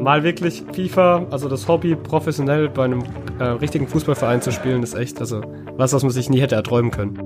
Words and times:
Mal 0.00 0.22
wirklich 0.22 0.64
FIFA, 0.72 1.26
also 1.30 1.48
das 1.48 1.66
Hobby 1.68 1.96
professionell 1.96 2.68
bei 2.68 2.84
einem 2.84 3.02
äh, 3.38 3.44
richtigen 3.44 3.88
Fußballverein 3.88 4.40
zu 4.40 4.52
spielen, 4.52 4.82
ist 4.82 4.94
echt, 4.94 5.20
also 5.20 5.40
was, 5.76 5.92
was 5.92 6.02
man 6.02 6.12
sich 6.12 6.30
nie 6.30 6.40
hätte 6.40 6.54
erträumen 6.54 6.90
können. 6.90 7.18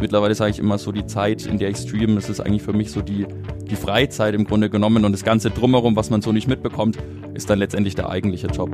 Mittlerweile 0.00 0.34
sage 0.34 0.50
ich 0.50 0.58
immer 0.58 0.78
so, 0.78 0.92
die 0.92 1.06
Zeit, 1.06 1.46
in 1.46 1.58
der 1.58 1.70
ich 1.70 1.78
streame, 1.78 2.16
das 2.16 2.28
ist 2.28 2.40
eigentlich 2.40 2.62
für 2.62 2.72
mich 2.72 2.90
so 2.90 3.02
die, 3.02 3.26
die 3.70 3.76
Freizeit 3.76 4.34
im 4.34 4.44
Grunde 4.44 4.68
genommen 4.68 5.04
und 5.04 5.12
das 5.12 5.24
Ganze 5.24 5.50
drumherum, 5.50 5.96
was 5.96 6.10
man 6.10 6.20
so 6.22 6.32
nicht 6.32 6.48
mitbekommt, 6.48 6.98
ist 7.34 7.48
dann 7.48 7.58
letztendlich 7.58 7.94
der 7.94 8.10
eigentliche 8.10 8.48
Job. 8.48 8.70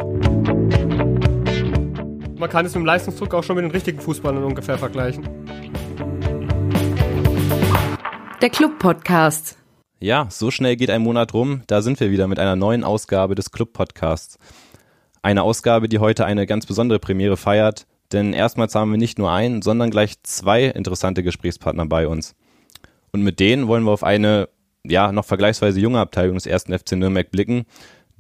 Man 2.39 2.48
kann 2.48 2.66
es 2.66 2.75
mit 2.75 2.82
dem 2.82 2.86
Leistungsdruck 2.86 3.34
auch 3.34 3.45
schon 3.45 3.57
mit 3.57 3.64
den 3.64 3.70
richtigen 3.70 4.00
Fußballern 4.00 4.43
ungefähr 4.43 4.79
vergleichen. 4.79 5.29
Der 8.41 8.50
Club-Podcast. 8.50 9.59
Ja, 10.01 10.29
so 10.30 10.53
schnell 10.53 10.77
geht 10.77 10.91
ein 10.91 11.03
Monat 11.03 11.35
rum. 11.35 11.62
Da 11.67 11.83
sind 11.83 11.98
wir 11.98 12.12
wieder 12.12 12.29
mit 12.29 12.38
einer 12.38 12.55
neuen 12.55 12.84
Ausgabe 12.84 13.34
des 13.34 13.51
Club-Podcasts. 13.51 14.38
Eine 15.23 15.43
Ausgabe, 15.43 15.88
die 15.88 15.98
heute 15.98 16.24
eine 16.24 16.47
ganz 16.47 16.66
besondere 16.66 17.01
Premiere 17.01 17.37
feiert, 17.37 17.88
denn 18.12 18.33
erstmals 18.33 18.77
haben 18.77 18.93
wir 18.93 18.98
nicht 18.98 19.19
nur 19.19 19.33
einen, 19.33 19.61
sondern 19.61 19.91
gleich 19.91 20.23
zwei 20.23 20.66
interessante 20.66 21.24
Gesprächspartner 21.24 21.87
bei 21.87 22.07
uns. 22.07 22.37
Und 23.11 23.23
mit 23.23 23.41
denen 23.41 23.66
wollen 23.66 23.83
wir 23.83 23.91
auf 23.91 24.05
eine, 24.05 24.48
ja, 24.84 25.11
noch 25.11 25.24
vergleichsweise 25.24 25.80
junge 25.80 25.99
Abteilung 25.99 26.37
des 26.37 26.46
ersten 26.46 26.79
FC 26.79 26.93
Nürnberg 26.93 27.33
blicken. 27.33 27.65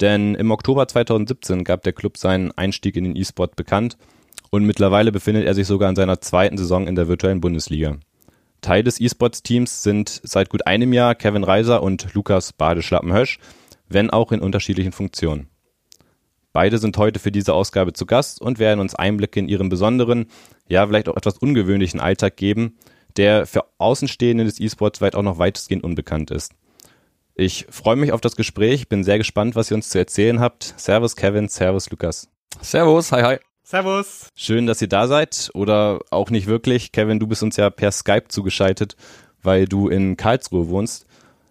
Denn 0.00 0.34
im 0.34 0.50
Oktober 0.50 0.88
2017 0.88 1.62
gab 1.62 1.84
der 1.84 1.92
Club 1.92 2.16
seinen 2.16 2.50
Einstieg 2.58 2.96
in 2.96 3.04
den 3.04 3.16
E-Sport 3.16 3.54
bekannt 3.54 3.96
und 4.50 4.64
mittlerweile 4.64 5.12
befindet 5.12 5.46
er 5.46 5.54
sich 5.54 5.68
sogar 5.68 5.88
in 5.88 5.96
seiner 5.96 6.20
zweiten 6.20 6.58
Saison 6.58 6.88
in 6.88 6.96
der 6.96 7.06
virtuellen 7.06 7.40
Bundesliga. 7.40 7.98
Teil 8.60 8.82
des 8.82 9.00
E-Sports-Teams 9.00 9.82
sind 9.82 10.20
seit 10.22 10.50
gut 10.50 10.66
einem 10.66 10.92
Jahr 10.92 11.14
Kevin 11.14 11.44
Reiser 11.44 11.82
und 11.82 12.12
Lukas 12.14 12.52
Badeschlappenhösch, 12.52 13.38
wenn 13.88 14.10
auch 14.10 14.32
in 14.32 14.40
unterschiedlichen 14.40 14.92
Funktionen. 14.92 15.48
Beide 16.52 16.78
sind 16.78 16.96
heute 16.96 17.20
für 17.20 17.30
diese 17.30 17.54
Ausgabe 17.54 17.92
zu 17.92 18.06
Gast 18.06 18.40
und 18.40 18.58
werden 18.58 18.80
uns 18.80 18.94
Einblicke 18.94 19.38
in 19.38 19.48
ihren 19.48 19.68
besonderen, 19.68 20.26
ja 20.68 20.86
vielleicht 20.86 21.08
auch 21.08 21.16
etwas 21.16 21.38
ungewöhnlichen 21.38 22.00
Alltag 22.00 22.36
geben, 22.36 22.78
der 23.16 23.46
für 23.46 23.64
Außenstehende 23.78 24.44
des 24.44 24.58
E-Sports 24.60 25.00
weit 25.00 25.14
auch 25.14 25.22
noch 25.22 25.38
weitestgehend 25.38 25.84
unbekannt 25.84 26.30
ist. 26.30 26.52
Ich 27.34 27.66
freue 27.70 27.96
mich 27.96 28.12
auf 28.12 28.20
das 28.20 28.34
Gespräch, 28.34 28.88
bin 28.88 29.04
sehr 29.04 29.18
gespannt, 29.18 29.54
was 29.54 29.70
ihr 29.70 29.76
uns 29.76 29.90
zu 29.90 29.98
erzählen 29.98 30.40
habt. 30.40 30.74
Servus 30.76 31.14
Kevin, 31.14 31.48
Servus 31.48 31.90
Lukas. 31.90 32.28
Servus, 32.60 33.12
hi 33.12 33.22
hi. 33.22 33.47
Servus. 33.68 34.30
Schön, 34.34 34.66
dass 34.66 34.80
ihr 34.80 34.88
da 34.88 35.06
seid 35.08 35.50
oder 35.52 36.00
auch 36.10 36.30
nicht 36.30 36.46
wirklich. 36.46 36.90
Kevin, 36.90 37.18
du 37.20 37.26
bist 37.26 37.42
uns 37.42 37.58
ja 37.58 37.68
per 37.68 37.92
Skype 37.92 38.28
zugeschaltet, 38.28 38.96
weil 39.42 39.66
du 39.66 39.90
in 39.90 40.16
Karlsruhe 40.16 40.68
wohnst 40.70 41.06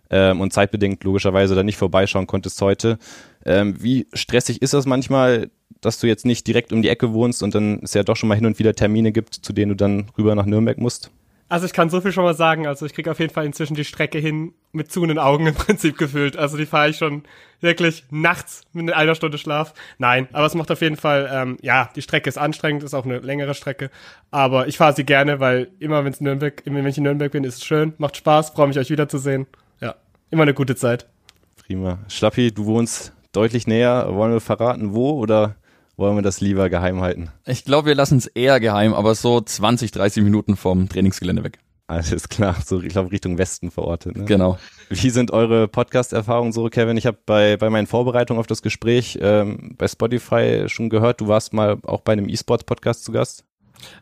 ähm, 0.10 0.42
und 0.42 0.52
zeitbedingt 0.52 1.04
logischerweise 1.04 1.54
da 1.54 1.62
nicht 1.62 1.78
vorbeischauen 1.78 2.26
konntest 2.26 2.60
heute. 2.60 2.98
Ähm, 3.46 3.76
wie 3.84 4.08
stressig 4.14 4.64
ist 4.64 4.74
das 4.74 4.88
manchmal, 4.88 5.52
dass 5.80 6.00
du 6.00 6.08
jetzt 6.08 6.26
nicht 6.26 6.48
direkt 6.48 6.74
um 6.74 6.82
die 6.82 6.90
Ecke 6.90 7.14
wohnst 7.14 7.44
und 7.44 7.54
dann 7.54 7.82
es 7.84 7.94
ja 7.94 8.02
doch 8.02 8.16
schon 8.16 8.30
mal 8.30 8.36
hin 8.36 8.48
und 8.48 8.58
wieder 8.58 8.74
Termine 8.74 9.12
gibt, 9.12 9.36
zu 9.36 9.54
denen 9.54 9.70
du 9.70 9.76
dann 9.76 10.10
rüber 10.18 10.34
nach 10.34 10.48
Nürnberg 10.48 10.80
musst? 10.80 11.12
Also 11.50 11.68
ich 11.68 11.74
kann 11.74 11.92
so 11.92 12.02
viel 12.02 12.14
schon 12.14 12.24
mal 12.24 12.34
sagen. 12.34 12.66
Also 12.66 12.88
ich 12.88 12.96
kriege 12.96 13.12
auf 13.12 13.20
jeden 13.20 13.32
Fall 13.32 13.46
inzwischen 13.46 13.76
die 13.76 13.86
Strecke 13.86 14.18
hin 14.18 14.56
mit 14.72 14.92
zuhenden 14.92 15.20
Augen 15.20 15.46
im 15.46 15.54
Prinzip 15.54 16.00
gefühlt. 16.00 16.36
Also 16.36 16.58
die 16.58 16.66
fahre 16.66 16.90
ich 16.90 16.98
schon 16.98 17.26
wirklich 17.62 18.04
nachts 18.10 18.62
mit 18.74 18.94
einer 18.94 19.16
Stunde 19.16 19.38
Schlaf. 19.38 19.74
Nein, 19.98 20.28
aber 20.32 20.46
es 20.46 20.56
macht 20.56 20.72
auf 20.72 20.82
jeden 20.82 20.98
Fall, 20.98 21.30
ähm, 21.32 21.58
ja, 21.62 21.90
die 21.96 22.02
Strecke 22.02 22.30
ist 22.30 22.38
anstrengend, 22.38 22.84
ist 22.84 22.94
auch 22.94 23.06
eine 23.06 23.20
längere 23.20 23.54
Strecke. 23.54 23.90
Aber 24.32 24.68
ich 24.68 24.78
fahre 24.78 24.94
sie 24.94 25.06
gerne, 25.06 25.40
weil 25.40 25.70
immer 25.80 26.04
wenn 26.06 26.14
es 26.14 26.22
Nürnberg, 26.22 26.62
immer 26.66 26.80
wenn 26.80 26.88
ich 26.88 26.98
in 26.98 27.04
Nürnberg 27.04 27.32
bin, 27.32 27.44
ist 27.44 27.56
es 27.56 27.66
schön, 27.66 27.94
macht 27.98 28.18
Spaß, 28.18 28.52
freue 28.52 28.68
mich 28.68 28.80
euch 28.80 28.90
wiederzusehen. 28.90 29.48
Ja, 29.82 29.96
immer 30.30 30.44
eine 30.44 30.54
gute 30.54 30.76
Zeit. 30.76 31.08
Prima. 31.56 32.00
Schlappi, 32.08 32.54
du 32.54 32.66
wohnst 32.66 33.14
deutlich 33.34 33.68
näher. 33.68 34.08
Wollen 34.14 34.32
wir 34.32 34.42
verraten, 34.42 34.94
wo 34.94 35.12
oder 35.12 35.56
wollen 35.98 36.16
wir 36.16 36.22
das 36.22 36.42
lieber 36.42 36.70
geheim 36.70 37.02
halten? 37.02 37.30
Ich 37.46 37.66
glaube, 37.66 37.88
wir 37.88 37.96
lassen 37.96 38.18
es 38.18 38.28
eher 38.28 38.60
geheim, 38.60 38.94
aber 38.94 39.16
so 39.16 39.42
20, 39.42 39.92
30 39.92 40.24
Minuten 40.24 40.56
vom 40.56 40.90
Trainingsgelände 40.90 41.44
weg. 41.44 41.60
Alles 41.88 42.28
klar, 42.28 42.56
so 42.66 42.82
ich 42.82 42.90
glaube 42.90 43.12
Richtung 43.12 43.38
Westen 43.38 43.72
verortet. 43.72 44.18
Ne? 44.18 44.26
Genau. 44.26 44.58
Wie 44.90 45.10
sind 45.10 45.32
eure 45.32 45.70
Podcast-Erfahrungen 45.70 46.52
so, 46.52 46.68
Kevin? 46.70 46.98
Ich 46.98 47.06
habe 47.06 47.18
bei, 47.26 47.56
bei 47.56 47.70
meinen 47.70 47.88
Vorbereitungen 47.88 48.40
auf 48.40 48.48
das 48.48 48.62
Gespräch 48.62 49.18
ähm, 49.22 49.76
bei 49.78 49.88
Spotify 49.88 50.66
schon 50.68 50.90
gehört, 50.90 51.22
du 51.22 51.30
warst 51.30 51.54
mal 51.54 51.78
auch 51.84 52.02
bei 52.02 52.12
einem 52.12 52.28
E-Sports-Podcast 52.28 53.06
zu 53.06 53.14
Gast. 53.14 53.46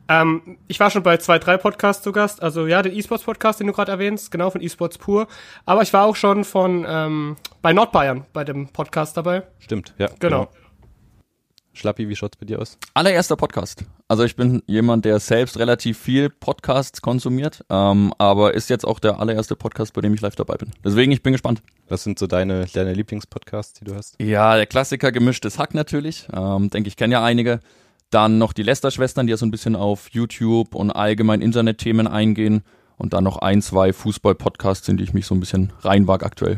Ähm, 0.07 0.57
ich 0.67 0.79
war 0.79 0.89
schon 0.89 1.03
bei 1.03 1.17
zwei, 1.17 1.37
drei 1.37 1.57
Podcasts 1.57 2.03
zu 2.03 2.11
Gast. 2.11 2.41
Also 2.41 2.65
ja, 2.65 2.81
den 2.81 2.95
E-Sports-Podcast, 2.95 3.59
den 3.59 3.67
du 3.67 3.73
gerade 3.73 3.91
erwähnst, 3.91 4.31
genau 4.31 4.49
von 4.49 4.61
E-Sports 4.61 4.97
pur. 4.97 5.27
Aber 5.65 5.81
ich 5.81 5.93
war 5.93 6.05
auch 6.05 6.15
schon 6.15 6.43
von 6.43 6.85
ähm, 6.87 7.35
bei 7.61 7.73
Nordbayern 7.73 8.25
bei 8.33 8.43
dem 8.43 8.69
Podcast 8.69 9.17
dabei. 9.17 9.43
Stimmt, 9.59 9.93
ja. 9.97 10.07
Genau. 10.19 10.45
genau. 10.45 10.64
Schlappi, 11.75 12.07
wie 12.07 12.15
schaut's 12.15 12.37
bei 12.37 12.45
dir 12.45 12.61
aus? 12.61 12.77
Allererster 12.93 13.35
Podcast. 13.35 13.83
Also 14.07 14.23
ich 14.23 14.35
bin 14.35 14.63
jemand, 14.65 15.03
der 15.03 15.19
selbst 15.19 15.59
relativ 15.59 15.99
viel 15.99 16.29
Podcasts 16.29 17.01
konsumiert, 17.01 17.65
ähm, 17.69 18.13
aber 18.17 18.53
ist 18.53 18.69
jetzt 18.69 18.85
auch 18.85 18.99
der 18.99 19.19
allererste 19.19 19.55
Podcast, 19.57 19.93
bei 19.93 20.01
dem 20.01 20.13
ich 20.13 20.21
live 20.21 20.35
dabei 20.35 20.55
bin. 20.55 20.71
Deswegen, 20.83 21.11
ich 21.11 21.21
bin 21.21 21.33
gespannt. 21.33 21.61
Was 21.89 22.03
sind 22.03 22.17
so 22.17 22.27
deine, 22.27 22.65
deine 22.73 22.93
Lieblingspodcasts, 22.93 23.79
die 23.79 23.85
du 23.85 23.95
hast? 23.95 24.15
Ja, 24.21 24.55
der 24.55 24.67
Klassiker 24.67 25.11
gemischtes 25.11 25.59
Hack 25.59 25.73
natürlich. 25.73 26.27
Ähm, 26.33 26.69
denke 26.69 26.87
ich, 26.87 26.95
kenne 26.95 27.13
ja 27.13 27.23
einige. 27.23 27.59
Dann 28.09 28.37
noch 28.37 28.53
die 28.53 28.63
Lester-Schwestern, 28.63 29.27
die 29.27 29.31
ja 29.31 29.37
so 29.37 29.45
ein 29.45 29.51
bisschen 29.51 29.75
auf 29.75 30.09
YouTube 30.11 30.75
und 30.75 30.91
allgemein 30.91 31.41
Internetthemen 31.41 32.07
eingehen. 32.07 32.63
Und 32.97 33.11
dann 33.11 33.25
noch 33.25 33.39
ein, 33.39 33.61
zwei 33.61 33.91
Fußball-Podcasts, 33.91 34.87
in 34.87 34.95
die 34.95 35.03
ich 35.03 35.13
mich 35.13 35.25
so 35.25 35.35
ein 35.35 35.41
bisschen 35.41 35.73
reinwag 35.81 36.23
aktuell. 36.23 36.57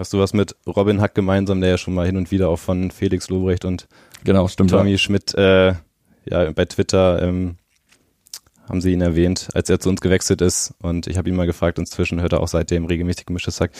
Hast 0.00 0.14
du 0.14 0.18
was 0.18 0.32
mit 0.32 0.56
Robin 0.66 1.02
Hack 1.02 1.14
gemeinsam, 1.14 1.60
der 1.60 1.70
ja 1.70 1.78
schon 1.78 1.92
mal 1.92 2.06
hin 2.06 2.16
und 2.16 2.30
wieder 2.30 2.48
auch 2.48 2.58
von 2.58 2.90
Felix 2.90 3.28
Lobrecht 3.28 3.66
und 3.66 3.86
genau, 4.24 4.48
stimmt, 4.48 4.70
Tommy 4.70 4.92
ja. 4.92 4.98
Schmidt 4.98 5.34
äh, 5.34 5.74
ja, 6.24 6.50
bei 6.52 6.64
Twitter 6.64 7.22
ähm, 7.22 7.56
haben 8.68 8.80
sie 8.80 8.92
ihn 8.92 9.00
erwähnt, 9.00 9.48
als 9.52 9.68
er 9.68 9.80
zu 9.80 9.88
uns 9.88 10.00
gewechselt 10.00 10.40
ist. 10.40 10.74
Und 10.80 11.06
ich 11.06 11.18
habe 11.18 11.28
ihn 11.28 11.34
mal 11.34 11.46
gefragt, 11.46 11.78
inzwischen 11.78 12.20
hört 12.20 12.32
er 12.32 12.40
auch 12.40 12.48
seitdem 12.48 12.84
regelmäßig 12.86 13.26
gemischtes 13.26 13.60
Hack. 13.60 13.72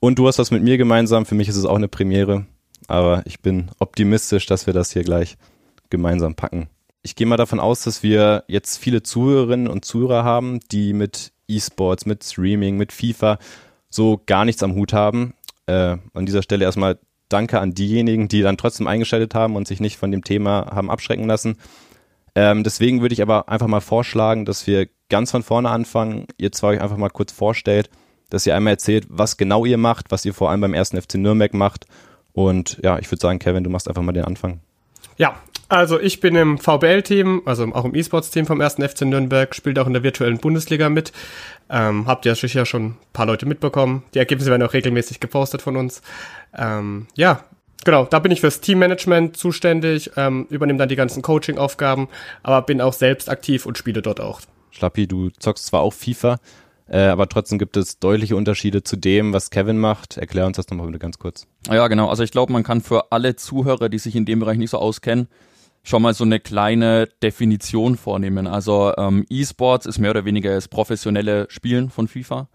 Und 0.00 0.18
du 0.18 0.26
hast 0.26 0.38
was 0.38 0.50
mit 0.50 0.62
mir 0.62 0.78
gemeinsam. 0.78 1.26
Für 1.26 1.36
mich 1.36 1.48
ist 1.48 1.56
es 1.56 1.64
auch 1.64 1.76
eine 1.76 1.88
Premiere. 1.88 2.46
Aber 2.88 3.22
ich 3.24 3.40
bin 3.40 3.70
optimistisch, 3.78 4.46
dass 4.46 4.66
wir 4.66 4.74
das 4.74 4.92
hier 4.92 5.04
gleich 5.04 5.36
gemeinsam 5.90 6.34
packen. 6.34 6.68
Ich 7.02 7.14
gehe 7.14 7.26
mal 7.26 7.36
davon 7.36 7.60
aus, 7.60 7.84
dass 7.84 8.02
wir 8.02 8.44
jetzt 8.48 8.78
viele 8.78 9.02
Zuhörerinnen 9.02 9.68
und 9.68 9.84
Zuhörer 9.84 10.24
haben, 10.24 10.58
die 10.72 10.92
mit 10.92 11.32
E-Sports, 11.48 12.06
mit 12.06 12.24
Streaming, 12.24 12.76
mit 12.76 12.92
FIFA 12.92 13.38
so 13.88 14.20
gar 14.26 14.44
nichts 14.44 14.62
am 14.62 14.74
Hut 14.74 14.92
haben. 14.92 15.34
Äh, 15.66 15.98
an 16.14 16.26
dieser 16.26 16.42
Stelle 16.42 16.64
erstmal 16.64 16.98
danke 17.32 17.60
an 17.60 17.72
diejenigen, 17.72 18.28
die 18.28 18.42
dann 18.42 18.56
trotzdem 18.56 18.86
eingeschaltet 18.86 19.34
haben 19.34 19.56
und 19.56 19.66
sich 19.66 19.80
nicht 19.80 19.96
von 19.96 20.10
dem 20.10 20.24
Thema 20.24 20.66
haben 20.72 20.90
abschrecken 20.90 21.26
lassen. 21.26 21.56
Ähm, 22.34 22.64
deswegen 22.64 23.02
würde 23.02 23.12
ich 23.12 23.22
aber 23.22 23.48
einfach 23.48 23.66
mal 23.66 23.80
vorschlagen, 23.80 24.44
dass 24.44 24.66
wir 24.66 24.88
ganz 25.08 25.30
von 25.30 25.42
vorne 25.42 25.68
anfangen. 25.70 26.26
Ihr 26.38 26.52
zwei 26.52 26.68
euch 26.68 26.80
einfach 26.80 26.96
mal 26.96 27.10
kurz 27.10 27.32
vorstellt, 27.32 27.90
dass 28.30 28.46
ihr 28.46 28.56
einmal 28.56 28.74
erzählt, 28.74 29.06
was 29.08 29.36
genau 29.36 29.64
ihr 29.66 29.76
macht, 29.76 30.10
was 30.10 30.24
ihr 30.24 30.32
vor 30.32 30.50
allem 30.50 30.62
beim 30.62 30.74
ersten 30.74 31.00
FC 31.00 31.16
Nürnberg 31.16 31.52
macht. 31.52 31.86
Und 32.32 32.78
ja, 32.82 32.98
ich 32.98 33.10
würde 33.10 33.20
sagen, 33.20 33.38
Kevin, 33.38 33.64
du 33.64 33.70
machst 33.70 33.88
einfach 33.88 34.02
mal 34.02 34.12
den 34.12 34.24
Anfang. 34.24 34.60
Ja, 35.18 35.34
also 35.68 36.00
ich 36.00 36.20
bin 36.20 36.36
im 36.36 36.58
VBL-Team, 36.58 37.42
also 37.46 37.64
auch 37.72 37.84
im 37.84 37.94
E-Sports-Team 37.94 38.46
vom 38.46 38.60
ersten 38.60 38.86
FC 38.86 39.02
Nürnberg, 39.02 39.54
spielt 39.54 39.78
auch 39.78 39.86
in 39.86 39.94
der 39.94 40.02
virtuellen 40.02 40.38
Bundesliga 40.38 40.88
mit. 40.88 41.12
Ähm, 41.70 42.06
habt 42.06 42.26
ihr 42.26 42.34
sicher 42.34 42.66
schon 42.66 42.84
ein 42.84 42.96
paar 43.14 43.24
Leute 43.24 43.46
mitbekommen. 43.46 44.02
Die 44.12 44.18
Ergebnisse 44.18 44.50
werden 44.50 44.62
auch 44.62 44.74
regelmäßig 44.74 45.20
gepostet 45.20 45.62
von 45.62 45.76
uns. 45.76 46.02
Ähm, 46.54 47.06
ja, 47.16 47.44
genau, 47.84 48.04
da 48.04 48.18
bin 48.18 48.32
ich 48.32 48.40
fürs 48.40 48.60
Teammanagement 48.60 49.36
zuständig, 49.36 50.12
ähm, 50.16 50.46
übernehme 50.50 50.78
dann 50.78 50.88
die 50.88 50.96
ganzen 50.96 51.22
Coaching-Aufgaben, 51.22 52.08
aber 52.42 52.62
bin 52.62 52.80
auch 52.80 52.92
selbst 52.92 53.28
aktiv 53.30 53.66
und 53.66 53.78
spiele 53.78 54.02
dort 54.02 54.20
auch. 54.20 54.40
Schlappi, 54.70 55.06
du 55.06 55.30
zockst 55.30 55.66
zwar 55.66 55.80
auch 55.80 55.92
FIFA, 55.92 56.38
äh, 56.88 57.00
aber 57.04 57.28
trotzdem 57.28 57.58
gibt 57.58 57.76
es 57.76 57.98
deutliche 57.98 58.36
Unterschiede 58.36 58.82
zu 58.82 58.96
dem, 58.96 59.32
was 59.32 59.50
Kevin 59.50 59.78
macht. 59.78 60.16
Erklär 60.16 60.46
uns 60.46 60.56
das 60.56 60.68
nochmal 60.68 60.86
bitte 60.86 60.98
ganz 60.98 61.18
kurz. 61.18 61.46
Ja, 61.68 61.86
genau. 61.88 62.08
Also 62.08 62.22
ich 62.22 62.32
glaube, 62.32 62.52
man 62.52 62.64
kann 62.64 62.80
für 62.80 63.12
alle 63.12 63.36
Zuhörer, 63.36 63.88
die 63.88 63.98
sich 63.98 64.16
in 64.16 64.24
dem 64.24 64.40
Bereich 64.40 64.58
nicht 64.58 64.70
so 64.70 64.78
auskennen, 64.78 65.28
schon 65.82 66.02
mal 66.02 66.14
so 66.14 66.24
eine 66.24 66.40
kleine 66.40 67.08
Definition 67.22 67.96
vornehmen. 67.96 68.46
Also 68.46 68.94
ähm, 68.96 69.26
E-Sports 69.28 69.86
ist 69.86 69.98
mehr 69.98 70.10
oder 70.10 70.24
weniger 70.24 70.54
das 70.54 70.68
professionelle 70.68 71.46
Spielen 71.50 71.90
von 71.90 72.08
FIFA. 72.08 72.48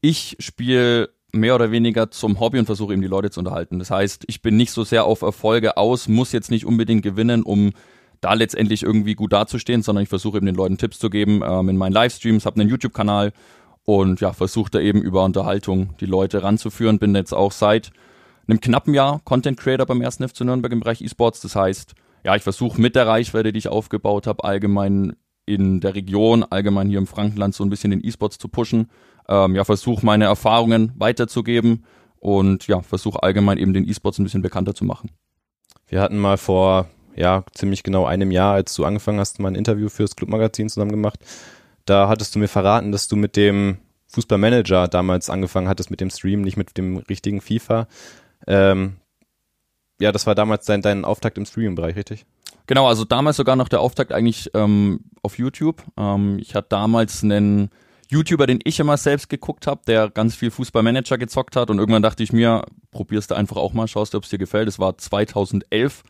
Ich 0.00 0.36
spiele 0.40 1.10
mehr 1.32 1.54
oder 1.54 1.70
weniger 1.70 2.10
zum 2.10 2.40
Hobby 2.40 2.58
und 2.58 2.66
versuche 2.66 2.92
eben 2.92 3.02
die 3.02 3.08
Leute 3.08 3.30
zu 3.30 3.40
unterhalten. 3.40 3.78
Das 3.78 3.90
heißt, 3.90 4.24
ich 4.26 4.42
bin 4.42 4.56
nicht 4.56 4.72
so 4.72 4.84
sehr 4.84 5.04
auf 5.04 5.22
Erfolge 5.22 5.76
aus, 5.76 6.08
muss 6.08 6.32
jetzt 6.32 6.50
nicht 6.50 6.66
unbedingt 6.66 7.02
gewinnen, 7.02 7.42
um 7.42 7.72
da 8.20 8.34
letztendlich 8.34 8.82
irgendwie 8.82 9.14
gut 9.14 9.32
dazustehen, 9.32 9.82
sondern 9.82 10.02
ich 10.02 10.08
versuche 10.08 10.36
eben 10.36 10.46
den 10.46 10.54
Leuten 10.54 10.78
Tipps 10.78 10.98
zu 10.98 11.10
geben 11.10 11.42
ähm, 11.44 11.68
in 11.68 11.76
meinen 11.76 11.92
Livestreams, 11.92 12.46
habe 12.46 12.60
einen 12.60 12.68
YouTube-Kanal 12.68 13.32
und 13.84 14.20
ja, 14.20 14.32
versuche 14.32 14.70
da 14.70 14.80
eben 14.80 15.00
über 15.00 15.24
Unterhaltung 15.24 15.96
die 16.00 16.06
Leute 16.06 16.42
ranzuführen. 16.42 16.98
Bin 16.98 17.14
jetzt 17.14 17.32
auch 17.32 17.52
seit 17.52 17.90
einem 18.46 18.60
knappen 18.60 18.94
Jahr 18.94 19.20
Content 19.24 19.58
Creator 19.58 19.86
beim 19.86 20.02
ersten 20.02 20.28
FC 20.28 20.42
Nürnberg 20.42 20.72
im 20.72 20.80
Bereich 20.80 21.00
E-Sports. 21.00 21.40
Das 21.40 21.56
heißt, 21.56 21.94
ja, 22.24 22.36
ich 22.36 22.42
versuche 22.42 22.80
mit 22.80 22.94
der 22.94 23.06
Reichweite, 23.06 23.52
die 23.52 23.58
ich 23.58 23.68
aufgebaut 23.68 24.26
habe, 24.26 24.44
allgemein 24.44 25.16
in 25.46 25.80
der 25.80 25.94
Region, 25.94 26.44
allgemein 26.44 26.88
hier 26.88 26.98
im 26.98 27.06
Frankenland 27.06 27.54
so 27.54 27.64
ein 27.64 27.70
bisschen 27.70 27.90
den 27.90 28.04
E-Sports 28.04 28.38
zu 28.38 28.48
pushen. 28.48 28.90
Ähm, 29.30 29.54
ja, 29.54 29.64
versuche 29.64 30.04
meine 30.04 30.24
Erfahrungen 30.24 30.92
weiterzugeben 30.96 31.84
und 32.18 32.66
ja, 32.66 32.82
versuche 32.82 33.22
allgemein 33.22 33.56
eben 33.56 33.72
den 33.72 33.88
E-Sports 33.88 34.18
ein 34.18 34.24
bisschen 34.24 34.42
bekannter 34.42 34.74
zu 34.74 34.84
machen. 34.84 35.10
Wir 35.86 36.00
hatten 36.00 36.18
mal 36.18 36.36
vor 36.36 36.88
ja, 37.16 37.44
ziemlich 37.54 37.82
genau 37.82 38.04
einem 38.06 38.30
Jahr, 38.30 38.54
als 38.54 38.74
du 38.74 38.84
angefangen 38.84 39.20
hast, 39.20 39.40
mal 39.40 39.48
ein 39.48 39.54
Interview 39.54 39.88
fürs 39.88 40.16
Clubmagazin 40.16 40.68
zusammen 40.68 40.90
gemacht. 40.90 41.20
Da 41.84 42.08
hattest 42.08 42.34
du 42.34 42.38
mir 42.38 42.48
verraten, 42.48 42.92
dass 42.92 43.08
du 43.08 43.16
mit 43.16 43.36
dem 43.36 43.78
Fußballmanager 44.08 44.88
damals 44.88 45.30
angefangen 45.30 45.68
hattest 45.68 45.90
mit 45.90 46.00
dem 46.00 46.10
Stream, 46.10 46.42
nicht 46.42 46.56
mit 46.56 46.76
dem 46.76 46.98
richtigen 46.98 47.40
FIFA. 47.40 47.88
Ähm, 48.46 48.96
ja, 50.00 50.12
das 50.12 50.26
war 50.26 50.34
damals 50.34 50.66
dein, 50.66 50.82
dein 50.82 51.04
Auftakt 51.04 51.38
im 51.38 51.46
Streaming-Bereich, 51.46 51.96
richtig? 51.96 52.26
Genau, 52.66 52.86
also 52.88 53.04
damals 53.04 53.36
sogar 53.36 53.56
noch 53.56 53.68
der 53.68 53.80
Auftakt 53.80 54.12
eigentlich 54.12 54.50
ähm, 54.54 55.00
auf 55.22 55.38
YouTube. 55.38 55.82
Ähm, 55.96 56.38
ich 56.40 56.54
hatte 56.54 56.68
damals 56.70 57.22
einen 57.22 57.70
YouTuber, 58.10 58.46
den 58.46 58.58
ich 58.64 58.80
immer 58.80 58.96
selbst 58.96 59.28
geguckt 59.28 59.66
habe, 59.66 59.82
der 59.86 60.10
ganz 60.10 60.34
viel 60.34 60.50
Fußballmanager 60.50 61.16
gezockt 61.16 61.56
hat 61.56 61.70
und 61.70 61.78
irgendwann 61.78 62.02
dachte 62.02 62.22
ich 62.22 62.32
mir, 62.32 62.64
probierst 62.90 63.30
du 63.30 63.36
einfach 63.36 63.56
auch 63.56 63.72
mal, 63.72 63.86
schaust 63.86 64.14
du, 64.14 64.18
ob 64.18 64.24
es 64.24 64.30
dir 64.30 64.38
gefällt. 64.38 64.68
Es 64.68 64.78
war 64.78 64.98
2011 64.98 66.02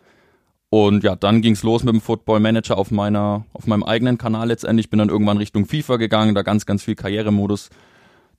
und 0.71 1.03
ja, 1.05 1.17
dann 1.17 1.43
ging's 1.43 1.63
los 1.63 1.83
mit 1.83 1.93
dem 1.93 2.01
Football 2.01 2.41
Manager 2.41 2.79
auf 2.79 2.91
meiner, 2.91 3.45
auf 3.53 3.67
meinem 3.67 3.83
eigenen 3.83 4.19
Kanal 4.19 4.49
letztendlich. 4.49 4.89
Bin 4.89 4.99
dann 4.99 5.09
irgendwann 5.09 5.37
Richtung 5.37 5.67
FIFA 5.67 5.97
gegangen, 5.97 6.35
da 6.35 6.43
ganz, 6.43 6.65
ganz 6.65 6.85
viel 6.85 6.95
Karrieremodus, 6.95 7.71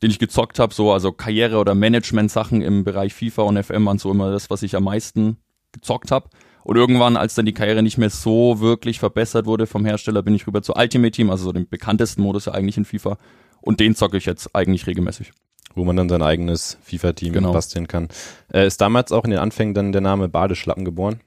den 0.01 0.09
ich 0.09 0.17
gezockt 0.17 0.57
habe, 0.57 0.73
so 0.73 0.91
also 0.91 1.11
Karriere- 1.11 1.59
oder 1.59 1.75
Management-Sachen 1.75 2.61
im 2.61 2.83
Bereich 2.83 3.13
FIFA 3.13 3.43
und 3.43 3.61
FM 3.61 3.85
waren 3.85 3.99
so 3.99 4.09
immer 4.09 4.31
das, 4.31 4.49
was 4.49 4.63
ich 4.63 4.75
am 4.75 4.85
meisten 4.85 5.37
gezockt 5.73 6.09
habe. 6.09 6.29
Und 6.63 6.77
irgendwann, 6.77 7.17
als 7.17 7.35
dann 7.35 7.45
die 7.45 7.53
Karriere 7.53 7.83
nicht 7.83 7.97
mehr 7.97 8.09
so 8.09 8.59
wirklich 8.59 8.99
verbessert 8.99 9.45
wurde 9.45 9.67
vom 9.67 9.83
Hersteller, 9.83 10.21
bin 10.21 10.33
ich 10.33 10.47
rüber 10.47 10.61
zu 10.61 10.73
Ultimate 10.75 11.11
Team, 11.11 11.29
also 11.29 11.45
so 11.45 11.51
dem 11.51 11.67
bekanntesten 11.67 12.21
Modus 12.21 12.45
ja 12.45 12.53
eigentlich 12.53 12.77
in 12.77 12.85
FIFA. 12.85 13.17
Und 13.61 13.79
den 13.79 13.95
zocke 13.95 14.17
ich 14.17 14.25
jetzt 14.25 14.55
eigentlich 14.55 14.87
regelmäßig. 14.87 15.31
Wo 15.73 15.85
man 15.85 15.95
dann 15.95 16.09
sein 16.09 16.21
eigenes 16.21 16.77
FIFA-Team 16.83 17.33
genau. 17.33 17.53
basteln 17.53 17.87
kann. 17.87 18.09
Äh, 18.53 18.67
ist 18.67 18.81
damals 18.81 19.11
auch 19.11 19.23
in 19.23 19.31
den 19.31 19.39
Anfängen 19.39 19.73
dann 19.73 19.91
der 19.93 20.01
Name 20.01 20.27
Badeschlappen 20.27 20.83
geboren? 20.83 21.21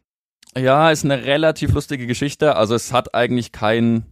Ja, 0.57 0.91
ist 0.91 1.05
eine 1.05 1.25
relativ 1.25 1.73
lustige 1.73 2.07
Geschichte. 2.07 2.57
Also 2.57 2.75
es 2.75 2.93
hat 2.93 3.15
eigentlich 3.15 3.53
keinen 3.53 4.05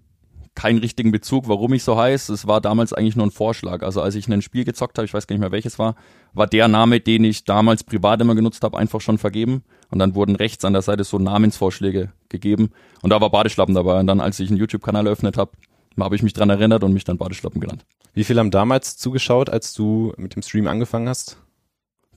keinen 0.55 0.79
richtigen 0.79 1.13
Bezug, 1.13 1.49
warum 1.49 1.73
ich 1.73 1.83
so 1.83 1.97
heiß. 1.97 2.29
Es 2.29 2.47
war 2.47 2.61
damals 2.61 2.93
eigentlich 2.93 3.17
nur 3.17 3.27
ein 3.27 3.31
Vorschlag. 3.31 3.83
Also 3.83 4.03
als 4.03 4.15
ich 4.15 4.29
ein 4.29 4.43
Spiel 4.43 4.65
gezockt 4.65 4.99
habe, 4.99 5.07
ich 5.07 5.15
weiß 5.15 5.27
gar 5.27 5.35
nicht 5.35 5.41
mehr 5.41 5.53
welches 5.53 5.79
war, 5.79 5.95
war 6.35 6.47
der 6.47 6.69
Name, 6.69 7.01
den 7.01 7.25
ich 7.25 7.45
damals 7.45 7.85
privat 7.85 8.21
immer 8.21 8.35
genutzt 8.35 8.63
habe, 8.63 8.77
einfach 8.79 9.01
schon 9.01 9.19
vergeben. 9.19 9.65
Und 9.91 9.99
dann 9.99 10.15
wurden 10.15 10.37
rechts 10.37 10.65
an 10.65 10.75
der 10.75 10.83
Seite 10.83 11.05
so 11.05 11.19
Namensvorschläge 11.19 12.13
gegeben. 12.29 12.71
Und 13.01 13.11
da 13.11 13.21
war 13.21 13.31
Badeschlappen 13.31 13.75
dabei. 13.75 13.99
Und 13.99 14.07
dann, 14.07 14.21
als 14.21 14.41
ich 14.41 14.51
einen 14.51 14.59
YouTube-Kanal 14.59 15.07
eröffnet 15.07 15.39
habe, 15.39 15.53
habe 15.99 16.17
ich 16.17 16.23
mich 16.23 16.33
dran 16.33 16.51
erinnert 16.51 16.85
und 16.85 16.93
mich 16.93 17.05
dann 17.05 17.19
Badeschlappen 17.19 17.61
genannt. 17.61 17.85
Wie 18.15 18.25
viele 18.25 18.41
haben 18.41 18.51
damals 18.51 18.97
zugeschaut, 18.97 19.51
als 19.51 19.75
du 19.75 20.13
mit 20.17 20.35
dem 20.35 20.43
Stream 20.43 20.67
angefangen 20.67 21.09
hast? 21.09 21.39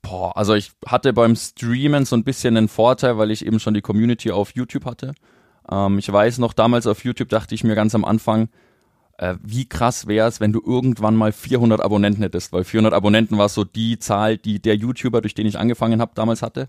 Boah, 0.01 0.37
also 0.37 0.53
ich 0.53 0.71
hatte 0.85 1.13
beim 1.13 1.35
Streamen 1.35 2.05
so 2.05 2.15
ein 2.15 2.23
bisschen 2.23 2.57
einen 2.57 2.67
Vorteil, 2.67 3.17
weil 3.17 3.31
ich 3.31 3.45
eben 3.45 3.59
schon 3.59 3.73
die 3.73 3.81
Community 3.81 4.31
auf 4.31 4.51
YouTube 4.51 4.85
hatte. 4.85 5.15
Ähm, 5.69 5.97
ich 5.97 6.11
weiß 6.11 6.37
noch, 6.37 6.53
damals 6.53 6.85
auf 6.85 7.03
YouTube 7.03 7.29
dachte 7.29 7.55
ich 7.55 7.63
mir 7.63 7.75
ganz 7.75 7.95
am 7.95 8.05
Anfang, 8.05 8.49
äh, 9.17 9.35
wie 9.41 9.67
krass 9.67 10.07
wäre 10.07 10.27
es, 10.27 10.39
wenn 10.39 10.53
du 10.53 10.61
irgendwann 10.65 11.15
mal 11.15 11.31
400 11.31 11.81
Abonnenten 11.81 12.21
hättest, 12.21 12.53
weil 12.53 12.63
400 12.63 12.93
Abonnenten 12.93 13.37
war 13.37 13.49
so 13.49 13.63
die 13.63 13.97
Zahl, 13.97 14.37
die 14.37 14.61
der 14.61 14.75
YouTuber, 14.75 15.21
durch 15.21 15.33
den 15.33 15.47
ich 15.47 15.57
angefangen 15.57 16.01
habe, 16.01 16.11
damals 16.15 16.41
hatte. 16.41 16.67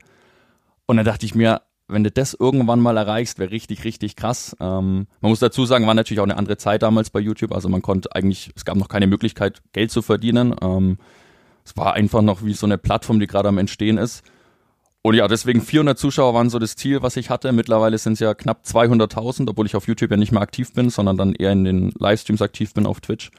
Und 0.87 0.97
dann 0.97 1.05
dachte 1.06 1.26
ich 1.26 1.35
mir, 1.35 1.62
wenn 1.88 2.02
du 2.02 2.10
das 2.10 2.34
irgendwann 2.34 2.80
mal 2.80 2.96
erreichst, 2.96 3.38
wäre 3.38 3.50
richtig, 3.50 3.84
richtig 3.84 4.16
krass. 4.16 4.56
Ähm, 4.60 5.06
man 5.20 5.30
muss 5.30 5.38
dazu 5.38 5.64
sagen, 5.66 5.86
war 5.86 5.94
natürlich 5.94 6.20
auch 6.20 6.24
eine 6.24 6.36
andere 6.36 6.56
Zeit 6.56 6.82
damals 6.82 7.10
bei 7.10 7.20
YouTube. 7.20 7.52
Also 7.52 7.68
man 7.68 7.82
konnte 7.82 8.14
eigentlich, 8.14 8.50
es 8.56 8.64
gab 8.64 8.76
noch 8.76 8.88
keine 8.88 9.06
Möglichkeit, 9.06 9.62
Geld 9.72 9.90
zu 9.90 10.02
verdienen. 10.02 10.54
Ähm, 10.60 10.98
es 11.64 11.76
war 11.76 11.94
einfach 11.94 12.22
noch 12.22 12.44
wie 12.44 12.54
so 12.54 12.66
eine 12.66 12.78
Plattform, 12.78 13.20
die 13.20 13.26
gerade 13.26 13.48
am 13.48 13.58
Entstehen 13.58 13.98
ist. 13.98 14.24
Und 15.02 15.14
ja, 15.14 15.28
deswegen 15.28 15.60
400 15.60 15.96
Zuschauer 15.96 16.34
waren 16.34 16.50
so 16.50 16.58
das 16.58 16.74
Ziel, 16.74 17.02
was 17.02 17.16
ich 17.16 17.30
hatte. 17.30 17.52
Mittlerweile 17.52 17.96
sind 17.98 18.14
es 18.14 18.20
ja 18.20 18.34
knapp 18.34 18.64
200.000, 18.64 19.48
obwohl 19.48 19.66
ich 19.66 19.76
auf 19.76 19.86
YouTube 19.86 20.10
ja 20.10 20.16
nicht 20.16 20.32
mehr 20.32 20.42
aktiv 20.42 20.72
bin, 20.72 20.90
sondern 20.90 21.16
dann 21.16 21.34
eher 21.34 21.52
in 21.52 21.62
den 21.62 21.92
Livestreams 21.96 22.42
aktiv 22.42 22.74
bin 22.74 22.86
auf 22.86 23.00
Twitch. 23.00 23.30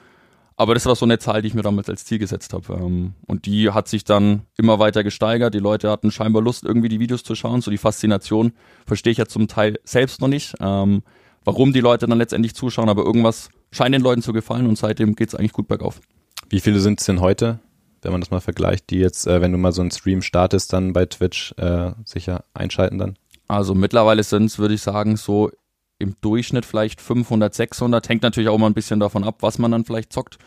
Aber 0.59 0.73
das 0.73 0.87
war 0.87 0.95
so 0.95 1.05
eine 1.05 1.19
Zahl, 1.19 1.43
die 1.43 1.49
ich 1.49 1.53
mir 1.53 1.61
damals 1.61 1.87
als 1.87 2.03
Ziel 2.03 2.17
gesetzt 2.17 2.51
habe. 2.51 2.73
Ähm, 2.73 3.13
und 3.27 3.45
die 3.45 3.69
hat 3.69 3.87
sich 3.87 4.03
dann 4.03 4.41
immer 4.57 4.79
weiter 4.79 5.03
gesteigert. 5.03 5.53
Die 5.53 5.59
Leute 5.59 5.91
hatten 5.91 6.11
scheinbar 6.11 6.41
Lust, 6.41 6.65
irgendwie 6.65 6.89
die 6.89 6.99
Videos 6.99 7.23
zu 7.23 7.35
schauen. 7.35 7.61
So 7.61 7.69
die 7.69 7.77
Faszination 7.77 8.53
verstehe 8.87 9.11
ich 9.11 9.19
ja 9.19 9.27
zum 9.27 9.47
Teil 9.47 9.79
selbst 9.83 10.19
noch 10.19 10.27
nicht, 10.27 10.55
ähm, 10.59 11.03
warum 11.45 11.73
die 11.73 11.79
Leute 11.79 12.07
dann 12.07 12.17
letztendlich 12.17 12.55
zuschauen. 12.55 12.89
Aber 12.89 13.03
irgendwas 13.03 13.49
scheint 13.71 13.93
den 13.93 14.01
Leuten 14.01 14.23
zu 14.23 14.33
gefallen 14.33 14.65
und 14.65 14.79
seitdem 14.79 15.15
geht 15.15 15.29
es 15.29 15.35
eigentlich 15.35 15.53
gut 15.53 15.67
bergauf. 15.67 16.01
Wie 16.49 16.59
viele 16.59 16.79
sind 16.79 16.99
es 16.99 17.05
denn 17.05 17.21
heute, 17.21 17.59
wenn 18.01 18.11
man 18.11 18.21
das 18.21 18.31
mal 18.31 18.41
vergleicht, 18.41 18.89
die 18.89 18.97
jetzt, 18.97 19.27
äh, 19.27 19.41
wenn 19.41 19.51
du 19.51 19.59
mal 19.59 19.73
so 19.73 19.81
einen 19.81 19.91
Stream 19.91 20.23
startest, 20.23 20.73
dann 20.73 20.91
bei 20.91 21.05
Twitch 21.05 21.53
äh, 21.57 21.91
sicher 22.03 22.43
einschalten 22.55 22.97
dann? 22.97 23.15
Also 23.47 23.75
mittlerweile 23.75 24.23
sind 24.23 24.45
es, 24.45 24.57
würde 24.57 24.73
ich 24.73 24.81
sagen, 24.81 25.17
so 25.17 25.51
im 25.99 26.15
Durchschnitt 26.21 26.65
vielleicht 26.65 27.01
500, 27.01 27.53
600. 27.53 28.07
Hängt 28.09 28.23
natürlich 28.23 28.49
auch 28.49 28.57
mal 28.57 28.67
ein 28.67 28.73
bisschen 28.73 28.99
davon 28.99 29.23
ab, 29.23 29.37
was 29.41 29.57
man 29.57 29.71
dann 29.71 29.85
vielleicht 29.85 30.13
zockt. 30.13 30.37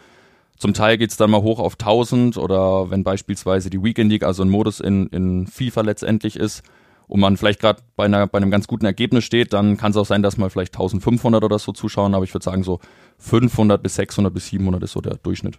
Zum 0.58 0.74
Teil 0.74 0.98
geht's 0.98 1.16
dann 1.16 1.30
mal 1.30 1.42
hoch 1.42 1.58
auf 1.58 1.74
1000 1.74 2.36
oder 2.36 2.90
wenn 2.90 3.02
beispielsweise 3.02 3.70
die 3.70 3.82
Weekend 3.82 4.10
League, 4.12 4.24
also 4.24 4.42
ein 4.42 4.50
Modus 4.50 4.80
in, 4.80 5.06
in 5.06 5.46
FIFA 5.46 5.80
letztendlich 5.80 6.36
ist 6.36 6.62
und 7.08 7.18
man 7.18 7.38
vielleicht 7.38 7.60
gerade 7.60 7.82
bei, 7.96 8.08
bei 8.08 8.36
einem 8.36 8.50
ganz 8.50 8.68
guten 8.68 8.84
Ergebnis 8.84 9.24
steht, 9.24 9.54
dann 9.54 9.78
kann 9.78 9.92
es 9.92 9.96
auch 9.96 10.04
sein, 10.04 10.22
dass 10.22 10.36
mal 10.36 10.50
vielleicht 10.50 10.74
1500 10.74 11.42
oder 11.42 11.58
so 11.58 11.72
zuschauen, 11.72 12.14
aber 12.14 12.24
ich 12.24 12.34
würde 12.34 12.44
sagen 12.44 12.62
so 12.62 12.78
500 13.18 13.82
bis 13.82 13.94
600 13.94 14.32
bis 14.32 14.48
700 14.48 14.82
ist 14.82 14.92
so 14.92 15.00
der 15.00 15.16
Durchschnitt. 15.16 15.58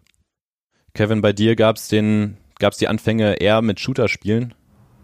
Kevin, 0.94 1.22
bei 1.22 1.34
dir 1.34 1.56
gab's 1.56 1.88
den, 1.88 2.38
gab's 2.60 2.78
die 2.78 2.88
Anfänge 2.88 3.42
eher 3.42 3.64
mit 3.64 3.80
Shooter-Spielen, 3.80 4.54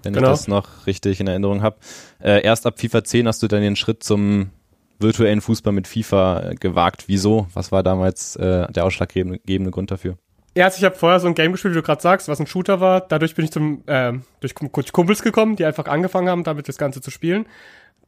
wenn 0.03 0.13
genau. 0.13 0.27
ich 0.27 0.31
das 0.31 0.47
noch 0.47 0.85
richtig 0.85 1.19
in 1.19 1.27
Erinnerung 1.27 1.63
habe. 1.63 1.77
Äh, 2.21 2.43
erst 2.43 2.67
ab 2.67 2.79
FIFA 2.79 3.03
10 3.03 3.27
hast 3.27 3.41
du 3.41 3.47
dann 3.47 3.61
den 3.61 3.75
Schritt 3.75 4.03
zum 4.03 4.51
virtuellen 4.99 5.41
Fußball 5.41 5.73
mit 5.73 5.88
FIFA 5.88 6.51
äh, 6.51 6.55
gewagt. 6.55 7.05
Wieso? 7.07 7.47
Was 7.53 7.71
war 7.71 7.83
damals 7.83 8.35
äh, 8.35 8.71
der 8.71 8.85
ausschlaggebende 8.85 9.71
Grund 9.71 9.91
dafür? 9.91 10.17
Ja, 10.55 10.65
also 10.65 10.79
ich 10.79 10.83
habe 10.85 10.95
vorher 10.95 11.19
so 11.19 11.27
ein 11.27 11.35
Game 11.35 11.51
gespielt, 11.51 11.75
wie 11.75 11.77
du 11.77 11.83
gerade 11.83 12.01
sagst, 12.01 12.27
was 12.27 12.39
ein 12.39 12.47
Shooter 12.47 12.79
war. 12.79 13.01
Dadurch 13.01 13.35
bin 13.35 13.45
ich 13.45 13.51
zum 13.51 13.83
äh, 13.85 14.13
durch 14.39 14.55
Kumpels 14.55 15.21
gekommen, 15.21 15.55
die 15.55 15.65
einfach 15.65 15.85
angefangen 15.85 16.29
haben, 16.29 16.44
damit 16.44 16.67
das 16.67 16.77
Ganze 16.77 16.99
zu 16.99 17.11
spielen. 17.11 17.45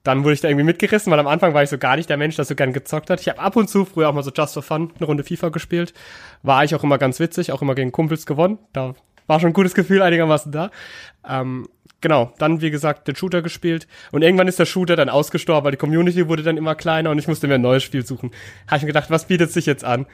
Dann 0.04 0.24
wurde 0.24 0.34
ich 0.34 0.42
da 0.42 0.48
irgendwie 0.48 0.66
mitgerissen, 0.66 1.12
weil 1.12 1.20
am 1.20 1.28
Anfang 1.28 1.54
war 1.54 1.62
ich 1.62 1.70
so 1.70 1.78
gar 1.78 1.98
nicht 1.98 2.10
der 2.10 2.18
Mensch, 2.18 2.38
der 2.38 2.46
so 2.46 2.56
gern 2.56 2.74
gezockt 2.74 3.10
hat. 3.10 3.20
Ich 3.22 3.28
habe 3.28 3.40
ab 3.40 3.56
und 3.56 3.70
zu 3.70 3.86
früher 3.86 4.10
auch 4.10 4.14
mal 4.14 4.24
so 4.24 4.32
Just 4.32 4.54
for 4.54 4.64
Fun 4.64 4.92
eine 4.98 5.06
Runde 5.06 5.24
FIFA 5.24 5.50
gespielt. 5.50 5.94
War 6.42 6.60
eigentlich 6.60 6.74
auch 6.74 6.84
immer 6.84 6.98
ganz 6.98 7.20
witzig, 7.20 7.52
auch 7.52 7.62
immer 7.62 7.76
gegen 7.76 7.92
Kumpels 7.92 8.26
gewonnen. 8.26 8.58
Da 8.74 8.96
war 9.28 9.40
schon 9.40 9.52
ein 9.52 9.54
gutes 9.54 9.76
Gefühl 9.76 10.02
einigermaßen 10.02 10.52
da. 10.52 10.72
Ähm, 11.28 11.68
genau, 12.02 12.34
dann 12.38 12.62
wie 12.62 12.72
gesagt 12.72 13.08
den 13.08 13.16
Shooter 13.16 13.42
gespielt 13.42 13.88
und 14.12 14.22
irgendwann 14.22 14.48
ist 14.48 14.60
der 14.60 14.66
Shooter 14.66 14.96
dann 14.96 15.10
ausgestorben, 15.10 15.66
weil 15.66 15.72
die 15.72 15.78
Community 15.78 16.28
wurde 16.28 16.44
dann 16.44 16.58
immer 16.58 16.76
kleiner 16.76 17.12
und 17.12 17.20
ich 17.20 17.28
musste 17.28 17.48
mir 17.48 17.56
ein 17.56 17.62
neues 17.62 17.84
Spiel 17.84 18.06
suchen. 18.06 18.32
Habe 18.68 18.78
ich 18.78 18.84
mir 18.84 18.88
gedacht, 18.88 19.10
was 19.10 19.26
bietet 19.26 19.52
sich 19.52 19.66
jetzt 19.66 19.84
an? 19.84 20.06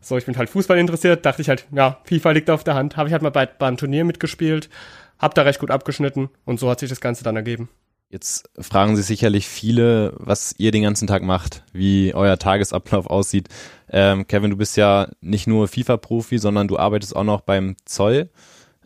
So, 0.00 0.18
ich 0.18 0.26
bin 0.26 0.36
halt 0.36 0.50
Fußball 0.50 0.78
interessiert, 0.78 1.24
dachte 1.24 1.40
ich 1.40 1.48
halt, 1.48 1.66
ja, 1.72 1.98
FIFA 2.04 2.32
liegt 2.32 2.50
auf 2.50 2.62
der 2.62 2.74
Hand. 2.74 2.96
Habe 2.98 3.08
ich 3.08 3.14
halt 3.14 3.22
mal 3.22 3.30
bei, 3.30 3.46
beim 3.46 3.78
Turnier 3.78 4.04
mitgespielt, 4.04 4.68
hab 5.18 5.34
da 5.34 5.42
recht 5.42 5.60
gut 5.60 5.70
abgeschnitten 5.70 6.28
und 6.44 6.60
so 6.60 6.68
hat 6.68 6.80
sich 6.80 6.90
das 6.90 7.00
Ganze 7.00 7.24
dann 7.24 7.36
ergeben. 7.36 7.70
Jetzt 8.10 8.48
fragen 8.60 8.94
sich 8.96 9.06
sicherlich 9.06 9.48
viele, 9.48 10.12
was 10.18 10.54
ihr 10.58 10.70
den 10.70 10.82
ganzen 10.82 11.08
Tag 11.08 11.22
macht, 11.22 11.64
wie 11.72 12.14
euer 12.14 12.38
Tagesablauf 12.38 13.06
aussieht. 13.06 13.48
Ähm, 13.90 14.28
Kevin, 14.28 14.50
du 14.50 14.56
bist 14.56 14.76
ja 14.76 15.08
nicht 15.20 15.46
nur 15.46 15.66
FIFA-Profi, 15.66 16.38
sondern 16.38 16.68
du 16.68 16.78
arbeitest 16.78 17.16
auch 17.16 17.24
noch 17.24 17.40
beim 17.40 17.74
Zoll. 17.86 18.30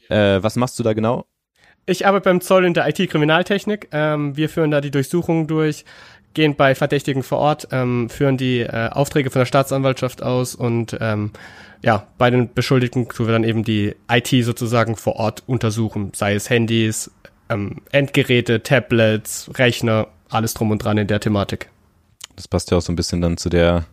Äh, 0.08 0.42
was 0.42 0.56
machst 0.56 0.78
du 0.78 0.82
da 0.82 0.94
genau? 0.94 1.26
Ich 1.88 2.06
arbeite 2.06 2.24
beim 2.24 2.42
Zoll 2.42 2.66
in 2.66 2.74
der 2.74 2.86
IT-Kriminaltechnik. 2.86 3.88
Ähm, 3.92 4.36
wir 4.36 4.50
führen 4.50 4.70
da 4.70 4.82
die 4.82 4.90
Durchsuchungen 4.90 5.46
durch, 5.46 5.86
gehen 6.34 6.54
bei 6.54 6.74
Verdächtigen 6.74 7.22
vor 7.22 7.38
Ort, 7.38 7.68
ähm, 7.72 8.10
führen 8.10 8.36
die 8.36 8.60
äh, 8.60 8.90
Aufträge 8.90 9.30
von 9.30 9.40
der 9.40 9.46
Staatsanwaltschaft 9.46 10.22
aus 10.22 10.54
und 10.54 10.98
ähm, 11.00 11.30
ja, 11.82 12.06
bei 12.18 12.28
den 12.28 12.52
Beschuldigten 12.52 13.08
tun 13.08 13.26
wir 13.26 13.32
dann 13.32 13.42
eben 13.42 13.64
die 13.64 13.94
IT 14.10 14.28
sozusagen 14.44 14.96
vor 14.96 15.16
Ort 15.16 15.44
untersuchen, 15.46 16.12
sei 16.14 16.34
es 16.34 16.50
Handys, 16.50 17.10
ähm, 17.48 17.80
Endgeräte, 17.90 18.62
Tablets, 18.62 19.50
Rechner, 19.54 20.08
alles 20.28 20.52
drum 20.52 20.70
und 20.70 20.84
dran 20.84 20.98
in 20.98 21.06
der 21.06 21.20
Thematik. 21.20 21.70
Das 22.36 22.48
passt 22.48 22.70
ja 22.70 22.76
auch 22.76 22.82
so 22.82 22.92
ein 22.92 22.96
bisschen 22.96 23.22
dann 23.22 23.38
zu 23.38 23.48
der, 23.48 23.86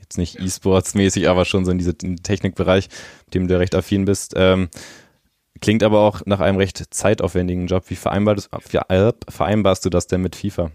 jetzt 0.00 0.18
nicht 0.18 0.40
E-Sports-mäßig, 0.40 1.28
aber 1.28 1.44
schon 1.44 1.64
so 1.64 1.70
in 1.70 1.78
diesen 1.78 2.16
Technikbereich, 2.24 2.88
dem 3.34 3.46
du 3.46 3.56
recht 3.56 3.76
affin 3.76 4.04
bist. 4.04 4.34
Ähm, 4.36 4.68
Klingt 5.60 5.82
aber 5.82 6.00
auch 6.00 6.22
nach 6.26 6.40
einem 6.40 6.58
recht 6.58 6.82
zeitaufwendigen 6.92 7.66
Job. 7.66 7.84
Wie 7.88 7.96
vereinbarst, 7.96 8.50
wie 8.68 9.12
vereinbarst 9.28 9.84
du 9.84 9.90
das 9.90 10.06
denn 10.06 10.20
mit 10.20 10.36
FIFA? 10.36 10.70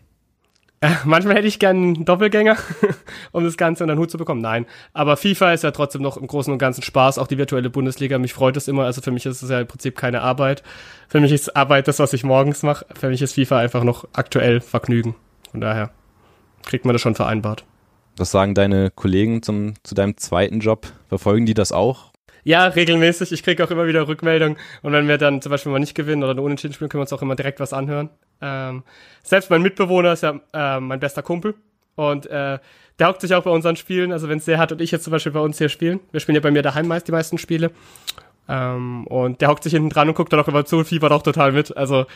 Äh, 0.81 0.91
manchmal 1.03 1.35
hätte 1.35 1.47
ich 1.47 1.59
gern 1.59 1.75
einen 1.75 2.05
Doppelgänger, 2.05 2.55
um 3.33 3.43
das 3.43 3.57
Ganze 3.57 3.83
unter 3.83 3.95
den 3.95 3.99
Hut 3.99 4.11
zu 4.11 4.17
bekommen. 4.17 4.41
Nein. 4.41 4.65
Aber 4.93 5.17
FIFA 5.17 5.53
ist 5.53 5.63
ja 5.63 5.71
trotzdem 5.71 6.01
noch 6.01 6.15
im 6.15 6.27
Großen 6.27 6.51
und 6.51 6.59
Ganzen 6.59 6.83
Spaß, 6.83 7.17
auch 7.17 7.27
die 7.27 7.37
virtuelle 7.37 7.69
Bundesliga. 7.69 8.17
Mich 8.17 8.33
freut 8.33 8.55
es 8.55 8.69
immer. 8.69 8.85
Also 8.85 9.01
für 9.01 9.11
mich 9.11 9.25
ist 9.25 9.41
es 9.41 9.49
ja 9.49 9.59
im 9.59 9.67
Prinzip 9.67 9.97
keine 9.97 10.21
Arbeit. 10.21 10.63
Für 11.09 11.19
mich 11.19 11.33
ist 11.33 11.55
Arbeit 11.55 11.87
das, 11.89 11.99
was 11.99 12.13
ich 12.13 12.23
morgens 12.23 12.63
mache. 12.63 12.85
Für 12.97 13.09
mich 13.09 13.21
ist 13.21 13.33
FIFA 13.35 13.59
einfach 13.59 13.83
noch 13.83 14.07
aktuell 14.13 14.61
Vergnügen. 14.61 15.15
Von 15.51 15.59
daher 15.59 15.91
kriegt 16.65 16.85
man 16.85 16.93
das 16.93 17.01
schon 17.01 17.15
vereinbart. 17.15 17.65
Was 18.15 18.31
sagen 18.31 18.55
deine 18.55 18.89
Kollegen 18.91 19.43
zum, 19.43 19.73
zu 19.83 19.95
deinem 19.95 20.15
zweiten 20.17 20.59
Job? 20.59 20.87
Verfolgen 21.09 21.45
die 21.45 21.53
das 21.53 21.71
auch? 21.71 22.08
Ja, 22.49 22.65
regelmäßig. 22.65 23.31
Ich 23.31 23.43
kriege 23.43 23.63
auch 23.63 23.69
immer 23.69 23.85
wieder 23.85 24.07
Rückmeldungen. 24.07 24.57
Und 24.81 24.91
wenn 24.91 25.07
wir 25.07 25.19
dann 25.19 25.39
zum 25.39 25.51
Beispiel 25.51 25.71
mal 25.71 25.77
nicht 25.77 25.93
gewinnen 25.93 26.23
oder 26.23 26.31
eine 26.31 26.41
Unentschieden 26.41 26.73
spielen, 26.73 26.89
können 26.89 26.97
wir 26.97 27.03
uns 27.03 27.13
auch 27.13 27.21
immer 27.21 27.35
direkt 27.35 27.59
was 27.59 27.73
anhören. 27.73 28.09
Ähm, 28.41 28.81
selbst 29.21 29.51
mein 29.51 29.61
Mitbewohner 29.61 30.13
ist 30.13 30.23
ja 30.23 30.39
äh, 30.51 30.79
mein 30.79 30.99
bester 30.99 31.21
Kumpel. 31.21 31.53
Und 31.93 32.25
äh, 32.25 32.57
der 32.97 33.07
hockt 33.07 33.21
sich 33.21 33.35
auch 33.35 33.43
bei 33.43 33.51
unseren 33.51 33.75
Spielen. 33.75 34.11
Also 34.11 34.29
wenn 34.29 34.39
Serhat 34.39 34.71
und 34.71 34.81
ich 34.81 34.89
jetzt 34.89 35.03
zum 35.03 35.11
Beispiel 35.11 35.31
bei 35.31 35.41
uns 35.41 35.59
hier 35.59 35.69
spielen. 35.69 35.99
Wir 36.09 36.21
spielen 36.21 36.37
ja 36.37 36.41
bei 36.41 36.49
mir 36.49 36.63
daheim 36.63 36.87
meist 36.87 37.07
die 37.07 37.11
meisten 37.11 37.37
Spiele. 37.37 37.69
Ähm, 38.47 39.05
und 39.05 39.41
der 39.41 39.49
hockt 39.49 39.61
sich 39.61 39.73
hinten 39.73 39.91
dran 39.91 40.07
und 40.09 40.15
guckt 40.15 40.33
dann 40.33 40.39
auch 40.39 40.47
immer 40.47 40.65
zu 40.65 40.79
und 40.79 40.85
fiebert 40.85 41.11
auch 41.11 41.21
total 41.21 41.51
mit. 41.51 41.77
Also 41.77 42.07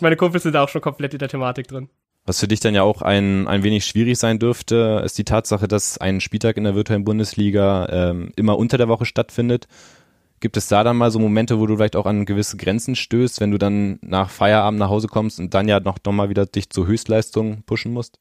meine 0.00 0.14
Kumpels 0.14 0.44
sind 0.44 0.52
da 0.52 0.62
auch 0.62 0.68
schon 0.68 0.82
komplett 0.82 1.14
in 1.14 1.18
der 1.18 1.28
Thematik 1.28 1.66
drin. 1.66 1.88
Was 2.26 2.40
für 2.40 2.48
dich 2.48 2.60
dann 2.60 2.74
ja 2.74 2.82
auch 2.82 3.02
ein, 3.02 3.48
ein 3.48 3.62
wenig 3.62 3.84
schwierig 3.86 4.18
sein 4.18 4.38
dürfte, 4.38 5.02
ist 5.04 5.18
die 5.18 5.24
Tatsache, 5.24 5.66
dass 5.66 5.98
ein 5.98 6.20
Spieltag 6.20 6.56
in 6.56 6.64
der 6.64 6.74
virtuellen 6.74 7.04
Bundesliga 7.04 7.88
ähm, 7.90 8.32
immer 8.36 8.58
unter 8.58 8.78
der 8.78 8.88
Woche 8.88 9.06
stattfindet. 9.06 9.66
Gibt 10.38 10.56
es 10.56 10.68
da 10.68 10.84
dann 10.84 10.96
mal 10.96 11.10
so 11.10 11.18
Momente, 11.18 11.58
wo 11.58 11.66
du 11.66 11.76
vielleicht 11.76 11.96
auch 11.96 12.06
an 12.06 12.24
gewisse 12.24 12.56
Grenzen 12.56 12.94
stößt, 12.94 13.40
wenn 13.40 13.50
du 13.50 13.58
dann 13.58 13.98
nach 14.02 14.30
Feierabend 14.30 14.78
nach 14.78 14.88
Hause 14.88 15.08
kommst 15.08 15.38
und 15.38 15.52
dann 15.54 15.68
ja 15.68 15.80
noch, 15.80 15.98
noch 16.04 16.12
mal 16.12 16.30
wieder 16.30 16.46
dich 16.46 16.70
zur 16.70 16.86
Höchstleistung 16.86 17.62
pushen 17.64 17.92
musst? 17.92 18.18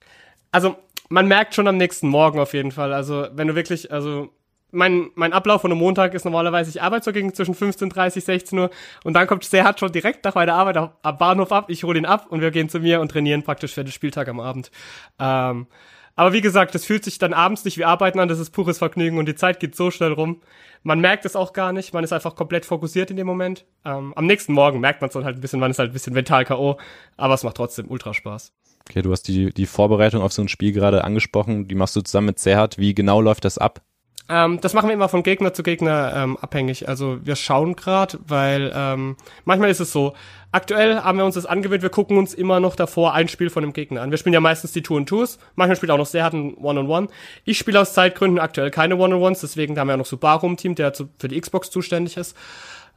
Also 0.51 0.75
man 1.09 1.27
merkt 1.27 1.55
schon 1.55 1.67
am 1.67 1.77
nächsten 1.77 2.07
Morgen 2.07 2.39
auf 2.39 2.53
jeden 2.53 2.71
Fall. 2.71 2.93
Also 2.93 3.27
wenn 3.33 3.47
du 3.47 3.55
wirklich, 3.55 3.91
also 3.91 4.29
mein, 4.71 5.09
mein 5.15 5.33
Ablauf 5.33 5.61
von 5.61 5.71
einem 5.71 5.79
Montag 5.79 6.13
ist 6.13 6.25
normalerweise, 6.25 6.69
ich 6.69 6.81
arbeite 6.81 7.05
so 7.05 7.11
gegen 7.11 7.33
zwischen 7.33 7.55
15.30 7.55 8.21
16 8.21 8.59
Uhr 8.59 8.69
und 9.03 9.13
dann 9.13 9.27
kommt 9.27 9.43
Serhat 9.43 9.79
schon 9.79 9.91
direkt 9.91 10.25
nach 10.25 10.35
meiner 10.35 10.53
Arbeit 10.53 10.77
am 10.77 11.17
Bahnhof 11.17 11.51
ab, 11.51 11.69
ich 11.69 11.83
hole 11.83 11.97
ihn 11.97 12.05
ab 12.05 12.27
und 12.29 12.41
wir 12.41 12.51
gehen 12.51 12.69
zu 12.69 12.79
mir 12.79 13.01
und 13.01 13.09
trainieren 13.09 13.43
praktisch 13.43 13.73
für 13.73 13.83
den 13.83 13.91
Spieltag 13.91 14.27
am 14.27 14.39
Abend. 14.39 14.71
Ähm, 15.19 15.67
aber 16.15 16.33
wie 16.33 16.41
gesagt, 16.41 16.75
das 16.75 16.83
fühlt 16.83 17.05
sich 17.05 17.17
dann 17.17 17.33
abends 17.33 17.63
nicht 17.63 17.77
wie 17.77 17.85
Arbeiten 17.85 18.19
an, 18.19 18.27
das 18.27 18.39
ist 18.39 18.49
pures 18.49 18.77
Vergnügen 18.77 19.17
und 19.17 19.25
die 19.25 19.35
Zeit 19.35 19.59
geht 19.61 19.75
so 19.75 19.89
schnell 19.89 20.11
rum. 20.11 20.41
Man 20.83 20.99
merkt 20.99 21.23
es 21.23 21.38
auch 21.38 21.53
gar 21.53 21.71
nicht, 21.71 21.93
man 21.93 22.03
ist 22.03 22.11
einfach 22.11 22.35
komplett 22.35 22.65
fokussiert 22.65 23.09
in 23.09 23.15
dem 23.15 23.25
Moment. 23.25 23.65
Ähm, 23.85 24.13
am 24.17 24.25
nächsten 24.25 24.51
Morgen 24.51 24.81
merkt 24.81 24.99
man 24.99 25.07
es 25.07 25.13
dann 25.13 25.23
halt 25.23 25.38
ein 25.38 25.41
bisschen, 25.41 25.61
man 25.61 25.71
ist 25.71 25.79
halt 25.79 25.91
ein 25.91 25.93
bisschen 25.93 26.13
mental 26.13 26.43
K.O., 26.43 26.77
aber 27.15 27.33
es 27.33 27.43
macht 27.43 27.55
trotzdem 27.55 27.89
ultra 27.89 28.13
Spaß. 28.13 28.51
Okay, 28.89 29.01
du 29.01 29.11
hast 29.11 29.29
die, 29.29 29.53
die 29.53 29.65
Vorbereitung 29.65 30.21
auf 30.21 30.33
so 30.33 30.41
ein 30.41 30.49
Spiel 30.49 30.73
gerade 30.73 31.05
angesprochen, 31.05 31.69
die 31.69 31.75
machst 31.75 31.95
du 31.95 32.01
zusammen 32.01 32.27
mit 32.27 32.39
Serhat. 32.39 32.77
Wie 32.77 32.93
genau 32.93 33.21
läuft 33.21 33.45
das 33.45 33.57
ab? 33.57 33.81
Ähm, 34.29 34.62
das 34.62 34.74
machen 34.74 34.88
wir 34.88 34.93
immer 34.93 35.09
von 35.09 35.24
Gegner 35.24 35.53
zu 35.53 35.63
Gegner 35.63 36.13
ähm, 36.15 36.38
abhängig. 36.38 36.88
Also 36.88 37.17
wir 37.24 37.36
schauen 37.36 37.75
gerade, 37.75 38.19
weil 38.27 38.71
ähm, 38.75 39.17
manchmal 39.43 39.71
ist 39.71 39.79
es 39.79 39.91
so, 39.91 40.13
aktuell 40.51 41.01
haben 41.01 41.17
wir 41.17 41.25
uns 41.25 41.33
das 41.33 41.48
angewöhnt, 41.48 41.81
wir 41.81 41.89
gucken 41.89 42.17
uns 42.17 42.36
immer 42.36 42.59
noch 42.59 42.75
davor 42.75 43.13
ein 43.13 43.27
Spiel 43.27 43.50
von 43.50 43.63
dem 43.63 43.74
Gegner 43.74 44.01
an. 44.01 44.12
Wir 44.12 44.19
spielen 44.19 44.33
ja 44.33 44.39
meistens 44.39 44.71
die 44.71 44.83
Two 44.83 44.98
and 44.98 45.09
Twos, 45.09 45.39
manchmal 45.55 45.75
spielt 45.77 45.91
auch 45.91 45.98
noch 45.98 46.05
sehr 46.05 46.24
harten 46.24 46.53
One-on-One. 46.55 47.07
Ich 47.43 47.57
spiele 47.57 47.81
aus 47.81 47.93
Zeitgründen 47.93 48.39
aktuell 48.39 48.69
keine 48.69 48.98
One-on-Ones, 48.98 49.41
deswegen 49.41 49.77
haben 49.79 49.88
wir 49.88 49.93
ja 49.93 49.98
noch 49.98 50.05
Subaru 50.05 50.45
im 50.45 50.57
Team, 50.57 50.75
der 50.75 50.93
für 50.93 51.27
die 51.27 51.41
Xbox 51.41 51.71
zuständig 51.71 52.15
ist. 52.15 52.38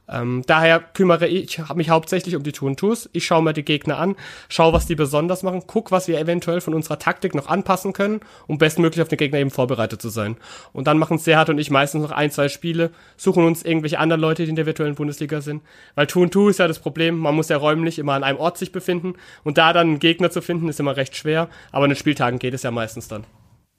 Ähm, 0.09 0.43
daher 0.47 0.79
kümmere 0.79 1.27
ich 1.27 1.61
mich 1.75 1.89
hauptsächlich 1.89 2.35
um 2.35 2.43
die 2.43 2.51
Tun 2.51 2.75
Twos. 2.75 3.09
Ich 3.13 3.25
schaue 3.25 3.41
mir 3.41 3.53
die 3.53 3.63
Gegner 3.63 3.97
an, 3.97 4.15
schaue, 4.49 4.73
was 4.73 4.85
die 4.85 4.95
besonders 4.95 5.43
machen, 5.43 5.63
guck, 5.65 5.91
was 5.91 6.07
wir 6.07 6.19
eventuell 6.19 6.61
von 6.61 6.73
unserer 6.73 6.99
Taktik 6.99 7.35
noch 7.35 7.47
anpassen 7.47 7.93
können, 7.93 8.19
um 8.47 8.57
bestmöglich 8.57 9.01
auf 9.01 9.07
den 9.07 9.17
Gegner 9.17 9.39
eben 9.39 9.49
vorbereitet 9.49 10.01
zu 10.01 10.09
sein. 10.09 10.35
Und 10.73 10.87
dann 10.87 10.97
machen 10.97 11.17
Serhat 11.17 11.49
und 11.49 11.57
ich 11.57 11.71
meistens 11.71 12.01
noch 12.01 12.11
ein, 12.11 12.31
zwei 12.31 12.49
Spiele, 12.49 12.91
suchen 13.15 13.45
uns 13.45 13.63
irgendwelche 13.63 13.99
anderen 13.99 14.21
Leute, 14.21 14.43
die 14.43 14.49
in 14.49 14.55
der 14.55 14.65
virtuellen 14.65 14.95
Bundesliga 14.95 15.39
sind. 15.39 15.61
Weil 15.95 16.07
Tun 16.07 16.31
Two 16.31 16.49
ist 16.49 16.59
ja 16.59 16.67
das 16.67 16.79
Problem, 16.79 17.17
man 17.17 17.35
muss 17.35 17.49
ja 17.49 17.57
räumlich 17.57 17.97
immer 17.97 18.13
an 18.13 18.23
einem 18.23 18.39
Ort 18.39 18.57
sich 18.57 18.71
befinden 18.71 19.13
und 19.43 19.57
da 19.57 19.71
dann 19.71 19.87
einen 19.87 19.99
Gegner 19.99 20.31
zu 20.31 20.41
finden, 20.41 20.67
ist 20.67 20.79
immer 20.79 20.97
recht 20.97 21.15
schwer, 21.15 21.49
aber 21.71 21.85
in 21.85 21.91
den 21.91 21.97
Spieltagen 21.97 22.39
geht 22.39 22.53
es 22.53 22.63
ja 22.63 22.71
meistens 22.71 23.07
dann. 23.07 23.23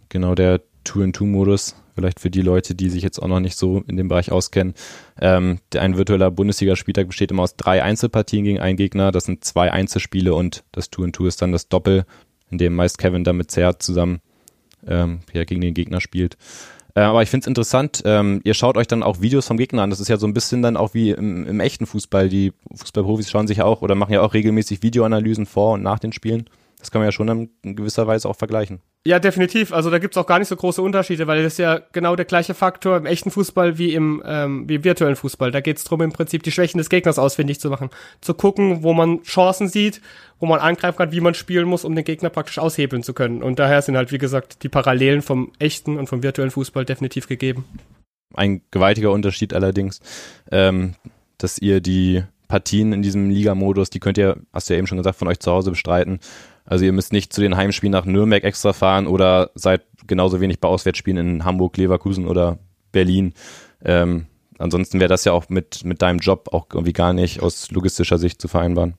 Genau, 0.08 0.34
der 0.34 0.62
Two-in-Two-Modus 0.84 1.76
vielleicht 1.94 2.20
für 2.20 2.30
die 2.30 2.42
Leute, 2.42 2.74
die 2.74 2.90
sich 2.90 3.02
jetzt 3.02 3.20
auch 3.20 3.28
noch 3.28 3.40
nicht 3.40 3.56
so 3.56 3.82
in 3.86 3.96
dem 3.96 4.08
Bereich 4.08 4.32
auskennen. 4.32 4.74
Ähm, 5.20 5.58
ein 5.76 5.96
virtueller 5.96 6.30
Bundesligaspieltag 6.30 7.08
besteht 7.08 7.30
immer 7.30 7.42
aus 7.42 7.56
drei 7.56 7.82
Einzelpartien 7.82 8.44
gegen 8.44 8.60
einen 8.60 8.76
Gegner. 8.76 9.12
Das 9.12 9.24
sind 9.24 9.44
zwei 9.44 9.72
Einzelspiele 9.72 10.34
und 10.34 10.64
das 10.72 10.90
Two 10.90 11.04
in 11.04 11.12
Two 11.12 11.26
ist 11.26 11.42
dann 11.42 11.52
das 11.52 11.68
Doppel, 11.68 12.04
in 12.50 12.58
dem 12.58 12.74
meist 12.74 12.98
Kevin 12.98 13.24
dann 13.24 13.36
mit 13.36 13.50
Zert 13.50 13.82
zusammen 13.82 14.20
ähm, 14.86 15.20
ja, 15.32 15.44
gegen 15.44 15.60
den 15.60 15.74
Gegner 15.74 16.00
spielt. 16.00 16.36
Äh, 16.94 17.00
aber 17.00 17.22
ich 17.22 17.30
finde 17.30 17.44
es 17.44 17.48
interessant, 17.48 18.02
ähm, 18.04 18.40
ihr 18.44 18.54
schaut 18.54 18.76
euch 18.76 18.86
dann 18.86 19.02
auch 19.02 19.20
Videos 19.20 19.46
vom 19.46 19.56
Gegner 19.56 19.82
an. 19.82 19.90
Das 19.90 20.00
ist 20.00 20.08
ja 20.08 20.16
so 20.16 20.26
ein 20.26 20.34
bisschen 20.34 20.62
dann 20.62 20.76
auch 20.76 20.94
wie 20.94 21.10
im, 21.10 21.46
im 21.46 21.60
echten 21.60 21.86
Fußball. 21.86 22.28
Die 22.28 22.52
Fußballprofis 22.74 23.30
schauen 23.30 23.46
sich 23.46 23.62
auch 23.62 23.82
oder 23.82 23.94
machen 23.94 24.12
ja 24.12 24.20
auch 24.20 24.34
regelmäßig 24.34 24.82
Videoanalysen 24.82 25.46
vor 25.46 25.74
und 25.74 25.82
nach 25.82 25.98
den 25.98 26.12
Spielen. 26.12 26.48
Das 26.78 26.90
kann 26.90 27.00
man 27.00 27.08
ja 27.08 27.12
schon 27.12 27.50
in 27.62 27.76
gewisser 27.76 28.06
Weise 28.06 28.28
auch 28.28 28.36
vergleichen. 28.36 28.80
Ja, 29.06 29.18
definitiv. 29.18 29.74
Also 29.74 29.90
da 29.90 29.98
gibt's 29.98 30.16
auch 30.16 30.26
gar 30.26 30.38
nicht 30.38 30.48
so 30.48 30.56
große 30.56 30.80
Unterschiede, 30.80 31.26
weil 31.26 31.42
das 31.42 31.54
ist 31.54 31.58
ja 31.58 31.82
genau 31.92 32.16
der 32.16 32.24
gleiche 32.24 32.54
Faktor 32.54 32.96
im 32.96 33.04
echten 33.04 33.30
Fußball 33.30 33.76
wie 33.76 33.92
im, 33.92 34.22
ähm, 34.24 34.66
wie 34.66 34.76
im 34.76 34.84
virtuellen 34.84 35.16
Fußball. 35.16 35.50
Da 35.50 35.60
geht's 35.60 35.84
drum, 35.84 36.00
im 36.00 36.12
Prinzip 36.12 36.42
die 36.42 36.50
Schwächen 36.50 36.78
des 36.78 36.88
Gegners 36.88 37.18
ausfindig 37.18 37.60
zu 37.60 37.68
machen. 37.68 37.90
Zu 38.22 38.32
gucken, 38.32 38.82
wo 38.82 38.94
man 38.94 39.22
Chancen 39.22 39.68
sieht, 39.68 40.00
wo 40.40 40.46
man 40.46 40.58
angreifen 40.58 40.96
kann, 40.96 41.12
wie 41.12 41.20
man 41.20 41.34
spielen 41.34 41.68
muss, 41.68 41.84
um 41.84 41.94
den 41.94 42.04
Gegner 42.04 42.30
praktisch 42.30 42.58
aushebeln 42.58 43.02
zu 43.02 43.12
können. 43.12 43.42
Und 43.42 43.58
daher 43.58 43.82
sind 43.82 43.94
halt, 43.94 44.10
wie 44.10 44.18
gesagt, 44.18 44.62
die 44.62 44.70
Parallelen 44.70 45.20
vom 45.20 45.52
echten 45.58 45.98
und 45.98 46.08
vom 46.08 46.22
virtuellen 46.22 46.50
Fußball 46.50 46.86
definitiv 46.86 47.28
gegeben. 47.28 47.66
Ein 48.34 48.62
gewaltiger 48.70 49.12
Unterschied 49.12 49.52
allerdings, 49.52 50.00
ähm, 50.50 50.94
dass 51.36 51.58
ihr 51.58 51.82
die 51.82 52.24
Partien 52.48 52.94
in 52.94 53.02
diesem 53.02 53.28
Liga-Modus, 53.28 53.90
die 53.90 54.00
könnt 54.00 54.16
ihr, 54.16 54.38
hast 54.52 54.70
du 54.70 54.74
ja 54.74 54.78
eben 54.78 54.86
schon 54.86 54.98
gesagt, 54.98 55.18
von 55.18 55.28
euch 55.28 55.40
zu 55.40 55.50
Hause 55.52 55.70
bestreiten. 55.70 56.20
Also 56.64 56.84
ihr 56.84 56.92
müsst 56.92 57.12
nicht 57.12 57.32
zu 57.32 57.40
den 57.40 57.56
Heimspielen 57.56 57.92
nach 57.92 58.06
Nürnberg 58.06 58.42
extra 58.42 58.72
fahren 58.72 59.06
oder 59.06 59.50
seid 59.54 59.82
genauso 60.06 60.40
wenig 60.40 60.60
bei 60.60 60.68
Auswärtsspielen 60.68 61.18
in 61.18 61.44
Hamburg, 61.44 61.76
Leverkusen 61.76 62.26
oder 62.26 62.58
Berlin. 62.92 63.34
Ähm, 63.84 64.26
ansonsten 64.58 65.00
wäre 65.00 65.08
das 65.08 65.24
ja 65.24 65.32
auch 65.32 65.48
mit, 65.48 65.84
mit 65.84 66.00
deinem 66.00 66.20
Job 66.20 66.48
auch 66.52 66.66
irgendwie 66.72 66.92
gar 66.92 67.12
nicht 67.12 67.42
aus 67.42 67.70
logistischer 67.70 68.18
Sicht 68.18 68.40
zu 68.40 68.48
vereinbaren. 68.48 68.94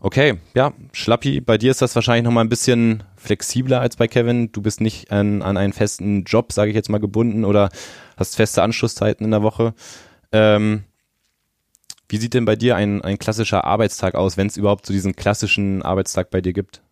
Okay, 0.00 0.38
ja, 0.54 0.72
Schlappi, 0.92 1.40
bei 1.40 1.58
dir 1.58 1.72
ist 1.72 1.82
das 1.82 1.96
wahrscheinlich 1.96 2.24
nochmal 2.24 2.44
ein 2.44 2.48
bisschen 2.48 3.02
flexibler 3.16 3.80
als 3.80 3.96
bei 3.96 4.06
Kevin. 4.06 4.52
Du 4.52 4.62
bist 4.62 4.80
nicht 4.80 5.10
an, 5.10 5.42
an 5.42 5.56
einen 5.56 5.72
festen 5.72 6.22
Job, 6.22 6.52
sage 6.52 6.70
ich 6.70 6.76
jetzt 6.76 6.88
mal, 6.88 6.98
gebunden 7.00 7.44
oder 7.44 7.68
hast 8.16 8.36
feste 8.36 8.62
Anschlusszeiten 8.62 9.24
in 9.24 9.32
der 9.32 9.42
Woche. 9.42 9.74
Ähm, 10.30 10.84
wie 12.08 12.16
sieht 12.16 12.34
denn 12.34 12.44
bei 12.44 12.56
dir 12.56 12.76
ein, 12.76 13.02
ein 13.02 13.18
klassischer 13.18 13.64
Arbeitstag 13.64 14.14
aus, 14.14 14.36
wenn 14.36 14.46
es 14.46 14.56
überhaupt 14.56 14.86
so 14.86 14.92
diesen 14.92 15.14
klassischen 15.14 15.82
Arbeitstag 15.82 16.30
bei 16.30 16.40
dir 16.40 16.52
gibt? 16.52 16.82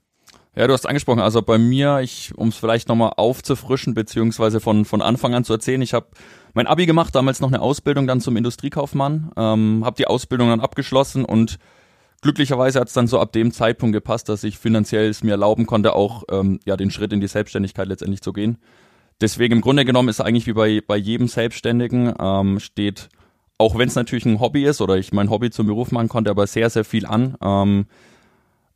Ja, 0.54 0.66
du 0.66 0.72
hast 0.72 0.86
angesprochen, 0.86 1.20
also 1.20 1.42
bei 1.42 1.58
mir, 1.58 2.00
ich, 2.00 2.32
um 2.34 2.48
es 2.48 2.56
vielleicht 2.56 2.88
nochmal 2.88 3.12
aufzufrischen, 3.16 3.92
beziehungsweise 3.92 4.58
von, 4.58 4.86
von 4.86 5.02
Anfang 5.02 5.34
an 5.34 5.44
zu 5.44 5.52
erzählen, 5.52 5.82
ich 5.82 5.92
habe 5.92 6.06
mein 6.54 6.66
Abi 6.66 6.86
gemacht, 6.86 7.14
damals 7.14 7.40
noch 7.40 7.48
eine 7.48 7.60
Ausbildung 7.60 8.06
dann 8.06 8.22
zum 8.22 8.38
Industriekaufmann, 8.38 9.32
ähm, 9.36 9.82
habe 9.84 9.96
die 9.96 10.06
Ausbildung 10.06 10.48
dann 10.48 10.60
abgeschlossen 10.60 11.26
und 11.26 11.58
glücklicherweise 12.22 12.80
hat 12.80 12.88
es 12.88 12.94
dann 12.94 13.06
so 13.06 13.20
ab 13.20 13.32
dem 13.32 13.52
Zeitpunkt 13.52 13.92
gepasst, 13.92 14.30
dass 14.30 14.44
ich 14.44 14.56
finanziell 14.56 15.10
es 15.10 15.22
mir 15.22 15.32
erlauben 15.32 15.66
konnte, 15.66 15.94
auch 15.94 16.24
ähm, 16.30 16.58
ja 16.64 16.78
den 16.78 16.90
Schritt 16.90 17.12
in 17.12 17.20
die 17.20 17.28
Selbstständigkeit 17.28 17.86
letztendlich 17.86 18.22
zu 18.22 18.32
gehen. 18.32 18.56
Deswegen 19.20 19.56
im 19.56 19.60
Grunde 19.60 19.84
genommen 19.84 20.08
ist 20.08 20.20
eigentlich 20.20 20.46
wie 20.46 20.54
bei, 20.54 20.82
bei 20.86 20.96
jedem 20.96 21.28
Selbstständigen, 21.28 22.14
ähm, 22.18 22.60
steht 22.60 23.10
auch 23.58 23.78
wenn 23.78 23.88
es 23.88 23.94
natürlich 23.94 24.26
ein 24.26 24.40
Hobby 24.40 24.64
ist 24.64 24.80
oder 24.80 24.96
ich 24.96 25.12
mein 25.12 25.30
Hobby 25.30 25.50
zum 25.50 25.66
Beruf 25.66 25.92
machen 25.92 26.08
konnte, 26.08 26.30
aber 26.30 26.46
sehr, 26.46 26.70
sehr 26.70 26.84
viel 26.84 27.06
an. 27.06 27.36
Ähm, 27.42 27.86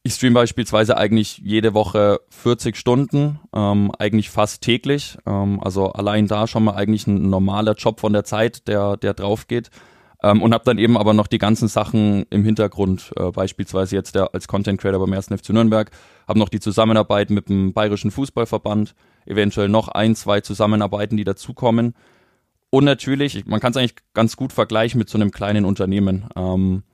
ich 0.03 0.15
stream 0.15 0.33
beispielsweise 0.33 0.97
eigentlich 0.97 1.39
jede 1.39 1.75
Woche 1.75 2.21
40 2.31 2.77
Stunden, 2.77 3.39
ähm, 3.55 3.93
eigentlich 3.99 4.31
fast 4.31 4.63
täglich. 4.63 5.19
Ähm, 5.27 5.61
also 5.63 5.93
allein 5.93 6.27
da 6.27 6.47
schon 6.47 6.65
mal 6.65 6.75
eigentlich 6.75 7.07
ein 7.07 7.29
normaler 7.29 7.75
Job 7.75 8.01
von 8.01 8.15
der 8.15 8.25
Zeit, 8.25 8.67
der, 8.67 8.97
der 8.97 9.13
drauf 9.13 9.47
geht. 9.47 9.71
Ähm, 10.23 10.43
und 10.43 10.55
habe 10.55 10.65
dann 10.65 10.79
eben 10.79 10.97
aber 10.97 11.13
noch 11.13 11.27
die 11.27 11.39
ganzen 11.39 11.69
Sachen 11.69 12.25
im 12.31 12.45
Hintergrund, 12.45 13.13
äh, 13.17 13.31
beispielsweise 13.31 13.97
jetzt 13.97 14.15
der 14.15 14.35
als 14.35 14.49
Content 14.49 14.81
Creator 14.81 15.01
beim 15.01 15.13
1. 15.13 15.29
FC 15.29 15.51
Nürnberg, 15.51 15.91
habe 16.29 16.39
noch 16.39 16.49
die 16.49 16.61
Zusammenarbeit 16.61 17.31
mit 17.31 17.49
dem 17.49 17.73
Bayerischen 17.73 18.11
Fußballverband, 18.11 18.95
eventuell 19.27 19.69
noch 19.69 19.89
ein, 19.89 20.15
zwei 20.15 20.41
Zusammenarbeiten, 20.41 21.17
die 21.17 21.25
dazukommen. 21.25 21.95
Und 22.71 22.85
natürlich, 22.85 23.47
man 23.47 23.61
kann 23.61 23.73
es 23.73 23.77
eigentlich 23.77 23.97
ganz 24.15 24.37
gut 24.37 24.53
vergleichen 24.53 24.99
mit 24.99 25.09
so 25.09 25.19
einem 25.19 25.33
kleinen 25.33 25.65
Unternehmen. 25.65 26.29
Ähm, 26.37 26.85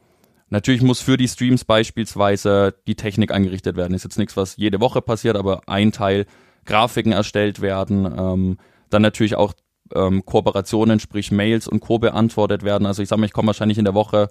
natürlich 0.48 0.82
muss 0.82 1.00
für 1.00 1.18
die 1.18 1.28
Streams 1.28 1.64
beispielsweise 1.64 2.74
die 2.86 2.94
Technik 2.94 3.30
eingerichtet 3.30 3.76
werden. 3.76 3.94
Ist 3.94 4.04
jetzt 4.04 4.18
nichts, 4.18 4.36
was 4.36 4.56
jede 4.56 4.80
Woche 4.80 5.02
passiert, 5.02 5.36
aber 5.36 5.62
ein 5.66 5.92
Teil 5.92 6.26
Grafiken 6.64 7.12
erstellt 7.12 7.60
werden. 7.60 8.06
Ähm, 8.06 8.56
dann 8.88 9.02
natürlich 9.02 9.36
auch 9.36 9.52
ähm, 9.94 10.24
Kooperationen, 10.24 10.98
sprich 10.98 11.30
Mails 11.30 11.68
und 11.68 11.80
Co. 11.80 11.98
beantwortet 11.98 12.62
werden. 12.62 12.86
Also 12.86 13.02
ich 13.02 13.08
sage 13.08 13.20
mal, 13.20 13.26
ich 13.26 13.32
komme 13.32 13.48
wahrscheinlich 13.48 13.78
in 13.78 13.84
der 13.84 13.94
Woche, 13.94 14.28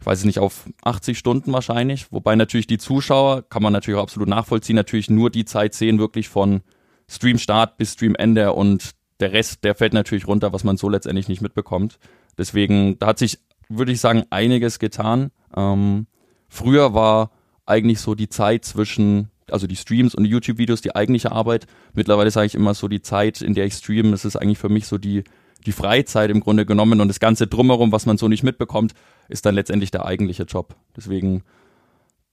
ich 0.00 0.06
weiß 0.06 0.24
nicht, 0.24 0.38
auf 0.38 0.68
80 0.82 1.18
Stunden 1.18 1.52
wahrscheinlich. 1.52 2.10
Wobei 2.10 2.34
natürlich 2.34 2.66
die 2.66 2.78
Zuschauer, 2.78 3.48
kann 3.48 3.62
man 3.62 3.72
natürlich 3.72 3.98
auch 3.98 4.04
absolut 4.04 4.28
nachvollziehen, 4.28 4.76
natürlich 4.76 5.10
nur 5.10 5.30
die 5.30 5.44
Zeit 5.44 5.74
sehen, 5.74 5.98
wirklich 5.98 6.28
von 6.28 6.62
Streamstart 7.08 7.76
bis 7.76 7.92
Streamende 7.92 8.52
und 8.52 8.92
der 9.22 9.32
Rest, 9.32 9.64
der 9.64 9.74
fällt 9.74 9.94
natürlich 9.94 10.26
runter, 10.26 10.52
was 10.52 10.64
man 10.64 10.76
so 10.76 10.88
letztendlich 10.88 11.28
nicht 11.28 11.40
mitbekommt. 11.40 11.98
Deswegen, 12.36 12.98
da 12.98 13.06
hat 13.06 13.18
sich, 13.18 13.38
würde 13.68 13.92
ich 13.92 14.00
sagen, 14.00 14.24
einiges 14.30 14.78
getan. 14.78 15.30
Ähm, 15.56 16.06
früher 16.48 16.92
war 16.92 17.30
eigentlich 17.64 18.00
so 18.00 18.14
die 18.14 18.28
Zeit 18.28 18.64
zwischen, 18.64 19.30
also 19.50 19.66
die 19.66 19.76
Streams 19.76 20.14
und 20.14 20.24
die 20.24 20.30
YouTube-Videos, 20.30 20.80
die 20.80 20.94
eigentliche 20.94 21.32
Arbeit. 21.32 21.66
Mittlerweile 21.94 22.30
sage 22.30 22.46
ich 22.46 22.54
immer 22.54 22.74
so 22.74 22.88
die 22.88 23.00
Zeit, 23.00 23.40
in 23.40 23.54
der 23.54 23.64
ich 23.64 23.74
streame, 23.74 24.12
ist 24.12 24.36
eigentlich 24.36 24.58
für 24.58 24.68
mich 24.68 24.86
so 24.86 24.98
die, 24.98 25.24
die 25.64 25.72
Freizeit 25.72 26.30
im 26.30 26.40
Grunde 26.40 26.66
genommen 26.66 27.00
und 27.00 27.08
das 27.08 27.20
Ganze 27.20 27.46
drumherum, 27.46 27.92
was 27.92 28.06
man 28.06 28.18
so 28.18 28.28
nicht 28.28 28.42
mitbekommt, 28.42 28.92
ist 29.28 29.46
dann 29.46 29.54
letztendlich 29.54 29.90
der 29.90 30.04
eigentliche 30.04 30.42
Job. 30.42 30.74
Deswegen, 30.96 31.44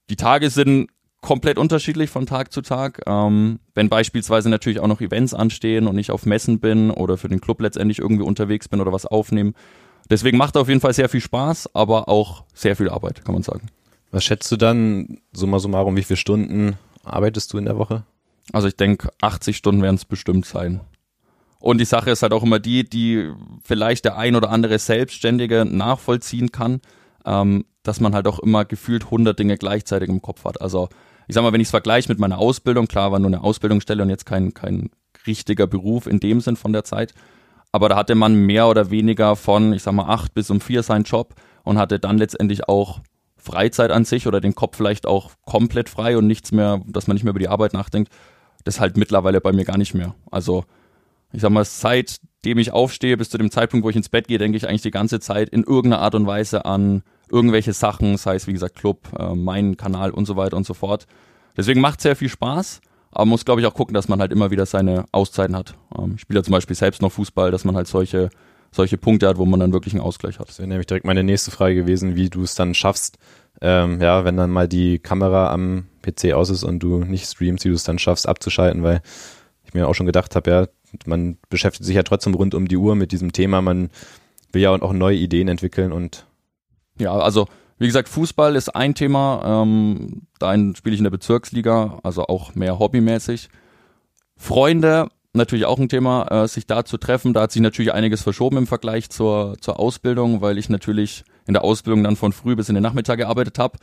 die 0.10 0.16
Tage 0.16 0.50
sind 0.50 0.90
komplett 1.22 1.58
unterschiedlich 1.58 2.10
von 2.10 2.26
Tag 2.26 2.52
zu 2.52 2.62
Tag. 2.62 3.02
Ähm, 3.06 3.60
wenn 3.74 3.90
beispielsweise 3.90 4.50
natürlich 4.50 4.80
auch 4.80 4.88
noch 4.88 5.02
Events 5.02 5.34
anstehen 5.34 5.88
und 5.88 5.98
ich 5.98 6.12
auf 6.12 6.26
Messen 6.26 6.60
bin 6.60 6.92
oder 6.92 7.18
für 7.18 7.30
den 7.30 7.42
Club 7.42 7.62
letztendlich 7.62 8.00
irgendwie 8.00 8.24
unterwegs 8.24 8.68
bin 8.68 8.82
oder 8.82 8.94
was 8.94 9.06
aufnehmen. 9.06 9.54
Deswegen 10.10 10.38
macht 10.38 10.58
auf 10.58 10.70
jeden 10.70 10.82
Fall 10.82 10.94
sehr 10.94 11.10
viel 11.10 11.22
Spaß, 11.22 11.76
aber 11.76 12.10
auch 12.10 12.44
sehr 12.54 12.76
viel 12.76 12.90
Arbeit, 12.90 13.24
kann 13.26 13.34
man 13.34 13.44
sagen. 13.44 13.68
Was 14.12 14.24
schätzt 14.24 14.52
du 14.52 14.58
dann, 14.58 15.20
summa 15.34 15.60
summarum, 15.60 15.96
wie 15.96 16.04
viele 16.04 16.18
Stunden 16.18 16.78
arbeitest 17.04 17.54
du 17.54 17.58
in 17.58 17.66
der 17.66 17.78
Woche? 17.78 18.04
Also 18.52 18.68
ich 18.68 18.76
denke, 18.76 19.10
80 19.22 19.56
Stunden 19.56 19.84
werden 19.84 19.96
es 19.96 20.06
bestimmt 20.06 20.46
sein. 20.46 20.82
Und 21.60 21.80
die 21.80 21.86
Sache 21.86 22.10
ist 22.10 22.24
halt 22.24 22.34
auch 22.34 22.44
immer 22.44 22.60
die, 22.60 22.90
die 22.90 23.32
vielleicht 23.64 24.06
der 24.06 24.18
ein 24.18 24.36
oder 24.36 24.50
andere 24.50 24.80
Selbstständige 24.80 25.66
nachvollziehen 25.66 26.52
kann, 26.52 26.82
ähm, 27.26 27.66
dass 27.84 28.00
man 28.00 28.16
halt 28.16 28.28
auch 28.28 28.40
immer 28.40 28.66
gefühlt 28.66 29.06
100 29.06 29.38
Dinge 29.38 29.58
gleichzeitig 29.58 30.10
im 30.10 30.22
Kopf 30.22 30.46
hat. 30.46 30.62
Also 30.62 30.90
ich 31.30 31.36
sag 31.36 31.44
mal, 31.44 31.54
wenn 31.54 31.62
ich 31.62 31.68
es 31.68 31.72
vergleiche 31.72 32.10
mit 32.10 32.18
meiner 32.18 32.40
Ausbildung, 32.40 32.88
klar 32.88 33.12
war 33.12 33.20
nur 33.20 33.28
eine 33.28 33.44
Ausbildungsstelle 33.44 34.02
und 34.02 34.10
jetzt 34.10 34.26
kein, 34.26 34.56
kein 34.56 34.90
richtiger 35.28 35.68
Beruf 35.68 36.08
in 36.08 36.20
dem 36.20 36.42
Sinn 36.42 36.56
von 36.56 36.74
der 36.74 36.84
Zeit, 36.84 37.14
aber 37.72 37.88
da 37.88 37.96
hatte 37.96 38.16
man 38.16 38.34
mehr 38.34 38.68
oder 38.68 38.90
weniger 38.90 39.36
von, 39.36 39.72
ich 39.74 39.84
sag 39.84 39.94
mal, 39.94 40.10
acht 40.12 40.34
bis 40.34 40.50
um 40.50 40.60
vier 40.60 40.82
seinen 40.82 41.04
Job 41.04 41.36
und 41.64 41.78
hatte 41.78 42.00
dann 42.00 42.18
letztendlich 42.18 42.68
auch 42.68 43.02
Freizeit 43.38 43.92
an 43.92 44.06
sich 44.06 44.26
oder 44.26 44.42
den 44.42 44.56
Kopf 44.56 44.76
vielleicht 44.76 45.06
auch 45.06 45.30
komplett 45.46 45.88
frei 45.88 46.18
und 46.18 46.26
nichts 46.26 46.52
mehr, 46.52 46.82
dass 46.88 47.06
man 47.06 47.14
nicht 47.14 47.24
mehr 47.24 47.30
über 47.32 47.40
die 47.40 47.48
Arbeit 47.48 47.74
nachdenkt. 47.74 48.12
Das 48.64 48.80
halt 48.80 48.98
mittlerweile 48.98 49.40
bei 49.40 49.54
mir 49.54 49.66
gar 49.66 49.78
nicht 49.78 49.94
mehr. 49.94 50.16
Also 50.32 50.66
ich 51.32 51.42
sag 51.42 51.52
mal, 51.52 51.64
seitdem 51.64 52.58
ich 52.58 52.72
aufstehe 52.72 53.18
bis 53.18 53.30
zu 53.30 53.38
dem 53.38 53.52
Zeitpunkt, 53.52 53.86
wo 53.86 53.92
ich 53.92 53.96
ins 53.96 54.10
Bett 54.10 54.28
gehe, 54.28 54.40
denke 54.40 54.58
ich 54.58 54.68
eigentlich 54.68 54.82
die 54.82 54.90
ganze 54.90 55.20
Zeit 55.20 55.50
in 55.50 55.64
irgendeiner 55.64 56.02
Art 56.02 56.16
und 56.16 56.26
Weise 56.26 56.66
an 56.66 57.04
irgendwelche 57.32 57.74
Sachen, 57.74 58.18
sei 58.18 58.36
es 58.36 58.48
wie 58.48 58.54
gesagt 58.54 58.76
Club, 58.76 59.10
äh, 59.18 59.36
mein 59.36 59.78
Kanal 59.78 60.12
und 60.12 60.26
so 60.26 60.36
weiter 60.36 60.58
und 60.58 60.66
so 60.66 60.74
fort. 60.74 61.08
Deswegen 61.58 61.82
macht 61.82 62.02
sehr 62.02 62.16
viel 62.16 62.30
Spaß, 62.30 62.82
aber 63.12 63.26
muss 63.26 63.46
glaube 63.46 63.62
ich 63.62 63.68
auch 63.68 63.74
gucken, 63.74 63.94
dass 63.94 64.08
man 64.08 64.20
halt 64.20 64.32
immer 64.32 64.52
wieder 64.52 64.66
seine 64.66 65.06
Auszeiten 65.12 65.56
hat. 65.56 65.76
Ähm, 65.98 66.14
ich 66.16 66.22
spiele 66.22 66.40
ja 66.40 66.44
zum 66.44 66.54
Beispiel 66.54 66.76
selbst 66.76 67.02
noch 67.02 67.12
Fußball, 67.12 67.52
dass 67.52 67.66
man 67.66 67.76
halt 67.76 67.88
solche 67.88 68.30
solche 68.72 68.98
Punkte 68.98 69.28
hat, 69.28 69.38
wo 69.38 69.46
man 69.46 69.60
dann 69.60 69.74
wirklich 69.74 69.94
einen 69.94 70.04
Ausgleich 70.04 70.40
hat. 70.40 70.50
Das 70.50 70.60
wäre 70.60 70.68
nämlich 70.68 70.88
direkt 70.88 71.06
meine 71.06 71.24
nächste 71.24 71.52
Frage 71.52 71.76
gewesen, 71.76 72.16
wie 72.16 72.30
du 72.30 72.44
es 72.44 72.56
dann 72.56 72.74
schaffst, 72.74 73.18
ähm, 73.62 74.00
ja, 74.02 74.26
wenn 74.26 74.38
dann 74.38 74.52
mal 74.52 74.68
die 74.68 75.00
Kamera 75.00 75.52
am 75.52 75.88
PC 76.02 76.34
aus 76.34 76.50
ist 76.50 76.64
und 76.64 76.80
du 76.80 77.00
nicht 77.00 77.26
streamst, 77.26 77.66
wie 77.66 77.70
du 77.70 77.76
es 77.76 77.84
dann 77.84 78.00
schaffst 78.00 78.28
abzuschalten, 78.28 78.84
weil 78.84 79.02
ich 79.66 79.74
mir 79.74 79.88
auch 79.88 79.96
schon 79.96 80.06
gedacht 80.06 80.36
habe, 80.36 80.52
ja, 80.52 80.68
man 81.06 81.38
beschäftigt 81.50 81.86
sich 81.86 81.96
ja 81.96 82.04
trotzdem 82.04 82.34
rund 82.34 82.56
um 82.56 82.68
die 82.68 82.78
Uhr 82.78 82.96
mit 82.96 83.12
diesem 83.12 83.32
Thema, 83.32 83.62
man 83.62 83.90
will 84.52 84.62
ja 84.62 84.72
auch 84.72 84.94
neue 84.94 85.18
Ideen 85.18 85.48
entwickeln 85.48 85.92
und 85.92 86.26
ja, 87.00 87.14
also 87.14 87.48
wie 87.80 87.88
gesagt, 87.88 88.10
Fußball 88.10 88.56
ist 88.56 88.76
ein 88.76 88.94
Thema. 88.94 89.64
Ähm, 89.64 90.24
da 90.38 90.54
spiele 90.76 90.94
ich 90.94 91.00
in 91.00 91.06
der 91.06 91.12
Bezirksliga, 91.12 92.00
also 92.04 92.24
auch 92.24 92.54
mehr 92.54 92.78
hobbymäßig. 92.78 93.50
Freunde, 94.36 95.08
natürlich 95.34 95.66
auch 95.66 95.80
ein 95.80 95.90
Thema, 95.90 96.28
äh, 96.30 96.48
sich 96.48 96.68
da 96.68 96.84
zu 96.84 96.98
treffen. 96.98 97.34
Da 97.34 97.42
hat 97.42 97.52
sich 97.52 97.62
natürlich 97.62 97.94
einiges 97.94 98.22
verschoben 98.22 98.58
im 98.58 98.68
Vergleich 98.68 99.10
zur, 99.10 99.56
zur 99.62 99.80
Ausbildung, 99.80 100.42
weil 100.42 100.58
ich 100.58 100.70
natürlich 100.70 101.24
in 101.48 101.54
der 101.54 101.64
Ausbildung 101.64 102.04
dann 102.04 102.18
von 102.18 102.34
früh 102.34 102.56
bis 102.56 102.70
in 102.70 102.76
den 102.76 102.84
Nachmittag 102.84 103.18
gearbeitet 103.18 103.60
habe. 103.60 103.80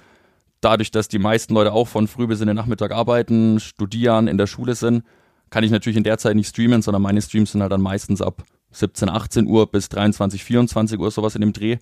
Dadurch, 0.60 0.90
dass 0.90 1.08
die 1.08 1.18
meisten 1.18 1.54
Leute 1.54 1.72
auch 1.72 1.88
von 1.88 2.06
früh 2.06 2.26
bis 2.26 2.40
in 2.40 2.46
den 2.46 2.56
Nachmittag 2.56 2.92
arbeiten, 2.92 3.60
studieren, 3.60 4.28
in 4.28 4.38
der 4.38 4.46
Schule 4.46 4.74
sind, 4.74 5.04
kann 5.50 5.64
ich 5.64 5.70
natürlich 5.70 5.96
in 5.96 6.04
der 6.04 6.18
Zeit 6.18 6.36
nicht 6.36 6.48
streamen, 6.48 6.82
sondern 6.82 7.02
meine 7.02 7.22
Streams 7.22 7.52
sind 7.52 7.62
halt 7.62 7.72
dann 7.72 7.80
meistens 7.80 8.20
ab 8.20 8.42
17, 8.72 9.08
18 9.08 9.46
Uhr 9.46 9.70
bis 9.70 9.88
23, 9.88 10.44
24 10.44 10.98
Uhr, 10.98 11.10
sowas 11.10 11.34
in 11.34 11.40
dem 11.40 11.52
Dreh. 11.52 11.78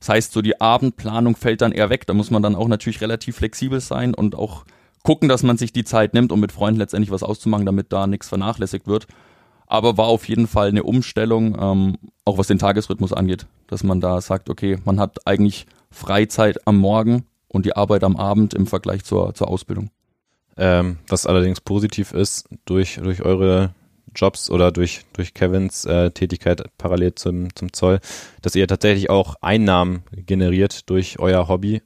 Das 0.00 0.10
heißt, 0.10 0.32
so 0.32 0.42
die 0.42 0.60
Abendplanung 0.60 1.36
fällt 1.36 1.60
dann 1.60 1.72
eher 1.72 1.90
weg. 1.90 2.06
Da 2.06 2.14
muss 2.14 2.30
man 2.30 2.42
dann 2.42 2.54
auch 2.54 2.68
natürlich 2.68 3.00
relativ 3.00 3.36
flexibel 3.36 3.80
sein 3.80 4.14
und 4.14 4.34
auch 4.34 4.64
gucken, 5.02 5.28
dass 5.28 5.42
man 5.42 5.56
sich 5.56 5.72
die 5.72 5.84
Zeit 5.84 6.14
nimmt, 6.14 6.32
um 6.32 6.40
mit 6.40 6.52
Freunden 6.52 6.78
letztendlich 6.78 7.10
was 7.10 7.22
auszumachen, 7.22 7.66
damit 7.66 7.92
da 7.92 8.06
nichts 8.06 8.28
vernachlässigt 8.28 8.86
wird. 8.86 9.06
Aber 9.66 9.98
war 9.98 10.06
auf 10.06 10.28
jeden 10.28 10.46
Fall 10.46 10.68
eine 10.68 10.82
Umstellung, 10.82 11.56
ähm, 11.60 11.98
auch 12.24 12.38
was 12.38 12.46
den 12.46 12.58
Tagesrhythmus 12.58 13.12
angeht, 13.12 13.46
dass 13.66 13.82
man 13.82 14.00
da 14.00 14.20
sagt, 14.20 14.48
okay, 14.48 14.78
man 14.84 14.98
hat 14.98 15.26
eigentlich 15.26 15.66
Freizeit 15.90 16.66
am 16.66 16.78
Morgen 16.78 17.24
und 17.48 17.66
die 17.66 17.76
Arbeit 17.76 18.04
am 18.04 18.16
Abend 18.16 18.54
im 18.54 18.66
Vergleich 18.66 19.04
zur, 19.04 19.34
zur 19.34 19.48
Ausbildung. 19.48 19.90
Ähm, 20.56 20.98
was 21.06 21.26
allerdings 21.26 21.60
positiv 21.60 22.12
ist, 22.12 22.48
durch, 22.64 22.96
durch 22.96 23.22
eure 23.22 23.74
Jobs 24.14 24.50
oder 24.50 24.72
durch, 24.72 25.02
durch 25.12 25.34
Kevins 25.34 25.84
äh, 25.84 26.10
Tätigkeit 26.10 26.62
parallel 26.78 27.14
zum, 27.14 27.54
zum 27.54 27.72
Zoll, 27.72 28.00
dass 28.42 28.54
ihr 28.54 28.66
tatsächlich 28.66 29.10
auch 29.10 29.36
Einnahmen 29.40 30.02
generiert 30.12 30.88
durch 30.90 31.18
euer 31.18 31.48
Hobby. 31.48 31.82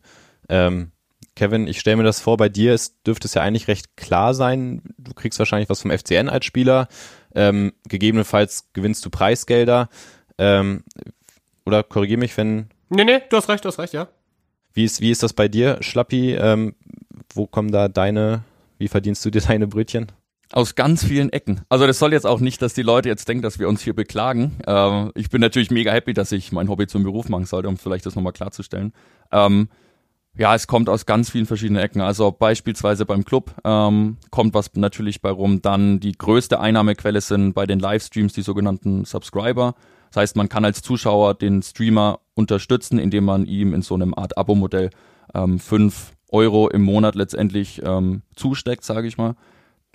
Ähm, 0.48 0.92
Kevin, 1.34 1.66
ich 1.66 1.80
stelle 1.80 1.96
mir 1.96 2.02
das 2.02 2.20
vor, 2.20 2.36
bei 2.36 2.48
dir 2.48 2.74
ist, 2.74 3.06
dürfte 3.06 3.26
es 3.26 3.34
ja 3.34 3.42
eigentlich 3.42 3.68
recht 3.68 3.96
klar 3.96 4.34
sein. 4.34 4.82
Du 4.98 5.14
kriegst 5.14 5.38
wahrscheinlich 5.38 5.70
was 5.70 5.80
vom 5.80 5.90
FCN 5.90 6.28
als 6.28 6.44
Spieler. 6.44 6.88
Ähm, 7.34 7.72
gegebenenfalls 7.88 8.68
gewinnst 8.74 9.04
du 9.04 9.10
Preisgelder. 9.10 9.88
Ähm, 10.36 10.84
oder 11.64 11.82
korrigier 11.82 12.18
mich, 12.18 12.36
wenn. 12.36 12.68
Nee, 12.90 13.04
nee, 13.04 13.20
du 13.30 13.36
hast 13.36 13.48
recht, 13.48 13.64
du 13.64 13.68
hast 13.68 13.78
recht, 13.78 13.94
ja. 13.94 14.08
Wie 14.74 14.84
ist, 14.84 15.00
wie 15.00 15.10
ist 15.10 15.22
das 15.22 15.32
bei 15.32 15.48
dir, 15.48 15.78
Schlappi? 15.80 16.34
Ähm, 16.34 16.74
wo 17.34 17.46
kommen 17.46 17.72
da 17.72 17.88
deine, 17.88 18.44
wie 18.78 18.88
verdienst 18.88 19.24
du 19.24 19.30
dir 19.30 19.40
deine 19.40 19.66
Brötchen? 19.66 20.12
Aus 20.52 20.74
ganz 20.74 21.02
vielen 21.02 21.30
Ecken. 21.30 21.62
Also 21.70 21.86
das 21.86 21.98
soll 21.98 22.12
jetzt 22.12 22.26
auch 22.26 22.38
nicht, 22.38 22.60
dass 22.60 22.74
die 22.74 22.82
Leute 22.82 23.08
jetzt 23.08 23.26
denken, 23.26 23.42
dass 23.42 23.58
wir 23.58 23.70
uns 23.70 23.80
hier 23.80 23.94
beklagen. 23.94 24.58
Ähm, 24.66 25.10
ich 25.14 25.30
bin 25.30 25.40
natürlich 25.40 25.70
mega 25.70 25.90
happy, 25.90 26.12
dass 26.12 26.30
ich 26.30 26.52
mein 26.52 26.68
Hobby 26.68 26.86
zum 26.86 27.04
Beruf 27.04 27.30
machen 27.30 27.46
sollte, 27.46 27.68
um 27.68 27.78
vielleicht 27.78 28.04
das 28.04 28.16
nochmal 28.16 28.34
klarzustellen. 28.34 28.92
Ähm, 29.32 29.68
ja, 30.36 30.54
es 30.54 30.66
kommt 30.66 30.90
aus 30.90 31.06
ganz 31.06 31.30
vielen 31.30 31.46
verschiedenen 31.46 31.82
Ecken. 31.82 32.02
Also 32.02 32.32
beispielsweise 32.32 33.06
beim 33.06 33.24
Club 33.24 33.54
ähm, 33.64 34.18
kommt 34.30 34.52
was 34.52 34.74
natürlich 34.74 35.22
bei 35.22 35.30
rum. 35.30 35.62
Dann 35.62 36.00
die 36.00 36.12
größte 36.12 36.60
Einnahmequelle 36.60 37.22
sind 37.22 37.54
bei 37.54 37.64
den 37.64 37.78
Livestreams 37.78 38.34
die 38.34 38.42
sogenannten 38.42 39.06
Subscriber. 39.06 39.74
Das 40.10 40.20
heißt, 40.20 40.36
man 40.36 40.50
kann 40.50 40.66
als 40.66 40.82
Zuschauer 40.82 41.32
den 41.32 41.62
Streamer 41.62 42.20
unterstützen, 42.34 42.98
indem 42.98 43.24
man 43.24 43.46
ihm 43.46 43.72
in 43.72 43.80
so 43.80 43.94
einem 43.94 44.12
Art 44.12 44.36
Abo-Modell 44.36 44.90
ähm, 45.32 45.58
fünf 45.58 46.12
Euro 46.28 46.68
im 46.68 46.82
Monat 46.82 47.14
letztendlich 47.14 47.80
ähm, 47.82 48.20
zusteckt, 48.36 48.84
sage 48.84 49.08
ich 49.08 49.16
mal 49.16 49.34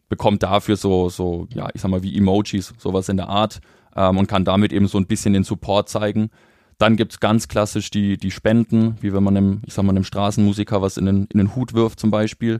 bekommt 0.09 0.43
dafür 0.43 0.75
so, 0.75 1.09
so, 1.09 1.47
ja, 1.53 1.69
ich 1.73 1.81
sag 1.81 1.91
mal, 1.91 2.03
wie 2.03 2.17
Emojis, 2.17 2.73
sowas 2.77 3.09
in 3.09 3.17
der 3.17 3.29
Art 3.29 3.59
ähm, 3.95 4.17
und 4.17 4.27
kann 4.27 4.45
damit 4.45 4.71
eben 4.71 4.87
so 4.87 4.97
ein 4.97 5.07
bisschen 5.07 5.33
den 5.33 5.43
Support 5.43 5.89
zeigen. 5.89 6.29
Dann 6.77 6.95
gibt's 6.95 7.19
ganz 7.19 7.47
klassisch 7.47 7.89
die, 7.89 8.17
die 8.17 8.31
Spenden, 8.31 8.95
wie 9.01 9.13
wenn 9.13 9.23
man 9.23 9.35
einem, 9.35 9.61
ich 9.65 9.73
sag 9.73 9.83
mal, 9.83 9.91
einem 9.91 10.03
Straßenmusiker 10.03 10.81
was 10.81 10.97
in 10.97 11.05
den, 11.05 11.27
in 11.31 11.39
den 11.39 11.55
Hut 11.55 11.73
wirft 11.73 11.99
zum 11.99 12.11
Beispiel. 12.11 12.59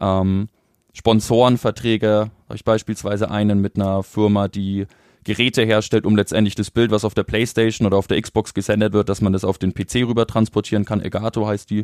Ähm, 0.00 0.48
Sponsorenverträge, 0.94 2.30
habe 2.46 2.56
ich 2.56 2.64
beispielsweise 2.64 3.30
einen 3.30 3.60
mit 3.60 3.76
einer 3.76 4.02
Firma, 4.02 4.48
die 4.48 4.86
Geräte 5.24 5.62
herstellt, 5.62 6.06
um 6.06 6.16
letztendlich 6.16 6.54
das 6.54 6.70
Bild, 6.70 6.90
was 6.90 7.04
auf 7.04 7.12
der 7.12 7.22
Playstation 7.22 7.86
oder 7.86 7.98
auf 7.98 8.06
der 8.06 8.20
Xbox 8.20 8.54
gesendet 8.54 8.94
wird, 8.94 9.10
dass 9.10 9.20
man 9.20 9.34
das 9.34 9.44
auf 9.44 9.58
den 9.58 9.74
PC 9.74 9.96
rüber 10.06 10.26
transportieren 10.26 10.86
kann. 10.86 11.02
Egato 11.02 11.46
heißt 11.46 11.68
die. 11.70 11.82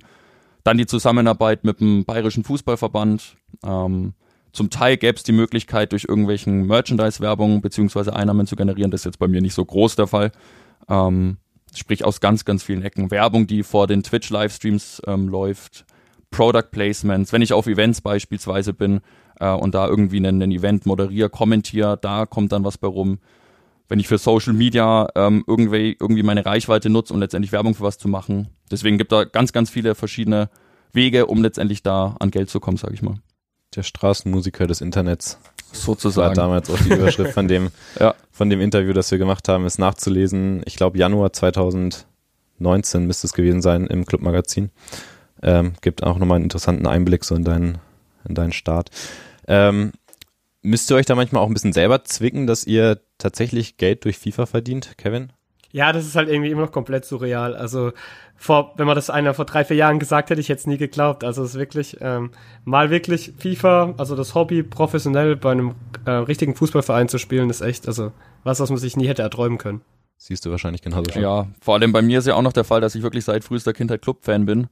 Dann 0.63 0.79
die 0.79 0.87
Zusammenarbeit 0.87 1.63
mit 1.63 1.81
dem 1.81 2.07
Bayerischen 2.07 2.43
Fußballverband. 2.43 3.37
Ähm, 3.63 4.15
zum 4.55 4.71
Teil 4.71 4.97
gäbe 4.97 5.17
es 5.17 5.25
die 5.25 5.33
Möglichkeit, 5.33 5.91
durch 5.93 6.07
irgendwelchen 6.09 6.67
Merchandise-Werbung 6.67 7.61
beziehungsweise 7.61 8.15
Einnahmen 8.15 8.47
zu 8.47 8.55
generieren. 8.55 8.93
Das 8.93 9.01
ist 9.01 9.07
jetzt 9.07 9.19
bei 9.19 9.27
mir 9.27 9.43
nicht 9.43 9.55
so 9.55 9.65
groß 9.65 9.97
der 9.97 10.07
Fall. 10.07 10.31
Ähm, 10.89 11.39
sprich 11.75 12.05
aus 12.05 12.21
ganz, 12.21 12.45
ganz 12.45 12.63
vielen 12.63 12.83
Ecken. 12.83 13.11
Werbung, 13.11 13.49
die 13.49 13.65
vor 13.65 13.89
den 13.89 14.05
Twitch-Livestreams 14.05 15.03
ähm, 15.09 15.29
läuft, 15.29 15.85
Product 16.31 16.71
Placements, 16.71 17.33
wenn 17.33 17.43
ich 17.43 17.53
auf 17.53 17.67
Events 17.67 18.01
beispielsweise 18.01 18.73
bin 18.73 19.01
äh, 19.41 19.51
und 19.51 19.75
da 19.75 19.89
irgendwie 19.89 20.19
einen, 20.19 20.41
einen 20.41 20.53
Event 20.53 20.87
moderiere, 20.87 21.31
kommentiere, 21.31 21.99
da 22.01 22.25
kommt 22.25 22.53
dann 22.53 22.65
was 22.65 22.79
bei 22.79 22.87
rum. 22.87 23.19
Wenn 23.89 23.99
ich 23.99 24.07
für 24.07 24.19
Social 24.19 24.53
Media 24.53 25.09
ähm, 25.17 25.43
irgendwie, 25.49 25.97
irgendwie 26.01 26.23
meine 26.23 26.47
Reichweite 26.47 26.91
nutze, 26.91 27.13
um 27.13 27.19
letztendlich 27.19 27.51
Werbung 27.51 27.75
für 27.75 27.83
was 27.83 27.99
zu 27.99 28.09
machen. 28.09 28.49
Deswegen 28.71 28.99
gibt 28.99 29.11
da 29.11 29.25
ganz, 29.25 29.53
ganz 29.53 29.69
viele 29.69 29.97
verschiedene 29.97 30.49
Wege, 30.93 31.27
um 31.27 31.43
letztendlich 31.43 31.83
da 31.83 32.15
an 32.21 32.31
Geld 32.31 32.51
zu 32.51 32.61
kommen, 32.61 32.77
sage 32.77 32.95
ich 32.95 33.03
mal 33.03 33.17
der 33.77 33.83
Straßenmusiker 33.83 34.67
des 34.67 34.81
Internets. 34.81 35.39
Sozusagen. 35.73 36.37
War 36.37 36.45
damals 36.45 36.71
auch 36.71 36.79
die 36.79 36.93
Überschrift 36.93 37.33
von 37.33 37.49
dem, 37.49 37.71
ja. 38.01 38.15
von 38.31 38.49
dem 38.49 38.61
Interview, 38.61 38.93
das 38.93 39.11
wir 39.11 39.19
gemacht 39.19 39.49
haben, 39.49 39.67
ist 39.67 39.79
nachzulesen. 39.79 40.63
Ich 40.67 40.77
glaube, 40.77 40.99
Januar 40.99 41.33
2019 41.33 43.07
müsste 43.07 43.27
es 43.27 43.33
gewesen 43.33 43.61
sein 43.61 43.87
im 43.87 44.07
Clubmagazin. 44.07 44.71
Ähm, 45.43 45.75
gibt 45.81 46.03
auch 46.03 46.19
nochmal 46.19 46.37
einen 46.37 46.45
interessanten 46.45 46.87
Einblick 46.87 47.25
so 47.25 47.35
in 47.35 47.45
deinen, 47.45 47.79
in 48.29 48.35
deinen 48.35 48.53
Start. 48.53 48.91
Ähm, 49.49 49.93
müsst 50.63 50.91
ihr 50.91 50.97
euch 50.97 51.07
da 51.07 51.15
manchmal 51.15 51.43
auch 51.43 51.49
ein 51.49 51.55
bisschen 51.55 51.73
selber 51.73 52.05
zwicken, 52.05 52.47
dass 52.47 52.65
ihr 52.65 53.01
tatsächlich 53.19 53.77
Geld 53.77 54.05
durch 54.05 54.19
FIFA 54.19 54.47
verdient, 54.47 54.97
Kevin? 54.97 55.33
Ja, 55.75 55.93
das 55.93 56.07
ist 56.07 56.15
halt 56.15 56.29
irgendwie 56.29 56.53
immer 56.53 56.61
noch 56.61 56.71
komplett 56.71 57.05
surreal. 57.05 57.57
Also 57.57 57.91
vor, 58.37 58.75
wenn 58.77 58.87
man 58.87 58.95
das 58.95 59.11
einer 59.11 59.35
vor 59.35 59.45
drei, 59.45 59.65
vier 59.65 59.77
Jahren 59.77 59.99
gesagt 59.99 60.31
hätte, 60.31 60.41
ich 60.41 60.47
jetzt 60.47 60.69
nie 60.69 60.79
geglaubt. 60.79 61.25
Also 61.25 61.43
es 61.43 61.51
ist 61.51 61.59
wirklich 61.59 61.97
ähm, 62.01 62.31
mal 62.65 62.91
wirklich 62.91 63.33
FIFA, 63.39 63.93
also 63.97 64.15
das 64.15 64.37
Hobby 64.37 64.63
professionell 64.63 65.35
bei 65.35 65.51
einem 65.51 65.75
äh, 66.05 66.13
richtigen 66.13 66.55
Fußballverein 66.55 67.09
zu 67.09 67.19
spielen, 67.19 67.51
ist 67.51 67.61
echt, 67.61 67.89
also 67.89 68.13
was, 68.45 68.61
was 68.61 68.71
man 68.71 68.79
sich 68.79 68.97
nie 68.97 69.09
hätte 69.09 69.23
erträumen 69.23 69.59
können. 69.59 69.81
Siehst 70.17 70.47
du 70.47 70.53
wahrscheinlich 70.53 70.81
genauso 70.81 71.11
schon. 71.11 71.23
Ja, 71.23 71.49
vor 71.61 71.75
allem 71.75 71.91
bei 71.91 72.03
mir 72.03 72.21
ist 72.21 72.29
ja 72.29 72.37
auch 72.37 72.43
noch 72.43 72.53
der 72.53 72.63
Fall, 72.63 72.81
dass 72.81 72.95
ich 72.95 73.03
wirklich 73.03 73.25
seit 73.25 73.43
frühester 73.43 73.73
Kindheit 73.73 74.01
Club-Fan 74.01 74.47
bin. 74.47 74.69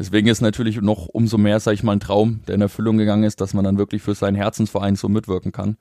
Deswegen 0.00 0.26
ist 0.26 0.40
natürlich 0.40 0.80
noch 0.80 1.06
umso 1.06 1.38
mehr, 1.38 1.60
sag 1.60 1.74
ich 1.74 1.84
mal, 1.84 1.92
ein 1.92 2.00
Traum, 2.00 2.40
der 2.48 2.56
in 2.56 2.60
Erfüllung 2.60 2.98
gegangen 2.98 3.22
ist, 3.22 3.40
dass 3.40 3.54
man 3.54 3.64
dann 3.64 3.78
wirklich 3.78 4.02
für 4.02 4.16
seinen 4.16 4.34
Herzensverein 4.34 4.96
so 4.96 5.08
mitwirken 5.08 5.52
kann. 5.52 5.76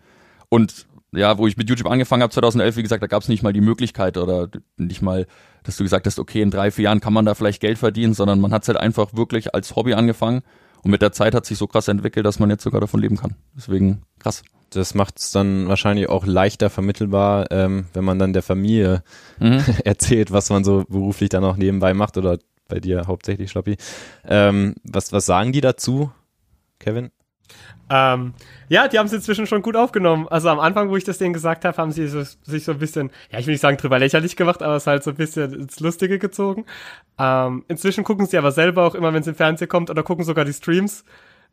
Und 0.50 0.88
ja, 1.12 1.38
wo 1.38 1.48
ich 1.48 1.58
mit 1.58 1.70
YouTube 1.70 1.90
angefangen 1.90 2.22
habe, 2.24 2.32
2011, 2.32 2.78
wie 2.78 2.84
gesagt, 2.84 3.02
da 3.02 3.08
gab 3.08 3.24
es 3.24 3.30
nicht 3.30 3.44
mal 3.44 3.54
die 3.54 3.62
Möglichkeit 3.62 4.18
oder 4.18 4.50
nicht 4.78 5.02
mal, 5.02 5.26
dass 5.64 5.78
du 5.78 5.84
gesagt 5.84 6.06
hast, 6.06 6.20
okay, 6.20 6.42
in 6.42 6.52
drei, 6.52 6.72
vier 6.72 6.86
Jahren 6.86 7.00
kann 7.00 7.14
man 7.14 7.26
da 7.26 7.36
vielleicht 7.36 7.62
Geld 7.62 7.78
verdienen, 7.78 8.14
sondern 8.14 8.40
man 8.40 8.54
hat 8.54 8.64
es 8.64 8.68
halt 8.68 8.78
einfach 8.78 9.14
wirklich 9.14 9.54
als 9.54 9.76
Hobby 9.76 9.94
angefangen 9.94 10.42
und 10.84 10.92
mit 10.92 11.02
der 11.02 11.12
Zeit 11.12 11.34
hat 11.34 11.46
sich 11.46 11.58
so 11.58 11.68
krass 11.68 11.88
entwickelt, 11.88 12.26
dass 12.26 12.40
man 12.40 12.50
jetzt 12.50 12.64
sogar 12.64 12.82
davon 12.82 13.02
leben 13.02 13.18
kann. 13.18 13.36
Deswegen 13.56 14.04
krass. 14.20 14.44
Das 14.70 14.94
macht 14.94 15.18
es 15.18 15.32
dann 15.32 15.68
wahrscheinlich 15.68 16.10
auch 16.10 16.28
leichter 16.28 16.70
vermittelbar, 16.70 17.52
ähm, 17.52 17.88
wenn 17.94 18.04
man 18.04 18.20
dann 18.20 18.34
der 18.34 18.44
Familie 18.44 19.04
mhm. 19.40 19.64
erzählt, 19.84 20.32
was 20.32 20.50
man 20.50 20.64
so 20.64 20.86
beruflich 20.88 21.30
dann 21.30 21.44
auch 21.44 21.58
nebenbei 21.58 21.94
macht 21.94 22.18
oder 22.18 22.38
bei 22.68 22.80
dir 22.80 23.08
hauptsächlich, 23.08 23.50
Schloppi. 23.50 23.78
Ähm, 24.28 24.76
was, 24.84 25.12
was 25.12 25.26
sagen 25.26 25.52
die 25.52 25.62
dazu, 25.62 26.12
Kevin? 26.78 27.10
Ähm, 27.90 28.34
ja, 28.68 28.88
die 28.88 29.00
haben 29.00 29.08
es 29.08 29.14
inzwischen 29.14 29.48
schon 29.48 29.62
gut 29.62 29.76
aufgenommen. 29.76 30.28
Also 30.28 30.50
am 30.50 30.60
Anfang, 30.60 30.90
wo 30.90 30.96
ich 30.96 31.04
das 31.04 31.18
denen 31.18 31.34
gesagt 31.34 31.66
habe, 31.66 31.76
haben 31.78 31.92
sie 31.92 32.08
so, 32.08 32.22
sich 32.44 32.64
so 32.64 32.74
ein 32.74 32.80
bisschen, 32.80 33.10
ja, 33.32 33.40
ich 33.40 33.48
will 33.48 33.54
nicht 33.54 33.62
sagen 33.62 33.78
drüber 33.78 33.98
lächerlich 33.98 34.36
gemacht, 34.36 34.62
aber 34.62 34.76
es 34.76 34.86
halt 34.86 35.04
so 35.04 35.10
ein 35.12 35.18
bisschen 35.18 35.54
ins 35.54 35.80
Lustige 35.80 36.20
gezogen. 36.20 36.66
Ähm, 37.18 37.66
inzwischen 37.68 38.04
gucken 38.04 38.28
sie 38.28 38.38
aber 38.38 38.52
selber 38.52 38.86
auch 38.86 38.96
immer, 38.96 39.12
wenn 39.14 39.22
es 39.22 39.28
im 39.28 39.36
Fernsehen 39.36 39.68
kommt, 39.68 39.90
oder 39.90 40.04
gucken 40.04 40.24
sogar 40.24 40.46
die 40.46 40.54
Streams 40.54 41.04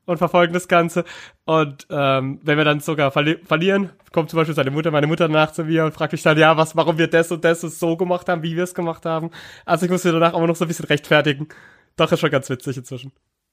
und 0.05 0.19
verfolgen 0.19 0.53
das 0.53 0.69
Ganze. 0.69 1.05
Und 1.45 1.87
ähm, 1.91 2.39
wenn 2.43 2.59
wir 2.59 2.65
dann 2.65 2.81
sogar 2.81 3.11
verli 3.11 3.39
verlieren, 3.45 3.91
kommt 4.13 4.31
zum 4.31 4.39
Beispiel 4.39 4.55
seine 4.55 4.71
Mutter, 4.71 4.91
meine 4.91 5.07
Mutter 5.07 5.29
nach 5.29 5.53
zu 5.53 5.65
mir 5.65 5.87
und 5.87 5.93
fragt 5.93 6.13
mich 6.13 6.23
dann, 6.23 6.39
ja, 6.39 6.57
was, 6.57 6.77
warum 6.77 6.99
wir 6.99 7.09
das 7.09 7.33
und 7.33 7.45
das 7.45 7.61
so 7.63 7.97
gemacht 7.97 8.29
haben, 8.29 8.43
wie 8.43 8.57
wir 8.57 8.65
es 8.65 8.75
gemacht 8.75 9.07
haben. 9.07 9.31
Also 9.65 9.87
ich 9.87 9.91
muss 9.91 10.05
mir 10.05 10.13
danach 10.13 10.35
aber 10.35 10.47
noch 10.47 10.57
so 10.57 10.65
ein 10.65 10.69
bisschen 10.69 10.87
rechtfertigen. 10.87 11.49
Doch, 11.97 12.13
ist 12.13 12.21
schon 12.21 12.31
ganz 12.31 12.49
witzig 12.51 12.77
inzwischen. 12.77 13.13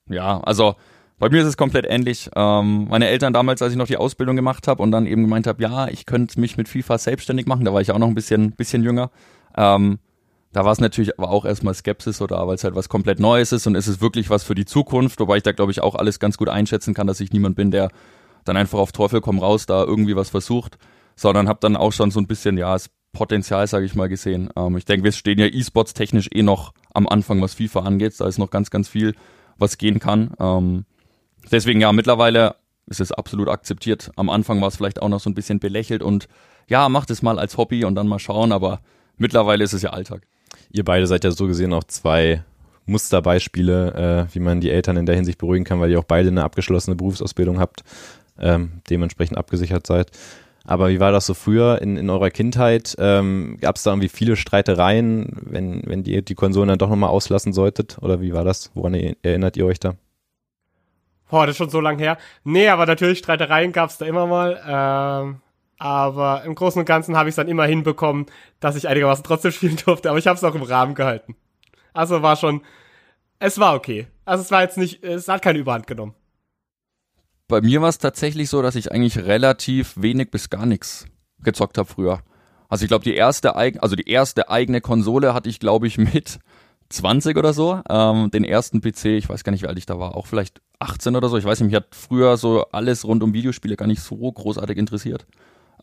Ja, 0.09 0.41
also 0.41 0.75
bei 1.19 1.29
mir 1.29 1.41
ist 1.41 1.47
es 1.47 1.57
komplett 1.57 1.85
ähnlich. 1.87 2.29
Ähm, 2.35 2.87
meine 2.89 3.07
Eltern 3.07 3.33
damals, 3.33 3.61
als 3.61 3.71
ich 3.71 3.77
noch 3.77 3.87
die 3.87 3.97
Ausbildung 3.97 4.35
gemacht 4.35 4.67
habe 4.67 4.81
und 4.81 4.91
dann 4.91 5.05
eben 5.05 5.23
gemeint 5.23 5.47
habe, 5.47 5.61
ja, 5.63 5.87
ich 5.87 6.05
könnte 6.05 6.39
mich 6.39 6.57
mit 6.57 6.67
FIFA 6.67 6.97
selbstständig 6.97 7.45
machen, 7.45 7.65
da 7.65 7.73
war 7.73 7.81
ich 7.81 7.91
auch 7.91 7.99
noch 7.99 8.07
ein 8.07 8.15
bisschen, 8.15 8.51
bisschen 8.51 8.83
jünger. 8.83 9.11
Ähm, 9.55 9.99
da 10.53 10.65
war 10.65 10.71
es 10.71 10.79
natürlich 10.79 11.17
aber 11.17 11.29
auch 11.29 11.45
erstmal 11.45 11.73
Skepsis 11.73 12.21
oder 12.21 12.47
weil 12.47 12.55
es 12.55 12.63
halt 12.63 12.75
was 12.75 12.87
komplett 12.87 13.19
Neues 13.19 13.51
ist 13.51 13.65
und 13.65 13.75
ist 13.75 13.87
es 13.87 14.01
wirklich 14.01 14.29
was 14.29 14.43
für 14.43 14.55
die 14.55 14.65
Zukunft, 14.65 15.19
wobei 15.19 15.37
ich 15.37 15.43
da 15.43 15.51
glaube 15.51 15.71
ich 15.71 15.81
auch 15.81 15.95
alles 15.95 16.19
ganz 16.19 16.37
gut 16.37 16.49
einschätzen 16.49 16.93
kann, 16.93 17.07
dass 17.07 17.19
ich 17.19 17.31
niemand 17.31 17.55
bin, 17.55 17.71
der 17.71 17.89
dann 18.45 18.55
einfach 18.55 18.77
auf 18.77 18.91
Teufel 18.91 19.19
komm 19.19 19.39
raus 19.39 19.65
da 19.65 19.83
irgendwie 19.83 20.15
was 20.15 20.29
versucht, 20.29 20.77
sondern 21.15 21.47
habe 21.47 21.59
dann 21.61 21.75
auch 21.75 21.91
schon 21.91 22.11
so 22.11 22.19
ein 22.19 22.27
bisschen 22.27 22.57
ja 22.57 22.73
das 22.73 22.89
Potenzial, 23.13 23.67
sage 23.67 23.85
ich 23.85 23.95
mal, 23.95 24.09
gesehen. 24.09 24.49
Ähm, 24.55 24.75
ich 24.77 24.85
denke, 24.85 25.03
wir 25.03 25.11
stehen 25.11 25.39
ja 25.39 25.45
E-Sports 25.45 25.93
technisch 25.93 26.29
eh 26.33 26.43
noch 26.43 26.73
am 26.93 27.07
Anfang, 27.07 27.41
was 27.41 27.53
FIFA 27.53 27.81
angeht, 27.81 28.19
da 28.19 28.27
ist 28.27 28.39
noch 28.39 28.49
ganz, 28.49 28.69
ganz 28.69 28.89
viel, 28.89 29.15
was 29.57 29.77
gehen 29.77 29.99
kann. 29.99 30.33
Ähm, 30.39 30.85
deswegen 31.51 31.81
ja, 31.81 31.91
mittlerweile 31.91 32.55
ist 32.87 32.99
es 32.99 33.11
absolut 33.11 33.47
akzeptiert. 33.47 34.11
Am 34.15 34.29
Anfang 34.29 34.61
war 34.61 34.67
es 34.67 34.75
vielleicht 34.75 35.01
auch 35.01 35.09
noch 35.09 35.19
so 35.19 35.29
ein 35.29 35.35
bisschen 35.35 35.59
belächelt 35.59 36.03
und 36.03 36.27
ja, 36.67 36.89
macht 36.89 37.09
es 37.09 37.21
mal 37.21 37.39
als 37.39 37.57
Hobby 37.57 37.85
und 37.85 37.95
dann 37.95 38.07
mal 38.07 38.19
schauen, 38.19 38.51
aber 38.51 38.81
mittlerweile 39.17 39.63
ist 39.63 39.73
es 39.73 39.81
ja 39.81 39.91
Alltag. 39.91 40.21
Ihr 40.71 40.83
beide 40.83 41.07
seid 41.07 41.23
ja 41.23 41.31
so 41.31 41.47
gesehen 41.47 41.73
auch 41.73 41.83
zwei 41.85 42.43
Musterbeispiele, 42.85 44.27
äh, 44.29 44.33
wie 44.35 44.39
man 44.39 44.61
die 44.61 44.69
Eltern 44.69 44.97
in 44.97 45.05
der 45.05 45.15
Hinsicht 45.15 45.37
beruhigen 45.37 45.63
kann, 45.63 45.79
weil 45.79 45.91
ihr 45.91 45.99
auch 45.99 46.03
beide 46.03 46.29
eine 46.29 46.43
abgeschlossene 46.43 46.95
Berufsausbildung 46.95 47.59
habt, 47.59 47.83
ähm, 48.37 48.81
dementsprechend 48.89 49.37
abgesichert 49.37 49.87
seid. 49.87 50.11
Aber 50.65 50.89
wie 50.89 50.99
war 50.99 51.11
das 51.11 51.25
so 51.25 51.33
früher 51.33 51.81
in, 51.81 51.97
in 51.97 52.09
eurer 52.09 52.29
Kindheit? 52.29 52.95
Ähm, 52.97 53.57
Gab 53.59 53.75
es 53.75 53.83
da 53.83 53.91
irgendwie 53.91 54.09
viele 54.09 54.35
Streitereien, 54.35 55.27
wenn, 55.41 55.81
wenn 55.85 56.05
ihr 56.05 56.21
die 56.21 56.35
Konsolen 56.35 56.69
dann 56.69 56.77
doch 56.77 56.89
nochmal 56.89 57.09
auslassen 57.09 57.51
solltet? 57.51 57.97
Oder 58.01 58.21
wie 58.21 58.33
war 58.33 58.45
das? 58.45 58.71
Woran 58.73 58.93
erinnert 58.93 59.57
ihr 59.57 59.65
euch 59.65 59.79
da? 59.79 59.95
Boah, 61.29 61.45
das 61.45 61.53
ist 61.53 61.57
schon 61.57 61.69
so 61.69 61.79
lang 61.79 61.97
her. 61.97 62.17
Nee, 62.43 62.67
aber 62.69 62.85
natürlich 62.85 63.19
Streitereien 63.19 63.71
gab 63.71 63.89
es 63.89 63.97
da 63.97 64.05
immer 64.05 64.27
mal. 64.27 64.61
Ähm, 64.65 65.41
aber 65.77 66.43
im 66.45 66.55
Großen 66.55 66.79
und 66.79 66.85
Ganzen 66.85 67.17
habe 67.17 67.29
ich 67.29 67.35
dann 67.35 67.47
immer 67.47 67.65
hinbekommen, 67.65 68.27
dass 68.59 68.75
ich 68.75 68.87
einigermaßen 68.87 69.23
trotzdem 69.23 69.51
spielen 69.53 69.77
durfte. 69.77 70.09
Aber 70.09 70.19
ich 70.19 70.27
habe 70.27 70.37
es 70.37 70.43
auch 70.43 70.55
im 70.55 70.63
Rahmen 70.63 70.95
gehalten. 70.95 71.35
Also 71.93 72.21
war 72.21 72.35
schon, 72.35 72.61
es 73.39 73.59
war 73.59 73.75
okay. 73.75 74.07
Also 74.25 74.43
es 74.43 74.51
war 74.51 74.61
jetzt 74.61 74.77
nicht, 74.77 75.03
es 75.03 75.27
hat 75.27 75.41
keine 75.41 75.59
Überhand 75.59 75.87
genommen. 75.87 76.13
Bei 77.47 77.61
mir 77.61 77.81
war 77.81 77.89
es 77.89 77.97
tatsächlich 77.97 78.49
so, 78.49 78.61
dass 78.61 78.75
ich 78.75 78.91
eigentlich 78.91 79.17
relativ 79.17 79.93
wenig 79.95 80.31
bis 80.31 80.49
gar 80.49 80.65
nichts 80.65 81.05
gezockt 81.39 81.77
habe 81.77 81.89
früher. 81.89 82.21
Also 82.69 82.85
ich 82.85 82.87
glaube, 82.87 83.03
die 83.03 83.15
erste, 83.15 83.55
also 83.55 83.95
die 83.95 84.09
erste 84.09 84.49
eigene 84.49 84.81
Konsole 84.81 85.33
hatte 85.33 85.49
ich, 85.49 85.59
glaube 85.59 85.87
ich, 85.87 85.97
mit 86.13 86.39
20 86.89 87.37
oder 87.37 87.53
so. 87.53 87.81
Ähm, 87.89 88.31
den 88.31 88.43
ersten 88.43 88.81
PC, 88.81 89.05
ich 89.05 89.29
weiß 89.29 89.43
gar 89.43 89.51
nicht, 89.51 89.63
wie 89.63 89.67
alt 89.67 89.77
ich 89.77 89.85
da 89.85 89.99
war, 89.99 90.15
auch 90.15 90.27
vielleicht 90.27 90.61
18 90.79 91.15
oder 91.15 91.29
so. 91.29 91.37
Ich 91.37 91.45
weiß 91.45 91.59
nicht, 91.59 91.67
mich 91.67 91.75
hat 91.75 91.95
früher 91.95 92.37
so 92.37 92.65
alles 92.71 93.05
rund 93.05 93.23
um 93.23 93.33
Videospiele 93.33 93.75
gar 93.75 93.87
nicht 93.87 94.01
so 94.01 94.15
großartig 94.15 94.77
interessiert. 94.77 95.25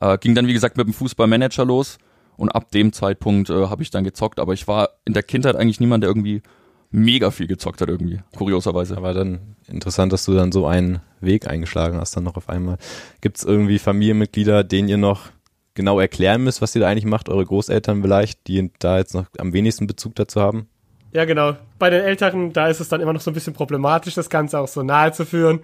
Äh, 0.01 0.19
ging 0.19 0.35
dann, 0.35 0.47
wie 0.47 0.53
gesagt, 0.53 0.77
mit 0.77 0.87
dem 0.87 0.95
Fußballmanager 0.95 1.65
los 1.65 1.99
und 2.37 2.51
ab 2.51 2.71
dem 2.71 2.93
Zeitpunkt 2.93 3.51
äh, 3.51 3.67
habe 3.67 3.83
ich 3.83 3.91
dann 3.91 4.05
gezockt, 4.05 4.41
aber 4.41 4.55
ich 4.55 4.67
war 4.67 4.91
in 5.05 5.13
der 5.13 5.23
Kindheit 5.23 5.57
eigentlich 5.57 5.81
niemand, 5.81 6.03
der 6.03 6.11
irgendwie 6.11 6.43
mega 6.91 7.31
viel 7.31 7.47
gezockt 7.47 7.81
hat 7.81 7.89
irgendwie, 7.89 8.21
kurioserweise. 8.37 8.97
Aber 8.97 9.15
dann 9.15 9.57
interessant, 9.67 10.13
dass 10.13 10.25
du 10.25 10.35
dann 10.35 10.53
so 10.53 10.67
einen 10.67 11.01
Weg 11.21 11.47
eingeschlagen 11.47 11.99
hast 11.99 12.17
dann 12.17 12.25
noch 12.25 12.37
auf 12.37 12.49
einmal. 12.49 12.79
Gibt 13.21 13.39
es 13.39 13.45
irgendwie 13.45 13.79
Familienmitglieder, 13.79 14.65
denen 14.65 14.89
ihr 14.89 14.97
noch 14.97 15.29
genau 15.75 16.01
erklären 16.01 16.43
müsst, 16.43 16.63
was 16.63 16.75
ihr 16.75 16.81
da 16.81 16.89
eigentlich 16.89 17.05
macht, 17.05 17.29
eure 17.29 17.45
Großeltern 17.45 18.03
vielleicht, 18.03 18.47
die 18.49 18.71
da 18.79 18.99
jetzt 18.99 19.15
noch 19.15 19.27
am 19.39 19.53
wenigsten 19.53 19.87
Bezug 19.87 20.15
dazu 20.17 20.41
haben? 20.41 20.69
Ja, 21.13 21.25
genau. 21.25 21.57
Bei 21.79 21.91
den 21.91 22.03
Älteren, 22.03 22.53
da 22.53 22.69
ist 22.69 22.81
es 22.81 22.89
dann 22.89 23.01
immer 23.01 23.13
noch 23.13 23.21
so 23.21 23.31
ein 23.31 23.35
bisschen 23.35 23.55
problematisch, 23.55 24.15
das 24.15 24.31
Ganze 24.31 24.59
auch 24.59 24.69
so 24.69 24.83
nahe 24.83 25.13
zu 25.13 25.27
führen. 25.27 25.61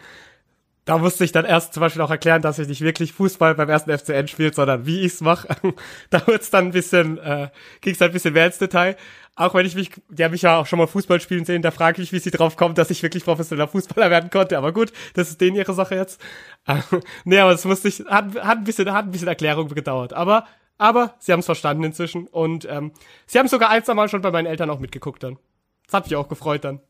Da 0.84 0.98
musste 0.98 1.24
ich 1.24 1.32
dann 1.32 1.44
erst 1.44 1.74
zum 1.74 1.80
Beispiel 1.80 2.02
auch 2.02 2.10
erklären, 2.10 2.42
dass 2.42 2.60
ich 2.60 2.68
nicht 2.68 2.80
wirklich 2.80 3.12
Fußball 3.12 3.56
beim 3.56 3.68
ersten 3.68 3.96
FCN 3.96 4.28
spiele, 4.28 4.52
sondern 4.52 4.86
wie 4.86 5.00
ich's 5.00 5.20
mache. 5.20 5.48
da 6.10 6.24
wird's 6.28 6.50
dann 6.50 6.66
ein 6.66 6.70
bisschen, 6.70 7.18
äh, 7.18 7.48
ging's 7.80 7.98
dann 7.98 8.10
ein 8.10 8.12
bisschen 8.12 8.34
mehr 8.34 8.46
ins 8.46 8.58
Detail. 8.58 8.96
Auch 9.34 9.52
wenn 9.54 9.66
ich 9.66 9.74
mich, 9.74 9.90
die 10.08 10.24
haben 10.24 10.30
mich 10.30 10.42
ja 10.42 10.58
auch 10.58 10.66
schon 10.66 10.78
mal 10.78 10.86
Fußball 10.86 11.20
spielen 11.20 11.44
sehen, 11.44 11.60
da 11.60 11.70
frage 11.72 12.00
ich 12.00 12.12
wie 12.12 12.20
sie 12.20 12.30
drauf 12.30 12.56
kommt, 12.56 12.78
dass 12.78 12.90
ich 12.90 13.02
wirklich 13.02 13.24
professioneller 13.24 13.68
Fußballer 13.68 14.10
werden 14.10 14.30
konnte. 14.30 14.56
Aber 14.56 14.72
gut, 14.72 14.92
das 15.14 15.28
ist 15.28 15.40
denen 15.40 15.56
ihre 15.56 15.74
Sache 15.74 15.96
jetzt. 15.96 16.20
nee, 17.24 17.38
aber 17.38 17.52
das 17.52 17.64
musste 17.64 17.88
ich, 17.88 18.00
hat, 18.06 18.34
hat 18.36 18.58
ein 18.58 18.64
bisschen, 18.64 18.92
hat 18.92 19.06
ein 19.06 19.10
bisschen 19.10 19.28
Erklärung 19.28 19.68
gedauert. 19.68 20.12
Aber 20.12 20.46
aber 20.78 21.14
sie 21.18 21.32
haben 21.32 21.40
es 21.40 21.46
verstanden 21.46 21.84
inzwischen 21.84 22.26
und 22.26 22.66
ähm, 22.70 22.92
sie 23.26 23.38
haben 23.38 23.48
sogar 23.48 23.70
ein, 23.70 23.84
zwei 23.84 23.94
Mal 23.94 24.08
schon 24.08 24.22
bei 24.22 24.30
meinen 24.30 24.46
Eltern 24.46 24.70
auch 24.70 24.78
mitgeguckt 24.78 25.22
dann. 25.22 25.38
Das 25.86 25.94
hat 25.94 26.04
mich 26.04 26.16
auch 26.16 26.28
gefreut 26.28 26.64
dann. 26.64 26.80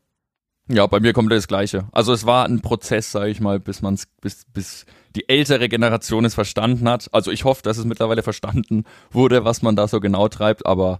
Ja, 0.69 0.85
bei 0.85 0.99
mir 0.99 1.13
kommt 1.13 1.31
das 1.31 1.47
Gleiche. 1.47 1.87
Also 1.93 2.11
es 2.11 2.25
war 2.25 2.45
ein 2.45 2.61
Prozess, 2.61 3.11
sage 3.11 3.29
ich 3.29 3.39
mal, 3.39 3.59
bis 3.59 3.81
man's, 3.81 4.07
bis, 4.19 4.45
bis 4.53 4.85
die 5.15 5.29
ältere 5.29 5.69
Generation 5.69 6.25
es 6.25 6.33
verstanden 6.33 6.89
hat. 6.89 7.07
Also 7.13 7.31
ich 7.31 7.45
hoffe, 7.45 7.63
dass 7.63 7.77
es 7.77 7.85
mittlerweile 7.85 8.21
verstanden 8.21 8.83
wurde, 9.09 9.45
was 9.45 9.61
man 9.61 9.77
da 9.77 9.87
so 9.87 10.01
genau 10.01 10.27
treibt, 10.27 10.65
aber 10.65 10.99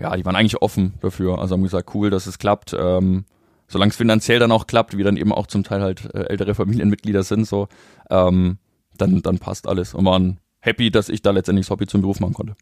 ja, 0.00 0.16
die 0.16 0.24
waren 0.24 0.34
eigentlich 0.34 0.62
offen 0.62 0.94
dafür. 1.00 1.38
Also 1.38 1.54
haben 1.54 1.62
gesagt, 1.62 1.94
cool, 1.94 2.10
dass 2.10 2.26
es 2.26 2.38
klappt. 2.38 2.74
Ähm, 2.78 3.24
solange 3.68 3.90
es 3.90 3.96
finanziell 3.96 4.40
dann 4.40 4.52
auch 4.52 4.66
klappt, 4.66 4.96
wie 4.96 5.02
dann 5.04 5.16
eben 5.16 5.32
auch 5.32 5.46
zum 5.46 5.62
Teil 5.62 5.80
halt 5.80 6.12
äh, 6.14 6.24
ältere 6.24 6.54
Familienmitglieder 6.54 7.22
sind, 7.22 7.46
so, 7.46 7.68
ähm, 8.10 8.58
dann, 8.96 9.22
dann 9.22 9.38
passt 9.38 9.68
alles. 9.68 9.94
Und 9.94 10.04
waren 10.06 10.40
happy, 10.68 10.90
dass 10.90 11.08
ich 11.08 11.22
da 11.22 11.30
letztendlich 11.30 11.66
das 11.66 11.70
Hobby 11.70 11.86
zum 11.86 12.02
Beruf 12.02 12.20
machen 12.20 12.34
konnte. 12.34 12.56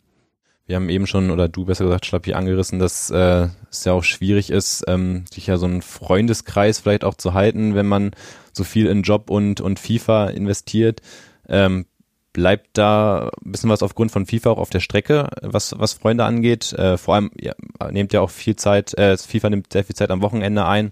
Wir 0.67 0.77
haben 0.77 0.89
eben 0.89 1.07
schon, 1.07 1.31
oder 1.31 1.49
du 1.49 1.65
besser 1.65 1.85
gesagt, 1.85 2.07
Schlappi, 2.07 2.35
angerissen, 2.35 2.81
dass 2.81 3.11
äh, 3.11 3.49
es 3.71 3.85
ja 3.85 3.93
auch 3.93 4.03
schwierig 4.03 4.51
ist, 4.51 4.85
ähm, 4.89 5.25
sich 5.33 5.47
ja 5.47 5.59
so 5.59 5.67
einen 5.67 5.81
Freundeskreis 5.81 6.81
vielleicht 6.81 7.05
auch 7.05 7.15
zu 7.15 7.35
halten, 7.35 7.77
wenn 7.77 7.87
man 7.87 8.11
so 8.53 8.65
viel 8.65 8.87
in 8.87 9.03
Job 9.03 9.31
und, 9.31 9.61
und 9.61 9.79
FIFA 9.79 10.29
investiert. 10.29 11.03
Ähm, 11.49 11.87
bleibt 12.33 12.77
da 12.77 13.31
ein 13.45 13.53
bisschen 13.53 13.71
was 13.71 13.83
aufgrund 13.83 14.11
von 14.11 14.27
FIFA 14.27 14.51
auch 14.51 14.59
auf 14.59 14.71
der 14.71 14.81
Strecke, 14.81 15.31
was, 15.41 15.79
was 15.79 15.93
Freunde 15.95 16.25
angeht. 16.25 16.73
Äh, 16.73 16.99
vor 16.99 17.15
allem 17.15 17.31
ja, 17.41 17.55
nehmt 17.91 18.13
ja 18.13 18.21
auch 18.21 18.31
viel 18.31 18.57
Zeit, 18.57 18.93
äh, 18.99 19.17
FIFA 19.17 19.51
nimmt 19.51 19.73
sehr 19.73 19.85
viel 19.85 19.97
Zeit 19.97 20.11
am 20.11 20.21
Wochenende 20.21 20.67
ein, 20.67 20.91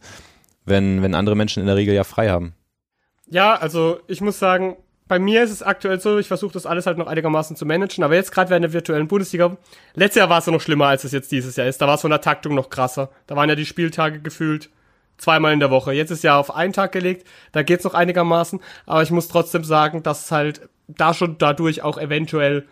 wenn, 0.65 1.03
wenn 1.03 1.15
andere 1.15 1.37
Menschen 1.37 1.61
in 1.61 1.67
der 1.67 1.77
Regel 1.77 1.95
ja 1.95 2.05
frei 2.05 2.31
haben. 2.31 2.55
Ja, 3.29 3.57
also 3.57 3.99
ich 4.07 4.21
muss 4.21 4.39
sagen, 4.39 4.77
bei 5.07 5.19
mir 5.19 5.43
ist 5.43 5.51
es 5.51 5.63
aktuell 5.63 6.01
so, 6.01 6.19
ich 6.19 6.29
versuche 6.29 6.55
das 6.55 6.67
alles 6.67 6.87
halt 6.87 6.97
noch 6.97 7.07
einigermaßen 7.07 7.57
zu 7.57 7.67
managen, 7.67 8.05
aber 8.05 8.15
jetzt 8.15 8.33
gerade 8.33 8.51
während 8.51 8.65
der 8.65 8.73
virtuellen 8.73 9.09
Bundesliga, 9.09 9.57
letztes 9.95 10.21
Jahr 10.21 10.31
war 10.31 10.39
es 10.39 10.47
ja 10.47 10.53
noch 10.53 10.61
schlimmer, 10.61 10.87
als 10.87 11.05
es 11.05 11.13
jetzt 11.13 11.31
dieses 11.31 11.57
Jahr 11.57 11.67
ist. 11.67 11.81
Da 11.81 11.87
war 11.87 11.97
es 11.97 12.01
von 12.01 12.11
der 12.11 12.23
Taktung 12.23 12.55
noch 12.55 12.71
krasser. 12.71 13.11
Da 13.27 13.37
waren 13.37 13.49
ja 13.49 13.55
die 13.55 13.67
Spieltage 13.67 14.21
gefühlt 14.21 14.71
zweimal 15.19 15.53
in 15.53 15.61
der 15.61 15.71
Woche. 15.71 15.93
Jetzt 15.93 16.11
ist 16.11 16.25
ja 16.25 16.39
auf 16.39 16.55
einen 16.55 16.73
Tag 16.73 16.93
gelegt, 16.93 17.27
da 17.53 17.63
geht's 17.63 17.85
noch 17.85 17.95
einigermaßen, 17.95 18.61
aber 18.87 19.03
ich 19.03 19.11
muss 19.11 19.29
trotzdem 19.29 19.63
sagen, 19.63 20.03
dass 20.03 20.31
halt 20.31 20.69
da 20.89 21.15
schon 21.15 21.39
dadurch 21.39 21.83
auch 21.83 21.99
eventuell 21.99 22.67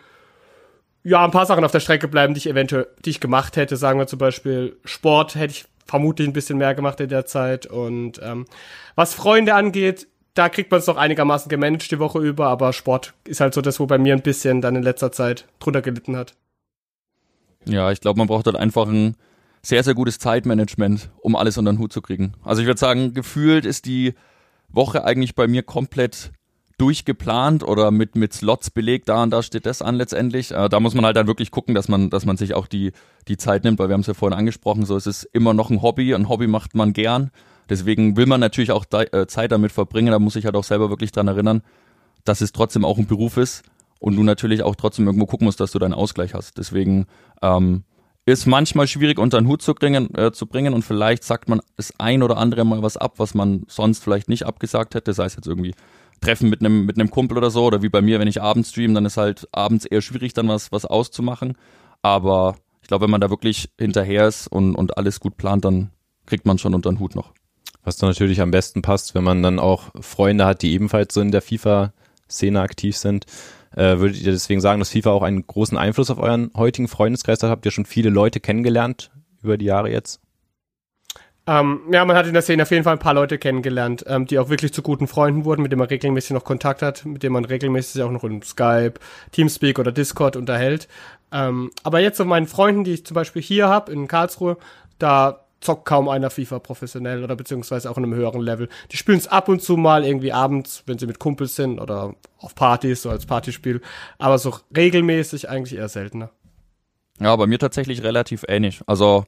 ja, 1.04 1.24
ein 1.24 1.30
paar 1.32 1.46
Sachen 1.46 1.64
auf 1.64 1.72
der 1.72 1.80
Strecke 1.80 2.08
bleiben, 2.08 2.34
die 2.34 2.38
ich 2.38 2.48
eventuell, 2.48 2.86
die 3.04 3.10
ich 3.10 3.20
gemacht 3.20 3.56
hätte. 3.56 3.76
Sagen 3.76 3.98
wir 3.98 4.06
zum 4.06 4.18
Beispiel 4.18 4.76
Sport 4.84 5.34
hätte 5.34 5.52
ich 5.52 5.64
vermutlich 5.84 6.28
ein 6.28 6.32
bisschen 6.32 6.58
mehr 6.58 6.74
gemacht 6.74 7.00
in 7.00 7.08
der 7.08 7.26
Zeit. 7.26 7.66
Und 7.66 8.20
ähm, 8.22 8.46
was 8.94 9.14
Freunde 9.14 9.54
angeht, 9.54 10.06
da 10.34 10.48
kriegt 10.48 10.70
man 10.70 10.80
es 10.80 10.86
noch 10.86 10.96
einigermaßen 10.96 11.48
gemanagt 11.48 11.90
die 11.90 11.98
Woche 11.98 12.18
über, 12.18 12.46
aber 12.48 12.72
Sport 12.72 13.14
ist 13.24 13.40
halt 13.40 13.54
so 13.54 13.60
das, 13.60 13.80
wo 13.80 13.86
bei 13.86 13.98
mir 13.98 14.14
ein 14.14 14.22
bisschen 14.22 14.60
dann 14.60 14.76
in 14.76 14.82
letzter 14.82 15.12
Zeit 15.12 15.46
drunter 15.58 15.82
gelitten 15.82 16.16
hat. 16.16 16.34
Ja, 17.64 17.92
ich 17.92 18.00
glaube, 18.00 18.18
man 18.18 18.26
braucht 18.26 18.46
halt 18.46 18.56
einfach 18.56 18.88
ein 18.88 19.16
sehr, 19.62 19.84
sehr 19.84 19.94
gutes 19.94 20.18
Zeitmanagement, 20.18 21.10
um 21.20 21.36
alles 21.36 21.58
unter 21.58 21.72
den 21.72 21.78
Hut 21.78 21.92
zu 21.92 22.02
kriegen. 22.02 22.34
Also 22.42 22.62
ich 22.62 22.66
würde 22.66 22.80
sagen, 22.80 23.14
gefühlt 23.14 23.64
ist 23.64 23.86
die 23.86 24.14
Woche 24.68 25.04
eigentlich 25.04 25.34
bei 25.34 25.46
mir 25.46 25.62
komplett 25.62 26.32
durchgeplant 26.78 27.62
oder 27.62 27.92
mit, 27.92 28.16
mit 28.16 28.32
Slots 28.32 28.70
belegt, 28.70 29.08
da 29.08 29.22
und 29.22 29.30
da 29.30 29.42
steht 29.42 29.66
das 29.66 29.82
an 29.82 29.94
letztendlich. 29.94 30.50
Äh, 30.50 30.68
da 30.68 30.80
muss 30.80 30.94
man 30.94 31.04
halt 31.04 31.16
dann 31.16 31.28
wirklich 31.28 31.52
gucken, 31.52 31.76
dass 31.76 31.88
man, 31.88 32.10
dass 32.10 32.26
man 32.26 32.36
sich 32.36 32.54
auch 32.54 32.66
die, 32.66 32.90
die 33.28 33.36
Zeit 33.36 33.62
nimmt, 33.62 33.78
weil 33.78 33.88
wir 33.88 33.94
haben 33.94 34.00
es 34.00 34.08
ja 34.08 34.14
vorhin 34.14 34.36
angesprochen, 34.36 34.84
so 34.84 34.96
es 34.96 35.06
ist 35.06 35.22
immer 35.32 35.54
noch 35.54 35.70
ein 35.70 35.82
Hobby, 35.82 36.12
ein 36.12 36.28
Hobby 36.28 36.48
macht 36.48 36.74
man 36.74 36.92
gern. 36.92 37.30
Deswegen 37.72 38.18
will 38.18 38.26
man 38.26 38.38
natürlich 38.38 38.70
auch 38.70 38.84
äh, 38.92 39.26
Zeit 39.26 39.50
damit 39.50 39.72
verbringen, 39.72 40.12
da 40.12 40.18
muss 40.18 40.36
ich 40.36 40.44
halt 40.44 40.56
auch 40.56 40.64
selber 40.64 40.90
wirklich 40.90 41.10
dran 41.10 41.26
erinnern, 41.26 41.62
dass 42.22 42.42
es 42.42 42.52
trotzdem 42.52 42.84
auch 42.84 42.98
ein 42.98 43.06
Beruf 43.06 43.38
ist 43.38 43.62
und 43.98 44.14
du 44.14 44.22
natürlich 44.22 44.62
auch 44.62 44.76
trotzdem 44.76 45.06
irgendwo 45.06 45.24
gucken 45.24 45.46
musst, 45.46 45.58
dass 45.58 45.72
du 45.72 45.78
deinen 45.78 45.94
Ausgleich 45.94 46.34
hast. 46.34 46.58
Deswegen 46.58 47.06
ähm, 47.40 47.84
ist 48.26 48.44
manchmal 48.44 48.88
schwierig 48.88 49.18
unter 49.18 49.40
den 49.40 49.48
Hut 49.48 49.62
zu 49.62 49.74
bringen, 49.74 50.14
äh, 50.14 50.32
zu 50.32 50.46
bringen 50.46 50.74
und 50.74 50.82
vielleicht 50.82 51.24
sagt 51.24 51.48
man 51.48 51.62
das 51.78 51.94
ein 51.96 52.22
oder 52.22 52.36
andere 52.36 52.66
Mal 52.66 52.82
was 52.82 52.98
ab, 52.98 53.14
was 53.16 53.32
man 53.32 53.62
sonst 53.68 54.04
vielleicht 54.04 54.28
nicht 54.28 54.44
abgesagt 54.44 54.94
hätte, 54.94 55.14
sei 55.14 55.24
es 55.24 55.36
jetzt 55.36 55.46
irgendwie 55.46 55.74
Treffen 56.20 56.50
mit 56.50 56.60
einem 56.60 56.84
mit 56.84 57.10
Kumpel 57.10 57.38
oder 57.38 57.50
so 57.50 57.64
oder 57.64 57.80
wie 57.80 57.88
bei 57.88 58.02
mir, 58.02 58.20
wenn 58.20 58.28
ich 58.28 58.42
abends 58.42 58.68
stream, 58.68 58.92
dann 58.92 59.06
ist 59.06 59.16
halt 59.16 59.48
abends 59.50 59.86
eher 59.86 60.02
schwierig, 60.02 60.34
dann 60.34 60.46
was 60.46 60.72
was 60.72 60.84
auszumachen. 60.84 61.56
Aber 62.02 62.56
ich 62.82 62.88
glaube, 62.88 63.04
wenn 63.04 63.10
man 63.10 63.22
da 63.22 63.30
wirklich 63.30 63.70
hinterher 63.78 64.28
ist 64.28 64.46
und 64.46 64.74
und 64.74 64.98
alles 64.98 65.20
gut 65.20 65.38
plant, 65.38 65.64
dann 65.64 65.88
kriegt 66.26 66.44
man 66.44 66.58
schon 66.58 66.74
unter 66.74 66.92
den 66.92 67.00
Hut 67.00 67.14
noch. 67.14 67.32
Was 67.84 67.96
dann 67.96 68.10
natürlich 68.10 68.40
am 68.40 68.50
besten 68.50 68.82
passt, 68.82 69.14
wenn 69.14 69.24
man 69.24 69.42
dann 69.42 69.58
auch 69.58 69.90
Freunde 70.00 70.44
hat, 70.46 70.62
die 70.62 70.72
ebenfalls 70.72 71.14
so 71.14 71.20
in 71.20 71.32
der 71.32 71.42
FIFA-Szene 71.42 72.60
aktiv 72.60 72.96
sind. 72.96 73.26
Äh, 73.74 73.98
würdet 73.98 74.20
ihr 74.22 74.32
deswegen 74.32 74.60
sagen, 74.60 74.78
dass 74.78 74.90
FIFA 74.90 75.10
auch 75.10 75.22
einen 75.22 75.46
großen 75.46 75.78
Einfluss 75.78 76.10
auf 76.10 76.18
euren 76.18 76.50
heutigen 76.56 76.88
Freundeskreis 76.88 77.42
hat? 77.42 77.50
Habt 77.50 77.64
ihr 77.64 77.72
schon 77.72 77.86
viele 77.86 78.10
Leute 78.10 78.38
kennengelernt 78.38 79.10
über 79.42 79.56
die 79.56 79.64
Jahre 79.64 79.90
jetzt? 79.90 80.20
Ähm, 81.44 81.80
ja, 81.90 82.04
man 82.04 82.16
hat 82.16 82.26
in 82.28 82.34
der 82.34 82.42
Szene 82.42 82.62
auf 82.62 82.70
jeden 82.70 82.84
Fall 82.84 82.92
ein 82.92 83.00
paar 83.00 83.14
Leute 83.14 83.36
kennengelernt, 83.36 84.04
ähm, 84.06 84.26
die 84.26 84.38
auch 84.38 84.48
wirklich 84.48 84.72
zu 84.72 84.80
guten 84.80 85.08
Freunden 85.08 85.44
wurden, 85.44 85.62
mit 85.62 85.72
denen 85.72 85.80
man 85.80 85.88
regelmäßig 85.88 86.30
noch 86.30 86.44
Kontakt 86.44 86.82
hat, 86.82 87.04
mit 87.04 87.24
denen 87.24 87.32
man 87.32 87.44
regelmäßig 87.44 88.02
auch 88.02 88.12
noch 88.12 88.22
in 88.22 88.42
Skype, 88.42 88.94
Teamspeak 89.32 89.80
oder 89.80 89.90
Discord 89.90 90.36
unterhält. 90.36 90.86
Ähm, 91.32 91.72
aber 91.82 91.98
jetzt 91.98 92.18
so 92.18 92.24
meinen 92.24 92.46
Freunden, 92.46 92.84
die 92.84 92.92
ich 92.92 93.06
zum 93.06 93.16
Beispiel 93.16 93.42
hier 93.42 93.68
habe 93.68 93.90
in 93.90 94.06
Karlsruhe, 94.06 94.56
da 95.00 95.41
zockt 95.62 95.84
kaum 95.84 96.08
einer 96.08 96.30
FIFA 96.30 96.58
professionell 96.58 97.24
oder 97.24 97.36
beziehungsweise 97.36 97.90
auch 97.90 97.96
in 97.96 98.04
einem 98.04 98.14
höheren 98.14 98.42
Level. 98.42 98.68
Die 98.90 98.96
spielen 98.96 99.18
es 99.18 99.28
ab 99.28 99.48
und 99.48 99.62
zu 99.62 99.76
mal 99.76 100.04
irgendwie 100.04 100.32
abends, 100.32 100.82
wenn 100.86 100.98
sie 100.98 101.06
mit 101.06 101.18
Kumpels 101.18 101.56
sind 101.56 101.78
oder 101.78 102.14
auf 102.38 102.54
Partys, 102.54 103.02
so 103.02 103.10
als 103.10 103.26
Partyspiel. 103.26 103.80
Aber 104.18 104.38
so 104.38 104.54
regelmäßig 104.76 105.48
eigentlich 105.48 105.78
eher 105.78 105.88
seltener. 105.88 106.30
Ja, 107.20 107.34
bei 107.36 107.46
mir 107.46 107.58
tatsächlich 107.58 108.02
relativ 108.02 108.44
ähnlich. 108.48 108.80
Also 108.86 109.24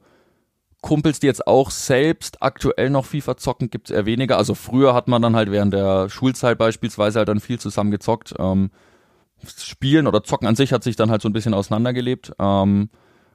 Kumpels, 0.80 1.20
die 1.20 1.26
jetzt 1.26 1.46
auch 1.46 1.70
selbst 1.70 2.42
aktuell 2.42 2.90
noch 2.90 3.06
FIFA 3.06 3.36
zocken, 3.36 3.70
gibt's 3.70 3.90
eher 3.90 4.04
weniger. 4.04 4.36
Also 4.36 4.54
früher 4.54 4.94
hat 4.94 5.08
man 5.08 5.22
dann 5.22 5.36
halt 5.36 5.50
während 5.50 5.72
der 5.72 6.10
Schulzeit 6.10 6.58
beispielsweise 6.58 7.20
halt 7.20 7.28
dann 7.28 7.40
viel 7.40 7.58
zusammen 7.58 7.90
gezockt. 7.90 8.34
Ähm, 8.38 8.70
Spielen 9.46 10.06
oder 10.06 10.22
Zocken 10.22 10.46
an 10.46 10.56
sich 10.56 10.72
hat 10.72 10.84
sich 10.84 10.96
dann 10.96 11.10
halt 11.10 11.22
so 11.22 11.28
ein 11.28 11.32
bisschen 11.32 11.54
auseinandergelebt. 11.54 12.32
Ähm, 12.38 12.90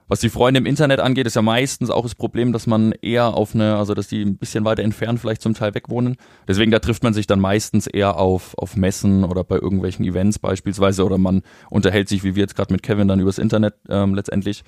was 0.10 0.20
die 0.20 0.30
Freunde 0.30 0.58
im 0.58 0.66
Internet 0.66 1.00
angeht, 1.00 1.28
ist 1.28 1.36
ja 1.36 1.44
meistens 1.44 1.92
auch 1.92 2.02
das 2.02 2.16
Problem, 2.16 2.52
dass 2.52 2.66
man 2.66 2.94
eher 2.94 3.36
auf 3.36 3.54
eine, 3.54 3.78
also 3.78 3.94
dass 3.94 4.08
die 4.08 4.24
ein 4.24 4.38
bisschen 4.38 4.66
weiter 4.66 4.82
entfernt 4.82 5.20
vielleicht 5.20 5.44
zum 5.44 5.54
Teil 5.54 5.76
wegwohnen. 5.76 6.18
Deswegen 6.48 6.72
da 6.72 6.80
trifft 6.80 7.04
man 7.04 7.14
sich 7.14 7.28
dann 7.28 7.40
meistens 7.40 7.86
eher 7.86 8.18
auf, 8.18 8.58
auf 8.58 8.76
Messen 8.76 9.24
oder 9.24 9.44
bei 9.44 9.58
irgendwelchen 9.58 10.04
Events 10.04 10.40
beispielsweise 10.40 11.06
oder 11.06 11.20
man 11.20 11.44
unterhält 11.70 12.10
sich, 12.10 12.24
wie 12.24 12.36
wir 12.36 12.42
jetzt 12.42 12.56
gerade 12.56 12.74
mit 12.74 12.82
Kevin, 12.82 13.08
dann 13.08 13.20
übers 13.20 13.38
Internet 13.38 13.76
ähm, 13.88 14.16
letztendlich. 14.16 14.64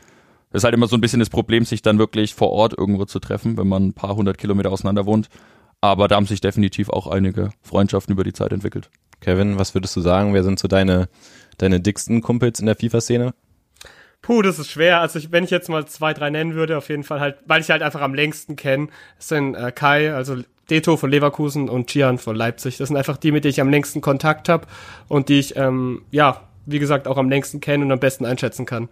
Das 0.51 0.59
ist 0.59 0.63
halt 0.63 0.75
immer 0.75 0.87
so 0.87 0.95
ein 0.95 1.01
bisschen 1.01 1.19
das 1.19 1.31
Problem, 1.31 1.65
sich 1.65 1.81
dann 1.81 1.97
wirklich 1.97 2.35
vor 2.35 2.51
Ort 2.51 2.77
irgendwo 2.77 3.05
zu 3.05 3.19
treffen, 3.19 3.57
wenn 3.57 3.67
man 3.67 3.87
ein 3.87 3.93
paar 3.93 4.15
hundert 4.15 4.37
Kilometer 4.37 4.71
auseinander 4.71 5.07
wohnt. 5.07 5.27
Aber 5.79 6.07
da 6.07 6.17
haben 6.17 6.27
sich 6.27 6.41
definitiv 6.41 6.89
auch 6.89 7.07
einige 7.07 7.49
Freundschaften 7.63 8.13
über 8.13 8.23
die 8.23 8.33
Zeit 8.33 8.53
entwickelt. 8.53 8.91
Kevin, 9.21 9.57
was 9.57 9.73
würdest 9.73 9.95
du 9.95 10.01
sagen? 10.01 10.35
Wer 10.35 10.43
sind 10.43 10.59
so 10.59 10.67
deine, 10.67 11.09
deine 11.57 11.79
dicksten 11.79 12.21
Kumpels 12.21 12.59
in 12.59 12.67
der 12.67 12.75
FIFA-Szene? 12.75 13.33
Puh, 14.21 14.43
das 14.43 14.59
ist 14.59 14.69
schwer. 14.69 15.01
Also 15.01 15.17
ich, 15.17 15.31
wenn 15.31 15.43
ich 15.43 15.49
jetzt 15.49 15.69
mal 15.69 15.85
zwei, 15.87 16.13
drei 16.13 16.29
nennen 16.29 16.53
würde, 16.53 16.77
auf 16.77 16.89
jeden 16.89 17.03
Fall 17.03 17.19
halt, 17.19 17.37
weil 17.45 17.61
ich 17.61 17.71
halt 17.71 17.81
einfach 17.81 18.01
am 18.01 18.13
längsten 18.13 18.55
kenne, 18.55 18.89
sind 19.17 19.55
äh, 19.55 19.71
Kai, 19.71 20.13
also 20.13 20.37
Deto 20.69 20.95
von 20.95 21.09
Leverkusen 21.09 21.69
und 21.69 21.87
Gian 21.87 22.19
von 22.19 22.35
Leipzig. 22.35 22.77
Das 22.77 22.89
sind 22.89 22.97
einfach 22.97 23.17
die, 23.17 23.31
mit 23.31 23.43
denen 23.43 23.51
ich 23.51 23.61
am 23.61 23.69
längsten 23.69 23.99
Kontakt 23.99 24.47
habe 24.47 24.67
und 25.07 25.29
die 25.29 25.39
ich, 25.39 25.55
ähm, 25.55 26.03
ja, 26.11 26.41
wie 26.65 26.79
gesagt, 26.79 27.07
auch 27.07 27.17
am 27.17 27.29
längsten 27.29 27.59
kenne 27.59 27.83
und 27.83 27.91
am 27.91 27.99
besten 27.99 28.25
einschätzen 28.25 28.65
kann. 28.65 28.89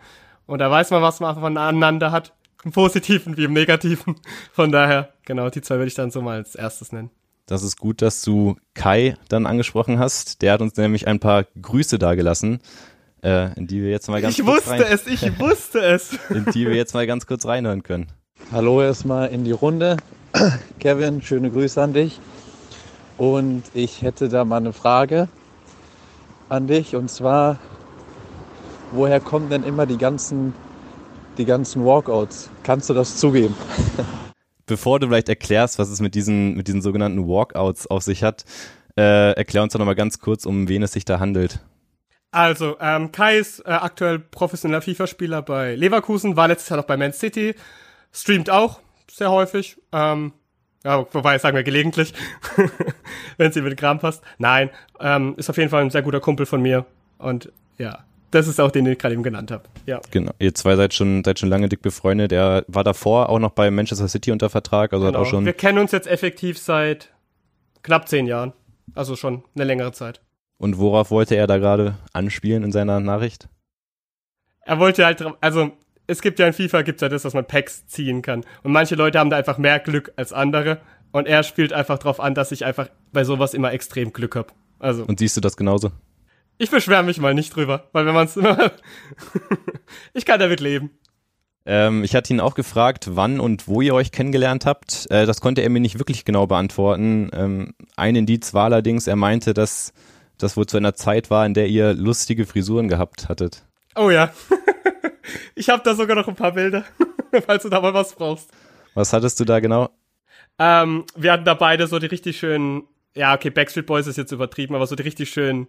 Und 0.47 0.59
da 0.59 0.71
weiß 0.71 0.89
man, 0.89 1.03
was 1.03 1.19
man 1.19 1.35
voneinander 1.35 2.11
hat. 2.11 2.33
Im 2.65 2.71
Positiven 2.71 3.37
wie 3.37 3.45
im 3.45 3.53
Negativen. 3.53 4.15
Von 4.51 4.71
daher, 4.71 5.13
genau, 5.25 5.49
die 5.49 5.61
zwei 5.61 5.75
würde 5.75 5.87
ich 5.87 5.95
dann 5.95 6.11
so 6.11 6.21
mal 6.21 6.37
als 6.37 6.55
erstes 6.55 6.91
nennen. 6.91 7.11
Das 7.45 7.63
ist 7.63 7.77
gut, 7.77 8.01
dass 8.01 8.21
du 8.21 8.57
Kai 8.73 9.15
dann 9.29 9.45
angesprochen 9.45 9.99
hast. 9.99 10.41
Der 10.41 10.53
hat 10.53 10.61
uns 10.61 10.75
nämlich 10.75 11.07
ein 11.07 11.19
paar 11.19 11.45
Grüße 11.61 11.97
dagelassen 11.97 12.59
äh, 13.23 13.53
in 13.57 13.67
die 13.67 13.81
wir 13.81 13.89
jetzt 13.89 14.07
mal 14.09 14.21
ganz 14.21 14.37
ich 14.37 14.45
kurz 14.45 14.67
wusste 14.67 14.85
es, 14.85 15.07
ich 15.07 15.39
wusste 15.39 15.79
es. 15.79 16.17
in 16.29 16.45
die 16.53 16.67
wir 16.67 16.75
jetzt 16.75 16.93
mal 16.93 17.07
ganz 17.07 17.25
kurz 17.25 17.45
reinhören 17.45 17.83
können. 17.83 18.07
Hallo 18.51 18.81
erstmal 18.81 19.29
in 19.29 19.43
die 19.43 19.51
Runde. 19.51 19.97
Kevin, 20.79 21.21
schöne 21.21 21.51
Grüße 21.51 21.81
an 21.81 21.93
dich. 21.93 22.19
Und 23.17 23.63
ich 23.73 24.01
hätte 24.01 24.29
da 24.29 24.45
mal 24.45 24.57
eine 24.57 24.73
Frage 24.73 25.27
an 26.47 26.67
dich. 26.67 26.95
Und 26.95 27.09
zwar, 27.09 27.59
woher 28.91 29.19
kommen 29.19 29.49
denn 29.49 29.63
immer 29.63 29.85
die 29.85 29.97
ganzen, 29.97 30.53
die 31.37 31.45
ganzen 31.45 31.85
Walkouts? 31.85 32.49
Kannst 32.63 32.89
du 32.89 32.93
das 32.93 33.17
zugeben? 33.17 33.55
Bevor 34.65 34.99
du 34.99 35.07
vielleicht 35.07 35.29
erklärst, 35.29 35.79
was 35.79 35.89
es 35.89 35.99
mit 35.99 36.15
diesen, 36.15 36.55
mit 36.55 36.67
diesen 36.67 36.81
sogenannten 36.81 37.27
Walkouts 37.27 37.87
auf 37.87 38.03
sich 38.03 38.23
hat, 38.23 38.45
äh, 38.97 39.33
erklär 39.33 39.63
uns 39.63 39.73
doch 39.73 39.79
nochmal 39.79 39.95
ganz 39.95 40.19
kurz, 40.19 40.45
um 40.45 40.67
wen 40.69 40.83
es 40.83 40.91
sich 40.91 41.05
da 41.05 41.19
handelt. 41.19 41.59
Also, 42.31 42.77
ähm, 42.79 43.11
Kai 43.11 43.37
ist 43.37 43.59
äh, 43.61 43.71
aktuell 43.71 44.19
professioneller 44.19 44.81
FIFA-Spieler 44.81 45.41
bei 45.41 45.75
Leverkusen, 45.75 46.35
war 46.35 46.47
letztes 46.47 46.69
Jahr 46.69 46.77
noch 46.77 46.85
bei 46.85 46.95
Man 46.95 47.13
City, 47.13 47.55
streamt 48.11 48.49
auch 48.49 48.79
sehr 49.09 49.31
häufig. 49.31 49.77
Ähm, 49.91 50.33
ja, 50.83 51.05
wobei, 51.11 51.37
sagen 51.39 51.55
wir 51.55 51.63
gelegentlich, 51.63 52.13
wenn 53.37 53.49
es 53.49 53.55
ihm 53.55 53.63
mit 53.63 53.77
Kram 53.77 53.99
passt. 53.99 54.23
Nein, 54.37 54.69
ähm, 54.99 55.33
ist 55.37 55.49
auf 55.49 55.57
jeden 55.57 55.69
Fall 55.69 55.81
ein 55.81 55.89
sehr 55.89 56.03
guter 56.03 56.19
Kumpel 56.19 56.45
von 56.45 56.61
mir. 56.61 56.85
Und 57.17 57.51
ja, 57.77 58.05
das 58.31 58.47
ist 58.47 58.61
auch 58.61 58.71
den, 58.71 58.85
den 58.85 58.93
ich 58.93 58.99
gerade 58.99 59.13
eben 59.13 59.23
genannt 59.23 59.51
habe. 59.51 59.63
Ja. 59.87 59.99
Genau. 60.11 60.31
Ihr 60.39 60.53
zwei 60.53 60.75
seid 60.75 60.93
schon, 60.93 61.23
seid 61.23 61.39
schon 61.39 61.49
lange 61.49 61.67
dick 61.67 61.81
befreundet. 61.81 62.31
Er 62.31 62.63
war 62.67 62.83
davor 62.83 63.29
auch 63.29 63.39
noch 63.39 63.51
bei 63.51 63.71
Manchester 63.71 64.07
City 64.07 64.31
unter 64.31 64.49
Vertrag, 64.49 64.93
also 64.93 65.05
genau. 65.05 65.19
hat 65.19 65.25
auch 65.25 65.29
schon. 65.29 65.45
Wir 65.45 65.53
kennen 65.53 65.79
uns 65.79 65.91
jetzt 65.91 66.07
effektiv 66.07 66.59
seit 66.59 67.09
knapp 67.81 68.07
zehn 68.07 68.27
Jahren. 68.27 68.53
Also 68.95 69.15
schon 69.15 69.43
eine 69.55 69.65
längere 69.65 69.91
Zeit. 69.91 70.21
Und 70.59 70.77
worauf 70.77 71.09
wollte 71.09 71.35
er 71.35 71.47
da 71.47 71.57
gerade 71.57 71.95
anspielen 72.13 72.63
in 72.63 72.71
seiner 72.71 72.99
Nachricht? 72.99 73.47
Er 74.65 74.77
wollte 74.77 75.05
halt, 75.05 75.23
also 75.41 75.71
es 76.05 76.21
gibt 76.21 76.37
ja 76.37 76.47
in 76.47 76.53
FIFA 76.53 76.81
gibt's 76.81 77.01
ja 77.01 77.09
das, 77.09 77.23
dass 77.23 77.33
man 77.33 77.45
Packs 77.45 77.87
ziehen 77.87 78.21
kann. 78.21 78.43
Und 78.61 78.73
manche 78.73 78.95
Leute 78.95 79.19
haben 79.19 79.29
da 79.29 79.37
einfach 79.37 79.57
mehr 79.57 79.79
Glück 79.79 80.11
als 80.17 80.33
andere. 80.33 80.81
Und 81.11 81.27
er 81.27 81.43
spielt 81.43 81.71
einfach 81.71 81.97
darauf 81.97 82.19
an, 82.19 82.35
dass 82.35 82.51
ich 82.51 82.65
einfach 82.65 82.89
bei 83.13 83.23
sowas 83.23 83.53
immer 83.53 83.71
extrem 83.71 84.11
Glück 84.11 84.35
hab. 84.35 84.53
Also. 84.79 85.05
Und 85.05 85.19
siehst 85.19 85.37
du 85.37 85.41
das 85.41 85.55
genauso? 85.55 85.91
Ich 86.57 86.69
beschwere 86.69 87.03
mich 87.03 87.19
mal 87.19 87.33
nicht 87.33 87.55
drüber, 87.55 87.87
weil 87.93 88.05
wenn 88.05 88.13
man 88.13 88.25
es 88.25 88.35
immer. 88.35 88.71
ich 90.13 90.25
kann 90.25 90.41
damit 90.41 90.59
leben. 90.59 90.91
Ähm, 91.65 92.03
ich 92.03 92.15
hatte 92.15 92.33
ihn 92.33 92.41
auch 92.41 92.53
gefragt, 92.53 93.09
wann 93.13 93.39
und 93.39 93.67
wo 93.67 93.81
ihr 93.81 93.93
euch 93.93 94.11
kennengelernt 94.11 94.65
habt. 94.65 95.09
Äh, 95.09 95.25
das 95.25 95.39
konnte 95.39 95.61
er 95.61 95.69
mir 95.69 95.79
nicht 95.79 95.99
wirklich 95.99 96.25
genau 96.25 96.47
beantworten. 96.47 97.29
Ähm, 97.33 97.73
ein 97.95 98.15
Indiz 98.15 98.53
war 98.53 98.65
allerdings, 98.65 99.07
er 99.07 99.15
meinte, 99.15 99.53
dass 99.53 99.93
das 100.39 100.57
wohl 100.57 100.65
zu 100.65 100.77
einer 100.77 100.95
Zeit 100.95 101.29
war, 101.29 101.45
in 101.45 101.53
der 101.53 101.67
ihr 101.67 101.93
lustige 101.93 102.45
Frisuren 102.45 102.87
gehabt 102.87 103.29
hattet. 103.29 103.63
Oh 103.95 104.09
ja. 104.09 104.33
ich 105.55 105.69
habe 105.69 105.83
da 105.83 105.93
sogar 105.93 106.15
noch 106.15 106.27
ein 106.27 106.35
paar 106.35 106.53
Bilder, 106.53 106.83
falls 107.45 107.63
du 107.63 107.69
da 107.69 107.79
mal 107.81 107.93
was 107.93 108.15
brauchst. 108.15 108.49
Was 108.95 109.13
hattest 109.13 109.39
du 109.39 109.45
da 109.45 109.59
genau? 109.59 109.89
Ähm, 110.57 111.05
wir 111.15 111.31
hatten 111.31 111.45
da 111.45 111.53
beide 111.53 111.87
so 111.87 111.99
die 111.99 112.07
richtig 112.07 112.39
schönen, 112.39 112.83
ja, 113.15 113.35
okay, 113.35 113.49
Backstreet 113.49 113.85
Boys 113.85 114.07
ist 114.07 114.17
jetzt 114.17 114.31
übertrieben, 114.31 114.75
aber 114.75 114.87
so 114.87 114.95
die 114.95 115.03
richtig 115.03 115.29
schönen, 115.29 115.67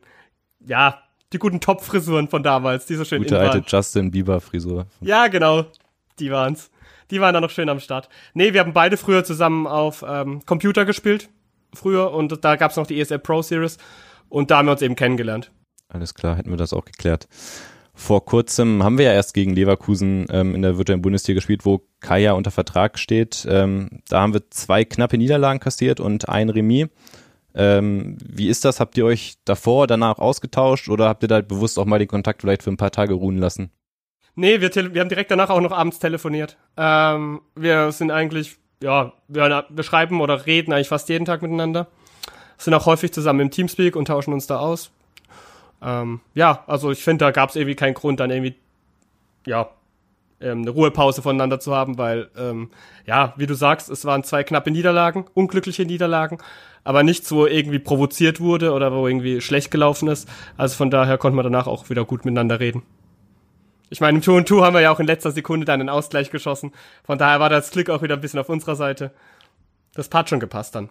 ja, 0.65 1.03
die 1.33 1.39
guten 1.39 1.61
Top-Frisuren 1.61 2.29
von 2.29 2.43
damals, 2.43 2.87
die 2.87 2.95
so 2.95 3.05
schön 3.05 3.23
Gute 3.23 3.39
alte 3.39 3.63
Justin 3.67 4.11
Bieber-Frisur. 4.11 4.87
Ja, 5.01 5.29
genau. 5.29 5.67
Die 6.19 6.31
waren's. 6.31 6.71
Die 7.11 7.21
waren 7.21 7.35
da 7.35 7.41
noch 7.41 7.51
schön 7.51 7.69
am 7.69 7.81
Start. 7.81 8.09
Nee, 8.35 8.53
wir 8.53 8.61
haben 8.61 8.73
beide 8.73 8.97
früher 8.97 9.25
zusammen 9.25 9.67
auf 9.67 10.05
ähm, 10.07 10.45
Computer 10.47 10.85
gespielt. 10.85 11.29
Früher. 11.75 12.13
Und 12.13 12.45
da 12.45 12.57
gab's 12.57 12.77
noch 12.77 12.87
die 12.87 13.01
ESL 13.01 13.19
Pro 13.19 13.43
Series. 13.43 13.79
Und 14.31 14.51
da 14.51 14.59
haben 14.59 14.67
wir 14.67 14.73
uns 14.73 14.83
eben 14.83 14.97
kennengelernt. 14.97 15.53
Alles 15.89 16.15
klar, 16.15 16.37
hätten 16.37 16.51
wir 16.51 16.57
das 16.57 16.73
auch 16.73 16.85
geklärt. 16.85 17.29
Vor 17.93 18.25
kurzem 18.25 18.83
haben 18.83 18.97
wir 18.97 19.05
ja 19.05 19.13
erst 19.13 19.35
gegen 19.35 19.55
Leverkusen 19.55 20.27
ähm, 20.31 20.55
in 20.55 20.63
der 20.63 20.79
virtuellen 20.79 21.03
Bundesliga 21.03 21.37
gespielt, 21.37 21.67
wo 21.67 21.83
Kaya 22.01 22.33
unter 22.33 22.51
Vertrag 22.51 22.99
steht. 22.99 23.47
Ähm, 23.47 24.01
da 24.09 24.23
haben 24.23 24.33
wir 24.33 24.49
zwei 24.51 24.87
knappe 24.87 25.19
Niederlagen 25.19 25.61
kassiert 25.61 26.01
und 26.01 26.29
ein 26.29 26.49
Remis. 26.49 26.89
Ähm, 27.55 28.17
wie 28.25 28.49
ist 28.49 28.65
das? 28.65 28.81
Habt 28.81 28.97
ihr 28.97 29.05
euch 29.05 29.35
davor, 29.45 29.87
danach 29.87 30.19
ausgetauscht 30.19 30.89
oder 30.89 31.09
habt 31.09 31.25
ihr 31.25 31.29
da 31.29 31.43
bewusst 31.43 31.79
auch 31.79 31.85
mal 31.85 31.99
den 31.99 32.09
Kontakt 32.09 32.41
vielleicht 32.41 32.63
für 32.63 32.71
ein 32.71 32.77
paar 32.77 32.93
Tage 32.93 33.15
ruhen 33.15 33.37
lassen? 33.37 33.71
Nee, 34.37 34.61
wir, 34.61 34.75
wir 34.95 35.01
haben 35.01 35.09
direkt 35.09 35.31
danach 35.31 35.51
auch 35.51 35.61
noch 35.61 35.73
abends 35.73 35.99
telefoniert. 35.99 36.57
Ähm, 36.77 37.41
wir 37.57 37.93
sind 37.93 38.13
eigentlich, 38.13 38.57
ja, 38.83 39.13
wir, 39.29 39.67
wir 39.69 39.85
schreiben 39.85 40.21
oder 40.21 40.47
reden 40.47 40.73
eigentlich 40.73 40.89
fast 40.89 41.09
jeden 41.09 41.25
Tag 41.25 41.43
miteinander. 41.43 41.89
Sind 42.61 42.75
auch 42.75 42.85
häufig 42.85 43.13
zusammen 43.13 43.41
im 43.41 43.51
Teamspeak 43.51 43.97
und 43.97 44.07
tauschen 44.07 44.35
uns 44.35 44.47
da 44.47 44.59
aus. 44.59 44.91
Ähm, 45.83 46.21
ja, 46.35 46.63
also 46.67 46.91
ich 46.91 47.03
finde, 47.03 47.25
da 47.25 47.31
gab 47.31 47.49
es 47.49 47.57
irgendwie 47.57 47.75
keinen 47.75 47.95
Grund, 47.95 48.21
dann 48.21 48.31
irgendwie, 48.31 48.55
ja, 49.47 49.71
ähm, 50.43 50.63
eine 50.63 50.71
Ruhepause 50.71 51.23
voneinander 51.23 51.59
zu 51.59 51.75
haben, 51.75 51.97
weil, 51.97 52.29
ähm, 52.37 52.71
ja, 53.07 53.33
wie 53.37 53.47
du 53.47 53.55
sagst, 53.55 53.89
es 53.89 54.05
waren 54.05 54.25
zwei 54.25 54.45
knappe 54.45 54.71
Niederlagen, 54.71 55.25
unglückliche 55.33 55.87
Niederlagen, 55.87 56.37
aber 56.85 57.03
nichts, 57.03 57.33
wo 57.33 57.47
irgendwie 57.47 57.79
provoziert 57.79 58.41
wurde 58.41 58.73
oder 58.73 58.93
wo 58.93 59.07
irgendwie 59.07 59.41
schlecht 59.41 59.71
gelaufen 59.71 60.09
ist. 60.09 60.29
Also 60.59 60.77
von 60.77 60.91
daher 60.91 61.17
konnte 61.17 61.37
man 61.37 61.45
danach 61.45 61.67
auch 61.67 61.89
wieder 61.89 62.05
gut 62.05 62.27
miteinander 62.27 62.61
reden. 62.61 62.83
Ich 63.89 64.03
meine, 64.03 64.19
im 64.19 64.23
2 64.23 64.43
2 64.45 64.63
haben 64.63 64.75
wir 64.75 64.83
ja 64.83 64.93
auch 64.93 65.01
in 65.01 65.07
letzter 65.07 65.31
Sekunde 65.31 65.65
dann 65.65 65.81
einen 65.81 65.89
Ausgleich 65.89 66.31
geschossen. 66.31 66.73
Von 67.05 67.17
daher 67.17 67.41
war 67.41 67.49
das 67.49 67.71
Glück 67.71 67.89
auch 67.89 68.03
wieder 68.03 68.17
ein 68.17 68.21
bisschen 68.21 68.39
auf 68.39 68.51
unserer 68.51 68.77
Seite. 68.77 69.13
Das 69.95 70.11
hat 70.13 70.29
schon 70.29 70.41
gepasst 70.41 70.75
dann. 70.75 70.91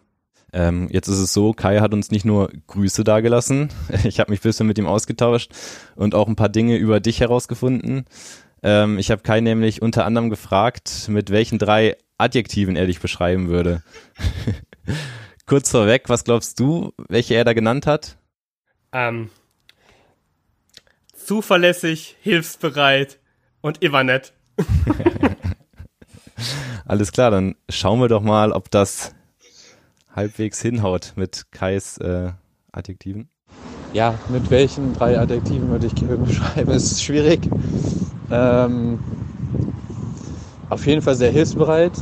Ähm, 0.52 0.88
jetzt 0.92 1.08
ist 1.08 1.20
es 1.20 1.34
so, 1.34 1.54
Kai 1.54 1.80
hat 1.80 1.94
uns 1.94 2.12
nicht 2.12 2.26
nur 2.26 2.52
Grüße 2.68 3.04
dagelassen, 3.04 3.70
ich 4.04 4.20
habe 4.20 4.32
mich 4.32 4.40
ein 4.40 4.44
bisschen 4.44 4.68
mit 4.68 4.78
ihm 4.78 4.88
ausgetauscht 4.88 5.52
und 5.96 6.16
auch 6.16 6.28
ein 6.28 6.36
paar 6.36 6.50
Dinge 6.50 6.78
über 6.78 7.00
dich 7.00 7.20
herausgefunden. 7.20 8.06
Ähm, 8.64 8.98
ich 8.98 9.12
habe 9.12 9.22
Kai 9.22 9.42
nämlich 9.42 9.82
unter 9.82 10.06
anderem 10.06 10.30
gefragt, 10.30 11.08
mit 11.08 11.30
welchen 11.30 11.60
drei 11.60 11.98
Adjektiven 12.18 12.76
er 12.76 12.88
dich 12.88 13.00
beschreiben 13.00 13.48
würde. 13.48 13.84
Kurz 15.46 15.72
vorweg, 15.72 16.10
was 16.10 16.24
glaubst 16.24 16.60
du, 16.60 16.94
welche 17.08 17.36
er 17.36 17.44
da 17.44 17.54
genannt 17.54 17.88
hat? 17.88 18.18
Ähm, 18.92 19.30
zuverlässig, 21.14 22.18
hilfsbereit 22.22 23.20
und 23.62 23.82
immer 23.82 24.04
nett. 24.04 24.34
Alles 26.86 27.12
klar, 27.12 27.32
dann 27.32 27.56
schauen 27.70 28.00
wir 28.00 28.08
doch 28.08 28.22
mal, 28.22 28.52
ob 28.52 28.72
das 28.72 29.14
halbwegs 30.20 30.62
hinhaut 30.62 31.14
mit 31.16 31.46
Kais 31.52 31.98
äh, 32.00 32.32
Adjektiven. 32.74 33.30
Ja, 33.94 34.16
mit 34.28 34.52
welchen 34.52 34.94
drei 34.94 35.18
Adjektiven 35.18 35.70
würde 35.70 35.88
ich 35.88 35.96
Kevin 35.96 36.26
beschreiben, 36.26 36.72
ist 36.72 37.02
schwierig. 37.02 37.40
Ähm, 38.30 39.00
auf 40.70 40.86
jeden 40.86 41.02
Fall 41.02 41.16
sehr 41.16 41.32
hilfsbereit. 41.32 41.94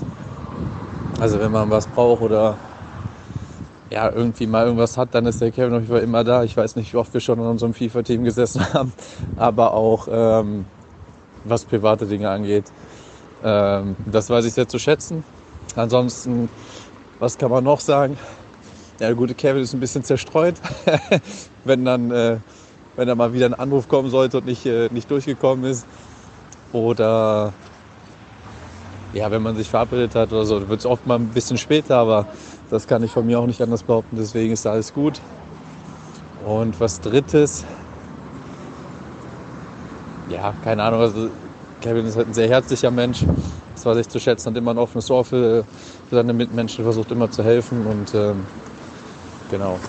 Also 1.19 1.39
wenn 1.39 1.51
man 1.51 1.69
was 1.69 1.85
braucht 1.85 2.23
oder 2.23 2.57
ja, 3.91 4.11
irgendwie 4.11 4.47
mal 4.47 4.65
irgendwas 4.65 4.97
hat, 4.97 5.09
dann 5.13 5.27
ist 5.27 5.39
der 5.39 5.51
Kevin 5.51 5.75
auf 5.75 5.81
jeden 5.81 5.93
Fall 5.93 6.01
immer 6.01 6.23
da. 6.23 6.43
Ich 6.43 6.57
weiß 6.57 6.75
nicht, 6.75 6.93
wie 6.93 6.97
oft 6.97 7.13
wir 7.13 7.21
schon 7.21 7.37
in 7.37 7.45
unserem 7.45 7.75
FIFA-Team 7.75 8.23
gesessen 8.23 8.61
haben, 8.73 8.91
aber 9.35 9.75
auch 9.75 10.07
ähm, 10.09 10.65
was 11.45 11.65
private 11.65 12.07
Dinge 12.07 12.31
angeht. 12.31 12.65
Ähm, 13.43 13.95
das 14.11 14.27
weiß 14.31 14.43
ich 14.45 14.53
sehr 14.53 14.67
zu 14.67 14.79
schätzen. 14.79 15.23
Ansonsten, 15.75 16.49
was 17.19 17.37
kann 17.37 17.51
man 17.51 17.63
noch 17.63 17.79
sagen? 17.79 18.17
Ja, 18.99 19.07
der 19.07 19.15
gute 19.15 19.35
Kevin 19.35 19.63
ist 19.63 19.73
ein 19.73 19.79
bisschen 19.79 20.03
zerstreut, 20.03 20.59
wenn 21.63 21.85
dann, 21.85 22.11
äh, 22.11 22.39
wenn 22.95 23.07
da 23.07 23.15
mal 23.15 23.33
wieder 23.33 23.45
ein 23.47 23.53
Anruf 23.53 23.87
kommen 23.87 24.09
sollte 24.09 24.39
und 24.39 24.45
nicht, 24.45 24.65
äh, 24.65 24.89
nicht 24.91 25.11
durchgekommen 25.11 25.69
ist. 25.69 25.87
Oder 26.71 27.55
ja, 29.11 29.31
wenn 29.31 29.41
man 29.41 29.55
sich 29.55 29.69
verabredet 29.69 30.15
hat 30.15 30.31
oder 30.33 30.45
so, 30.45 30.67
wird 30.69 30.79
es 30.81 30.85
oft 30.85 31.05
mal 31.05 31.15
ein 31.15 31.31
bisschen 31.31 31.57
später, 31.57 31.97
aber 31.97 32.27
das 32.69 32.87
kann 32.87 33.03
ich 33.03 33.11
von 33.11 33.25
mir 33.25 33.39
auch 33.39 33.45
nicht 33.47 33.61
anders 33.61 33.83
behaupten, 33.83 34.15
deswegen 34.17 34.53
ist 34.53 34.65
alles 34.65 34.93
gut. 34.93 35.21
Und 36.35 36.79
was 36.79 36.99
drittes, 37.01 37.65
ja, 40.25 40.53
keine 40.61 40.83
Ahnung, 40.83 41.01
also 41.01 41.31
Kevin 41.81 42.05
ist 42.05 42.15
halt 42.17 42.27
ein 42.27 42.33
sehr 42.33 42.49
herzlicher 42.49 42.91
Mensch, 42.91 43.25
das 43.73 43.85
war 43.85 43.95
sich 43.95 44.09
zu 44.09 44.19
schätzen, 44.19 44.49
hat 44.49 44.57
immer 44.57 44.73
ein 44.73 44.77
offenes 44.77 45.09
Ohr 45.09 45.23
für, 45.25 45.65
für 46.09 46.15
seine 46.15 46.33
Mitmenschen, 46.33 46.83
versucht 46.83 47.11
immer 47.11 47.29
zu 47.29 47.43
helfen 47.43 47.85
und 47.85 48.13
ähm, 48.13 48.45
genau. 49.51 49.79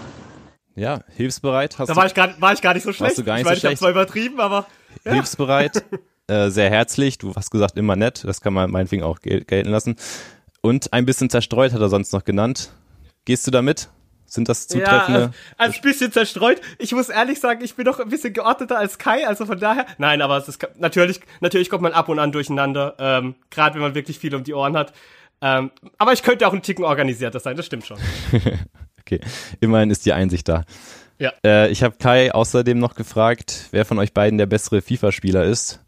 Ja, 0.74 1.00
hilfsbereit. 1.16 1.78
Hast 1.78 1.88
da 1.88 1.96
war 1.96 2.06
ich, 2.06 2.14
gar, 2.14 2.40
war 2.40 2.52
ich 2.52 2.62
gar 2.62 2.74
nicht 2.74 2.84
so 2.84 2.92
schlecht. 2.92 3.18
du 3.18 3.24
gar 3.24 3.34
nicht 3.34 3.42
ich 3.42 3.46
meine, 3.46 3.56
so 3.56 3.60
ich 3.60 3.64
habe 3.64 3.76
zwar 3.76 3.90
übertrieben, 3.90 4.40
aber. 4.40 4.66
Ja. 5.04 5.12
Hilfsbereit, 5.12 5.84
äh, 6.28 6.50
sehr 6.50 6.70
herzlich, 6.70 7.18
du 7.18 7.34
hast 7.34 7.50
gesagt 7.50 7.76
immer 7.76 7.96
nett, 7.96 8.22
das 8.24 8.40
kann 8.40 8.52
man 8.52 8.70
meinetwegen 8.70 9.02
auch 9.02 9.20
gel 9.20 9.44
gelten 9.44 9.70
lassen. 9.70 9.96
Und 10.60 10.92
ein 10.92 11.06
bisschen 11.06 11.30
zerstreut 11.30 11.72
hat 11.72 11.80
er 11.80 11.88
sonst 11.88 12.12
noch 12.12 12.24
genannt. 12.24 12.70
Gehst 13.24 13.46
du 13.46 13.50
damit? 13.50 13.88
Sind 14.28 14.48
das 14.48 14.68
zutreffende? 14.68 15.20
Ja, 15.20 15.30
als, 15.56 15.74
als 15.74 15.80
bisschen 15.80 16.12
zerstreut. 16.12 16.60
Ich 16.78 16.92
muss 16.92 17.08
ehrlich 17.08 17.40
sagen, 17.40 17.64
ich 17.64 17.76
bin 17.76 17.86
doch 17.86 17.98
ein 17.98 18.10
bisschen 18.10 18.34
geordneter 18.34 18.78
als 18.78 18.98
Kai, 18.98 19.26
also 19.26 19.46
von 19.46 19.58
daher. 19.58 19.86
Nein, 19.96 20.20
aber 20.20 20.36
es 20.36 20.48
ist 20.48 20.66
natürlich, 20.78 21.20
natürlich 21.40 21.70
kommt 21.70 21.82
man 21.82 21.92
ab 21.92 22.10
und 22.10 22.18
an 22.18 22.30
durcheinander, 22.30 22.94
ähm, 22.98 23.36
gerade 23.50 23.76
wenn 23.76 23.82
man 23.82 23.94
wirklich 23.94 24.18
viel 24.18 24.34
um 24.34 24.44
die 24.44 24.52
Ohren 24.52 24.76
hat. 24.76 24.92
Ähm, 25.40 25.70
aber 25.98 26.12
ich 26.12 26.22
könnte 26.22 26.46
auch 26.46 26.52
ein 26.52 26.62
Ticken 26.62 26.84
organisierter 26.84 27.40
sein, 27.40 27.56
das 27.56 27.66
stimmt 27.66 27.86
schon. 27.86 27.98
okay, 29.00 29.20
immerhin 29.60 29.90
ist 29.90 30.04
die 30.06 30.12
Einsicht 30.12 30.48
da. 30.48 30.64
Ja. 31.18 31.32
Äh, 31.44 31.70
ich 31.70 31.82
habe 31.82 31.96
Kai 31.98 32.32
außerdem 32.32 32.78
noch 32.78 32.94
gefragt, 32.94 33.66
wer 33.70 33.84
von 33.84 33.98
euch 33.98 34.12
beiden 34.12 34.38
der 34.38 34.46
bessere 34.46 34.82
FIFA-Spieler 34.82 35.44
ist. 35.44 35.80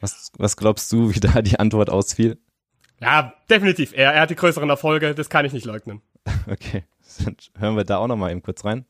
Was, 0.00 0.32
was 0.36 0.56
glaubst 0.56 0.90
du, 0.92 1.14
wie 1.14 1.20
da 1.20 1.42
die 1.42 1.58
Antwort 1.58 1.90
ausfiel? 1.90 2.38
Ja, 3.00 3.34
definitiv. 3.50 3.92
Er, 3.94 4.12
er 4.12 4.22
hat 4.22 4.30
die 4.30 4.36
größeren 4.36 4.68
Erfolge, 4.68 5.14
das 5.14 5.28
kann 5.28 5.44
ich 5.44 5.52
nicht 5.52 5.66
leugnen. 5.66 6.02
Okay, 6.50 6.84
dann 7.24 7.36
hören 7.58 7.76
wir 7.76 7.84
da 7.84 7.98
auch 7.98 8.06
nochmal 8.06 8.30
eben 8.30 8.42
kurz 8.42 8.64
rein. 8.64 8.84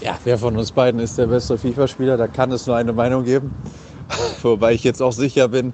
Ja, 0.00 0.18
wer 0.24 0.38
von 0.38 0.56
uns 0.56 0.72
beiden 0.72 1.00
ist 1.00 1.18
der 1.18 1.26
beste 1.26 1.58
FIFA-Spieler? 1.58 2.16
Da 2.16 2.28
kann 2.28 2.50
es 2.52 2.66
nur 2.66 2.76
eine 2.76 2.92
Meinung 2.92 3.24
geben. 3.24 3.54
Wobei 4.42 4.72
ich 4.72 4.84
jetzt 4.84 5.02
auch 5.02 5.12
sicher 5.12 5.48
bin, 5.48 5.72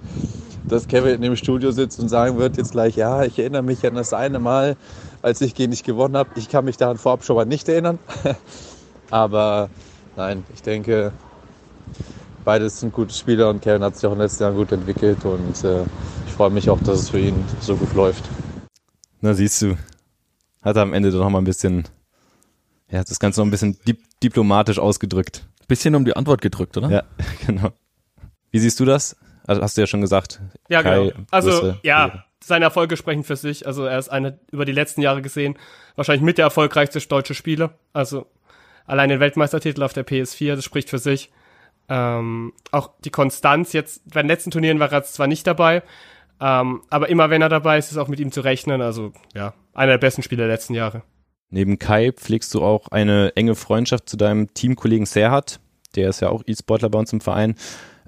dass 0.70 0.86
Kevin 0.86 1.14
in 1.14 1.22
dem 1.22 1.36
Studio 1.36 1.72
sitzt 1.72 1.98
und 2.00 2.08
sagen 2.08 2.38
wird 2.38 2.56
jetzt 2.56 2.72
gleich, 2.72 2.96
ja, 2.96 3.24
ich 3.24 3.38
erinnere 3.38 3.62
mich 3.62 3.84
an 3.86 3.94
das 3.94 4.12
eine 4.12 4.38
Mal, 4.38 4.76
als 5.22 5.40
ich 5.40 5.54
gegen 5.54 5.72
dich 5.72 5.82
gewonnen 5.82 6.16
habe. 6.16 6.30
Ich 6.36 6.48
kann 6.48 6.64
mich 6.64 6.76
daran 6.76 6.96
vorab 6.96 7.24
schon 7.24 7.36
mal 7.36 7.44
nicht 7.44 7.68
erinnern. 7.68 7.98
Aber 9.10 9.68
nein, 10.16 10.44
ich 10.54 10.62
denke, 10.62 11.12
beides 12.44 12.80
sind 12.80 12.92
gute 12.92 13.12
Spieler 13.12 13.50
und 13.50 13.60
Kevin 13.62 13.82
hat 13.82 13.96
sich 13.96 14.06
auch 14.06 14.12
in 14.12 14.18
den 14.18 14.22
letzten 14.22 14.44
Jahren 14.44 14.56
gut 14.56 14.70
entwickelt 14.72 15.24
und 15.24 15.64
äh, 15.64 15.82
ich 16.26 16.32
freue 16.32 16.50
mich 16.50 16.70
auch, 16.70 16.80
dass 16.80 17.00
es 17.00 17.10
für 17.10 17.18
ihn 17.18 17.44
so 17.60 17.74
gut 17.74 17.92
läuft. 17.94 18.24
Na, 19.20 19.34
siehst 19.34 19.60
du, 19.62 19.76
hat 20.62 20.76
er 20.76 20.82
am 20.82 20.94
Ende 20.94 21.10
doch 21.10 21.18
noch 21.18 21.30
mal 21.30 21.38
ein 21.38 21.44
bisschen, 21.44 21.88
ja, 22.90 23.02
das 23.02 23.18
Ganze 23.18 23.40
noch 23.40 23.46
ein 23.46 23.50
bisschen 23.50 23.76
dip 23.86 23.98
diplomatisch 24.22 24.78
ausgedrückt. 24.78 25.46
Bisschen 25.66 25.94
um 25.94 26.04
die 26.04 26.14
Antwort 26.14 26.42
gedrückt, 26.42 26.76
oder? 26.76 26.90
Ja, 26.90 27.02
genau. 27.46 27.70
Wie 28.50 28.58
siehst 28.58 28.78
du 28.80 28.84
das? 28.84 29.16
Also 29.50 29.62
hast 29.62 29.76
du 29.76 29.80
ja 29.80 29.88
schon 29.88 30.00
gesagt. 30.00 30.40
Ja, 30.68 30.80
Kai, 30.84 31.08
genau. 31.08 31.26
Also, 31.32 31.50
Größe, 31.50 31.80
ja, 31.82 32.24
seine 32.40 32.66
Erfolge 32.66 32.96
sprechen 32.96 33.24
für 33.24 33.34
sich. 33.34 33.66
Also, 33.66 33.84
er 33.84 33.98
ist 33.98 34.08
eine, 34.08 34.38
über 34.52 34.64
die 34.64 34.70
letzten 34.70 35.02
Jahre 35.02 35.22
gesehen, 35.22 35.58
wahrscheinlich 35.96 36.22
mit 36.22 36.38
der 36.38 36.44
erfolgreichste 36.44 37.00
deutsche 37.00 37.34
Spieler. 37.34 37.74
Also, 37.92 38.28
allein 38.86 39.08
den 39.08 39.18
Weltmeistertitel 39.18 39.82
auf 39.82 39.92
der 39.92 40.06
PS4, 40.06 40.54
das 40.54 40.64
spricht 40.64 40.88
für 40.88 40.98
sich. 40.98 41.32
Ähm, 41.88 42.52
auch 42.70 42.90
die 43.04 43.10
Konstanz 43.10 43.72
jetzt, 43.72 44.08
bei 44.14 44.22
den 44.22 44.28
letzten 44.28 44.52
Turnieren 44.52 44.78
war 44.78 44.92
er 44.92 45.02
zwar 45.02 45.26
nicht 45.26 45.44
dabei, 45.48 45.82
ähm, 46.40 46.82
aber 46.88 47.08
immer 47.08 47.30
wenn 47.30 47.42
er 47.42 47.48
dabei 47.48 47.78
ist, 47.78 47.90
ist 47.90 47.98
auch 47.98 48.06
mit 48.06 48.20
ihm 48.20 48.30
zu 48.30 48.42
rechnen. 48.42 48.80
Also 48.80 49.12
ja, 49.34 49.54
einer 49.74 49.92
der 49.92 49.98
besten 49.98 50.22
Spieler 50.22 50.44
der 50.44 50.54
letzten 50.54 50.74
Jahre. 50.74 51.02
Neben 51.50 51.80
Kai 51.80 52.12
pflegst 52.12 52.54
du 52.54 52.62
auch 52.62 52.86
eine 52.92 53.32
enge 53.34 53.56
Freundschaft 53.56 54.08
zu 54.08 54.16
deinem 54.16 54.54
Teamkollegen 54.54 55.04
Serhat. 55.04 55.58
Der 55.96 56.08
ist 56.08 56.20
ja 56.20 56.28
auch 56.28 56.44
E-Sportler 56.46 56.88
bei 56.88 57.00
uns 57.00 57.12
im 57.12 57.20
Verein. 57.20 57.56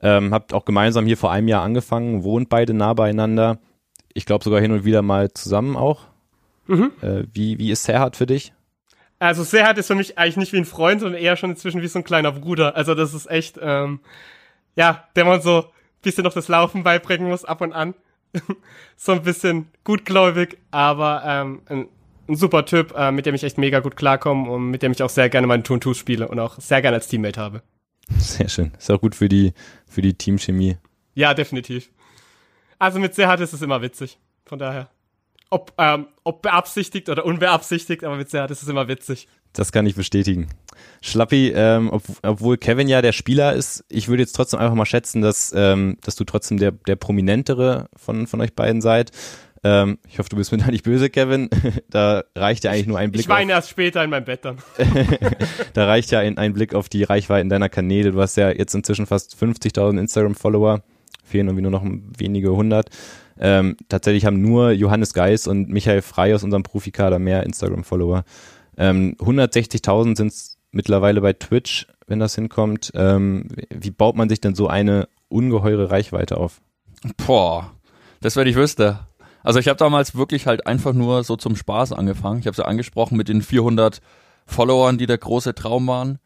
Ähm, 0.03 0.35
habt 0.35 0.53
auch 0.53 0.65
gemeinsam 0.65 1.07
hier 1.07 1.17
vor 1.17 1.31
einem 1.31 1.49
Jahr 1.49 1.63
angefangen, 1.63 2.25
wohnt 2.25 2.49
beide 2.49 2.75
nah 2.75 2.93
beieinander. 2.93 3.59
Ich 4.13 4.27
glaube 4.27 4.45
sogar 4.45 4.61
hin 4.61 4.73
und 4.73 4.85
wieder 4.85 5.03
mal 5.03 5.33
zusammen 5.33 5.77
auch. 5.77 6.01
Mhm. 6.67 6.91
Äh, 7.01 7.25
wie, 7.33 7.59
wie 7.59 7.71
ist 7.71 7.85
Serhat 7.85 8.17
für 8.17 8.27
dich? 8.27 8.53
Also 9.21 9.45
Serhat 9.45 9.79
ist 9.79 9.87
für 9.87 9.95
mich 9.95 10.19
eigentlich 10.19 10.37
nicht 10.37 10.53
wie 10.53 10.59
ein 10.59 10.65
Freund, 10.65 11.01
sondern 11.01 11.21
eher 11.21 11.37
schon 11.37 11.51
inzwischen 11.51 11.81
wie 11.81 11.87
so 11.87 12.01
ein 12.01 12.05
kleiner 12.05 12.33
Bruder. 12.33 12.75
Also 12.75 12.97
das 12.97 13.15
ist 13.15 13.31
echt, 13.31 13.59
ähm, 13.63 14.01
ja, 14.75 15.05
der 15.15 15.25
man 15.25 15.41
so 15.41 15.59
ein 15.59 15.65
bisschen 16.03 16.25
noch 16.25 16.35
das 16.35 16.49
Laufen 16.49 16.83
beibringen 16.83 17.29
muss, 17.29 17.45
ab 17.45 17.61
und 17.61 17.73
an. 17.73 17.95
so 18.97 19.13
ein 19.13 19.23
bisschen 19.23 19.69
gutgläubig, 19.85 20.59
aber 20.73 21.23
ähm, 21.25 21.63
ein, 21.67 21.89
ein 22.29 22.35
super 22.35 22.65
Typ, 22.65 22.95
äh, 22.97 23.13
mit 23.13 23.27
dem 23.27 23.37
ich 23.37 23.45
echt 23.45 23.59
mega 23.59 23.79
gut 23.79 23.95
klarkomme 23.95 24.51
und 24.51 24.71
mit 24.71 24.83
dem 24.83 24.91
ich 24.91 25.03
auch 25.05 25.11
sehr 25.11 25.29
gerne 25.29 25.47
meine 25.47 25.63
Tuntus 25.63 25.99
spiele 25.99 26.27
und 26.27 26.41
auch 26.41 26.59
sehr 26.59 26.83
gerne 26.83 26.97
als 26.97 27.07
Teammate 27.07 27.41
habe. 27.41 27.63
Sehr 28.19 28.49
schön. 28.49 28.73
Ist 28.79 28.91
auch 28.91 29.01
gut 29.01 29.15
für 29.15 29.29
die, 29.29 29.53
für 29.87 30.03
die 30.03 30.15
Teamchemie. 30.15 30.79
Ja, 31.15 31.35
definitiv. 31.35 31.91
Also 32.79 32.99
mit 32.99 33.15
Serhat 33.15 33.41
ist 33.41 33.53
es 33.53 33.63
immer 33.63 33.83
witzig. 33.83 34.19
Von 34.45 34.59
daher 34.59 34.91
ob, 35.53 35.75
ähm, 35.77 36.07
ob 36.25 36.43
beabsichtigt 36.43 37.11
oder 37.11 37.27
unbeabsichtigt, 37.27 38.05
aber 38.05 38.17
mit 38.17 38.31
Serhat 38.31 38.51
ist 38.51 38.63
es 38.63 38.69
immer 38.69 38.89
witzig. 38.89 39.29
Das 39.53 39.71
kann 39.71 39.85
ich 39.85 39.95
bestätigen. 39.95 40.49
Schlappi, 41.03 41.53
ähm, 41.55 41.91
ob, 41.91 42.03
obwohl 42.23 42.57
Kevin 42.57 42.89
ja 42.89 43.03
der 43.03 43.13
Spieler 43.13 43.53
ist, 43.53 43.85
ich 43.91 44.09
würde 44.09 44.23
jetzt 44.23 44.33
trotzdem 44.33 44.61
einfach 44.61 44.75
mal 44.75 44.87
schätzen, 44.87 45.21
dass, 45.21 45.53
ähm, 45.55 45.99
dass 46.03 46.17
du 46.17 46.25
trotzdem 46.25 46.57
der, 46.57 46.73
der 46.73 46.97
prominentere 46.97 47.91
von, 47.95 48.27
von 48.27 48.41
euch 48.41 48.55
beiden 48.55 48.81
seid. 48.81 49.11
Ähm, 49.65 49.99
ich 50.09 50.19
hoffe, 50.19 50.29
du 50.29 50.37
bist 50.37 50.51
mir 50.51 50.59
da 50.59 50.71
nicht 50.71 50.85
böse, 50.85 51.09
Kevin. 51.09 51.49
da 51.91 52.25
reicht 52.35 52.65
ja 52.65 52.73
eigentlich 52.73 52.87
nur 52.87 52.99
ein 52.99 53.13
Blick. 53.13 53.23
Ich 53.23 53.29
weine 53.29 53.53
erst 53.53 53.71
später 53.71 54.03
in 54.03 54.11
meinem 54.11 54.25
Bett 54.25 54.45
dann. 54.45 54.59
da 55.75 55.87
reicht 55.87 56.11
ja 56.11 56.19
ein, 56.21 56.37
ein 56.37 56.53
Blick 56.53 56.75
auf 56.75 56.89
die 56.89 57.05
Reichweiten 57.05 57.49
deiner 57.49 57.69
Kanäle. 57.69 58.13
Du 58.13 58.21
hast 58.21 58.37
ja 58.37 58.51
jetzt 58.51 58.75
inzwischen 58.75 59.07
fast 59.07 59.37
50.000 59.37 60.01
Instagram-Follower. 60.01 60.83
fehlen 61.25 61.47
irgendwie 61.47 61.63
nur 61.63 61.71
noch 61.71 61.85
wenige 61.85 62.51
hundert. 62.53 62.91
Ähm, 63.39 63.77
tatsächlich 63.89 64.27
haben 64.27 64.41
nur 64.41 64.73
Johannes 64.73 65.15
Geis 65.15 65.47
und 65.47 65.69
Michael 65.69 66.03
Frey 66.03 66.35
aus 66.35 66.43
unserem 66.43 66.63
Profikader 66.65 67.19
mehr 67.19 67.45
Instagram-Follower. 67.45 68.25
Ähm, 68.77 69.17
160.000 69.19 70.17
sind 70.17 70.29
es 70.29 70.59
mittlerweile 70.71 71.21
bei 71.21 71.33
Twitch, 71.33 71.87
wenn 72.07 72.19
das 72.19 72.35
hinkommt. 72.35 72.91
Ähm, 72.95 73.49
wie 73.71 73.91
baut 73.91 74.17
man 74.17 74.29
sich 74.29 74.41
denn 74.41 74.55
so 74.55 74.67
eine 74.67 75.09
ungeheure 75.29 75.91
Reichweite 75.91 76.37
auf? 76.37 76.61
Boah, 77.27 77.73
das 78.21 78.37
wenn 78.37 78.47
ich 78.47 78.57
wüsste. 78.57 79.01
Also 79.43 79.59
ich 79.59 79.69
habe 79.69 79.77
damals 79.77 80.15
wirklich 80.15 80.47
halt 80.47 80.67
einfach 80.67 80.93
nur 80.93 81.25
so 81.25 81.37
zum 81.37 81.57
Spaß 81.57 81.93
angefangen. 81.93 82.41
Ich 82.41 82.47
habe 82.47 82.53
es 82.53 82.59
ja 82.59 82.65
angesprochen 82.65 83.17
mit 83.17 83.29
den 83.29 83.43
400 83.43 84.01
Followern, 84.47 84.99
die 84.99 85.07
der 85.07 85.19
große 85.19 85.55
Traum 85.55 85.87
waren. 85.87 86.19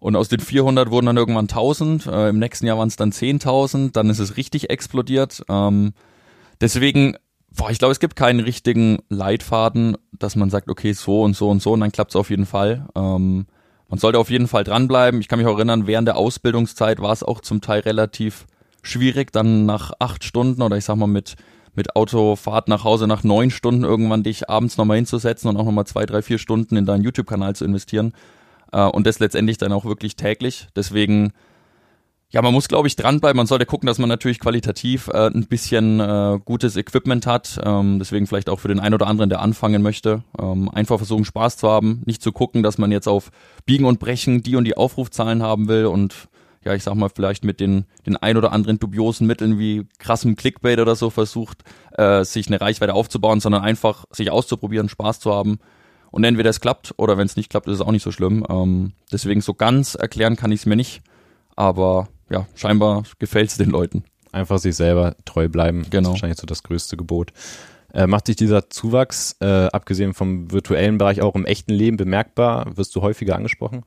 Und 0.00 0.14
aus 0.16 0.28
den 0.28 0.40
400 0.40 0.90
wurden 0.90 1.06
dann 1.06 1.16
irgendwann 1.16 1.46
1000. 1.46 2.06
Äh, 2.06 2.28
Im 2.28 2.38
nächsten 2.38 2.66
Jahr 2.66 2.78
waren 2.78 2.88
es 2.88 2.96
dann 2.96 3.10
10.000. 3.10 3.92
Dann 3.92 4.10
ist 4.10 4.20
es 4.20 4.36
richtig 4.36 4.70
explodiert. 4.70 5.42
Ähm, 5.48 5.92
deswegen, 6.60 7.16
boah, 7.56 7.70
ich 7.70 7.78
glaube, 7.78 7.92
es 7.92 8.00
gibt 8.00 8.14
keinen 8.14 8.40
richtigen 8.40 8.98
Leitfaden, 9.08 9.96
dass 10.12 10.36
man 10.36 10.50
sagt, 10.50 10.68
okay, 10.68 10.92
so 10.92 11.22
und 11.22 11.34
so 11.34 11.48
und 11.48 11.60
so 11.60 11.72
und 11.72 11.80
dann 11.80 11.92
klappt 11.92 12.12
es 12.12 12.16
auf 12.16 12.30
jeden 12.30 12.46
Fall. 12.46 12.86
Ähm, 12.94 13.46
man 13.88 13.98
sollte 13.98 14.18
auf 14.18 14.30
jeden 14.30 14.48
Fall 14.48 14.64
dranbleiben. 14.64 15.20
Ich 15.20 15.28
kann 15.28 15.38
mich 15.38 15.48
auch 15.48 15.56
erinnern, 15.56 15.86
während 15.86 16.06
der 16.06 16.16
Ausbildungszeit 16.16 17.00
war 17.00 17.12
es 17.12 17.22
auch 17.22 17.40
zum 17.40 17.60
Teil 17.60 17.80
relativ 17.80 18.46
schwierig, 18.82 19.32
dann 19.32 19.66
nach 19.66 19.92
acht 19.98 20.24
Stunden 20.24 20.62
oder 20.62 20.76
ich 20.76 20.84
sag 20.84 20.96
mal 20.96 21.06
mit 21.06 21.36
mit 21.78 21.94
Autofahrt 21.94 22.66
nach 22.66 22.82
Hause 22.82 23.06
nach 23.06 23.22
neun 23.22 23.52
Stunden 23.52 23.84
irgendwann 23.84 24.24
dich 24.24 24.50
abends 24.50 24.76
nochmal 24.76 24.96
hinzusetzen 24.96 25.48
und 25.48 25.56
auch 25.56 25.64
nochmal 25.64 25.86
zwei, 25.86 26.06
drei, 26.06 26.22
vier 26.22 26.38
Stunden 26.38 26.76
in 26.76 26.86
deinen 26.86 27.04
YouTube-Kanal 27.04 27.54
zu 27.54 27.64
investieren. 27.64 28.12
Äh, 28.72 28.82
und 28.82 29.06
das 29.06 29.20
letztendlich 29.20 29.58
dann 29.58 29.72
auch 29.72 29.84
wirklich 29.84 30.16
täglich. 30.16 30.66
Deswegen, 30.74 31.32
ja, 32.30 32.42
man 32.42 32.52
muss, 32.52 32.66
glaube 32.66 32.88
ich, 32.88 32.96
dranbleiben. 32.96 33.36
Man 33.36 33.46
sollte 33.46 33.64
gucken, 33.64 33.86
dass 33.86 34.00
man 34.00 34.08
natürlich 34.08 34.40
qualitativ 34.40 35.06
äh, 35.06 35.28
ein 35.28 35.46
bisschen 35.46 36.00
äh, 36.00 36.40
gutes 36.44 36.76
Equipment 36.76 37.28
hat. 37.28 37.60
Ähm, 37.64 38.00
deswegen 38.00 38.26
vielleicht 38.26 38.50
auch 38.50 38.58
für 38.58 38.68
den 38.68 38.80
einen 38.80 38.94
oder 38.94 39.06
anderen, 39.06 39.30
der 39.30 39.40
anfangen 39.40 39.80
möchte, 39.80 40.24
ähm, 40.36 40.68
einfach 40.70 40.96
versuchen, 40.96 41.24
Spaß 41.24 41.58
zu 41.58 41.68
haben. 41.68 42.02
Nicht 42.06 42.22
zu 42.22 42.32
gucken, 42.32 42.64
dass 42.64 42.76
man 42.76 42.90
jetzt 42.90 43.06
auf 43.06 43.30
Biegen 43.66 43.86
und 43.86 44.00
Brechen 44.00 44.42
die 44.42 44.56
und 44.56 44.64
die 44.64 44.76
Aufrufzahlen 44.76 45.44
haben 45.44 45.68
will 45.68 45.86
und 45.86 46.27
ja, 46.64 46.74
ich 46.74 46.82
sag 46.82 46.94
mal, 46.94 47.08
vielleicht 47.08 47.44
mit 47.44 47.60
den, 47.60 47.86
den 48.06 48.16
ein 48.16 48.36
oder 48.36 48.52
anderen 48.52 48.78
dubiosen 48.78 49.26
Mitteln 49.26 49.58
wie 49.58 49.86
krassem 49.98 50.36
Clickbait 50.36 50.78
oder 50.80 50.96
so 50.96 51.10
versucht, 51.10 51.62
äh, 51.96 52.24
sich 52.24 52.48
eine 52.48 52.60
Reichweite 52.60 52.94
aufzubauen, 52.94 53.40
sondern 53.40 53.62
einfach 53.62 54.04
sich 54.10 54.30
auszuprobieren, 54.30 54.88
Spaß 54.88 55.20
zu 55.20 55.32
haben. 55.32 55.58
Und 56.10 56.24
entweder 56.24 56.50
es 56.50 56.60
klappt 56.60 56.94
oder 56.96 57.18
wenn 57.18 57.26
es 57.26 57.36
nicht 57.36 57.50
klappt, 57.50 57.68
ist 57.68 57.74
es 57.74 57.80
auch 57.80 57.92
nicht 57.92 58.02
so 58.02 58.12
schlimm. 58.12 58.44
Ähm, 58.48 58.92
deswegen 59.12 59.40
so 59.40 59.54
ganz 59.54 59.94
erklären 59.94 60.36
kann 60.36 60.52
ich 60.52 60.60
es 60.60 60.66
mir 60.66 60.76
nicht. 60.76 61.02
Aber 61.54 62.08
ja, 62.30 62.46
scheinbar 62.54 63.04
gefällt 63.18 63.50
es 63.50 63.56
den 63.56 63.70
Leuten. 63.70 64.04
Einfach 64.32 64.58
sich 64.58 64.76
selber 64.76 65.16
treu 65.24 65.48
bleiben. 65.48 65.86
Genau. 65.90 65.90
Das 65.90 66.00
ist 66.00 66.08
wahrscheinlich 66.08 66.38
so 66.38 66.46
das 66.46 66.62
größte 66.62 66.96
Gebot. 66.96 67.32
Äh, 67.92 68.06
macht 68.06 68.26
sich 68.26 68.36
dieser 68.36 68.68
Zuwachs, 68.68 69.36
äh, 69.40 69.46
abgesehen 69.46 70.12
vom 70.12 70.52
virtuellen 70.52 70.98
Bereich, 70.98 71.22
auch 71.22 71.34
im 71.34 71.46
echten 71.46 71.72
Leben 71.72 71.96
bemerkbar? 71.96 72.76
Wirst 72.76 72.94
du 72.94 73.02
häufiger 73.02 73.36
angesprochen? 73.36 73.84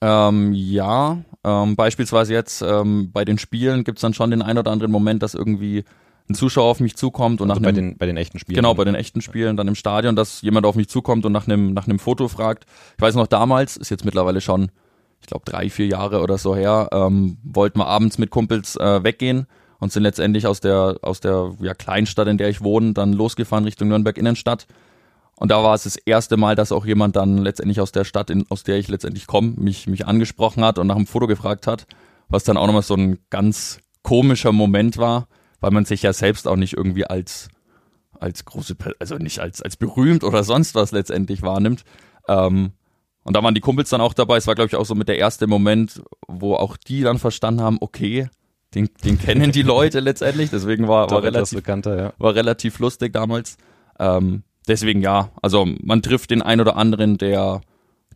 Ähm, 0.00 0.52
ja, 0.52 1.18
ähm, 1.44 1.76
beispielsweise 1.76 2.34
jetzt 2.34 2.62
ähm, 2.62 3.10
bei 3.12 3.24
den 3.24 3.38
Spielen 3.38 3.84
gibt 3.84 3.98
es 3.98 4.02
dann 4.02 4.14
schon 4.14 4.30
den 4.30 4.42
ein 4.42 4.58
oder 4.58 4.70
anderen 4.70 4.92
Moment, 4.92 5.22
dass 5.22 5.34
irgendwie 5.34 5.84
ein 6.28 6.34
Zuschauer 6.34 6.70
auf 6.70 6.80
mich 6.80 6.96
zukommt 6.96 7.40
und 7.40 7.50
also 7.50 7.60
nach 7.60 7.68
bei 7.68 7.72
den 7.72 7.98
bei 7.98 8.06
den 8.06 8.16
echten 8.16 8.38
Spielen 8.38 8.56
genau 8.56 8.74
bei 8.74 8.84
den 8.84 8.94
echten 8.94 9.20
Spielen 9.20 9.56
dann 9.56 9.68
im 9.68 9.74
Stadion, 9.74 10.16
dass 10.16 10.40
jemand 10.40 10.64
auf 10.64 10.74
mich 10.74 10.88
zukommt 10.88 11.26
und 11.26 11.32
nach 11.32 11.46
einem 11.46 11.74
nach 11.74 11.86
einem 11.86 11.98
Foto 11.98 12.28
fragt. 12.28 12.64
Ich 12.96 13.02
weiß 13.02 13.14
noch 13.14 13.26
damals 13.26 13.76
ist 13.76 13.90
jetzt 13.90 14.04
mittlerweile 14.04 14.40
schon, 14.40 14.70
ich 15.20 15.26
glaube 15.26 15.44
drei 15.44 15.68
vier 15.68 15.86
Jahre 15.86 16.20
oder 16.22 16.38
so 16.38 16.56
her, 16.56 16.88
ähm, 16.92 17.36
wollten 17.42 17.78
wir 17.78 17.86
abends 17.86 18.16
mit 18.18 18.30
Kumpels 18.30 18.76
äh, 18.76 19.04
weggehen 19.04 19.46
und 19.80 19.92
sind 19.92 20.02
letztendlich 20.02 20.46
aus 20.46 20.60
der 20.60 20.98
aus 21.02 21.20
der 21.20 21.52
ja, 21.60 21.74
Kleinstadt, 21.74 22.28
in 22.28 22.38
der 22.38 22.48
ich 22.48 22.62
wohne, 22.62 22.94
dann 22.94 23.12
losgefahren 23.12 23.64
Richtung 23.64 23.88
Nürnberg 23.88 24.16
Innenstadt 24.16 24.66
und 25.36 25.50
da 25.50 25.62
war 25.62 25.74
es 25.74 25.82
das 25.84 25.96
erste 25.96 26.36
Mal, 26.36 26.54
dass 26.54 26.72
auch 26.72 26.86
jemand 26.86 27.16
dann 27.16 27.38
letztendlich 27.38 27.80
aus 27.80 27.92
der 27.92 28.04
Stadt, 28.04 28.30
in, 28.30 28.46
aus 28.50 28.62
der 28.62 28.78
ich 28.78 28.88
letztendlich 28.88 29.26
komme, 29.26 29.54
mich, 29.56 29.86
mich 29.86 30.06
angesprochen 30.06 30.64
hat 30.64 30.78
und 30.78 30.86
nach 30.86 30.96
einem 30.96 31.06
Foto 31.06 31.26
gefragt 31.26 31.66
hat, 31.66 31.86
was 32.28 32.44
dann 32.44 32.56
auch 32.56 32.66
nochmal 32.66 32.82
so 32.82 32.94
ein 32.94 33.18
ganz 33.30 33.78
komischer 34.02 34.52
Moment 34.52 34.96
war, 34.96 35.26
weil 35.60 35.72
man 35.72 35.84
sich 35.84 36.02
ja 36.02 36.12
selbst 36.12 36.46
auch 36.46 36.56
nicht 36.56 36.74
irgendwie 36.74 37.06
als, 37.06 37.48
als 38.18 38.44
große, 38.44 38.76
also 39.00 39.16
nicht 39.16 39.40
als, 39.40 39.60
als 39.60 39.76
berühmt 39.76 40.22
oder 40.22 40.44
sonst 40.44 40.74
was 40.74 40.92
letztendlich 40.92 41.42
wahrnimmt. 41.42 41.84
Ähm, 42.28 42.72
und 43.24 43.34
da 43.34 43.42
waren 43.42 43.54
die 43.54 43.60
Kumpels 43.60 43.88
dann 43.88 44.02
auch 44.02 44.12
dabei. 44.12 44.36
Es 44.36 44.46
war, 44.46 44.54
glaube 44.54 44.68
ich, 44.68 44.76
auch 44.76 44.84
so 44.84 44.94
mit 44.94 45.08
der 45.08 45.18
erste 45.18 45.46
Moment, 45.46 46.02
wo 46.28 46.54
auch 46.54 46.76
die 46.76 47.00
dann 47.00 47.18
verstanden 47.18 47.62
haben, 47.62 47.78
okay, 47.80 48.28
den, 48.74 48.90
den 49.02 49.18
kennen 49.18 49.50
die 49.50 49.62
Leute 49.62 50.00
letztendlich. 50.00 50.50
Deswegen 50.50 50.88
war, 50.88 51.10
war, 51.10 51.22
relativ, 51.22 51.66
ja. 51.66 52.12
war 52.18 52.34
relativ 52.34 52.78
lustig 52.78 53.12
damals. 53.12 53.56
Ähm, 53.98 54.42
deswegen 54.68 55.00
ja, 55.00 55.30
also 55.42 55.66
man 55.82 56.02
trifft 56.02 56.30
den 56.30 56.42
einen 56.42 56.60
oder 56.60 56.76
anderen, 56.76 57.18
der, 57.18 57.60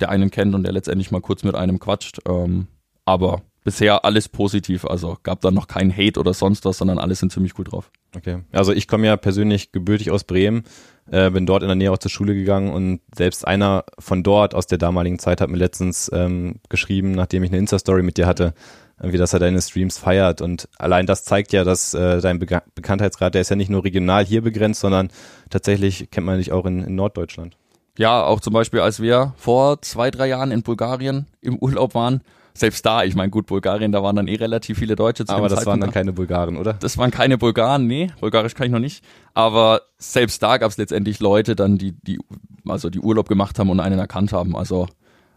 der 0.00 0.10
einen 0.10 0.30
kennt 0.30 0.54
und 0.54 0.62
der 0.62 0.72
letztendlich 0.72 1.10
mal 1.10 1.20
kurz 1.20 1.44
mit 1.44 1.54
einem 1.54 1.78
quatscht. 1.78 2.20
Ähm, 2.28 2.68
aber 3.04 3.42
bisher 3.64 4.04
alles 4.04 4.28
positiv, 4.28 4.84
also 4.84 5.18
gab 5.22 5.40
da 5.40 5.50
noch 5.50 5.66
keinen 5.66 5.94
Hate 5.94 6.18
oder 6.18 6.32
sonst 6.32 6.64
was, 6.64 6.78
sondern 6.78 6.98
alle 6.98 7.14
sind 7.14 7.32
ziemlich 7.32 7.54
gut 7.54 7.72
drauf. 7.72 7.90
Okay, 8.16 8.38
also 8.52 8.72
ich 8.72 8.88
komme 8.88 9.06
ja 9.06 9.16
persönlich 9.16 9.72
gebürtig 9.72 10.10
aus 10.10 10.24
Bremen, 10.24 10.62
äh, 11.10 11.30
bin 11.30 11.44
dort 11.44 11.62
in 11.62 11.68
der 11.68 11.76
Nähe 11.76 11.92
auch 11.92 11.98
zur 11.98 12.10
Schule 12.10 12.34
gegangen 12.34 12.72
und 12.72 13.00
selbst 13.14 13.46
einer 13.46 13.84
von 13.98 14.22
dort 14.22 14.54
aus 14.54 14.66
der 14.66 14.78
damaligen 14.78 15.18
Zeit 15.18 15.40
hat 15.40 15.50
mir 15.50 15.58
letztens 15.58 16.10
ähm, 16.14 16.56
geschrieben, 16.70 17.12
nachdem 17.12 17.42
ich 17.42 17.50
eine 17.50 17.58
Insta-Story 17.58 18.02
mit 18.02 18.16
dir 18.16 18.26
hatte, 18.26 18.54
wie 19.00 19.16
dass 19.16 19.32
er 19.32 19.38
deine 19.38 19.60
Streams 19.60 19.98
feiert. 19.98 20.40
Und 20.40 20.68
allein 20.78 21.06
das 21.06 21.24
zeigt 21.24 21.52
ja, 21.52 21.64
dass 21.64 21.94
äh, 21.94 22.20
dein 22.20 22.38
Be 22.38 22.62
Bekanntheitsgrad, 22.74 23.34
der 23.34 23.42
ist 23.42 23.50
ja 23.50 23.56
nicht 23.56 23.70
nur 23.70 23.84
regional 23.84 24.24
hier 24.24 24.42
begrenzt, 24.42 24.80
sondern 24.80 25.10
tatsächlich 25.50 26.10
kennt 26.10 26.26
man 26.26 26.38
dich 26.38 26.52
auch 26.52 26.66
in, 26.66 26.82
in 26.82 26.94
Norddeutschland. 26.94 27.56
Ja, 27.96 28.22
auch 28.22 28.40
zum 28.40 28.52
Beispiel, 28.52 28.80
als 28.80 29.00
wir 29.02 29.34
vor 29.36 29.82
zwei, 29.82 30.10
drei 30.10 30.28
Jahren 30.28 30.52
in 30.52 30.62
Bulgarien 30.62 31.26
im 31.40 31.58
Urlaub 31.58 31.94
waren, 31.94 32.22
selbst 32.54 32.84
da, 32.84 33.04
ich 33.04 33.14
meine, 33.14 33.30
gut, 33.30 33.46
Bulgarien, 33.46 33.92
da 33.92 34.02
waren 34.02 34.16
dann 34.16 34.28
eh 34.28 34.34
relativ 34.34 34.78
viele 34.78 34.96
Deutsche 34.96 35.24
zu 35.24 35.32
Aber 35.32 35.48
das 35.48 35.58
Zeitpunkt 35.58 35.66
waren 35.66 35.80
dann 35.80 35.92
keine 35.92 36.12
Bulgaren, 36.12 36.56
oder? 36.56 36.74
Das 36.74 36.98
waren 36.98 37.10
keine 37.10 37.38
Bulgaren, 37.38 37.86
nee, 37.86 38.10
Bulgarisch 38.20 38.54
kann 38.54 38.66
ich 38.66 38.72
noch 38.72 38.80
nicht. 38.80 39.04
Aber 39.34 39.82
selbst 39.98 40.42
da 40.42 40.58
gab 40.58 40.70
es 40.70 40.76
letztendlich 40.76 41.20
Leute 41.20 41.54
dann, 41.54 41.78
die, 41.78 41.92
die, 41.92 42.18
also 42.66 42.90
die 42.90 43.00
Urlaub 43.00 43.28
gemacht 43.28 43.58
haben 43.58 43.70
und 43.70 43.80
einen 43.80 43.98
erkannt 43.98 44.32
haben. 44.32 44.56
Also 44.56 44.88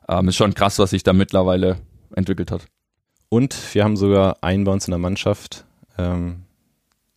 ähm, 0.08 0.28
ist 0.28 0.36
schon 0.36 0.54
krass, 0.54 0.80
was 0.80 0.90
sich 0.90 1.04
da 1.04 1.14
mittlerweile 1.14 1.78
entwickelt 2.16 2.52
hat. 2.52 2.66
Und 3.34 3.74
wir 3.74 3.86
haben 3.86 3.96
sogar 3.96 4.40
einen 4.42 4.66
bei 4.66 4.74
uns 4.74 4.88
in 4.88 4.92
der 4.92 4.98
Mannschaft, 4.98 5.64
ähm, 5.98 6.44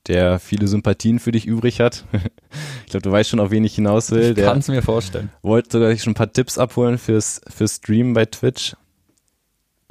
der 0.07 0.39
viele 0.39 0.69
Sympathien 0.69 1.19
für 1.19 1.33
dich 1.33 1.45
übrig 1.45 1.81
hat. 1.81 2.05
ich 2.85 2.91
glaube, 2.91 3.03
du 3.03 3.11
weißt 3.11 3.31
schon, 3.31 3.41
auf 3.41 3.51
wen 3.51 3.65
ich 3.65 3.75
hinaus 3.75 4.13
will. 4.13 4.33
Ich 4.39 4.45
kann 4.45 4.61
es 4.61 4.69
mir 4.69 4.81
vorstellen. 4.81 5.31
Wollte 5.43 5.73
sogar 5.73 5.97
schon 5.97 6.13
ein 6.13 6.15
paar 6.15 6.33
Tipps 6.33 6.57
abholen 6.57 6.99
fürs, 6.99 7.41
fürs 7.49 7.77
Stream 7.77 8.15
bei 8.15 8.27
Twitch. 8.27 8.77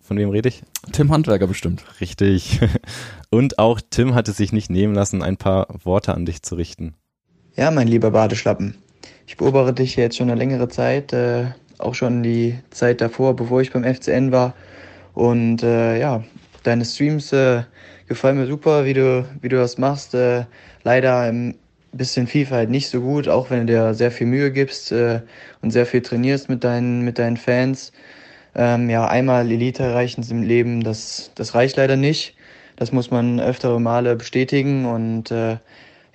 Von 0.01 0.15
wem 0.15 0.30
rede 0.30 0.47
ich? 0.47 0.63
Tim 0.93 1.11
Handwerker 1.11 1.45
bestimmt. 1.45 1.84
Richtig. 1.99 2.61
Und 3.30 3.59
auch 3.59 3.82
Tim 3.89 4.15
hat 4.15 4.30
es 4.30 4.38
sich 4.38 4.53
nicht 4.53 4.69
nehmen 4.69 4.95
lassen, 4.95 5.24
ein 5.24 5.36
paar 5.36 5.67
Worte 5.84 6.13
an 6.13 6.26
dich 6.26 6.41
zu 6.41 6.55
richten. 6.55 6.93
Ja, 7.57 7.69
mein 7.69 7.89
lieber 7.89 8.11
Badeschlappen. 8.11 8.76
Ich 9.28 9.36
beobachte 9.36 9.74
dich 9.74 9.97
jetzt 9.97 10.15
schon 10.15 10.30
eine 10.30 10.39
längere 10.39 10.69
Zeit, 10.69 11.11
äh, 11.11 11.47
auch 11.80 11.95
schon 11.95 12.24
die 12.24 12.59
Zeit 12.69 13.01
davor, 13.01 13.36
bevor 13.36 13.59
ich 13.59 13.74
beim 13.74 13.84
FCN 13.84 14.32
war. 14.32 14.53
Und 15.14 15.64
äh, 15.64 15.99
ja, 15.99 16.24
deine 16.64 16.86
Streams 16.86 17.32
äh, 17.34 17.64
gefallen 18.07 18.38
mir 18.38 18.47
super, 18.47 18.86
wie 18.86 18.93
du, 18.93 19.26
wie 19.41 19.49
du 19.49 19.57
das 19.57 19.78
machst. 19.78 20.14
Äh, 20.14 20.45
leider 20.84 21.20
ein 21.20 21.55
bisschen 21.91 22.28
FIFA 22.28 22.55
halt 22.55 22.70
nicht 22.70 22.89
so 22.89 23.01
gut, 23.01 23.28
auch 23.28 23.49
wenn 23.49 23.68
du 23.68 23.74
dir 23.74 23.93
sehr 23.93 24.11
viel 24.11 24.28
Mühe 24.28 24.51
gibst 24.51 24.91
äh, 24.91 25.22
und 25.61 25.72
sehr 25.72 25.86
viel 25.86 26.01
trainierst 26.01 26.49
mit 26.49 26.64
deinen, 26.64 27.03
mit 27.03 27.20
deinen 27.20 27.38
Fans. 27.38 27.91
Ähm, 28.55 28.89
ja, 28.89 29.07
einmal 29.07 29.49
Elite 29.49 29.84
erreichen 29.84 30.26
im 30.30 30.43
Leben, 30.43 30.84
das, 30.84 31.32
das 31.36 31.55
reicht 31.55 31.78
leider 31.78 31.95
nicht. 31.95 32.36
Das 32.76 32.91
muss 32.91 33.11
man 33.11 33.39
öftere 33.39 33.80
Male 33.80 34.16
bestätigen 34.16 34.86
und 34.86 35.32
äh, 35.32 35.57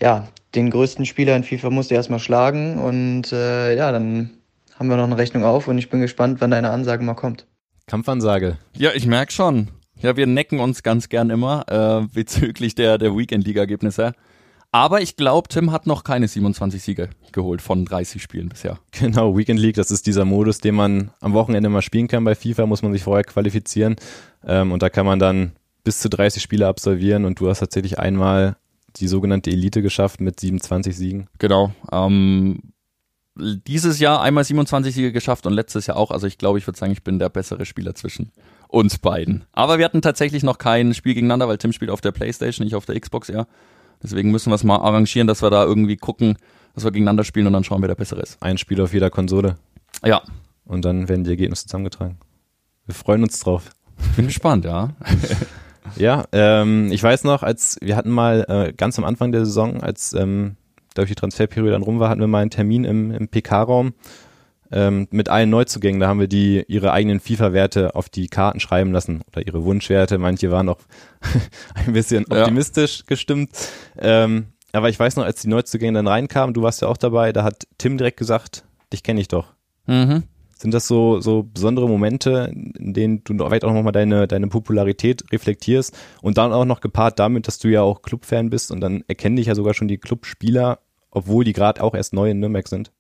ja, 0.01 0.29
den 0.55 0.71
größten 0.71 1.07
Spieler 1.07 1.37
in 1.37 1.45
FIFA 1.45 1.71
musst 1.71 1.91
du 1.91 1.95
erstmal 1.95 2.19
schlagen 2.21 2.79
und 2.79 3.33
äh, 3.33 3.77
ja, 3.77 3.93
dann 3.93 4.31
haben 4.79 4.89
wir 4.89 4.97
noch 4.97 5.05
eine 5.05 5.19
Rechnung 5.19 5.45
auf 5.45 5.69
und 5.69 5.79
ich 5.79 5.91
bin 5.91 6.01
gespannt, 6.01 6.41
wann 6.41 6.51
deine 6.51 6.71
Ansage 6.71 7.05
mal 7.05 7.15
kommt. 7.15 7.48
Kampfansage. 7.89 8.59
Ja, 8.77 8.91
ich 8.95 9.07
merk 9.07 9.33
schon. 9.33 9.69
Ja, 10.01 10.17
wir 10.17 10.29
necken 10.29 10.61
uns 10.61 10.85
ganz 10.85 11.09
gern 11.09 11.31
immer 11.31 11.65
äh, 11.69 12.07
bezüglich 12.15 12.77
der, 12.77 12.99
der 12.99 13.17
Weekend-Liga-Ergebnisse. 13.17 14.13
Aber 14.71 15.01
ich 15.01 15.17
glaube, 15.17 15.49
Tim 15.49 15.73
hat 15.73 15.87
noch 15.87 16.05
keine 16.05 16.29
27 16.29 16.83
Siege 16.83 17.09
geholt 17.33 17.63
von 17.63 17.85
30 17.85 18.23
Spielen 18.23 18.49
bisher. 18.51 18.79
Genau, 18.93 19.37
Weekend 19.37 19.59
League, 19.59 19.77
das 19.77 19.91
ist 19.91 20.07
dieser 20.07 20.25
Modus, 20.25 20.59
den 20.59 20.75
man 20.75 21.11
am 21.21 21.33
Wochenende 21.33 21.69
mal 21.71 21.83
spielen 21.83 22.07
kann. 22.07 22.25
Bei 22.25 22.35
FIFA 22.35 22.67
muss 22.67 22.83
man 22.83 22.93
sich 22.93 23.03
vorher 23.03 23.25
qualifizieren. 23.25 23.97
Ähm, 24.47 24.73
und 24.73 24.83
da 24.83 24.91
kann 24.91 25.07
man 25.07 25.19
dann 25.19 25.53
bis 25.85 26.01
zu 26.01 26.11
30 26.11 26.43
Spiele 26.43 26.67
absolvieren. 26.67 27.25
Und 27.25 27.41
du 27.41 27.49
hast 27.49 27.61
tatsächlich 27.61 27.99
einmal 27.99 28.57
die 28.97 29.09
sogenannte 29.09 29.51
Elite 29.51 29.81
geschafft 29.81 30.21
mit 30.21 30.39
27 30.39 30.95
Siegen. 30.95 31.29
Genau. 31.39 31.73
Ähm, 31.91 32.61
dieses 33.39 33.99
Jahr 34.01 34.21
einmal 34.21 34.45
27 34.45 34.95
Siege 34.95 35.13
geschafft 35.13 35.47
und 35.47 35.53
letztes 35.53 35.87
Jahr 35.87 35.97
auch. 35.97 36.11
Also 36.11 36.27
ich 36.27 36.39
glaube, 36.39 36.59
ich 36.59 36.67
würde 36.67 36.79
sagen, 36.79 36.93
ich 36.93 37.03
bin 37.03 37.19
der 37.19 37.29
bessere 37.29 37.65
Spieler 37.65 37.95
zwischen 37.95 38.33
uns 38.69 38.99
beiden. 38.99 39.45
Aber 39.53 39.79
wir 39.79 39.85
hatten 39.85 40.03
tatsächlich 40.03 40.43
noch 40.43 40.59
kein 40.59 40.95
Spiel 40.95 41.15
gegeneinander, 41.15 41.49
weil 41.49 41.59
Tim 41.59 41.73
spielt 41.73 41.91
auf 41.91 42.01
der 42.01 42.13
Playstation, 42.13 42.67
ich 42.67 42.75
auf 42.75 42.87
der 42.87 42.99
Xbox, 42.99 43.29
ja. 43.29 43.47
Deswegen 44.03 44.31
müssen 44.31 44.51
wir 44.51 44.55
es 44.55 44.65
mal 44.65 44.77
arrangieren, 44.77 45.27
dass 45.27 45.43
wir 45.43 45.51
da 45.51 45.65
irgendwie 45.65 45.97
gucken, 45.97 46.37
dass 46.75 46.85
wir 46.85 46.93
gegeneinander 46.93 47.25
spielen 47.25 47.47
und 47.47 47.53
dann 47.53 47.65
schauen, 47.65 47.81
wer 47.81 47.89
der 47.89 47.95
bessere 47.97 48.21
ist. 48.21 48.41
Ein 48.41 48.59
Spiel 48.59 48.81
auf 48.81 48.93
jeder 48.93 49.11
Konsole. 49.11 49.57
Ja. 50.05 50.23
Und 50.65 50.85
dann 50.85 51.09
werden 51.09 51.25
die 51.25 51.31
Ergebnisse 51.31 51.67
zusammengetragen. 51.67 52.19
Wir 52.87 52.95
freuen 52.95 53.23
uns 53.23 53.41
drauf. 53.41 53.71
Bin 54.17 54.27
gespannt, 54.27 54.65
ja. 54.65 54.91
ja, 55.97 56.25
ähm, 56.33 56.93
ich 56.93 57.03
weiß 57.03 57.25
noch, 57.25 57.43
als 57.43 57.79
wir 57.81 57.97
hatten 57.97 58.11
mal 58.11 58.45
äh, 58.49 58.73
ganz 58.73 58.99
am 58.99 59.05
Anfang 59.05 59.33
der 59.33 59.45
Saison, 59.45 59.83
als 59.83 60.13
ähm, 60.13 60.57
durch 60.99 61.11
die 61.11 61.15
Transferperiode 61.15 61.73
dann 61.73 61.83
rum 61.83 62.01
war, 62.01 62.11
hatten 62.11 62.21
wir 62.21 62.27
mal 62.27 62.41
einen 62.41 62.51
Termin 62.51 62.85
im, 62.85 63.11
im 63.11 63.29
PK-Raum 63.29 63.95
ähm, 64.71 65.09
mit 65.11 65.29
allen 65.29 65.51
Neuzugängen. 65.51 66.01
Da 66.01 66.09
haben 66.09 66.21
wir 66.21 66.29
die 66.29 66.65
ihre 66.69 66.93
eigenen 66.93 67.21
FIFA-Werte 67.21 67.95
auf 67.95 68.09
die 68.09 68.29
Karten 68.29 68.61
schreiben 68.61 68.93
lassen 68.93 69.23
oder 69.29 69.47
ihre 69.47 69.65
Wunschwerte. 69.65 70.19
Manche 70.19 70.51
waren 70.51 70.69
auch 70.69 70.81
ein 71.75 71.93
bisschen 71.93 72.27
optimistisch 72.31 72.99
ja. 73.01 73.05
gestimmt. 73.07 73.51
Ähm, 73.99 74.47
aber 74.73 74.89
ich 74.91 74.99
weiß 74.99 75.17
noch, 75.17 75.25
als 75.25 75.43
die 75.43 75.49
Neuzugänge 75.49 75.95
dann 75.95 76.07
reinkamen, 76.07 76.55
du 76.55 76.63
warst 76.63 76.83
ja 76.83 76.89
auch 76.89 76.99
dabei, 76.99 77.33
da 77.33 77.43
hat 77.43 77.67
Tim 77.79 77.97
direkt 77.97 78.19
gesagt, 78.19 78.65
dich 78.93 79.03
kenne 79.03 79.21
ich 79.21 79.29
doch. 79.29 79.55
Mhm. 79.87 80.25
Sind 80.59 80.75
das 80.75 80.89
so, 80.89 81.21
so 81.21 81.45
besondere 81.45 81.89
Momente, 81.89 82.53
in 82.53 82.93
denen 82.93 83.23
du 83.23 83.33
vielleicht 83.37 83.65
auch 83.65 83.73
nochmal 83.73 83.93
deine, 83.93 84.27
deine 84.27 84.49
Popularität 84.49 85.25
reflektierst 85.33 85.97
und 86.21 86.37
dann 86.37 86.53
auch 86.53 86.65
noch 86.65 86.81
gepaart 86.81 87.19
damit, 87.21 87.47
dass 87.47 87.61
du 87.61 87.69
ja 87.69 87.83
auch 87.83 88.03
Clubfan 88.03 88.51
bist 88.51 88.73
und 88.73 88.81
dann 88.81 89.05
erkennen 89.07 89.37
dich 89.37 89.47
ja 89.47 89.55
sogar 89.55 89.73
schon 89.73 89.87
die 89.87 89.99
Clubspieler, 89.99 90.81
obwohl 91.11 91.45
die 91.45 91.53
gerade 91.53 91.83
auch 91.83 91.95
erst 91.95 92.13
neu 92.13 92.31
in 92.31 92.41
Nürnberg 92.41 92.69
sind? 92.69 92.93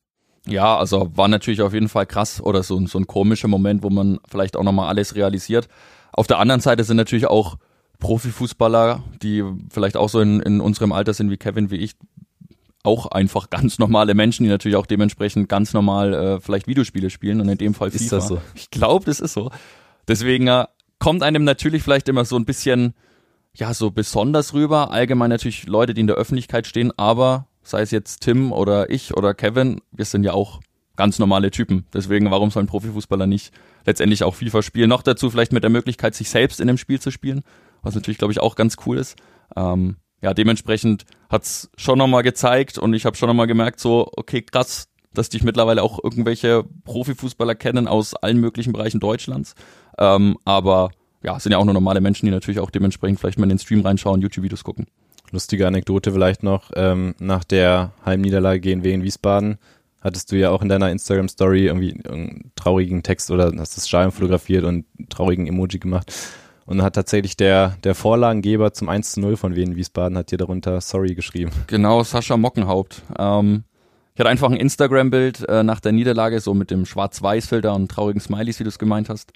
Ja, 0.46 0.76
also 0.76 1.10
war 1.14 1.28
natürlich 1.28 1.60
auf 1.62 1.74
jeden 1.74 1.88
Fall 1.88 2.06
krass 2.06 2.40
oder 2.40 2.62
so, 2.62 2.84
so 2.86 2.98
ein 2.98 3.06
komischer 3.06 3.48
Moment, 3.48 3.82
wo 3.82 3.90
man 3.90 4.18
vielleicht 4.28 4.56
auch 4.56 4.62
nochmal 4.62 4.88
alles 4.88 5.14
realisiert. 5.14 5.68
Auf 6.12 6.26
der 6.26 6.38
anderen 6.38 6.60
Seite 6.60 6.84
sind 6.84 6.96
natürlich 6.96 7.26
auch 7.26 7.56
Profifußballer, 7.98 9.02
die 9.22 9.44
vielleicht 9.70 9.96
auch 9.96 10.08
so 10.08 10.20
in, 10.20 10.40
in 10.40 10.60
unserem 10.60 10.92
Alter 10.92 11.12
sind 11.12 11.30
wie 11.30 11.36
Kevin, 11.36 11.70
wie 11.70 11.76
ich, 11.76 11.96
auch 12.84 13.06
einfach 13.06 13.50
ganz 13.50 13.78
normale 13.78 14.14
Menschen, 14.14 14.44
die 14.44 14.48
natürlich 14.48 14.76
auch 14.76 14.86
dementsprechend 14.86 15.48
ganz 15.48 15.74
normal 15.74 16.14
äh, 16.14 16.40
vielleicht 16.40 16.66
Videospiele 16.66 17.10
spielen 17.10 17.40
und 17.40 17.48
in 17.48 17.58
dem 17.58 17.74
Fall 17.74 17.90
FIFA. 17.90 18.04
Ist 18.04 18.12
das 18.12 18.28
so? 18.28 18.40
Ich 18.54 18.70
glaube, 18.70 19.04
das 19.04 19.20
ist 19.20 19.32
so. 19.32 19.50
Deswegen 20.06 20.46
äh, 20.46 20.66
kommt 20.98 21.22
einem 21.22 21.44
natürlich 21.44 21.82
vielleicht 21.82 22.08
immer 22.08 22.24
so 22.24 22.36
ein 22.36 22.44
bisschen, 22.44 22.94
ja, 23.54 23.74
so 23.74 23.90
besonders 23.90 24.54
rüber. 24.54 24.90
Allgemein 24.92 25.30
natürlich 25.30 25.66
Leute, 25.66 25.92
die 25.92 26.00
in 26.00 26.06
der 26.06 26.16
Öffentlichkeit 26.16 26.66
stehen, 26.66 26.92
aber 26.96 27.47
sei 27.68 27.82
es 27.82 27.90
jetzt 27.90 28.20
Tim 28.20 28.52
oder 28.52 28.90
ich 28.90 29.16
oder 29.16 29.34
Kevin, 29.34 29.80
wir 29.92 30.04
sind 30.04 30.24
ja 30.24 30.32
auch 30.32 30.60
ganz 30.96 31.18
normale 31.18 31.50
Typen. 31.50 31.86
Deswegen, 31.92 32.30
warum 32.30 32.50
soll 32.50 32.64
ein 32.64 32.66
Profifußballer 32.68 33.26
nicht 33.26 33.52
letztendlich 33.86 34.24
auch 34.24 34.34
FIFA 34.34 34.62
spielen? 34.62 34.88
Noch 34.88 35.02
dazu 35.02 35.30
vielleicht 35.30 35.52
mit 35.52 35.62
der 35.62 35.70
Möglichkeit, 35.70 36.14
sich 36.14 36.28
selbst 36.28 36.60
in 36.60 36.66
dem 36.66 36.78
Spiel 36.78 37.00
zu 37.00 37.10
spielen, 37.10 37.42
was 37.82 37.94
natürlich, 37.94 38.18
glaube 38.18 38.32
ich, 38.32 38.40
auch 38.40 38.56
ganz 38.56 38.76
cool 38.86 38.98
ist. 38.98 39.16
Ähm, 39.56 39.96
ja, 40.20 40.34
dementsprechend 40.34 41.04
hat's 41.30 41.70
schon 41.76 41.98
nochmal 41.98 42.22
gezeigt 42.22 42.78
und 42.78 42.92
ich 42.94 43.06
habe 43.06 43.16
schon 43.16 43.28
nochmal 43.28 43.46
gemerkt, 43.46 43.78
so, 43.78 44.10
okay, 44.16 44.42
krass, 44.42 44.88
dass 45.14 45.28
dich 45.28 45.42
mittlerweile 45.42 45.82
auch 45.82 46.02
irgendwelche 46.02 46.64
Profifußballer 46.84 47.54
kennen 47.54 47.86
aus 47.86 48.14
allen 48.14 48.40
möglichen 48.40 48.72
Bereichen 48.72 48.98
Deutschlands. 48.98 49.54
Ähm, 49.98 50.36
aber 50.44 50.90
ja, 51.22 51.38
sind 51.38 51.52
ja 51.52 51.58
auch 51.58 51.64
nur 51.64 51.74
normale 51.74 52.00
Menschen, 52.00 52.26
die 52.26 52.32
natürlich 52.32 52.60
auch 52.60 52.70
dementsprechend 52.70 53.20
vielleicht 53.20 53.38
mal 53.38 53.44
in 53.44 53.50
den 53.50 53.58
Stream 53.58 53.80
reinschauen, 53.80 54.20
YouTube-Videos 54.20 54.64
gucken. 54.64 54.86
Lustige 55.30 55.66
Anekdote 55.66 56.12
vielleicht 56.12 56.42
noch, 56.42 56.70
ähm, 56.74 57.14
nach 57.18 57.44
der 57.44 57.92
Heimniederlage 58.04 58.60
gegen 58.60 58.82
in 58.82 59.02
Wiesbaden 59.02 59.58
hattest 60.00 60.32
du 60.32 60.36
ja 60.36 60.50
auch 60.50 60.62
in 60.62 60.68
deiner 60.68 60.90
Instagram-Story 60.90 61.66
irgendwie 61.66 62.00
einen 62.08 62.52
traurigen 62.56 63.02
Text 63.02 63.30
oder 63.30 63.52
hast 63.58 63.76
das 63.76 63.88
Stadion 63.88 64.12
fotografiert 64.12 64.64
und 64.64 64.86
einen 64.96 65.08
traurigen 65.08 65.46
Emoji 65.46 65.78
gemacht. 65.78 66.12
Und 66.66 66.82
hat 66.82 66.94
tatsächlich 66.94 67.36
der, 67.36 67.78
der 67.82 67.94
Vorlagengeber 67.94 68.74
zum 68.74 68.90
1 68.90 69.12
zu 69.12 69.20
0 69.20 69.38
von 69.38 69.56
Wien 69.56 69.74
Wiesbaden 69.74 70.18
hat 70.18 70.30
dir 70.30 70.36
darunter 70.36 70.82
Sorry 70.82 71.14
geschrieben. 71.14 71.50
Genau, 71.66 72.02
Sascha 72.02 72.36
Mockenhaupt. 72.36 73.02
Ähm, 73.18 73.64
ich 74.14 74.20
hatte 74.20 74.28
einfach 74.28 74.50
ein 74.50 74.56
Instagram-Bild 74.56 75.48
äh, 75.48 75.62
nach 75.62 75.80
der 75.80 75.92
Niederlage, 75.92 76.40
so 76.40 76.52
mit 76.52 76.70
dem 76.70 76.84
Schwarz-Weiß-Filter 76.84 77.74
und 77.74 77.90
traurigen 77.90 78.20
Smileys, 78.20 78.58
wie 78.58 78.64
du 78.64 78.68
es 78.68 78.78
gemeint 78.78 79.08
hast. 79.08 79.32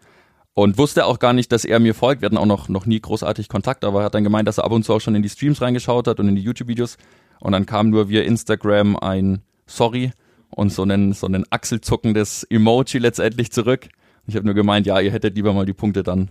Und 0.54 0.76
wusste 0.76 1.06
auch 1.06 1.18
gar 1.18 1.32
nicht, 1.32 1.50
dass 1.50 1.64
er 1.64 1.78
mir 1.78 1.94
folgt. 1.94 2.20
Wir 2.20 2.26
hatten 2.26 2.36
auch 2.36 2.46
noch, 2.46 2.68
noch 2.68 2.84
nie 2.84 3.00
großartig 3.00 3.48
Kontakt, 3.48 3.84
aber 3.84 4.00
er 4.00 4.04
hat 4.06 4.14
dann 4.14 4.24
gemeint, 4.24 4.46
dass 4.46 4.58
er 4.58 4.64
ab 4.64 4.72
und 4.72 4.84
zu 4.84 4.92
auch 4.92 5.00
schon 5.00 5.14
in 5.14 5.22
die 5.22 5.30
Streams 5.30 5.62
reingeschaut 5.62 6.06
hat 6.06 6.20
und 6.20 6.28
in 6.28 6.36
die 6.36 6.42
YouTube-Videos. 6.42 6.98
Und 7.40 7.52
dann 7.52 7.64
kam 7.64 7.90
nur 7.90 8.08
via 8.08 8.22
Instagram 8.22 8.96
ein 8.96 9.42
Sorry 9.66 10.12
und 10.50 10.70
so 10.70 10.82
ein, 10.84 11.14
so 11.14 11.26
ein 11.26 11.44
achselzuckendes 11.48 12.44
Emoji 12.44 12.98
letztendlich 12.98 13.50
zurück. 13.50 13.88
Ich 14.26 14.36
habe 14.36 14.44
nur 14.44 14.54
gemeint, 14.54 14.86
ja, 14.86 15.00
ihr 15.00 15.10
hättet 15.10 15.36
lieber 15.36 15.52
mal 15.52 15.64
die 15.64 15.72
Punkte 15.72 16.02
dann 16.02 16.30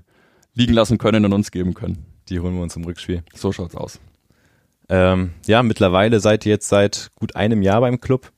liegen 0.53 0.73
lassen 0.73 0.97
können 0.97 1.25
und 1.25 1.33
uns 1.33 1.51
geben 1.51 1.73
können. 1.73 2.05
Die 2.29 2.39
holen 2.39 2.55
wir 2.55 2.61
uns 2.61 2.75
im 2.75 2.83
Rückspiel. 2.83 3.23
So 3.33 3.51
schaut's 3.51 3.75
aus. 3.75 3.99
Ähm, 4.89 5.31
ja, 5.47 5.63
mittlerweile 5.63 6.19
seid 6.19 6.45
ihr 6.45 6.51
jetzt 6.51 6.69
seit 6.69 7.11
gut 7.15 7.35
einem 7.35 7.61
Jahr 7.61 7.81
beim 7.81 7.99
Club. 7.99 8.31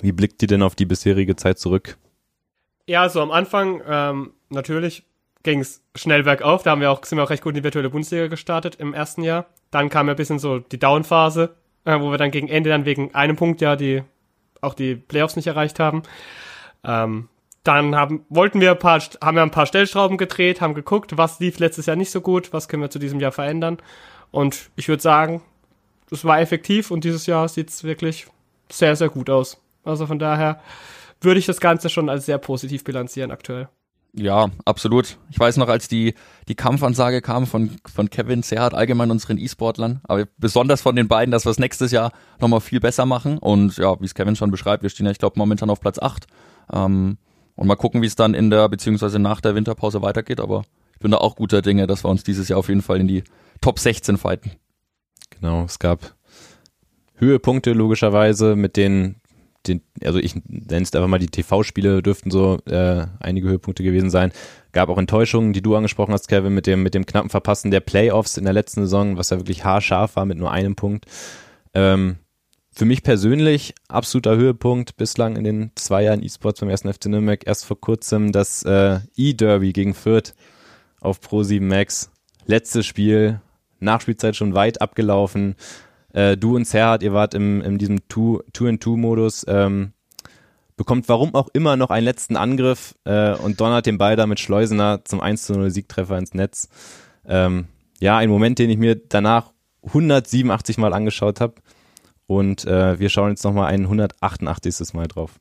Wie 0.00 0.12
blickt 0.12 0.42
ihr 0.42 0.48
denn 0.48 0.62
auf 0.62 0.74
die 0.74 0.86
bisherige 0.86 1.36
Zeit 1.36 1.58
zurück? 1.58 1.98
Ja, 2.88 3.06
so 3.10 3.20
am 3.20 3.30
Anfang 3.30 3.82
ähm, 3.86 4.32
natürlich 4.48 5.04
ging 5.42 5.60
es 5.60 5.82
schnell 5.94 6.22
bergauf. 6.22 6.62
Da 6.62 6.70
haben 6.70 6.80
wir 6.80 6.90
auch, 6.90 7.04
sind 7.04 7.18
wir 7.18 7.22
auch 7.22 7.28
recht 7.28 7.42
gut 7.42 7.50
in 7.50 7.56
die 7.56 7.64
virtuelle 7.64 7.90
Bundesliga 7.90 8.28
gestartet 8.28 8.76
im 8.76 8.94
ersten 8.94 9.22
Jahr. 9.22 9.44
Dann 9.70 9.90
kam 9.90 10.06
ja 10.06 10.14
ein 10.14 10.16
bisschen 10.16 10.38
so 10.38 10.58
die 10.58 10.78
Downphase, 10.78 11.54
äh, 11.84 12.00
wo 12.00 12.10
wir 12.10 12.16
dann 12.16 12.30
gegen 12.30 12.48
Ende 12.48 12.70
dann 12.70 12.86
wegen 12.86 13.14
einem 13.14 13.36
Punkt 13.36 13.60
ja 13.60 13.76
die 13.76 14.04
auch 14.62 14.72
die 14.72 14.94
Playoffs 14.94 15.36
nicht 15.36 15.48
erreicht 15.48 15.78
haben. 15.78 16.02
Ähm, 16.82 17.28
dann 17.62 17.94
haben, 17.94 18.24
wollten 18.30 18.58
wir 18.62 18.70
ein 18.70 18.78
paar, 18.78 19.02
haben 19.22 19.36
wir 19.36 19.42
ein 19.42 19.50
paar 19.50 19.66
Stellschrauben 19.66 20.16
gedreht, 20.16 20.62
haben 20.62 20.72
geguckt, 20.72 21.18
was 21.18 21.40
lief 21.40 21.58
letztes 21.58 21.84
Jahr 21.84 21.96
nicht 21.96 22.10
so 22.10 22.22
gut, 22.22 22.54
was 22.54 22.68
können 22.68 22.82
wir 22.82 22.90
zu 22.90 22.98
diesem 22.98 23.20
Jahr 23.20 23.32
verändern. 23.32 23.76
Und 24.30 24.70
ich 24.76 24.88
würde 24.88 25.02
sagen, 25.02 25.42
es 26.10 26.24
war 26.24 26.40
effektiv 26.40 26.90
und 26.90 27.04
dieses 27.04 27.26
Jahr 27.26 27.50
sieht 27.50 27.68
es 27.68 27.84
wirklich 27.84 28.28
sehr, 28.70 28.96
sehr 28.96 29.10
gut 29.10 29.28
aus. 29.28 29.60
Also 29.84 30.06
von 30.06 30.18
daher 30.18 30.62
würde 31.20 31.40
ich 31.40 31.46
das 31.46 31.60
Ganze 31.60 31.88
schon 31.88 32.08
als 32.08 32.26
sehr 32.26 32.38
positiv 32.38 32.84
bilanzieren 32.84 33.30
aktuell. 33.30 33.68
Ja, 34.14 34.48
absolut. 34.64 35.18
Ich 35.30 35.38
weiß 35.38 35.58
noch, 35.58 35.68
als 35.68 35.86
die, 35.86 36.14
die 36.48 36.54
Kampfansage 36.54 37.20
kam 37.20 37.46
von, 37.46 37.76
von 37.92 38.08
Kevin 38.08 38.42
Serhat, 38.42 38.74
allgemein 38.74 39.10
unseren 39.10 39.38
E-Sportlern, 39.38 40.00
aber 40.04 40.26
besonders 40.38 40.80
von 40.80 40.96
den 40.96 41.08
beiden, 41.08 41.30
dass 41.30 41.44
wir 41.44 41.50
es 41.50 41.58
nächstes 41.58 41.92
Jahr 41.92 42.12
nochmal 42.40 42.60
viel 42.60 42.80
besser 42.80 43.04
machen. 43.04 43.38
Und 43.38 43.76
ja, 43.76 44.00
wie 44.00 44.06
es 44.06 44.14
Kevin 44.14 44.34
schon 44.34 44.50
beschreibt, 44.50 44.82
wir 44.82 44.90
stehen 44.90 45.06
ja, 45.06 45.12
ich 45.12 45.18
glaube, 45.18 45.38
momentan 45.38 45.70
auf 45.70 45.80
Platz 45.80 45.98
8. 45.98 46.26
Ähm, 46.72 47.18
und 47.54 47.66
mal 47.66 47.76
gucken, 47.76 48.02
wie 48.02 48.06
es 48.06 48.16
dann 48.16 48.34
in 48.34 48.50
der, 48.50 48.68
beziehungsweise 48.68 49.18
nach 49.18 49.40
der 49.40 49.54
Winterpause 49.54 50.00
weitergeht. 50.00 50.40
Aber 50.40 50.62
ich 50.94 51.00
bin 51.00 51.10
da 51.10 51.18
auch 51.18 51.36
guter 51.36 51.60
Dinge, 51.60 51.86
dass 51.86 52.04
wir 52.04 52.08
uns 52.08 52.24
dieses 52.24 52.48
Jahr 52.48 52.58
auf 52.58 52.68
jeden 52.68 52.82
Fall 52.82 53.00
in 53.00 53.08
die 53.08 53.24
Top 53.60 53.78
16 53.78 54.16
fighten. 54.16 54.52
Genau, 55.30 55.64
es 55.64 55.78
gab 55.78 56.14
Höhepunkte 57.16 57.72
logischerweise 57.72 58.56
mit 58.56 58.76
den 58.76 59.16
den, 59.66 59.82
also 60.02 60.18
ich 60.18 60.34
nenne 60.46 60.82
es 60.82 60.94
einfach 60.94 61.08
mal 61.08 61.18
die 61.18 61.26
TV-Spiele 61.26 62.02
dürften 62.02 62.30
so 62.30 62.58
äh, 62.66 63.06
einige 63.20 63.48
Höhepunkte 63.48 63.82
gewesen 63.82 64.10
sein. 64.10 64.32
Gab 64.72 64.88
auch 64.88 64.98
Enttäuschungen, 64.98 65.52
die 65.52 65.62
du 65.62 65.74
angesprochen 65.74 66.12
hast, 66.12 66.28
Kevin, 66.28 66.54
mit 66.54 66.66
dem, 66.66 66.82
mit 66.82 66.94
dem 66.94 67.06
knappen 67.06 67.30
Verpassen 67.30 67.70
der 67.70 67.80
Playoffs 67.80 68.36
in 68.36 68.44
der 68.44 68.52
letzten 68.52 68.82
Saison, 68.82 69.16
was 69.16 69.30
ja 69.30 69.38
wirklich 69.38 69.64
haarscharf 69.64 70.16
war 70.16 70.24
mit 70.24 70.38
nur 70.38 70.52
einem 70.52 70.76
Punkt. 70.76 71.06
Ähm, 71.74 72.16
für 72.78 72.84
mich 72.84 73.02
persönlich 73.02 73.74
absoluter 73.88 74.36
Höhepunkt 74.36 74.96
bislang 74.96 75.36
in 75.36 75.42
den 75.42 75.72
zwei 75.74 76.04
Jahren 76.04 76.22
E-Sports 76.22 76.60
beim 76.60 76.68
ersten 76.68 76.92
FC 76.92 77.06
Nürnberg. 77.06 77.44
Erst 77.44 77.64
vor 77.64 77.80
kurzem 77.80 78.30
das 78.30 78.62
äh, 78.62 79.00
E-Derby 79.16 79.72
gegen 79.72 79.94
Fürth 79.94 80.34
auf 81.00 81.18
Pro7 81.20 81.60
Max. 81.60 82.12
Letztes 82.46 82.86
Spiel, 82.86 83.40
Nachspielzeit 83.80 84.36
schon 84.36 84.54
weit 84.54 84.80
abgelaufen. 84.80 85.56
Äh, 86.18 86.36
du 86.36 86.56
und 86.56 86.66
Serhat, 86.66 87.04
ihr 87.04 87.12
wart 87.12 87.32
im, 87.34 87.60
in 87.60 87.78
diesem 87.78 88.08
Two-in-Two-Modus, 88.08 89.46
ähm, 89.46 89.92
bekommt 90.76 91.08
warum 91.08 91.32
auch 91.36 91.46
immer 91.52 91.76
noch 91.76 91.90
einen 91.90 92.04
letzten 92.04 92.36
Angriff 92.36 92.96
äh, 93.04 93.34
und 93.34 93.60
donnert 93.60 93.86
den 93.86 93.98
Ball 93.98 94.16
da 94.16 94.26
mit 94.26 94.40
Schleusener 94.40 95.04
zum 95.04 95.20
1 95.20 95.44
zu 95.44 95.52
0 95.52 95.70
Siegtreffer 95.70 96.18
ins 96.18 96.34
Netz. 96.34 96.68
Ähm, 97.24 97.68
ja, 98.00 98.16
ein 98.16 98.30
Moment, 98.30 98.58
den 98.58 98.68
ich 98.68 98.78
mir 98.78 98.96
danach 98.96 99.52
187 99.84 100.76
Mal 100.78 100.92
angeschaut 100.92 101.40
habe. 101.40 101.54
Und 102.26 102.64
äh, 102.64 102.98
wir 102.98 103.10
schauen 103.10 103.30
jetzt 103.30 103.44
nochmal 103.44 103.72
ein 103.72 103.82
188. 103.82 104.94
Mal 104.94 105.06
drauf. 105.06 105.38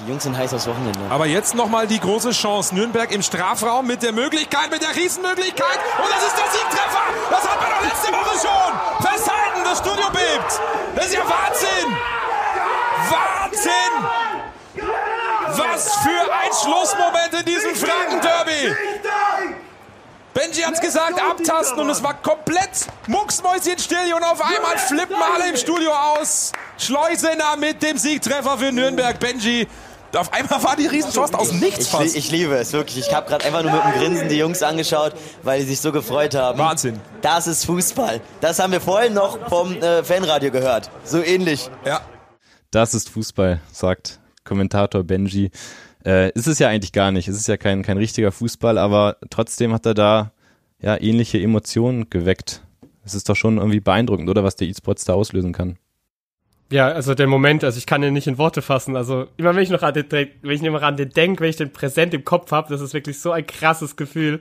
Die 0.00 0.08
Jungs 0.08 0.24
sind 0.24 0.36
heiß 0.36 0.52
aufs 0.52 0.66
Wochenende. 0.66 0.98
Aber 1.08 1.26
jetzt 1.26 1.54
nochmal 1.54 1.86
die 1.86 2.00
große 2.00 2.32
Chance. 2.32 2.74
Nürnberg 2.74 3.12
im 3.12 3.22
Strafraum 3.22 3.86
mit 3.86 4.02
der 4.02 4.12
Möglichkeit, 4.12 4.70
mit 4.70 4.82
der 4.82 4.94
Riesenmöglichkeit. 4.94 5.78
Und 5.98 6.10
das 6.10 6.26
ist 6.26 6.36
der 6.36 6.50
Siegtreffer. 6.50 7.02
Das 7.30 7.48
hat 7.48 7.60
man 7.60 7.70
doch 7.70 7.82
letzte 7.82 8.12
Woche 8.12 8.34
schon. 8.40 9.06
Festhalten, 9.06 9.60
das 9.64 9.78
Studio 9.78 10.10
bebt. 10.10 10.60
Das 10.96 11.06
ist 11.06 11.14
ja 11.14 11.20
Wahnsinn. 11.20 11.96
Wahnsinn. 13.08 13.94
Was 15.56 15.94
für 15.98 16.32
ein 16.32 16.50
Schlussmoment 16.60 17.34
in 17.38 17.44
diesem 17.44 17.74
Franken-Derby. 17.76 18.74
Benji 20.34 20.62
hat's 20.62 20.80
gesagt, 20.80 21.22
abtasten 21.22 21.78
und 21.78 21.90
es 21.90 22.02
war 22.02 22.14
komplett 22.14 22.88
mucksmäuschenstill 23.06 24.12
und 24.14 24.24
auf 24.24 24.42
einmal 24.42 24.76
flippen 24.78 25.14
alle 25.14 25.48
im 25.50 25.56
Studio 25.56 25.92
aus. 25.92 26.50
Schleusener 26.76 27.56
mit 27.56 27.80
dem 27.80 27.96
Siegtreffer 27.96 28.58
für 28.58 28.72
Nürnberg. 28.72 29.20
Benji, 29.20 29.68
Auf 30.16 30.32
einmal 30.32 30.62
war 30.62 30.76
die 30.76 30.86
Riesenchance 30.86 31.36
aus 31.38 31.52
nichts 31.52 31.86
Ich, 31.86 31.88
fast. 31.88 32.16
ich 32.16 32.30
liebe 32.30 32.54
es 32.54 32.72
wirklich. 32.72 32.98
Ich 32.98 33.14
habe 33.14 33.28
gerade 33.28 33.44
einfach 33.44 33.62
nur 33.62 33.72
mit 33.72 33.82
dem 33.82 33.92
Grinsen 34.00 34.28
die 34.28 34.36
Jungs 34.36 34.62
angeschaut, 34.62 35.12
weil 35.42 35.60
die 35.60 35.66
sich 35.66 35.80
so 35.80 35.92
gefreut 35.92 36.34
haben. 36.34 36.58
Wahnsinn. 36.58 37.00
Das 37.20 37.46
ist 37.46 37.64
Fußball. 37.64 38.20
Das 38.40 38.58
haben 38.58 38.72
wir 38.72 38.80
vorhin 38.80 39.14
noch 39.14 39.48
vom 39.48 39.74
äh, 39.82 40.04
Fanradio 40.04 40.50
gehört. 40.50 40.90
So 41.04 41.22
ähnlich. 41.22 41.68
Ja. 41.84 42.00
Das 42.70 42.94
ist 42.94 43.08
Fußball, 43.10 43.60
sagt 43.72 44.20
Kommentator 44.44 45.04
Benji. 45.04 45.50
Äh, 46.04 46.30
ist 46.32 46.46
es 46.46 46.58
ja 46.58 46.68
eigentlich 46.68 46.92
gar 46.92 47.10
nicht. 47.12 47.28
Es 47.28 47.36
ist 47.36 47.48
ja 47.48 47.56
kein, 47.56 47.82
kein 47.82 47.96
richtiger 47.96 48.30
Fußball, 48.32 48.78
aber 48.78 49.16
trotzdem 49.30 49.72
hat 49.72 49.86
er 49.86 49.94
da 49.94 50.32
ja 50.80 51.00
ähnliche 51.00 51.40
Emotionen 51.40 52.10
geweckt. 52.10 52.62
Es 53.04 53.14
ist 53.14 53.28
doch 53.28 53.36
schon 53.36 53.58
irgendwie 53.58 53.80
beeindruckend, 53.80 54.28
oder 54.28 54.44
was 54.44 54.56
der 54.56 54.68
E-Sports 54.68 55.04
da 55.04 55.14
auslösen 55.14 55.52
kann. 55.52 55.78
Ja, 56.70 56.88
also 56.88 57.14
der 57.14 57.26
Moment, 57.26 57.62
also 57.62 57.78
ich 57.78 57.86
kann 57.86 58.00
den 58.00 58.14
nicht 58.14 58.26
in 58.26 58.38
Worte 58.38 58.62
fassen. 58.62 58.96
Also 58.96 59.28
immer 59.36 59.54
wenn 59.54 59.62
ich 59.62 59.70
noch 59.70 59.82
an 59.82 59.94
den, 59.94 60.10
wenn 60.10 60.50
ich 60.50 60.62
immer 60.62 60.82
an 60.82 60.96
den 60.96 61.10
denke, 61.10 61.42
wenn 61.42 61.50
ich 61.50 61.56
den 61.56 61.72
präsent 61.72 62.14
im 62.14 62.24
Kopf 62.24 62.50
habe, 62.52 62.68
das 62.68 62.80
ist 62.80 62.94
wirklich 62.94 63.20
so 63.20 63.32
ein 63.32 63.46
krasses 63.46 63.96
Gefühl. 63.96 64.40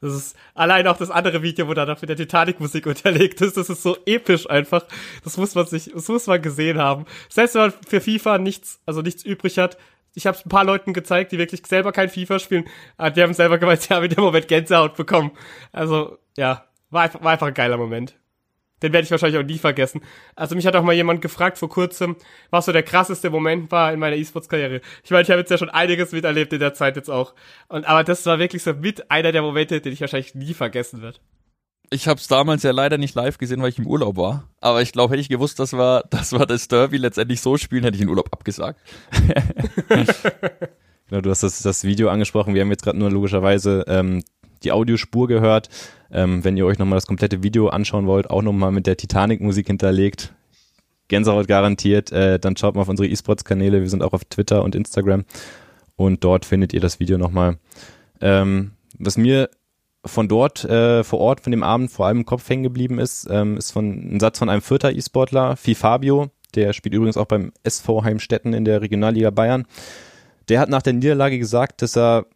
Das 0.00 0.14
ist 0.14 0.36
allein 0.54 0.86
auch 0.86 0.96
das 0.96 1.10
andere 1.10 1.42
Video, 1.42 1.68
wo 1.68 1.74
da 1.74 1.86
noch 1.86 2.00
mit 2.00 2.08
der 2.08 2.16
Titanic-Musik 2.16 2.86
unterlegt 2.86 3.40
ist. 3.40 3.56
Das 3.56 3.68
ist 3.68 3.82
so 3.82 3.96
episch 4.06 4.48
einfach. 4.48 4.84
Das 5.24 5.36
muss 5.36 5.54
man 5.54 5.66
sich, 5.66 5.90
das 5.92 6.08
muss 6.08 6.26
man 6.26 6.40
gesehen 6.40 6.78
haben. 6.78 7.06
Selbst 7.28 7.54
wenn 7.54 7.62
man 7.62 7.72
für 7.86 8.00
FIFA 8.00 8.38
nichts, 8.38 8.80
also 8.86 9.02
nichts 9.02 9.24
übrig 9.24 9.58
hat. 9.58 9.76
Ich 10.14 10.26
habe 10.26 10.38
ein 10.38 10.48
paar 10.48 10.64
Leuten 10.64 10.92
gezeigt, 10.92 11.32
die 11.32 11.38
wirklich 11.38 11.66
selber 11.66 11.92
kein 11.92 12.08
FIFA 12.08 12.38
spielen. 12.38 12.64
aber 12.96 13.10
Die 13.10 13.22
haben 13.22 13.34
selber 13.34 13.58
gemeint, 13.58 13.82
sie 13.82 13.92
haben 13.92 14.04
in 14.04 14.10
dem 14.10 14.24
Moment 14.24 14.48
Gänsehaut 14.48 14.96
bekommen. 14.96 15.32
Also 15.72 16.18
ja, 16.36 16.64
war 16.90 17.02
einfach, 17.02 17.22
war 17.22 17.32
einfach 17.32 17.48
ein 17.48 17.54
geiler 17.54 17.76
Moment. 17.76 18.16
Den 18.82 18.92
werde 18.92 19.04
ich 19.04 19.10
wahrscheinlich 19.10 19.40
auch 19.40 19.46
nie 19.46 19.58
vergessen. 19.58 20.02
Also 20.34 20.54
mich 20.54 20.66
hat 20.66 20.76
auch 20.76 20.82
mal 20.82 20.92
jemand 20.92 21.22
gefragt 21.22 21.56
vor 21.56 21.68
kurzem, 21.68 22.16
was 22.50 22.66
so 22.66 22.72
der 22.72 22.82
krasseste 22.82 23.30
Moment 23.30 23.70
war 23.70 23.92
in 23.92 23.98
meiner 23.98 24.16
E-Sports-Karriere. 24.16 24.82
Ich 25.02 25.10
meine, 25.10 25.22
ich 25.22 25.30
habe 25.30 25.40
jetzt 25.40 25.50
ja 25.50 25.58
schon 25.58 25.70
einiges 25.70 26.12
miterlebt 26.12 26.52
in 26.52 26.60
der 26.60 26.74
Zeit 26.74 26.96
jetzt 26.96 27.08
auch. 27.08 27.34
Und 27.68 27.86
aber 27.86 28.04
das 28.04 28.26
war 28.26 28.38
wirklich 28.38 28.62
so 28.62 28.74
mit 28.74 29.10
einer 29.10 29.32
der 29.32 29.42
Momente, 29.42 29.80
den 29.80 29.92
ich 29.92 30.00
wahrscheinlich 30.00 30.34
nie 30.34 30.52
vergessen 30.52 31.00
wird. 31.00 31.20
Ich 31.90 32.08
habe 32.08 32.18
es 32.18 32.26
damals 32.26 32.64
ja 32.64 32.72
leider 32.72 32.98
nicht 32.98 33.14
live 33.14 33.38
gesehen, 33.38 33.62
weil 33.62 33.68
ich 33.68 33.78
im 33.78 33.86
Urlaub 33.86 34.16
war. 34.16 34.48
Aber 34.60 34.82
ich 34.82 34.92
glaube, 34.92 35.12
hätte 35.12 35.20
ich 35.20 35.28
gewusst, 35.28 35.58
dass 35.58 35.72
wir, 35.72 36.04
dass 36.10 36.32
wir 36.32 36.44
das 36.44 36.68
Derby 36.68 36.98
letztendlich 36.98 37.40
so 37.40 37.56
spielen, 37.56 37.84
hätte 37.84 37.96
ich 37.96 38.02
den 38.02 38.10
Urlaub 38.10 38.32
abgesagt. 38.32 38.80
Genau, 41.08 41.20
du 41.20 41.30
hast 41.30 41.42
das, 41.44 41.62
das 41.62 41.84
Video 41.84 42.08
angesprochen. 42.08 42.54
Wir 42.54 42.62
haben 42.62 42.70
jetzt 42.70 42.82
gerade 42.82 42.98
nur 42.98 43.10
logischerweise 43.10 43.84
ähm, 43.86 44.24
die 44.66 44.72
Audiospur 44.72 45.28
gehört. 45.28 45.68
Ähm, 46.10 46.44
wenn 46.44 46.56
ihr 46.56 46.66
euch 46.66 46.78
nochmal 46.78 46.96
das 46.96 47.06
komplette 47.06 47.42
Video 47.42 47.68
anschauen 47.68 48.06
wollt, 48.06 48.30
auch 48.30 48.42
nochmal 48.42 48.72
mit 48.72 48.86
der 48.86 48.96
Titanic-Musik 48.96 49.66
hinterlegt, 49.66 50.32
Gänsehaut 51.08 51.48
garantiert, 51.48 52.12
äh, 52.12 52.38
dann 52.38 52.56
schaut 52.56 52.74
mal 52.74 52.82
auf 52.82 52.88
unsere 52.88 53.08
E-Sports-Kanäle. 53.08 53.80
Wir 53.80 53.88
sind 53.88 54.02
auch 54.02 54.12
auf 54.12 54.24
Twitter 54.24 54.62
und 54.62 54.74
Instagram 54.74 55.24
und 55.96 56.22
dort 56.24 56.44
findet 56.44 56.72
ihr 56.72 56.80
das 56.80 57.00
Video 57.00 57.18
nochmal. 57.18 57.58
Ähm, 58.20 58.72
was 58.98 59.16
mir 59.16 59.50
von 60.04 60.28
dort 60.28 60.64
äh, 60.64 61.02
vor 61.02 61.18
Ort, 61.18 61.40
von 61.40 61.50
dem 61.50 61.62
Abend 61.62 61.90
vor 61.90 62.06
allem 62.06 62.18
im 62.18 62.26
Kopf 62.26 62.48
hängen 62.48 62.62
geblieben 62.62 62.98
ist, 62.98 63.26
ähm, 63.30 63.56
ist 63.56 63.72
von 63.72 64.16
ein 64.16 64.20
Satz 64.20 64.38
von 64.38 64.48
einem 64.48 64.62
vierter 64.62 64.92
E-Sportler, 64.92 65.56
Fabio, 65.56 66.30
der 66.54 66.72
spielt 66.72 66.94
übrigens 66.94 67.16
auch 67.16 67.26
beim 67.26 67.52
SV 67.64 68.04
Heimstetten 68.04 68.52
in 68.52 68.64
der 68.64 68.80
Regionalliga 68.80 69.30
Bayern. 69.30 69.66
Der 70.48 70.60
hat 70.60 70.68
nach 70.68 70.82
der 70.82 70.92
Niederlage 70.92 71.38
gesagt, 71.38 71.82
dass 71.82 71.96
er 71.96 72.26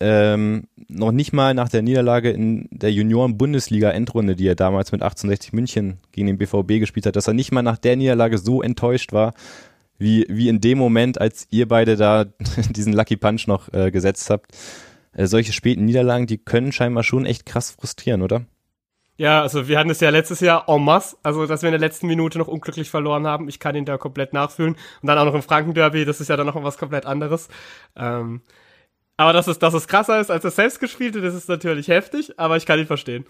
ähm, 0.00 0.64
noch 0.88 1.12
nicht 1.12 1.32
mal 1.32 1.54
nach 1.54 1.68
der 1.68 1.82
Niederlage 1.82 2.30
in 2.30 2.68
der 2.70 2.92
Junioren-Bundesliga-Endrunde, 2.92 4.36
die 4.36 4.46
er 4.46 4.54
damals 4.54 4.92
mit 4.92 5.02
1860 5.02 5.52
München 5.52 5.98
gegen 6.12 6.26
den 6.26 6.38
BVB 6.38 6.80
gespielt 6.80 7.06
hat, 7.06 7.16
dass 7.16 7.28
er 7.28 7.34
nicht 7.34 7.52
mal 7.52 7.62
nach 7.62 7.78
der 7.78 7.96
Niederlage 7.96 8.38
so 8.38 8.62
enttäuscht 8.62 9.12
war, 9.12 9.32
wie, 9.98 10.26
wie 10.28 10.48
in 10.48 10.60
dem 10.60 10.76
Moment, 10.78 11.20
als 11.20 11.46
ihr 11.50 11.66
beide 11.66 11.96
da 11.96 12.26
diesen 12.70 12.92
Lucky 12.92 13.16
Punch 13.16 13.46
noch 13.46 13.72
äh, 13.72 13.90
gesetzt 13.90 14.28
habt. 14.28 14.52
Äh, 15.12 15.26
solche 15.26 15.52
späten 15.52 15.86
Niederlagen, 15.86 16.26
die 16.26 16.38
können 16.38 16.72
scheinbar 16.72 17.02
schon 17.02 17.24
echt 17.24 17.46
krass 17.46 17.70
frustrieren, 17.70 18.20
oder? 18.20 18.44
Ja, 19.18 19.40
also 19.40 19.66
wir 19.66 19.78
hatten 19.78 19.88
es 19.88 20.00
ja 20.00 20.10
letztes 20.10 20.40
Jahr 20.40 20.68
en 20.68 20.84
masse, 20.84 21.16
also 21.22 21.46
dass 21.46 21.62
wir 21.62 21.68
in 21.68 21.72
der 21.72 21.80
letzten 21.80 22.06
Minute 22.06 22.36
noch 22.36 22.48
unglücklich 22.48 22.90
verloren 22.90 23.26
haben. 23.26 23.48
Ich 23.48 23.58
kann 23.58 23.74
ihn 23.74 23.86
da 23.86 23.96
komplett 23.96 24.34
nachfühlen. 24.34 24.76
Und 25.00 25.06
dann 25.06 25.16
auch 25.16 25.24
noch 25.24 25.34
im 25.34 25.42
Franken-Derby, 25.42 26.04
das 26.04 26.20
ist 26.20 26.28
ja 26.28 26.36
dann 26.36 26.46
noch 26.46 26.62
was 26.62 26.76
komplett 26.76 27.06
anderes. 27.06 27.48
Ähm, 27.96 28.42
aber 29.16 29.32
dass 29.32 29.46
es, 29.46 29.58
dass 29.58 29.74
es 29.74 29.88
krasser 29.88 30.20
ist 30.20 30.30
als 30.30 30.42
das 30.42 30.56
selbstgespielte, 30.56 31.20
das 31.20 31.34
ist 31.34 31.48
natürlich 31.48 31.88
heftig, 31.88 32.38
aber 32.38 32.56
ich 32.56 32.66
kann 32.66 32.78
ihn 32.78 32.86
verstehen. 32.86 33.24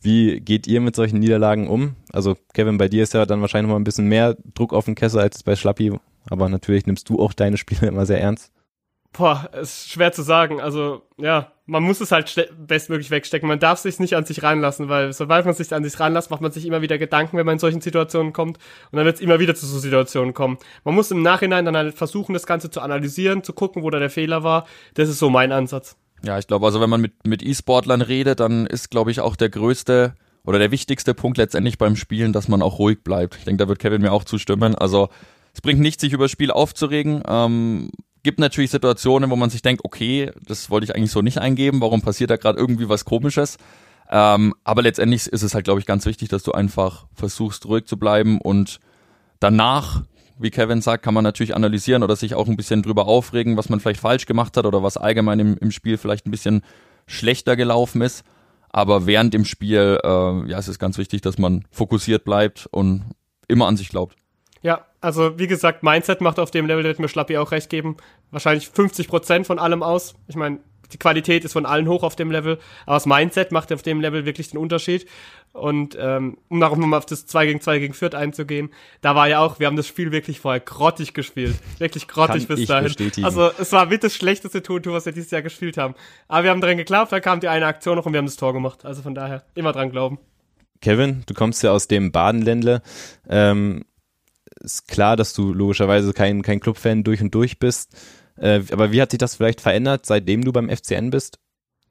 Wie 0.00 0.40
geht 0.40 0.66
ihr 0.66 0.80
mit 0.80 0.94
solchen 0.94 1.18
Niederlagen 1.18 1.68
um? 1.68 1.96
Also 2.12 2.36
Kevin, 2.54 2.78
bei 2.78 2.88
dir 2.88 3.02
ist 3.02 3.14
ja 3.14 3.26
dann 3.26 3.40
wahrscheinlich 3.40 3.70
mal 3.70 3.78
ein 3.78 3.84
bisschen 3.84 4.06
mehr 4.06 4.36
Druck 4.54 4.72
auf 4.72 4.84
den 4.84 4.94
Kessel 4.94 5.20
als 5.20 5.42
bei 5.42 5.56
Schlappi, 5.56 5.98
aber 6.30 6.48
natürlich 6.48 6.86
nimmst 6.86 7.08
du 7.08 7.20
auch 7.20 7.32
deine 7.32 7.56
Spiele 7.56 7.88
immer 7.88 8.06
sehr 8.06 8.20
ernst. 8.20 8.52
Boah, 9.12 9.50
ist 9.60 9.90
schwer 9.90 10.12
zu 10.12 10.22
sagen. 10.22 10.60
Also, 10.60 11.02
ja, 11.16 11.52
man 11.66 11.82
muss 11.82 12.00
es 12.00 12.12
halt 12.12 12.48
bestmöglich 12.58 13.10
wegstecken. 13.10 13.48
Man 13.48 13.58
darf 13.58 13.78
sich 13.78 13.98
nicht 14.00 14.14
an 14.14 14.24
sich 14.24 14.42
ranlassen, 14.42 14.88
weil 14.88 15.12
sobald 15.12 15.44
man 15.44 15.54
sich 15.54 15.72
an 15.72 15.84
sich 15.84 15.98
ranlässt, 15.98 16.30
macht 16.30 16.40
man 16.40 16.52
sich 16.52 16.64
immer 16.66 16.82
wieder 16.82 16.98
Gedanken, 16.98 17.36
wenn 17.36 17.46
man 17.46 17.54
in 17.54 17.58
solchen 17.58 17.80
Situationen 17.80 18.32
kommt. 18.32 18.58
Und 18.90 18.96
dann 18.96 19.04
wird 19.04 19.16
es 19.16 19.20
immer 19.20 19.40
wieder 19.40 19.54
zu 19.54 19.66
so 19.66 19.78
Situationen 19.78 20.34
kommen. 20.34 20.58
Man 20.84 20.94
muss 20.94 21.10
im 21.10 21.22
Nachhinein 21.22 21.64
dann 21.64 21.76
halt 21.76 21.94
versuchen, 21.94 22.32
das 22.32 22.46
Ganze 22.46 22.70
zu 22.70 22.80
analysieren, 22.80 23.42
zu 23.42 23.52
gucken, 23.52 23.82
wo 23.82 23.90
da 23.90 23.98
der 23.98 24.10
Fehler 24.10 24.44
war. 24.44 24.66
Das 24.94 25.08
ist 25.08 25.18
so 25.18 25.30
mein 25.30 25.52
Ansatz. 25.52 25.96
Ja, 26.22 26.38
ich 26.38 26.46
glaube, 26.46 26.66
also 26.66 26.80
wenn 26.80 26.90
man 26.90 27.00
mit, 27.00 27.26
mit 27.26 27.42
E-Sportlern 27.42 28.02
redet, 28.02 28.40
dann 28.40 28.66
ist, 28.66 28.90
glaube 28.90 29.10
ich, 29.10 29.20
auch 29.20 29.36
der 29.36 29.50
größte 29.50 30.14
oder 30.44 30.58
der 30.58 30.70
wichtigste 30.70 31.14
Punkt 31.14 31.38
letztendlich 31.38 31.76
beim 31.78 31.96
Spielen, 31.96 32.32
dass 32.32 32.48
man 32.48 32.62
auch 32.62 32.78
ruhig 32.78 33.02
bleibt. 33.04 33.36
Ich 33.36 33.44
denke, 33.44 33.62
da 33.62 33.68
wird 33.68 33.78
Kevin 33.78 34.00
mir 34.00 34.12
auch 34.12 34.24
zustimmen. 34.24 34.74
Also 34.74 35.08
es 35.52 35.60
bringt 35.60 35.80
nichts, 35.80 36.00
sich 36.00 36.12
über 36.12 36.24
das 36.24 36.30
Spiel 36.30 36.50
aufzuregen. 36.50 37.22
Ähm, 37.28 37.90
gibt 38.22 38.38
natürlich 38.38 38.70
Situationen, 38.70 39.30
wo 39.30 39.36
man 39.36 39.50
sich 39.50 39.62
denkt, 39.62 39.84
okay, 39.84 40.30
das 40.46 40.70
wollte 40.70 40.84
ich 40.84 40.94
eigentlich 40.94 41.10
so 41.10 41.22
nicht 41.22 41.38
eingeben, 41.38 41.80
warum 41.80 42.02
passiert 42.02 42.30
da 42.30 42.36
gerade 42.36 42.58
irgendwie 42.58 42.88
was 42.88 43.04
komisches? 43.04 43.56
Ähm, 44.10 44.54
aber 44.64 44.82
letztendlich 44.82 45.26
ist 45.26 45.42
es 45.42 45.54
halt, 45.54 45.64
glaube 45.64 45.80
ich, 45.80 45.86
ganz 45.86 46.06
wichtig, 46.06 46.28
dass 46.28 46.42
du 46.42 46.52
einfach 46.52 47.06
versuchst, 47.14 47.66
ruhig 47.66 47.84
zu 47.84 47.98
bleiben 47.98 48.40
und 48.40 48.80
danach, 49.38 50.02
wie 50.38 50.50
Kevin 50.50 50.80
sagt, 50.80 51.02
kann 51.02 51.14
man 51.14 51.24
natürlich 51.24 51.54
analysieren 51.54 52.02
oder 52.02 52.16
sich 52.16 52.34
auch 52.34 52.48
ein 52.48 52.56
bisschen 52.56 52.82
drüber 52.82 53.06
aufregen, 53.06 53.56
was 53.56 53.68
man 53.68 53.80
vielleicht 53.80 54.00
falsch 54.00 54.26
gemacht 54.26 54.56
hat 54.56 54.66
oder 54.66 54.82
was 54.82 54.96
allgemein 54.96 55.40
im, 55.40 55.58
im 55.58 55.70
Spiel 55.70 55.98
vielleicht 55.98 56.26
ein 56.26 56.30
bisschen 56.30 56.62
schlechter 57.06 57.56
gelaufen 57.56 58.00
ist. 58.00 58.24
Aber 58.70 59.06
während 59.06 59.34
dem 59.34 59.44
Spiel, 59.44 59.98
äh, 60.02 60.50
ja, 60.50 60.58
es 60.58 60.68
ist 60.68 60.78
ganz 60.78 60.98
wichtig, 60.98 61.22
dass 61.22 61.38
man 61.38 61.64
fokussiert 61.70 62.24
bleibt 62.24 62.66
und 62.70 63.04
immer 63.46 63.66
an 63.66 63.76
sich 63.76 63.88
glaubt. 63.88 64.16
Ja, 64.62 64.86
also 65.00 65.38
wie 65.38 65.46
gesagt, 65.46 65.82
Mindset 65.82 66.20
macht 66.20 66.38
auf 66.38 66.50
dem 66.50 66.66
Level, 66.66 66.84
wird 66.84 66.98
mir 66.98 67.08
Schlappi 67.08 67.38
auch 67.38 67.52
recht 67.52 67.70
geben, 67.70 67.96
wahrscheinlich 68.30 68.68
50 68.68 69.08
Prozent 69.08 69.46
von 69.46 69.58
allem 69.58 69.82
aus. 69.82 70.14
Ich 70.26 70.36
meine, 70.36 70.58
die 70.92 70.98
Qualität 70.98 71.44
ist 71.44 71.52
von 71.52 71.66
allen 71.66 71.88
hoch 71.88 72.02
auf 72.02 72.16
dem 72.16 72.30
Level, 72.30 72.58
aber 72.86 72.96
das 72.96 73.06
Mindset 73.06 73.52
macht 73.52 73.72
auf 73.72 73.82
dem 73.82 74.00
Level 74.00 74.24
wirklich 74.24 74.50
den 74.50 74.58
Unterschied. 74.58 75.06
Und 75.52 75.96
ähm, 76.00 76.38
um 76.48 76.58
noch 76.58 76.74
mal 76.76 76.96
auf 76.96 77.06
das 77.06 77.26
2 77.26 77.46
gegen 77.46 77.60
2 77.60 77.78
gegen 77.78 77.94
Fürth 77.94 78.14
einzugehen, 78.14 78.70
da 79.00 79.14
war 79.14 79.28
ja 79.28 79.40
auch, 79.40 79.58
wir 79.58 79.66
haben 79.66 79.76
das 79.76 79.86
Spiel 79.86 80.12
wirklich 80.12 80.40
vorher 80.40 80.60
grottig 80.60 81.14
gespielt. 81.14 81.56
Wirklich 81.78 82.06
grottig 82.06 82.46
Kann 82.46 82.56
bis 82.56 82.60
ich 82.60 82.68
dahin. 82.68 82.84
bestätigen. 82.84 83.24
Also 83.24 83.50
es 83.58 83.72
war 83.72 83.86
mit 83.86 84.04
das 84.04 84.14
schlechteste 84.14 84.62
Tour, 84.62 84.80
was 84.86 85.06
wir 85.06 85.12
dieses 85.12 85.30
Jahr 85.30 85.42
gespielt 85.42 85.76
haben. 85.76 85.94
Aber 86.28 86.44
wir 86.44 86.50
haben 86.50 86.60
dran 86.60 86.76
geglaubt, 86.76 87.12
da 87.12 87.20
kam 87.20 87.40
die 87.40 87.48
eine 87.48 87.66
Aktion 87.66 87.96
noch 87.96 88.06
und 88.06 88.12
wir 88.12 88.18
haben 88.18 88.26
das 88.26 88.36
Tor 88.36 88.52
gemacht. 88.52 88.84
Also 88.84 89.02
von 89.02 89.14
daher, 89.14 89.44
immer 89.54 89.72
dran 89.72 89.90
glauben. 89.90 90.18
Kevin, 90.80 91.24
du 91.26 91.34
kommst 91.34 91.62
ja 91.62 91.72
aus 91.72 91.88
dem 91.88 92.12
Badenländle. 92.12 92.82
Ähm, 93.28 93.84
ist 94.60 94.88
klar, 94.88 95.16
dass 95.16 95.32
du 95.34 95.52
logischerweise 95.52 96.12
kein, 96.12 96.42
kein 96.42 96.60
Clubfan 96.60 97.04
durch 97.04 97.20
und 97.20 97.34
durch 97.34 97.58
bist. 97.58 97.96
Äh, 98.36 98.62
aber 98.70 98.92
wie 98.92 99.02
hat 99.02 99.10
sich 99.10 99.18
das 99.18 99.36
vielleicht 99.36 99.60
verändert, 99.60 100.06
seitdem 100.06 100.44
du 100.44 100.52
beim 100.52 100.68
FCN 100.68 101.10
bist? 101.10 101.38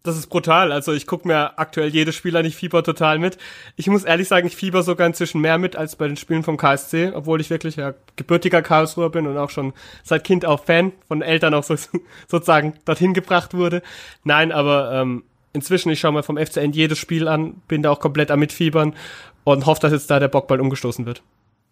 Das 0.03 0.15
ist 0.15 0.27
brutal. 0.27 0.71
Also 0.71 0.93
ich 0.93 1.05
gucke 1.05 1.27
mir 1.27 1.59
aktuell 1.59 1.89
jedes 1.89 2.15
Spiel 2.15 2.37
an, 2.37 2.45
ich 2.45 2.55
fieber 2.55 2.81
total 2.81 3.19
mit. 3.19 3.37
Ich 3.75 3.87
muss 3.87 4.05
ehrlich 4.05 4.29
sagen, 4.29 4.47
ich 4.47 4.55
fieber 4.55 4.81
sogar 4.83 5.05
inzwischen 5.05 5.41
mehr 5.41 5.57
mit 5.57 5.75
als 5.75 5.97
bei 5.97 6.07
den 6.07 6.15
Spielen 6.15 6.43
vom 6.43 6.55
KSC, 6.55 7.11
obwohl 7.13 7.41
ich 7.41 7.49
wirklich 7.49 7.75
ja 7.75 7.93
gebürtiger 8.15 8.61
Karlsruher 8.61 9.09
bin 9.09 9.27
und 9.27 9.37
auch 9.37 9.49
schon 9.49 9.73
seit 10.03 10.23
Kind 10.23 10.45
auch 10.45 10.63
Fan 10.63 10.93
von 11.09 11.21
Eltern 11.21 11.53
auch 11.53 11.63
so, 11.63 11.75
sozusagen 12.27 12.75
dorthin 12.85 13.13
gebracht 13.13 13.53
wurde. 13.53 13.81
Nein, 14.23 14.53
aber 14.53 14.93
ähm, 14.93 15.23
inzwischen, 15.51 15.89
ich 15.89 15.99
schaue 15.99 16.13
mir 16.13 16.23
vom 16.23 16.37
FCN 16.37 16.71
jedes 16.71 16.99
Spiel 16.99 17.27
an, 17.27 17.55
bin 17.67 17.83
da 17.83 17.91
auch 17.91 17.99
komplett 17.99 18.31
am 18.31 18.39
Mitfiebern 18.39 18.95
und 19.43 19.65
hoffe, 19.65 19.81
dass 19.81 19.91
jetzt 19.91 20.09
da 20.09 20.19
der 20.19 20.29
Bock 20.29 20.47
bald 20.47 20.61
umgestoßen 20.61 21.05
wird. 21.05 21.21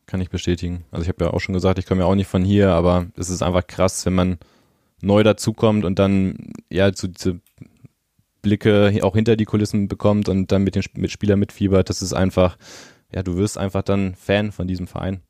Kann 0.05 0.21
ich 0.21 0.29
bestätigen. 0.29 0.85
Also 0.91 1.03
ich 1.03 1.09
habe 1.09 1.25
ja 1.25 1.31
auch 1.31 1.39
schon 1.39 1.53
gesagt, 1.53 1.79
ich 1.79 1.85
komme 1.85 2.01
ja 2.01 2.07
auch 2.07 2.15
nicht 2.15 2.27
von 2.27 2.43
hier, 2.43 2.71
aber 2.71 3.07
es 3.17 3.29
ist 3.29 3.41
einfach 3.41 3.65
krass, 3.65 4.05
wenn 4.05 4.13
man 4.13 4.37
neu 5.01 5.23
dazukommt 5.23 5.85
und 5.85 5.99
dann 5.99 6.51
ja 6.69 6.91
so 6.93 7.07
diese 7.07 7.39
Blicke 8.41 8.99
auch 9.01 9.15
hinter 9.15 9.35
die 9.35 9.45
Kulissen 9.45 9.87
bekommt 9.87 10.29
und 10.29 10.51
dann 10.51 10.63
mit 10.63 10.75
den 10.75 10.83
mit 10.95 11.11
Spielern 11.11 11.39
mitfiebert. 11.39 11.89
Das 11.89 12.03
ist 12.03 12.13
einfach, 12.13 12.57
ja, 13.11 13.23
du 13.23 13.37
wirst 13.37 13.57
einfach 13.57 13.81
dann 13.81 14.13
Fan 14.15 14.51
von 14.51 14.67
diesem 14.67 14.85
Verein. 14.85 15.21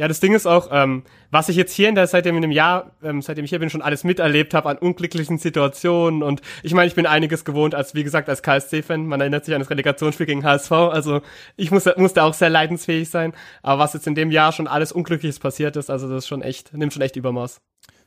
Ja, 0.00 0.08
das 0.08 0.18
Ding 0.18 0.32
ist 0.32 0.46
auch, 0.46 0.68
ähm, 0.72 1.02
was 1.30 1.50
ich 1.50 1.56
jetzt 1.56 1.74
hier 1.74 1.90
in 1.90 1.94
der, 1.94 2.06
seitdem 2.06 2.34
in 2.34 2.40
dem 2.40 2.52
Jahr, 2.52 2.92
ähm, 3.02 3.20
seitdem 3.20 3.44
ich 3.44 3.50
hier 3.50 3.58
bin, 3.58 3.68
schon 3.68 3.82
alles 3.82 4.02
miterlebt 4.02 4.54
habe 4.54 4.70
an 4.70 4.78
unglücklichen 4.78 5.36
Situationen 5.36 6.22
und 6.22 6.40
ich 6.62 6.72
meine, 6.72 6.86
ich 6.86 6.94
bin 6.94 7.04
einiges 7.04 7.44
gewohnt 7.44 7.74
als, 7.74 7.94
wie 7.94 8.02
gesagt, 8.02 8.30
als 8.30 8.42
KSC-Fan. 8.42 9.04
Man 9.04 9.20
erinnert 9.20 9.44
sich 9.44 9.52
an 9.52 9.60
das 9.60 9.68
Relegationsspiel 9.68 10.24
gegen 10.24 10.42
HSV, 10.42 10.72
also 10.72 11.20
ich 11.58 11.70
muss, 11.70 11.84
musste 11.98 12.22
auch 12.22 12.32
sehr 12.32 12.48
leidensfähig 12.48 13.10
sein. 13.10 13.34
Aber 13.62 13.82
was 13.82 13.92
jetzt 13.92 14.06
in 14.06 14.14
dem 14.14 14.30
Jahr 14.30 14.52
schon 14.52 14.66
alles 14.66 14.90
Unglückliches 14.90 15.38
passiert 15.38 15.76
ist, 15.76 15.90
also 15.90 16.08
das 16.08 16.24
ist 16.24 16.28
schon 16.28 16.40
echt, 16.40 16.72
nimmt 16.72 16.94
schon 16.94 17.02
echt 17.02 17.16
Übermaß. 17.16 17.60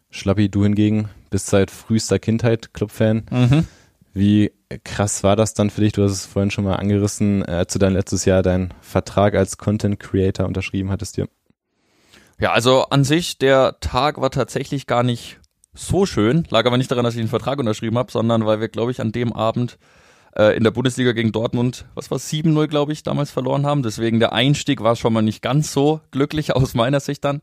Schlappi, 0.10 0.50
du 0.50 0.64
hingegen 0.64 1.10
bist 1.30 1.46
seit 1.46 1.70
frühester 1.70 2.18
Kindheit 2.18 2.74
Clubfan. 2.74 3.28
Mhm. 3.30 3.68
Wie 4.16 4.52
krass 4.84 5.22
war 5.22 5.36
das 5.36 5.54
dann 5.54 5.70
für 5.70 5.82
dich? 5.82 5.94
Du 5.94 6.02
hast 6.02 6.12
es 6.12 6.26
vorhin 6.26 6.50
schon 6.50 6.64
mal 6.64 6.78
angerissen, 6.78 7.44
äh, 7.44 7.52
als 7.52 7.74
du 7.74 7.78
dann 7.78 7.94
letztes 7.94 8.26
Jahr 8.26 8.41
deinen 8.41 8.74
Vertrag 8.82 9.36
als 9.36 9.60
Content 9.60 10.00
Creator 10.00 10.48
unterschrieben 10.48 10.89
hattest 10.89 11.18
dir. 11.18 11.28
Ja, 11.28 11.43
also 12.51 12.86
an 12.86 13.03
sich, 13.03 13.38
der 13.38 13.79
Tag 13.79 14.19
war 14.19 14.31
tatsächlich 14.31 14.88
gar 14.88 15.03
nicht 15.03 15.39
so 15.73 16.05
schön. 16.05 16.45
Lag 16.49 16.65
aber 16.65 16.77
nicht 16.77 16.91
daran, 16.91 17.03
dass 17.03 17.15
ich 17.15 17.21
den 17.21 17.29
Vertrag 17.29 17.59
unterschrieben 17.59 17.97
habe, 17.97 18.11
sondern 18.11 18.45
weil 18.45 18.59
wir, 18.59 18.69
glaube 18.69 18.91
ich, 18.91 19.01
an 19.01 19.11
dem 19.11 19.34
Abend 19.34 19.77
äh, 20.36 20.55
in 20.55 20.63
der 20.63 20.71
Bundesliga 20.71 21.11
gegen 21.11 21.31
Dortmund, 21.31 21.86
was 21.95 22.11
war 22.11 22.17
7-0, 22.17 22.67
glaube 22.67 22.93
ich, 22.93 23.03
damals 23.03 23.31
verloren 23.31 23.65
haben. 23.65 23.84
Deswegen 23.84 24.19
der 24.19 24.34
Einstieg 24.34 24.81
war 24.81 24.95
schon 24.95 25.13
mal 25.13 25.21
nicht 25.21 25.41
ganz 25.41 25.73
so 25.73 26.01
glücklich 26.11 26.55
aus 26.55 26.73
meiner 26.73 26.99
Sicht 26.99 27.23
dann. 27.23 27.41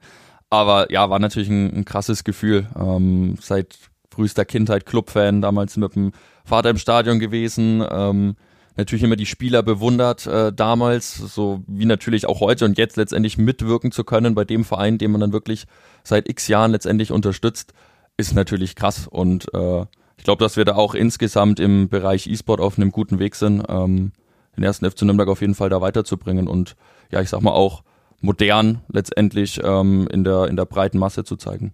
Aber 0.49 0.91
ja, 0.91 1.09
war 1.11 1.19
natürlich 1.19 1.49
ein, 1.49 1.73
ein 1.73 1.85
krasses 1.85 2.25
Gefühl. 2.25 2.67
Ähm, 2.79 3.37
seit 3.41 3.79
frühester 4.13 4.45
Kindheit 4.45 4.87
Clubfan, 4.87 5.41
damals 5.41 5.77
mit 5.77 5.95
dem 5.95 6.13
Vater 6.45 6.71
im 6.71 6.79
Stadion 6.79 7.21
gewesen. 7.21 7.85
Ähm, 7.89 8.37
natürlich 8.81 9.05
immer 9.05 9.17
die 9.17 9.27
Spieler 9.27 9.63
bewundert 9.63 10.27
äh, 10.27 10.53
damals, 10.53 11.15
so 11.15 11.63
wie 11.67 11.85
natürlich 11.85 12.27
auch 12.27 12.41
heute 12.41 12.65
und 12.65 12.79
jetzt 12.79 12.97
letztendlich 12.97 13.39
mitwirken 13.39 13.93
zu 13.93 14.05
können 14.05 14.35
bei 14.35 14.45
dem 14.45 14.65
Verein, 14.65 14.99
den 14.99 15.13
man 15.13 15.21
dann 15.21 15.33
wirklich 15.33 15.67
seit 16.03 16.29
x 16.29 16.49
Jahren 16.49 16.73
letztendlich 16.73 17.13
unterstützt, 17.13 17.73
ist 18.17 18.35
natürlich 18.35 18.75
krass. 18.75 19.07
Und 19.07 19.53
äh, 19.55 19.83
ich 20.17 20.25
glaube, 20.25 20.43
dass 20.43 20.57
wir 20.57 20.65
da 20.65 20.75
auch 20.75 20.95
insgesamt 20.95 21.61
im 21.61 21.89
Bereich 21.89 22.27
E-Sport 22.27 22.61
auf 22.61 22.79
einem 22.79 22.91
guten 22.91 23.19
Weg 23.19 23.37
sind, 23.37 23.63
ähm, 23.69 24.13
den 24.57 24.65
ersten 24.65 24.91
FC 24.91 25.03
Nürnberg 25.03 25.29
auf 25.29 25.41
jeden 25.41 25.55
Fall 25.55 25.71
da 25.71 25.81
weiterzubringen 25.81 26.49
und 26.49 26.77
ja, 27.11 27.21
ich 27.21 27.29
sag 27.29 27.41
mal 27.41 27.53
auch 27.53 27.83
modern 28.21 28.83
letztendlich 28.89 29.61
ähm, 29.63 30.09
in, 30.11 30.25
der, 30.25 30.49
in 30.49 30.57
der 30.57 30.67
breiten 30.67 30.99
Masse 30.99 31.25
zu 31.25 31.37
zeigen. 31.37 31.73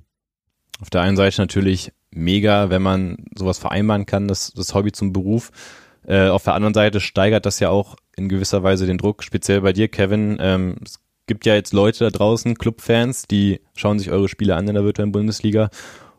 Auf 0.81 0.91
der 0.91 1.01
einen 1.01 1.17
Seite 1.17 1.41
natürlich 1.41 1.93
mega, 2.11 2.71
wenn 2.71 2.83
man 2.83 3.17
sowas 3.35 3.59
vereinbaren 3.59 4.07
kann, 4.07 4.29
das, 4.29 4.53
das 4.53 4.75
Hobby 4.75 4.93
zum 4.93 5.13
Beruf. 5.13 5.51
Äh, 6.07 6.29
auf 6.29 6.45
der 6.45 6.55
anderen 6.55 6.75
Seite 6.75 7.01
steigert 7.01 7.47
das 7.47 7.61
ja 7.61 7.71
auch 7.71 7.97
in 8.17 8.29
gewisser 8.29 8.63
Weise 8.63 8.87
den 8.87 8.99
Druck, 8.99 9.23
speziell 9.23 9.61
bei 9.61 9.73
dir, 9.73 9.89
Kevin. 9.89 10.39
Ähm, 10.41 10.77
es 10.85 11.01
gibt 11.27 11.45
ja 11.47 11.55
jetzt 11.55 11.73
Leute 11.73 12.05
da 12.05 12.11
draußen, 12.11 12.57
Clubfans, 12.57 13.27
die 13.27 13.61
schauen 13.75 13.99
sich 13.99 14.11
eure 14.11 14.29
Spiele 14.29 14.55
an 14.55 14.69
in 14.69 14.75
der 14.75 14.85
virtuellen 14.85 15.13
Bundesliga 15.13 15.71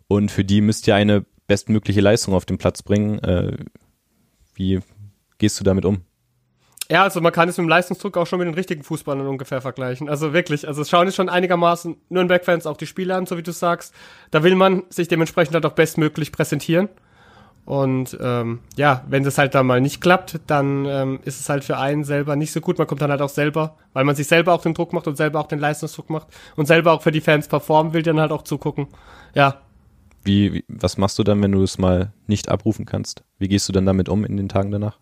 und 0.08 0.30
für 0.30 0.44
die 0.44 0.62
müsst 0.62 0.88
ihr 0.88 0.96
eine 0.96 1.26
bestmögliche 1.48 2.02
Leistung 2.02 2.34
auf 2.34 2.46
den 2.46 2.58
Platz 2.58 2.84
bringen. 2.84 3.20
Äh, 3.20 3.58
wie 4.54 4.80
gehst 5.38 5.60
du 5.60 5.64
damit 5.64 5.86
um? 5.86 6.02
Ja, 6.90 7.04
also 7.04 7.20
man 7.20 7.34
kann 7.34 7.50
es 7.50 7.58
mit 7.58 7.66
dem 7.66 7.70
Leistungsdruck 7.70 8.16
auch 8.18 8.28
schon 8.28 8.40
mit 8.40 8.48
den 8.48 8.54
richtigen 8.54 8.84
Fußballern 8.84 9.28
ungefähr 9.28 9.62
vergleichen. 9.62 10.08
Also 10.08 10.32
wirklich, 10.34 10.68
also 10.68 10.82
es 10.82 10.90
schauen 10.90 11.08
jetzt 11.08 11.16
schon 11.16 11.28
einigermaßen 11.28 11.98
Nürnberg-Fans 12.10 12.66
auch 12.66 12.78
die 12.78 12.88
Spiele 12.88 13.16
an, 13.16 13.26
so 13.26 13.38
wie 13.38 13.44
du 13.44 13.52
sagst. 13.52 13.94
Da 14.32 14.44
will 14.44 14.56
man 14.56 14.84
sich 14.90 15.08
dementsprechend 15.10 15.54
halt 15.54 15.66
auch 15.66 15.74
bestmöglich 15.74 16.32
präsentieren. 16.32 16.88
Und 17.68 18.18
ähm, 18.22 18.60
ja, 18.78 19.04
wenn 19.10 19.26
das 19.26 19.38
halt 19.38 19.54
dann 19.54 19.68
mal 19.68 19.82
nicht 19.82 20.00
klappt, 20.00 20.40
dann 20.48 20.86
ähm, 20.86 21.20
ist 21.26 21.42
es 21.42 21.50
halt 21.50 21.66
für 21.66 21.78
einen 21.78 22.06
selber 22.06 22.38
nicht 22.38 22.54
so 22.54 22.62
gut. 22.62 22.78
Man 22.78 22.88
kommt 22.88 23.02
dann 23.02 23.12
halt 23.12 23.22
auch 23.22 23.28
selber, 23.28 23.76
weil 23.92 24.06
man 24.06 24.16
sich 24.16 24.28
selber 24.28 24.54
auch 24.54 24.62
den 24.62 24.74
Druck 24.74 24.94
macht 24.94 25.06
und 25.06 25.18
selber 25.18 25.42
auch 25.42 25.48
den 25.48 25.60
Leistungsdruck 25.60 26.10
macht 26.10 26.28
und 26.56 26.66
selber 26.66 26.94
auch 26.94 27.02
für 27.02 27.12
die 27.12 27.20
Fans 27.20 27.50
performen 27.50 27.92
will, 27.92 28.04
dann 28.04 28.22
halt 28.22 28.32
auch 28.32 28.44
zugucken. 28.44 28.88
Ja. 29.34 29.58
Wie, 30.24 30.54
wie 30.54 30.64
was 30.70 30.98
machst 30.98 31.20
du 31.20 31.26
dann, 31.26 31.42
wenn 31.44 31.52
du 31.52 31.62
es 31.62 31.78
mal 31.78 32.14
nicht 32.26 32.48
abrufen 32.48 32.86
kannst? 32.86 33.26
Wie 33.38 33.50
gehst 33.50 33.68
du 33.68 33.74
dann 33.74 33.86
damit 33.86 34.08
um 34.08 34.24
in 34.24 34.38
den 34.38 34.48
Tagen 34.48 34.72
danach? 34.72 34.98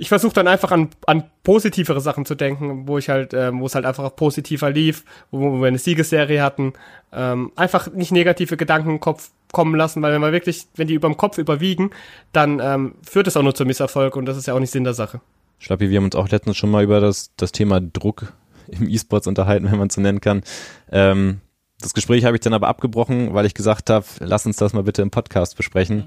ich 0.00 0.08
versuche 0.08 0.32
dann 0.32 0.48
einfach 0.48 0.72
an, 0.72 0.88
an 1.06 1.24
positivere 1.42 2.00
Sachen 2.00 2.24
zu 2.24 2.34
denken, 2.34 2.88
wo 2.88 2.96
ich 2.96 3.10
halt, 3.10 3.34
ähm, 3.34 3.60
wo 3.60 3.66
es 3.66 3.74
halt 3.74 3.84
einfach 3.84 4.04
auch 4.04 4.16
positiver 4.16 4.70
lief, 4.70 5.04
wo, 5.30 5.40
wo 5.40 5.60
wir 5.60 5.68
eine 5.68 5.78
Siegesserie 5.78 6.42
hatten. 6.42 6.72
Ähm, 7.12 7.52
einfach 7.54 7.92
nicht 7.92 8.10
negative 8.10 8.56
Gedanken 8.56 8.90
im 8.90 9.00
Kopf 9.00 9.30
kommen 9.52 9.74
lassen, 9.74 10.02
weil 10.02 10.12
wenn 10.12 10.20
man 10.20 10.32
wirklich, 10.32 10.66
wenn 10.76 10.88
die 10.88 10.94
überm 10.94 11.16
Kopf 11.16 11.38
überwiegen, 11.38 11.90
dann 12.32 12.60
ähm, 12.60 12.94
führt 13.02 13.26
es 13.26 13.36
auch 13.36 13.42
nur 13.42 13.54
zum 13.54 13.66
Misserfolg 13.66 14.16
und 14.16 14.26
das 14.26 14.36
ist 14.36 14.46
ja 14.46 14.54
auch 14.54 14.60
nicht 14.60 14.70
Sinn 14.70 14.84
der 14.84 14.94
Sache. 14.94 15.20
Schlappi, 15.58 15.90
wir 15.90 15.98
haben 15.98 16.06
uns 16.06 16.16
auch 16.16 16.28
letztens 16.28 16.56
schon 16.56 16.70
mal 16.70 16.82
über 16.82 17.00
das, 17.00 17.32
das 17.36 17.52
Thema 17.52 17.80
Druck 17.80 18.32
im 18.68 18.88
E-Sports 18.88 19.26
unterhalten, 19.26 19.70
wenn 19.70 19.78
man 19.78 19.88
es 19.88 19.94
so 19.94 20.00
nennen 20.00 20.20
kann. 20.20 20.42
Ähm, 20.90 21.40
das 21.80 21.94
Gespräch 21.94 22.24
habe 22.24 22.36
ich 22.36 22.40
dann 22.40 22.52
aber 22.52 22.68
abgebrochen, 22.68 23.34
weil 23.34 23.46
ich 23.46 23.54
gesagt 23.54 23.90
habe, 23.90 24.06
lass 24.20 24.46
uns 24.46 24.56
das 24.56 24.72
mal 24.72 24.82
bitte 24.82 25.02
im 25.02 25.10
Podcast 25.10 25.56
besprechen. 25.56 26.04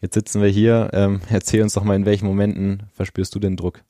Jetzt 0.00 0.14
sitzen 0.14 0.42
wir 0.42 0.48
hier. 0.48 0.90
Ähm, 0.92 1.20
erzähl 1.28 1.62
uns 1.62 1.74
doch 1.74 1.84
mal, 1.84 1.96
in 1.96 2.06
welchen 2.06 2.26
Momenten 2.26 2.84
verspürst 2.94 3.34
du 3.34 3.38
den 3.38 3.56
Druck? 3.56 3.82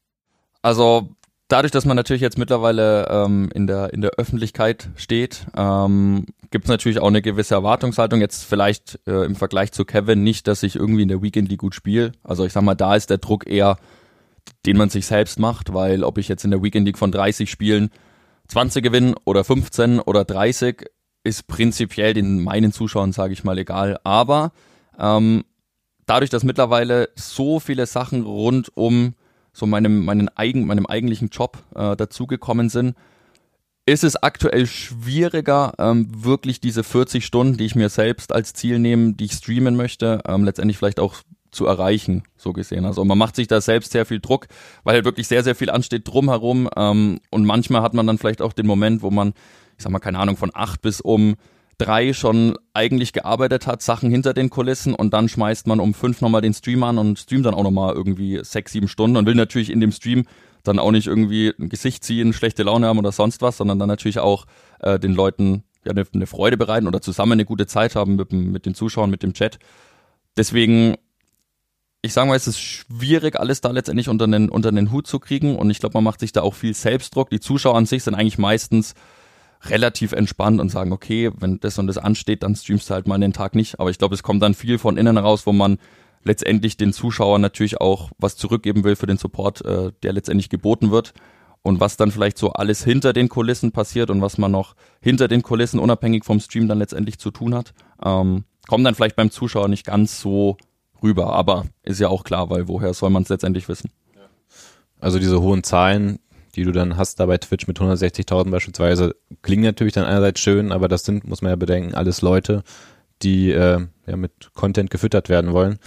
Also 0.62 1.08
dadurch, 1.48 1.72
dass 1.72 1.84
man 1.84 1.96
natürlich 1.96 2.22
jetzt 2.22 2.38
mittlerweile 2.38 3.08
ähm, 3.10 3.50
in, 3.54 3.66
der, 3.66 3.92
in 3.92 4.02
der 4.02 4.12
Öffentlichkeit 4.12 4.90
steht, 4.96 5.46
ähm, 5.56 6.26
gibt 6.50 6.66
es 6.66 6.68
natürlich 6.68 7.00
auch 7.00 7.08
eine 7.08 7.22
gewisse 7.22 7.54
Erwartungshaltung. 7.54 8.20
Jetzt 8.20 8.44
vielleicht 8.44 9.00
äh, 9.06 9.24
im 9.24 9.34
Vergleich 9.34 9.72
zu 9.72 9.84
Kevin 9.84 10.22
nicht, 10.22 10.46
dass 10.46 10.62
ich 10.62 10.76
irgendwie 10.76 11.02
in 11.02 11.08
der 11.08 11.22
Weekend 11.22 11.48
League 11.48 11.60
gut 11.60 11.74
spiele. 11.74 12.12
Also 12.22 12.44
ich 12.44 12.52
sag 12.52 12.62
mal, 12.62 12.74
da 12.74 12.94
ist 12.94 13.10
der 13.10 13.18
Druck 13.18 13.46
eher, 13.46 13.78
den 14.66 14.76
man 14.76 14.90
sich 14.90 15.06
selbst 15.06 15.38
macht, 15.38 15.72
weil 15.74 16.04
ob 16.04 16.18
ich 16.18 16.28
jetzt 16.28 16.44
in 16.44 16.50
der 16.50 16.62
Weekend 16.62 16.86
League 16.86 16.98
von 16.98 17.12
30 17.12 17.50
Spielen 17.50 17.90
20 18.48 18.82
gewinne 18.82 19.14
oder 19.24 19.44
15 19.44 20.00
oder 20.00 20.24
30, 20.24 20.86
ist 21.24 21.46
prinzipiell 21.46 22.14
den 22.14 22.42
meinen 22.42 22.72
Zuschauern, 22.72 23.12
sage 23.12 23.32
ich 23.32 23.44
mal, 23.44 23.58
egal. 23.58 23.98
Aber 24.04 24.52
ähm, 24.98 25.44
dadurch, 26.06 26.30
dass 26.30 26.44
mittlerweile 26.44 27.10
so 27.14 27.60
viele 27.60 27.86
Sachen 27.86 28.22
rund 28.22 28.70
um 28.74 29.14
so 29.58 29.66
meinem, 29.66 30.04
meinen 30.04 30.28
eigen, 30.36 30.66
meinem 30.66 30.86
eigentlichen 30.86 31.28
Job 31.28 31.58
äh, 31.74 31.96
dazugekommen 31.96 32.68
sind, 32.68 32.94
ist 33.86 34.04
es 34.04 34.16
aktuell 34.16 34.66
schwieriger, 34.66 35.72
ähm, 35.78 36.08
wirklich 36.10 36.60
diese 36.60 36.84
40 36.84 37.24
Stunden, 37.24 37.56
die 37.56 37.64
ich 37.64 37.74
mir 37.74 37.88
selbst 37.88 38.32
als 38.32 38.52
Ziel 38.52 38.78
nehme, 38.78 39.14
die 39.14 39.24
ich 39.24 39.32
streamen 39.32 39.76
möchte, 39.76 40.20
ähm, 40.28 40.44
letztendlich 40.44 40.76
vielleicht 40.76 41.00
auch 41.00 41.16
zu 41.50 41.66
erreichen, 41.66 42.22
so 42.36 42.52
gesehen. 42.52 42.84
Also 42.84 43.04
man 43.04 43.16
macht 43.16 43.34
sich 43.34 43.48
da 43.48 43.60
selbst 43.60 43.92
sehr 43.92 44.04
viel 44.04 44.20
Druck, 44.20 44.46
weil 44.84 44.94
halt 44.94 45.06
wirklich 45.06 45.26
sehr, 45.26 45.42
sehr 45.42 45.54
viel 45.54 45.70
ansteht 45.70 46.06
drumherum. 46.06 46.68
Ähm, 46.76 47.20
und 47.30 47.46
manchmal 47.46 47.82
hat 47.82 47.94
man 47.94 48.06
dann 48.06 48.18
vielleicht 48.18 48.42
auch 48.42 48.52
den 48.52 48.66
Moment, 48.66 49.02
wo 49.02 49.10
man, 49.10 49.32
ich 49.78 49.84
sag 49.84 49.90
mal, 49.90 49.98
keine 49.98 50.18
Ahnung, 50.18 50.36
von 50.36 50.50
acht 50.52 50.82
bis 50.82 51.00
um 51.00 51.36
drei 51.78 52.12
schon 52.12 52.56
eigentlich 52.74 53.12
gearbeitet 53.12 53.66
hat, 53.66 53.82
Sachen 53.82 54.10
hinter 54.10 54.34
den 54.34 54.50
Kulissen 54.50 54.94
und 54.94 55.14
dann 55.14 55.28
schmeißt 55.28 55.66
man 55.68 55.80
um 55.80 55.94
fünf 55.94 56.20
nochmal 56.20 56.42
den 56.42 56.52
Stream 56.52 56.82
an 56.82 56.98
und 56.98 57.18
streamt 57.18 57.46
dann 57.46 57.54
auch 57.54 57.62
nochmal 57.62 57.94
irgendwie 57.94 58.40
sechs, 58.42 58.72
sieben 58.72 58.88
Stunden 58.88 59.16
und 59.16 59.26
will 59.26 59.36
natürlich 59.36 59.70
in 59.70 59.80
dem 59.80 59.92
Stream 59.92 60.24
dann 60.64 60.80
auch 60.80 60.90
nicht 60.90 61.06
irgendwie 61.06 61.54
ein 61.58 61.68
Gesicht 61.68 62.02
ziehen, 62.02 62.32
schlechte 62.32 62.64
Laune 62.64 62.88
haben 62.88 62.98
oder 62.98 63.12
sonst 63.12 63.42
was, 63.42 63.56
sondern 63.56 63.78
dann 63.78 63.88
natürlich 63.88 64.18
auch 64.18 64.46
äh, 64.80 64.98
den 64.98 65.12
Leuten 65.12 65.62
ja 65.84 65.92
eine, 65.92 66.04
eine 66.12 66.26
Freude 66.26 66.56
bereiten 66.56 66.88
oder 66.88 67.00
zusammen 67.00 67.32
eine 67.32 67.44
gute 67.44 67.66
Zeit 67.66 67.94
haben 67.94 68.16
mit, 68.16 68.32
mit 68.32 68.66
den 68.66 68.74
Zuschauern, 68.74 69.08
mit 69.08 69.22
dem 69.22 69.32
Chat. 69.32 69.58
Deswegen 70.36 70.96
ich 72.00 72.12
sage 72.12 72.28
mal, 72.28 72.36
es 72.36 72.46
ist 72.46 72.60
schwierig, 72.60 73.38
alles 73.38 73.60
da 73.60 73.70
letztendlich 73.70 74.08
unter 74.08 74.28
den, 74.28 74.48
unter 74.48 74.70
den 74.70 74.92
Hut 74.92 75.06
zu 75.06 75.18
kriegen. 75.18 75.56
Und 75.56 75.70
ich 75.70 75.80
glaube, 75.80 75.94
man 75.94 76.04
macht 76.04 76.20
sich 76.20 76.32
da 76.32 76.42
auch 76.42 76.54
viel 76.54 76.74
Selbstdruck. 76.74 77.28
Die 77.30 77.40
Zuschauer 77.40 77.76
an 77.76 77.86
sich 77.86 78.04
sind 78.04 78.14
eigentlich 78.14 78.38
meistens 78.38 78.94
relativ 79.62 80.12
entspannt 80.12 80.60
und 80.60 80.68
sagen, 80.68 80.92
okay, 80.92 81.30
wenn 81.38 81.60
das 81.60 81.78
und 81.78 81.86
das 81.86 81.98
ansteht, 81.98 82.42
dann 82.42 82.54
streamst 82.54 82.88
du 82.88 82.94
halt 82.94 83.08
mal 83.08 83.18
den 83.18 83.32
Tag 83.32 83.54
nicht. 83.54 83.80
Aber 83.80 83.90
ich 83.90 83.98
glaube, 83.98 84.14
es 84.14 84.22
kommt 84.22 84.42
dann 84.42 84.54
viel 84.54 84.78
von 84.78 84.96
innen 84.96 85.16
heraus, 85.16 85.46
wo 85.46 85.52
man 85.52 85.78
letztendlich 86.24 86.76
den 86.76 86.92
Zuschauern 86.92 87.40
natürlich 87.40 87.80
auch 87.80 88.10
was 88.18 88.36
zurückgeben 88.36 88.84
will 88.84 88.96
für 88.96 89.06
den 89.06 89.18
Support, 89.18 89.64
äh, 89.64 89.92
der 90.02 90.12
letztendlich 90.12 90.48
geboten 90.48 90.90
wird. 90.90 91.14
Und 91.62 91.80
was 91.80 91.96
dann 91.96 92.12
vielleicht 92.12 92.38
so 92.38 92.52
alles 92.52 92.84
hinter 92.84 93.12
den 93.12 93.28
Kulissen 93.28 93.72
passiert 93.72 94.10
und 94.10 94.22
was 94.22 94.38
man 94.38 94.52
noch 94.52 94.74
hinter 95.00 95.26
den 95.26 95.42
Kulissen 95.42 95.80
unabhängig 95.80 96.24
vom 96.24 96.40
Stream 96.40 96.68
dann 96.68 96.78
letztendlich 96.78 97.18
zu 97.18 97.30
tun 97.30 97.54
hat, 97.54 97.74
ähm, 98.04 98.44
kommt 98.68 98.86
dann 98.86 98.94
vielleicht 98.94 99.16
beim 99.16 99.30
Zuschauer 99.30 99.68
nicht 99.68 99.84
ganz 99.84 100.20
so 100.20 100.56
rüber. 101.02 101.32
Aber 101.32 101.66
ist 101.82 102.00
ja 102.00 102.08
auch 102.08 102.22
klar, 102.24 102.48
weil 102.50 102.68
woher 102.68 102.94
soll 102.94 103.10
man 103.10 103.24
es 103.24 103.28
letztendlich 103.28 103.68
wissen? 103.68 103.90
Also 105.00 105.18
diese 105.18 105.40
hohen 105.40 105.62
Zahlen, 105.62 106.18
die 106.58 106.64
du 106.64 106.72
dann 106.72 106.96
hast 106.96 107.20
da 107.20 107.26
bei 107.26 107.38
Twitch 107.38 107.68
mit 107.68 107.78
160.000 107.78 108.50
beispielsweise, 108.50 109.14
klingen 109.42 109.62
natürlich 109.62 109.92
dann 109.92 110.04
einerseits 110.04 110.40
schön, 110.40 110.72
aber 110.72 110.88
das 110.88 111.04
sind, 111.04 111.24
muss 111.24 111.40
man 111.40 111.50
ja 111.50 111.56
bedenken, 111.56 111.94
alles 111.94 112.20
Leute, 112.20 112.64
die 113.22 113.52
äh, 113.52 113.86
ja 114.06 114.16
mit 114.16 114.50
Content 114.54 114.90
gefüttert 114.90 115.28
werden 115.28 115.52
wollen. 115.52 115.78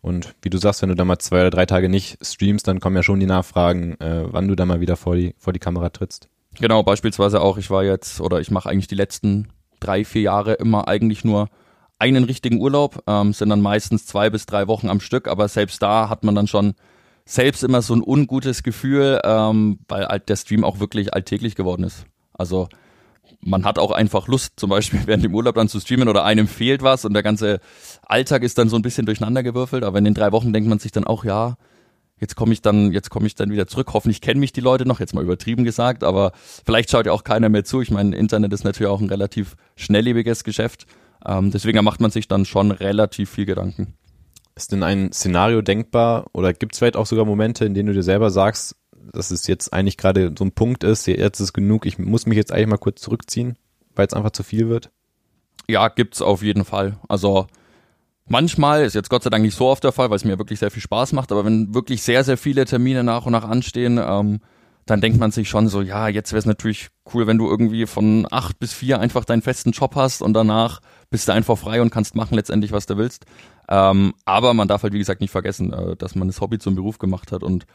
Und 0.00 0.34
wie 0.40 0.48
du 0.48 0.56
sagst, 0.56 0.80
wenn 0.80 0.88
du 0.88 0.94
da 0.94 1.04
mal 1.04 1.18
zwei 1.18 1.40
oder 1.40 1.50
drei 1.50 1.66
Tage 1.66 1.90
nicht 1.90 2.24
streamst, 2.24 2.66
dann 2.66 2.80
kommen 2.80 2.96
ja 2.96 3.02
schon 3.02 3.20
die 3.20 3.26
Nachfragen, 3.26 4.00
äh, 4.00 4.24
wann 4.24 4.48
du 4.48 4.54
da 4.54 4.64
mal 4.64 4.80
wieder 4.80 4.96
vor 4.96 5.14
die, 5.14 5.34
vor 5.36 5.52
die 5.52 5.58
Kamera 5.58 5.90
trittst. 5.90 6.28
Genau, 6.58 6.82
beispielsweise 6.82 7.42
auch, 7.42 7.58
ich 7.58 7.68
war 7.68 7.84
jetzt, 7.84 8.22
oder 8.22 8.40
ich 8.40 8.50
mache 8.50 8.70
eigentlich 8.70 8.88
die 8.88 8.94
letzten 8.94 9.48
drei, 9.78 10.06
vier 10.06 10.22
Jahre 10.22 10.54
immer 10.54 10.88
eigentlich 10.88 11.22
nur 11.22 11.50
einen 11.98 12.24
richtigen 12.24 12.60
Urlaub, 12.60 13.02
ähm, 13.06 13.34
sind 13.34 13.50
dann 13.50 13.60
meistens 13.60 14.06
zwei 14.06 14.30
bis 14.30 14.46
drei 14.46 14.68
Wochen 14.68 14.88
am 14.88 15.00
Stück, 15.00 15.28
aber 15.28 15.48
selbst 15.48 15.82
da 15.82 16.08
hat 16.08 16.24
man 16.24 16.34
dann 16.34 16.46
schon 16.46 16.74
selbst 17.24 17.64
immer 17.64 17.82
so 17.82 17.94
ein 17.94 18.02
ungutes 18.04 18.62
Gefühl, 18.62 19.20
ähm, 19.24 19.78
weil 19.88 20.06
halt 20.06 20.28
der 20.28 20.36
Stream 20.36 20.64
auch 20.64 20.80
wirklich 20.80 21.14
alltäglich 21.14 21.54
geworden 21.54 21.84
ist. 21.84 22.04
Also 22.32 22.68
man 23.40 23.64
hat 23.64 23.78
auch 23.78 23.90
einfach 23.90 24.28
Lust, 24.28 24.54
zum 24.56 24.70
Beispiel 24.70 25.00
während 25.06 25.24
dem 25.24 25.34
Urlaub 25.34 25.54
dann 25.54 25.68
zu 25.68 25.80
streamen 25.80 26.08
oder 26.08 26.24
einem 26.24 26.48
fehlt 26.48 26.82
was 26.82 27.04
und 27.04 27.14
der 27.14 27.22
ganze 27.22 27.60
Alltag 28.06 28.42
ist 28.42 28.58
dann 28.58 28.68
so 28.68 28.76
ein 28.76 28.82
bisschen 28.82 29.06
durcheinandergewürfelt. 29.06 29.84
Aber 29.84 29.98
in 29.98 30.04
den 30.04 30.14
drei 30.14 30.32
Wochen 30.32 30.52
denkt 30.52 30.68
man 30.68 30.78
sich 30.78 30.92
dann 30.92 31.04
auch, 31.04 31.24
ja, 31.24 31.56
jetzt 32.20 32.36
komme 32.36 32.52
ich 32.52 32.62
dann, 32.62 32.92
jetzt 32.92 33.10
komme 33.10 33.26
ich 33.26 33.34
dann 33.34 33.50
wieder 33.50 33.66
zurück. 33.66 33.88
Hoffentlich 33.92 34.20
kennen 34.20 34.40
mich 34.40 34.52
die 34.52 34.60
Leute 34.60 34.86
noch, 34.86 35.00
jetzt 35.00 35.14
mal 35.14 35.24
übertrieben 35.24 35.64
gesagt, 35.64 36.04
aber 36.04 36.32
vielleicht 36.64 36.90
schaut 36.90 37.06
ja 37.06 37.12
auch 37.12 37.24
keiner 37.24 37.48
mehr 37.48 37.64
zu. 37.64 37.80
Ich 37.80 37.90
meine, 37.90 38.16
Internet 38.16 38.52
ist 38.52 38.64
natürlich 38.64 38.90
auch 38.90 39.00
ein 39.00 39.08
relativ 39.08 39.56
schnelllebiges 39.76 40.44
Geschäft. 40.44 40.86
Ähm, 41.26 41.50
deswegen 41.50 41.82
macht 41.84 42.00
man 42.00 42.10
sich 42.10 42.28
dann 42.28 42.44
schon 42.44 42.70
relativ 42.70 43.30
viel 43.30 43.46
Gedanken. 43.46 43.94
Ist 44.56 44.72
denn 44.72 44.82
ein 44.82 45.12
Szenario 45.12 45.62
denkbar 45.62 46.26
oder 46.32 46.52
gibt 46.52 46.74
es 46.74 46.78
vielleicht 46.78 46.96
auch 46.96 47.06
sogar 47.06 47.24
Momente, 47.24 47.64
in 47.64 47.74
denen 47.74 47.88
du 47.88 47.92
dir 47.92 48.02
selber 48.02 48.30
sagst, 48.30 48.76
dass 49.12 49.30
es 49.30 49.46
jetzt 49.46 49.72
eigentlich 49.72 49.96
gerade 49.96 50.32
so 50.38 50.44
ein 50.44 50.52
Punkt 50.52 50.84
ist, 50.84 51.06
jetzt 51.06 51.40
ist 51.40 51.52
genug, 51.52 51.86
ich 51.86 51.98
muss 51.98 52.26
mich 52.26 52.36
jetzt 52.36 52.52
eigentlich 52.52 52.68
mal 52.68 52.78
kurz 52.78 53.00
zurückziehen, 53.00 53.56
weil 53.94 54.06
es 54.06 54.14
einfach 54.14 54.30
zu 54.30 54.42
viel 54.42 54.68
wird? 54.68 54.90
Ja, 55.68 55.88
gibt's 55.88 56.22
auf 56.22 56.42
jeden 56.42 56.64
Fall. 56.64 56.98
Also 57.08 57.46
manchmal 58.26 58.84
ist 58.84 58.94
jetzt 58.94 59.10
Gott 59.10 59.22
sei 59.22 59.30
Dank 59.30 59.42
nicht 59.42 59.56
so 59.56 59.66
oft 59.66 59.84
der 59.84 59.92
Fall, 59.92 60.10
weil 60.10 60.16
es 60.16 60.24
mir 60.24 60.38
wirklich 60.38 60.58
sehr 60.58 60.70
viel 60.70 60.82
Spaß 60.82 61.12
macht, 61.12 61.32
aber 61.32 61.44
wenn 61.44 61.74
wirklich 61.74 62.02
sehr, 62.02 62.24
sehr 62.24 62.36
viele 62.36 62.64
Termine 62.64 63.02
nach 63.02 63.26
und 63.26 63.32
nach 63.32 63.44
anstehen, 63.44 63.98
ähm, 64.02 64.40
dann 64.86 65.00
denkt 65.00 65.18
man 65.18 65.30
sich 65.30 65.48
schon 65.48 65.68
so, 65.68 65.80
ja, 65.80 66.08
jetzt 66.08 66.32
wäre 66.32 66.38
es 66.38 66.46
natürlich 66.46 66.88
cool, 67.12 67.26
wenn 67.26 67.38
du 67.38 67.48
irgendwie 67.48 67.86
von 67.86 68.26
acht 68.30 68.58
bis 68.58 68.72
vier 68.72 69.00
einfach 69.00 69.24
deinen 69.24 69.40
festen 69.40 69.70
Job 69.70 69.96
hast 69.96 70.20
und 70.20 70.34
danach 70.34 70.80
bist 71.10 71.28
du 71.28 71.32
einfach 71.32 71.56
frei 71.56 71.80
und 71.80 71.90
kannst 71.90 72.14
machen 72.14 72.34
letztendlich, 72.34 72.72
was 72.72 72.84
du 72.84 72.98
willst. 72.98 73.24
Ähm, 73.68 74.14
aber 74.24 74.54
man 74.54 74.68
darf 74.68 74.82
halt, 74.82 74.92
wie 74.92 74.98
gesagt, 74.98 75.20
nicht 75.20 75.30
vergessen, 75.30 75.72
äh, 75.72 75.96
dass 75.96 76.14
man 76.14 76.28
das 76.28 76.40
Hobby 76.40 76.58
zum 76.58 76.74
Beruf 76.74 76.98
gemacht 76.98 77.32
hat 77.32 77.42
und 77.42 77.66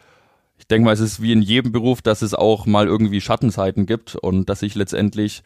ich 0.60 0.68
denke 0.68 0.86
mal, 0.86 0.94
es 0.94 1.00
ist 1.00 1.22
wie 1.22 1.32
in 1.32 1.42
jedem 1.42 1.72
Beruf, 1.72 2.02
dass 2.02 2.22
es 2.22 2.34
auch 2.34 2.66
mal 2.66 2.86
irgendwie 2.86 3.22
Schattenseiten 3.22 3.86
gibt 3.86 4.16
und 4.16 4.50
dass 4.50 4.62
ich 4.62 4.76
letztendlich 4.76 5.42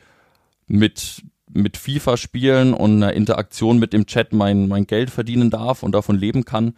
mit, 0.66 1.22
mit 1.52 1.78
FIFA 1.78 2.18
spielen 2.18 2.74
und 2.74 2.96
einer 2.96 3.14
Interaktion 3.14 3.78
mit 3.78 3.94
dem 3.94 4.08
Chat 4.08 4.34
mein, 4.34 4.68
mein 4.68 4.88
Geld 4.88 5.12
verdienen 5.12 5.52
darf 5.52 5.84
und 5.84 5.92
davon 5.94 6.18
leben 6.18 6.46
kann, 6.46 6.74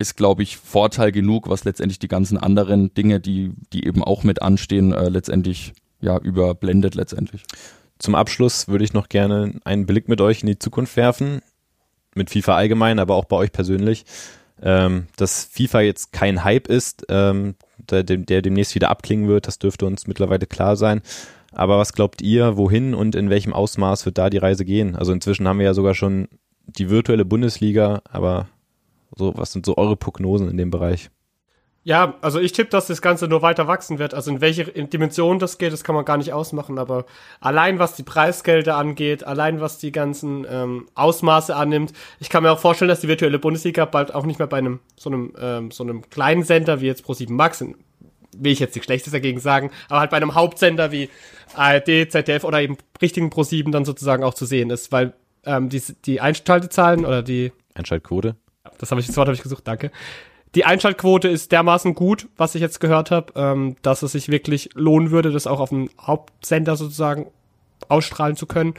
ist, 0.00 0.16
glaube 0.16 0.42
ich, 0.42 0.56
Vorteil 0.56 1.12
genug, 1.12 1.48
was 1.48 1.64
letztendlich 1.64 2.00
die 2.00 2.08
ganzen 2.08 2.38
anderen 2.38 2.92
Dinge, 2.94 3.20
die, 3.20 3.52
die 3.72 3.86
eben 3.86 4.02
auch 4.02 4.24
mit 4.24 4.42
anstehen, 4.42 4.92
äh, 4.92 5.08
letztendlich 5.08 5.72
ja 6.00 6.18
überblendet 6.18 6.94
letztendlich. 6.94 7.44
Zum 7.98 8.14
Abschluss 8.14 8.66
würde 8.66 8.84
ich 8.84 8.94
noch 8.94 9.08
gerne 9.08 9.60
einen 9.64 9.86
Blick 9.86 10.08
mit 10.08 10.20
euch 10.20 10.40
in 10.40 10.46
die 10.46 10.58
Zukunft 10.58 10.96
werfen. 10.96 11.42
Mit 12.14 12.30
FIFA 12.30 12.56
allgemein, 12.56 12.98
aber 12.98 13.14
auch 13.14 13.24
bei 13.24 13.36
euch 13.36 13.52
persönlich 13.52 14.04
ähm, 14.62 15.06
dass 15.16 15.44
FIFA 15.44 15.80
jetzt 15.80 16.12
kein 16.12 16.44
Hype 16.44 16.68
ist, 16.68 17.06
ähm, 17.08 17.54
der, 17.78 18.02
der 18.04 18.42
demnächst 18.42 18.74
wieder 18.74 18.90
abklingen 18.90 19.28
wird, 19.28 19.46
das 19.46 19.58
dürfte 19.58 19.86
uns 19.86 20.06
mittlerweile 20.06 20.46
klar 20.46 20.76
sein. 20.76 21.02
Aber 21.52 21.78
was 21.78 21.92
glaubt 21.92 22.22
ihr, 22.22 22.56
wohin 22.56 22.94
und 22.94 23.14
in 23.14 23.30
welchem 23.30 23.52
Ausmaß 23.52 24.06
wird 24.06 24.18
da 24.18 24.30
die 24.30 24.38
Reise 24.38 24.64
gehen? 24.64 24.94
Also 24.94 25.12
inzwischen 25.12 25.48
haben 25.48 25.58
wir 25.58 25.66
ja 25.66 25.74
sogar 25.74 25.94
schon 25.94 26.28
die 26.66 26.90
virtuelle 26.90 27.24
Bundesliga, 27.24 28.02
aber 28.08 28.48
so, 29.16 29.32
was 29.36 29.52
sind 29.52 29.66
so 29.66 29.76
eure 29.76 29.96
Prognosen 29.96 30.48
in 30.48 30.56
dem 30.56 30.70
Bereich? 30.70 31.10
Ja, 31.82 32.14
also 32.20 32.38
ich 32.38 32.52
tippe, 32.52 32.68
dass 32.70 32.88
das 32.88 33.00
Ganze 33.00 33.26
nur 33.26 33.40
weiter 33.40 33.66
wachsen 33.66 33.98
wird. 33.98 34.12
Also 34.12 34.30
in 34.30 34.42
welche 34.42 34.64
Dimension 34.64 35.38
das 35.38 35.56
geht, 35.56 35.72
das 35.72 35.82
kann 35.82 35.94
man 35.94 36.04
gar 36.04 36.18
nicht 36.18 36.32
ausmachen. 36.32 36.78
Aber 36.78 37.06
allein 37.40 37.78
was 37.78 37.94
die 37.94 38.02
Preisgelder 38.02 38.76
angeht, 38.76 39.24
allein 39.24 39.62
was 39.62 39.78
die 39.78 39.90
ganzen 39.90 40.46
ähm, 40.50 40.88
Ausmaße 40.94 41.56
annimmt, 41.56 41.94
ich 42.18 42.28
kann 42.28 42.42
mir 42.42 42.52
auch 42.52 42.58
vorstellen, 42.58 42.90
dass 42.90 43.00
die 43.00 43.08
virtuelle 43.08 43.38
Bundesliga 43.38 43.86
bald 43.86 44.14
auch 44.14 44.26
nicht 44.26 44.38
mehr 44.38 44.48
bei 44.48 44.58
einem 44.58 44.80
so 44.96 45.08
einem 45.08 45.32
ähm, 45.40 45.70
so 45.70 45.82
einem 45.82 46.08
kleinen 46.10 46.42
Sender 46.42 46.82
wie 46.82 46.86
jetzt 46.86 47.04
Pro7 47.04 47.32
Max, 47.32 47.62
will 47.62 48.52
ich 48.52 48.60
jetzt 48.60 48.74
nichts 48.74 48.84
Schlechtes 48.84 49.12
dagegen 49.12 49.40
sagen, 49.40 49.70
aber 49.88 50.00
halt 50.00 50.10
bei 50.10 50.18
einem 50.18 50.34
Hauptsender 50.34 50.92
wie 50.92 51.08
ARD, 51.54 52.12
ZDF 52.12 52.44
oder 52.44 52.60
eben 52.60 52.76
richtigen 53.00 53.30
Pro7 53.30 53.70
dann 53.70 53.86
sozusagen 53.86 54.22
auch 54.22 54.34
zu 54.34 54.44
sehen 54.44 54.68
ist, 54.68 54.92
weil 54.92 55.14
ähm, 55.46 55.70
die, 55.70 55.82
die 56.04 56.20
Einschaltezahlen 56.20 57.06
oder 57.06 57.22
die 57.22 57.52
Einschaltquote, 57.74 58.36
das 58.78 58.90
habe 58.90 59.00
ich 59.00 59.06
das 59.06 59.16
Wort 59.16 59.28
habe 59.28 59.34
ich 59.34 59.42
gesucht, 59.42 59.66
danke 59.66 59.90
die 60.54 60.64
Einschaltquote 60.64 61.28
ist 61.28 61.52
dermaßen 61.52 61.94
gut, 61.94 62.28
was 62.36 62.54
ich 62.54 62.60
jetzt 62.60 62.80
gehört 62.80 63.10
habe, 63.10 63.32
ähm, 63.36 63.76
dass 63.82 64.02
es 64.02 64.12
sich 64.12 64.28
wirklich 64.28 64.70
lohnen 64.74 65.10
würde, 65.10 65.30
das 65.30 65.46
auch 65.46 65.60
auf 65.60 65.68
dem 65.68 65.90
Hauptsender 66.00 66.76
sozusagen 66.76 67.26
ausstrahlen 67.88 68.36
zu 68.36 68.46
können. 68.46 68.74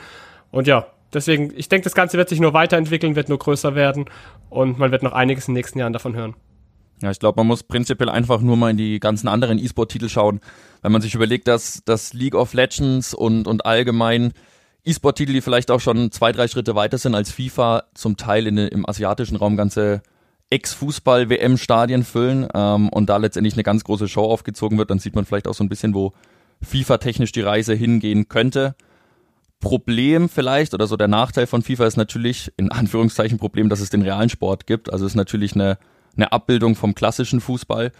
Und 0.51 0.67
ja, 0.67 0.87
deswegen, 1.13 1.53
ich 1.55 1.69
denke, 1.69 1.85
das 1.85 1.95
Ganze 1.95 2.17
wird 2.17 2.29
sich 2.29 2.39
nur 2.39 2.53
weiterentwickeln, 2.53 3.15
wird 3.15 3.29
nur 3.29 3.39
größer 3.39 3.75
werden 3.75 4.05
und 4.49 4.79
man 4.79 4.91
wird 4.91 5.03
noch 5.03 5.13
einiges 5.13 5.47
in 5.47 5.53
den 5.53 5.59
nächsten 5.59 5.79
Jahren 5.79 5.93
davon 5.93 6.15
hören. 6.15 6.35
Ja, 7.01 7.09
ich 7.09 7.19
glaube, 7.19 7.39
man 7.39 7.47
muss 7.47 7.63
prinzipiell 7.63 8.09
einfach 8.09 8.41
nur 8.41 8.57
mal 8.57 8.69
in 8.69 8.77
die 8.77 8.99
ganzen 8.99 9.27
anderen 9.27 9.57
E-Sport-Titel 9.57 10.07
schauen, 10.07 10.39
wenn 10.81 10.91
man 10.91 11.01
sich 11.01 11.15
überlegt, 11.15 11.47
dass 11.47 11.81
das 11.85 12.13
League 12.13 12.35
of 12.35 12.53
Legends 12.53 13.13
und, 13.13 13.47
und 13.47 13.65
allgemein 13.65 14.33
E-Sport-Titel, 14.83 15.33
die 15.33 15.41
vielleicht 15.41 15.71
auch 15.71 15.79
schon 15.79 16.11
zwei, 16.11 16.31
drei 16.31 16.47
Schritte 16.47 16.75
weiter 16.75 16.97
sind 16.97 17.15
als 17.15 17.31
FIFA, 17.31 17.83
zum 17.95 18.17
Teil 18.17 18.45
in, 18.45 18.57
im 18.57 18.87
asiatischen 18.87 19.35
Raum 19.35 19.57
ganze 19.57 20.03
Ex-Fußball-WM-Stadien 20.51 22.03
füllen 22.03 22.47
ähm, 22.53 22.89
und 22.89 23.09
da 23.09 23.17
letztendlich 23.17 23.55
eine 23.55 23.63
ganz 23.63 23.83
große 23.83 24.07
Show 24.07 24.25
aufgezogen 24.25 24.77
wird, 24.77 24.91
dann 24.91 24.99
sieht 24.99 25.15
man 25.15 25.25
vielleicht 25.25 25.47
auch 25.47 25.53
so 25.53 25.63
ein 25.63 25.69
bisschen, 25.69 25.95
wo 25.95 26.13
FIFA-technisch 26.61 27.31
die 27.31 27.41
Reise 27.41 27.73
hingehen 27.73 28.27
könnte. 28.27 28.75
Problem 29.59 30.27
vielleicht 30.27 30.73
oder 30.73 30.87
so 30.87 30.97
der 30.97 31.07
Nachteil 31.07 31.47
von 31.47 31.61
FIFA 31.61 31.85
ist 31.85 31.97
natürlich, 31.97 32.51
in 32.57 32.71
Anführungszeichen 32.71 33.37
Problem, 33.37 33.69
dass 33.69 33.79
es 33.79 33.89
den 33.89 34.01
realen 34.01 34.29
Sport 34.29 34.67
gibt. 34.67 34.91
Also 34.91 35.05
es 35.05 35.13
ist 35.13 35.15
natürlich 35.15 35.53
eine, 35.53 35.77
eine 36.15 36.31
Abbildung 36.31 36.75
vom 36.75 36.95
klassischen 36.95 37.39
Fußball. 37.39 37.91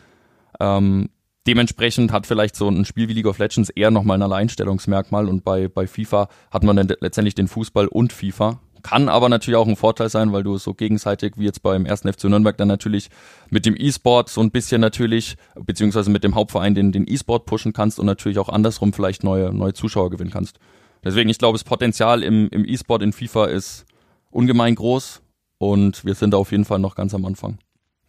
Ähm, 0.60 1.10
dementsprechend 1.48 2.12
hat 2.12 2.28
vielleicht 2.28 2.56
so 2.56 2.68
ein 2.68 2.84
Spiel 2.84 3.08
wie 3.08 3.14
League 3.14 3.28
of 3.28 3.38
Legends 3.38 3.70
eher 3.70 3.92
nochmal 3.92 4.18
ein 4.18 4.24
Alleinstellungsmerkmal 4.24 5.30
und 5.30 5.44
bei, 5.44 5.68
bei 5.68 5.88
FIFA 5.88 6.28
hat 6.52 6.64
man 6.64 6.76
dann 6.76 6.92
letztendlich 7.00 7.36
den 7.36 7.48
Fußball 7.48 7.88
und 7.88 8.12
FIFA 8.12 8.60
kann 8.82 9.10
aber 9.10 9.30
natürlich 9.30 9.58
auch 9.58 9.68
ein 9.68 9.76
Vorteil 9.76 10.10
sein, 10.10 10.34
weil 10.34 10.44
du 10.44 10.58
so 10.58 10.74
gegenseitig 10.74 11.34
wie 11.38 11.46
jetzt 11.46 11.62
beim 11.62 11.86
ersten 11.86 12.12
FC 12.12 12.26
Nürnberg 12.26 12.58
dann 12.58 12.68
natürlich 12.68 13.10
mit 13.50 13.66
dem 13.66 13.76
E-Sport 13.78 14.30
so 14.30 14.42
ein 14.42 14.52
bisschen 14.52 14.82
natürlich, 14.82 15.36
beziehungsweise 15.56 16.10
mit 16.10 16.24
dem 16.24 16.36
Hauptverein 16.36 16.76
den, 16.76 16.92
den 16.92 17.06
E-Sport 17.08 17.46
pushen 17.46 17.74
kannst 17.74 18.00
und 18.00 18.06
natürlich 18.06 18.40
auch 18.40 18.50
andersrum 18.50 18.94
vielleicht 18.94 19.24
neue, 19.24 19.54
neue 19.54 19.74
Zuschauer 19.74 20.10
gewinnen 20.10 20.32
kannst. 20.32 20.60
Deswegen, 21.04 21.30
ich 21.30 21.40
glaube, 21.40 21.58
das 21.58 21.64
Potenzial 21.64 22.24
im, 22.24 22.50
im 22.50 22.66
E-Sport 22.66 23.02
in 23.02 23.14
FIFA 23.14 23.46
ist 23.46 23.86
ungemein 24.30 24.76
groß 24.76 25.22
und 25.58 26.06
wir 26.06 26.16
sind 26.16 26.34
da 26.34 26.38
auf 26.38 26.52
jeden 26.52 26.66
Fall 26.66 26.80
noch 26.80 26.96
ganz 26.96 27.14
am 27.14 27.26
Anfang. 27.26 27.58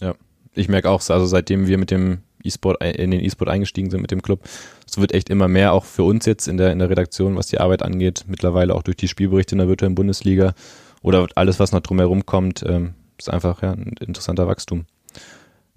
Ja, 0.01 0.14
ich 0.55 0.68
merke 0.68 0.91
auch, 0.91 1.03
also 1.09 1.27
seitdem 1.27 1.66
wir 1.66 1.79
mit 1.79 1.91
dem 1.91 2.23
E-Sport 2.45 2.82
in 2.82 3.11
den 3.11 3.20
E-Sport 3.20 3.51
eingestiegen 3.51 3.90
sind 3.90 4.01
mit 4.01 4.11
dem 4.11 4.22
Club. 4.22 4.40
Es 4.86 4.99
wird 4.99 5.12
echt 5.12 5.30
immer 5.30 5.49
mehr, 5.49 5.72
auch 5.72 5.84
für 5.84 6.05
uns 6.05 6.26
jetzt 6.26 6.49
in 6.49 6.57
der, 6.57 6.72
in 6.72 6.78
der 6.78 6.90
Redaktion, 6.90 7.36
was 7.36 7.47
die 7.47 7.59
Arbeit 7.59 7.82
angeht. 7.82 8.24
Mittlerweile 8.26 8.74
auch 8.74 8.82
durch 8.82 8.97
die 8.97 9.09
Spielberichte 9.09 9.55
in 9.55 9.59
der 9.59 9.68
virtuellen 9.68 9.95
Bundesliga 9.95 10.55
oder 11.03 11.26
alles, 11.34 11.59
was 11.59 11.72
noch 11.72 11.80
drumherum 11.80 12.26
kommt, 12.26 12.64
ähm, 12.66 12.95
ist 13.18 13.30
einfach 13.30 13.62
ja, 13.62 13.72
ein 13.72 13.95
interessanter 14.01 14.47
Wachstum. 14.47 14.86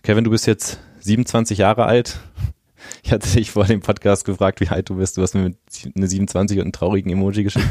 Kevin, 0.03 0.23
du 0.23 0.31
bist 0.31 0.45
jetzt 0.45 0.79
27 0.99 1.57
Jahre 1.57 1.85
alt. 1.85 2.19
Ich 3.03 3.11
hatte 3.11 3.29
dich 3.29 3.51
vor 3.51 3.65
dem 3.65 3.81
Podcast 3.81 4.25
gefragt, 4.25 4.59
wie 4.61 4.67
alt 4.67 4.89
du 4.89 4.95
bist. 4.95 5.17
Du 5.17 5.21
hast 5.21 5.33
mir 5.33 5.53
eine 5.95 6.07
27 6.07 6.57
und 6.57 6.63
einen 6.63 6.71
traurigen 6.71 7.11
Emoji 7.11 7.43
geschickt. 7.43 7.65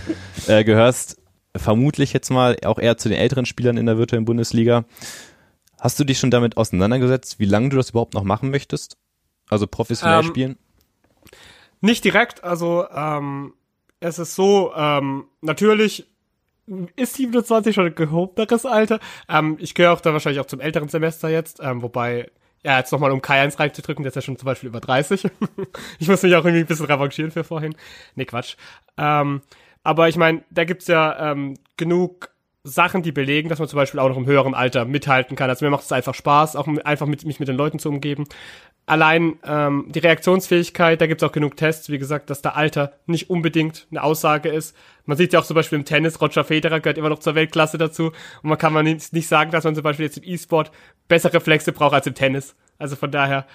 äh, 0.46 0.62
gehörst 0.64 1.20
vermutlich 1.56 2.12
jetzt 2.12 2.30
mal 2.30 2.56
auch 2.64 2.78
eher 2.78 2.96
zu 2.96 3.08
den 3.08 3.18
älteren 3.18 3.46
Spielern 3.46 3.76
in 3.76 3.86
der 3.86 3.98
virtuellen 3.98 4.24
Bundesliga. 4.24 4.84
Hast 5.80 5.98
du 5.98 6.04
dich 6.04 6.18
schon 6.18 6.30
damit 6.30 6.56
auseinandergesetzt, 6.56 7.38
wie 7.38 7.46
lange 7.46 7.70
du 7.70 7.76
das 7.76 7.90
überhaupt 7.90 8.14
noch 8.14 8.24
machen 8.24 8.50
möchtest? 8.50 8.98
Also 9.48 9.66
professionell 9.66 10.20
ähm, 10.20 10.26
spielen? 10.26 10.58
Nicht 11.80 12.04
direkt, 12.04 12.44
also 12.44 12.86
ähm, 12.94 13.54
es 13.98 14.18
ist 14.18 14.34
so, 14.34 14.72
ähm, 14.76 15.24
natürlich 15.40 16.06
ist 16.96 17.14
27 17.14 17.74
schon 17.74 17.86
ein 17.86 17.94
gehobeneres 17.94 18.66
Alter. 18.66 19.00
Ähm, 19.28 19.56
ich 19.58 19.74
gehöre 19.74 19.92
auch 19.92 20.00
da 20.00 20.12
wahrscheinlich 20.12 20.40
auch 20.40 20.46
zum 20.46 20.60
älteren 20.60 20.88
Semester 20.88 21.28
jetzt, 21.28 21.60
ähm, 21.62 21.82
wobei, 21.82 22.30
ja, 22.62 22.78
jetzt 22.78 22.92
nochmal 22.92 23.10
um 23.10 23.22
Kai 23.22 23.40
1 23.40 23.58
reinzudrücken, 23.58 24.02
der 24.02 24.10
ist 24.10 24.16
ja 24.16 24.22
schon 24.22 24.36
zum 24.36 24.46
Beispiel 24.46 24.68
über 24.68 24.80
30. 24.80 25.24
ich 25.98 26.08
muss 26.08 26.22
mich 26.22 26.34
auch 26.34 26.44
irgendwie 26.44 26.60
ein 26.60 26.66
bisschen 26.66 26.86
revanchieren 26.86 27.30
für 27.30 27.42
vorhin. 27.42 27.74
Nee, 28.14 28.26
Quatsch. 28.26 28.56
Ähm, 28.98 29.40
aber 29.82 30.08
ich 30.08 30.16
meine, 30.16 30.44
da 30.50 30.64
gibt's 30.64 30.86
ja 30.86 31.32
ähm, 31.32 31.54
genug 31.76 32.29
Sachen, 32.62 33.02
die 33.02 33.12
belegen, 33.12 33.48
dass 33.48 33.58
man 33.58 33.68
zum 33.68 33.78
Beispiel 33.78 34.00
auch 34.00 34.10
noch 34.10 34.18
im 34.18 34.26
höheren 34.26 34.54
Alter 34.54 34.84
mithalten 34.84 35.34
kann. 35.34 35.48
Also 35.48 35.64
mir 35.64 35.70
macht 35.70 35.84
es 35.84 35.92
einfach 35.92 36.14
Spaß, 36.14 36.56
auch 36.56 36.68
einfach 36.84 37.06
mit, 37.06 37.24
mich 37.24 37.40
mit 37.40 37.48
den 37.48 37.56
Leuten 37.56 37.78
zu 37.78 37.88
umgeben. 37.88 38.26
Allein 38.84 39.38
ähm, 39.44 39.86
die 39.88 40.00
Reaktionsfähigkeit, 40.00 41.00
da 41.00 41.06
gibt 41.06 41.22
es 41.22 41.28
auch 41.28 41.32
genug 41.32 41.56
Tests, 41.56 41.88
wie 41.90 41.98
gesagt, 41.98 42.28
dass 42.28 42.42
der 42.42 42.56
Alter 42.56 42.92
nicht 43.06 43.30
unbedingt 43.30 43.86
eine 43.90 44.02
Aussage 44.02 44.50
ist. 44.50 44.76
Man 45.06 45.16
sieht 45.16 45.32
ja 45.32 45.40
auch 45.40 45.44
zum 45.44 45.54
Beispiel 45.54 45.78
im 45.78 45.84
Tennis, 45.84 46.20
Roger 46.20 46.44
Federer 46.44 46.80
gehört 46.80 46.98
immer 46.98 47.08
noch 47.08 47.20
zur 47.20 47.34
Weltklasse 47.34 47.78
dazu. 47.78 48.06
Und 48.42 48.48
man 48.48 48.58
kann 48.58 48.72
man 48.72 48.84
nicht, 48.84 49.12
nicht 49.12 49.28
sagen, 49.28 49.52
dass 49.52 49.64
man 49.64 49.74
zum 49.74 49.84
Beispiel 49.84 50.06
jetzt 50.06 50.18
im 50.18 50.24
E-Sport 50.24 50.70
bessere 51.08 51.34
Reflexe 51.34 51.72
braucht 51.72 51.94
als 51.94 52.06
im 52.06 52.14
Tennis. 52.14 52.56
Also 52.78 52.96
von 52.96 53.10
daher, 53.10 53.46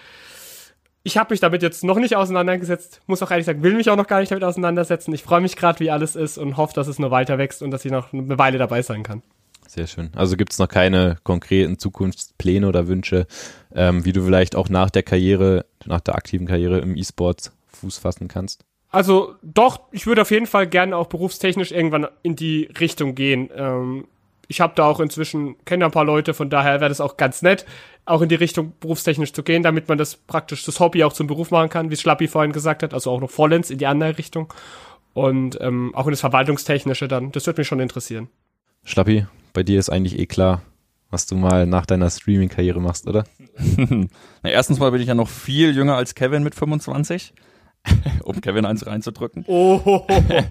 ich 1.05 1.17
habe 1.17 1.31
mich 1.31 1.39
damit 1.39 1.61
jetzt 1.61 1.83
noch 1.83 1.99
nicht 1.99 2.15
auseinandergesetzt, 2.15 2.99
muss 3.05 3.21
auch 3.21 3.29
ehrlich 3.29 3.45
sagen, 3.45 3.61
will 3.61 3.75
mich 3.75 3.91
auch 3.91 3.95
noch 3.95 4.07
gar 4.07 4.21
nicht 4.21 4.31
damit 4.31 4.43
auseinandersetzen. 4.43 5.13
Ich 5.13 5.21
freue 5.21 5.39
mich 5.39 5.55
gerade, 5.55 5.79
wie 5.79 5.91
alles 5.91 6.15
ist 6.15 6.39
und 6.39 6.57
hoffe, 6.57 6.73
dass 6.73 6.87
es 6.87 6.97
nur 6.97 7.11
weiter 7.11 7.37
wächst 7.37 7.61
und 7.61 7.69
dass 7.69 7.85
ich 7.85 7.91
noch 7.91 8.11
eine 8.11 8.39
Weile 8.39 8.57
dabei 8.57 8.81
sein 8.81 9.03
kann. 9.03 9.21
Sehr 9.67 9.85
schön. 9.85 10.09
Also 10.15 10.35
gibt 10.35 10.51
es 10.51 10.57
noch 10.57 10.67
keine 10.67 11.17
konkreten 11.23 11.77
Zukunftspläne 11.77 12.67
oder 12.67 12.87
Wünsche, 12.87 13.27
ähm, 13.75 14.03
wie 14.03 14.13
du 14.13 14.23
vielleicht 14.23 14.55
auch 14.55 14.67
nach 14.67 14.89
der 14.89 15.03
Karriere, 15.03 15.67
nach 15.85 16.01
der 16.01 16.15
aktiven 16.15 16.47
Karriere 16.47 16.79
im 16.79 16.97
E-Sport 16.97 17.51
Fuß 17.67 17.99
fassen 17.99 18.27
kannst? 18.27 18.65
Also 18.89 19.35
doch, 19.43 19.81
ich 19.91 20.07
würde 20.07 20.23
auf 20.23 20.31
jeden 20.31 20.47
Fall 20.47 20.65
gerne 20.65 20.97
auch 20.97 21.07
berufstechnisch 21.07 21.71
irgendwann 21.71 22.07
in 22.23 22.35
die 22.35 22.67
Richtung 22.79 23.13
gehen. 23.13 23.51
Ähm, 23.55 24.07
ich 24.47 24.61
habe 24.61 24.73
da 24.75 24.85
auch 24.85 24.99
inzwischen, 24.99 25.55
kenne 25.65 25.85
ein 25.85 25.91
paar 25.91 26.05
Leute, 26.05 26.33
von 26.33 26.49
daher 26.49 26.79
wäre 26.79 26.89
das 26.89 27.01
auch 27.01 27.17
ganz 27.17 27.41
nett, 27.41 27.65
auch 28.05 28.21
in 28.21 28.29
die 28.29 28.35
Richtung 28.35 28.73
berufstechnisch 28.79 29.33
zu 29.33 29.43
gehen, 29.43 29.63
damit 29.63 29.89
man 29.89 29.97
das 29.97 30.15
praktisch 30.15 30.63
das 30.63 30.79
Hobby 30.79 31.03
auch 31.03 31.13
zum 31.13 31.27
Beruf 31.27 31.51
machen 31.51 31.69
kann, 31.69 31.89
wie 31.89 31.97
Schlappi 31.97 32.27
vorhin 32.27 32.51
gesagt 32.51 32.83
hat, 32.83 32.93
also 32.93 33.11
auch 33.11 33.19
noch 33.19 33.31
vollends 33.31 33.69
in 33.69 33.77
die 33.77 33.87
andere 33.87 34.17
Richtung. 34.17 34.53
und 35.13 35.57
ähm, 35.61 35.95
auch 35.95 36.05
in 36.05 36.11
das 36.11 36.19
Verwaltungstechnische 36.19 37.07
dann. 37.07 37.31
Das 37.31 37.47
wird 37.47 37.57
mich 37.57 37.67
schon 37.67 37.79
interessieren. 37.79 38.27
Schlappi, 38.83 39.25
bei 39.53 39.63
dir 39.63 39.79
ist 39.79 39.89
eigentlich 39.89 40.19
eh 40.19 40.25
klar, 40.25 40.61
was 41.09 41.25
du 41.25 41.35
mal 41.35 41.65
nach 41.65 41.85
deiner 41.85 42.09
Streaming-Karriere 42.09 42.81
machst, 42.81 43.07
oder? 43.07 43.23
Na, 43.77 44.49
erstens 44.49 44.79
mal 44.79 44.91
bin 44.91 45.01
ich 45.01 45.07
ja 45.07 45.15
noch 45.15 45.29
viel 45.29 45.75
jünger 45.75 45.95
als 45.95 46.15
Kevin 46.15 46.43
mit 46.43 46.53
25. 46.53 47.33
um 48.23 48.41
Kevin 48.41 48.65
eins 48.65 48.85
reinzudrücken. 48.85 49.45
Oh. 49.47 50.05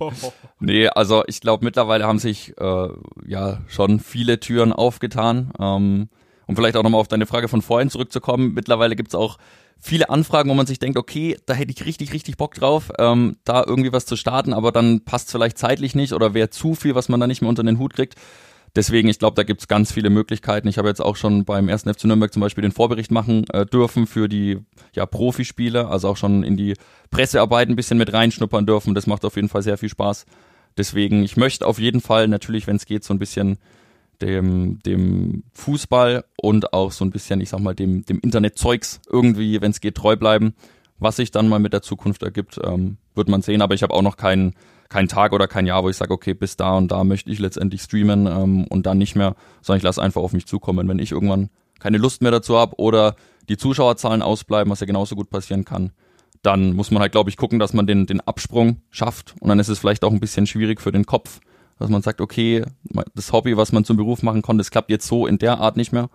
nee, 0.60 0.88
also 0.88 1.24
ich 1.26 1.40
glaube, 1.40 1.64
mittlerweile 1.64 2.06
haben 2.06 2.18
sich 2.18 2.54
äh, 2.58 2.88
ja 3.26 3.58
schon 3.68 4.00
viele 4.00 4.40
Türen 4.40 4.72
aufgetan. 4.72 5.52
Ähm, 5.58 6.08
um 6.46 6.56
vielleicht 6.56 6.76
auch 6.76 6.82
nochmal 6.82 7.00
auf 7.00 7.08
deine 7.08 7.26
Frage 7.26 7.48
von 7.48 7.62
vorhin 7.62 7.90
zurückzukommen, 7.90 8.54
mittlerweile 8.54 8.96
gibt's 8.96 9.14
auch 9.14 9.38
viele 9.80 10.08
Anfragen, 10.08 10.48
wo 10.50 10.54
man 10.54 10.66
sich 10.66 10.78
denkt, 10.78 10.98
okay, 10.98 11.36
da 11.46 11.54
hätte 11.54 11.72
ich 11.72 11.84
richtig, 11.84 12.12
richtig 12.12 12.36
Bock 12.36 12.54
drauf, 12.54 12.90
ähm, 12.98 13.36
da 13.44 13.64
irgendwie 13.66 13.92
was 13.92 14.06
zu 14.06 14.16
starten, 14.16 14.52
aber 14.52 14.72
dann 14.72 15.04
passt 15.04 15.30
vielleicht 15.30 15.58
zeitlich 15.58 15.94
nicht 15.94 16.12
oder 16.12 16.34
wäre 16.34 16.50
zu 16.50 16.74
viel, 16.74 16.94
was 16.94 17.08
man 17.08 17.20
da 17.20 17.26
nicht 17.26 17.42
mehr 17.42 17.48
unter 17.48 17.62
den 17.62 17.78
Hut 17.78 17.94
kriegt. 17.94 18.14
Deswegen, 18.76 19.08
ich 19.08 19.20
glaube, 19.20 19.36
da 19.36 19.44
gibt's 19.44 19.68
ganz 19.68 19.92
viele 19.92 20.10
Möglichkeiten. 20.10 20.66
Ich 20.66 20.78
habe 20.78 20.88
jetzt 20.88 21.00
auch 21.00 21.14
schon 21.14 21.44
beim 21.44 21.68
ersten 21.68 21.92
FC 21.94 22.04
Nürnberg 22.06 22.32
zum 22.32 22.40
Beispiel 22.40 22.62
den 22.62 22.72
Vorbericht 22.72 23.12
machen 23.12 23.44
äh, 23.50 23.64
dürfen 23.64 24.08
für 24.08 24.28
die 24.28 24.58
ja, 24.94 25.06
Profispiele, 25.06 25.86
also 25.86 26.08
auch 26.08 26.16
schon 26.16 26.42
in 26.42 26.56
die 26.56 26.74
Pressearbeit 27.10 27.68
ein 27.68 27.76
bisschen 27.76 27.98
mit 27.98 28.12
reinschnuppern 28.12 28.66
dürfen. 28.66 28.94
Das 28.94 29.06
macht 29.06 29.24
auf 29.24 29.36
jeden 29.36 29.48
Fall 29.48 29.62
sehr 29.62 29.78
viel 29.78 29.90
Spaß. 29.90 30.26
Deswegen, 30.76 31.22
ich 31.22 31.36
möchte 31.36 31.66
auf 31.66 31.78
jeden 31.78 32.00
Fall 32.00 32.26
natürlich, 32.26 32.66
wenn 32.66 32.74
es 32.74 32.86
geht, 32.86 33.04
so 33.04 33.14
ein 33.14 33.20
bisschen 33.20 33.58
dem, 34.22 34.80
dem 34.84 35.44
Fußball 35.52 36.24
und 36.40 36.72
auch 36.72 36.92
so 36.92 37.04
ein 37.04 37.10
bisschen, 37.10 37.40
ich 37.40 37.50
sag 37.50 37.60
mal, 37.60 37.74
dem, 37.74 38.04
dem 38.04 38.20
Internetzeugs 38.20 39.00
irgendwie, 39.10 39.60
wenn 39.60 39.70
es 39.70 39.80
geht, 39.80 39.96
treu 39.96 40.16
bleiben. 40.16 40.54
Was 40.98 41.16
sich 41.16 41.30
dann 41.30 41.48
mal 41.48 41.58
mit 41.58 41.72
der 41.72 41.82
Zukunft 41.82 42.22
ergibt, 42.22 42.58
ähm, 42.62 42.98
wird 43.14 43.28
man 43.28 43.42
sehen. 43.42 43.62
Aber 43.62 43.74
ich 43.74 43.82
habe 43.82 43.92
auch 43.92 44.02
noch 44.02 44.16
keinen 44.16 44.54
kein 44.88 45.08
Tag 45.08 45.32
oder 45.32 45.48
kein 45.48 45.66
Jahr, 45.66 45.82
wo 45.82 45.88
ich 45.88 45.96
sage, 45.96 46.12
okay, 46.12 46.34
bis 46.34 46.56
da 46.56 46.76
und 46.76 46.88
da 46.92 47.02
möchte 47.02 47.30
ich 47.30 47.40
letztendlich 47.40 47.82
streamen 47.82 48.26
ähm, 48.26 48.64
und 48.68 48.86
dann 48.86 48.98
nicht 48.98 49.16
mehr, 49.16 49.34
sondern 49.60 49.78
ich 49.78 49.82
lasse 49.82 50.00
einfach 50.00 50.22
auf 50.22 50.32
mich 50.32 50.46
zukommen. 50.46 50.88
Wenn 50.88 50.98
ich 50.98 51.10
irgendwann 51.10 51.50
keine 51.80 51.98
Lust 51.98 52.22
mehr 52.22 52.30
dazu 52.30 52.56
habe 52.56 52.78
oder 52.78 53.16
die 53.48 53.56
Zuschauerzahlen 53.56 54.22
ausbleiben, 54.22 54.70
was 54.70 54.80
ja 54.80 54.86
genauso 54.86 55.16
gut 55.16 55.30
passieren 55.30 55.64
kann, 55.64 55.92
dann 56.42 56.74
muss 56.74 56.90
man 56.90 57.00
halt, 57.00 57.12
glaube 57.12 57.30
ich, 57.30 57.36
gucken, 57.36 57.58
dass 57.58 57.72
man 57.72 57.86
den, 57.86 58.06
den 58.06 58.20
Absprung 58.20 58.82
schafft. 58.90 59.34
Und 59.40 59.48
dann 59.48 59.58
ist 59.58 59.68
es 59.68 59.78
vielleicht 59.78 60.04
auch 60.04 60.12
ein 60.12 60.20
bisschen 60.20 60.46
schwierig 60.46 60.80
für 60.80 60.92
den 60.92 61.06
Kopf, 61.06 61.40
dass 61.84 61.90
man 61.90 62.02
sagt, 62.02 62.20
okay, 62.20 62.64
das 63.14 63.32
Hobby, 63.32 63.56
was 63.56 63.72
man 63.72 63.84
zum 63.84 63.96
Beruf 63.96 64.22
machen 64.22 64.42
konnte, 64.42 64.60
das 64.60 64.70
klappt 64.70 64.90
jetzt 64.90 65.06
so 65.06 65.26
in 65.26 65.38
der 65.38 65.58
Art 65.58 65.76
nicht 65.76 65.92
mehr. 65.92 66.08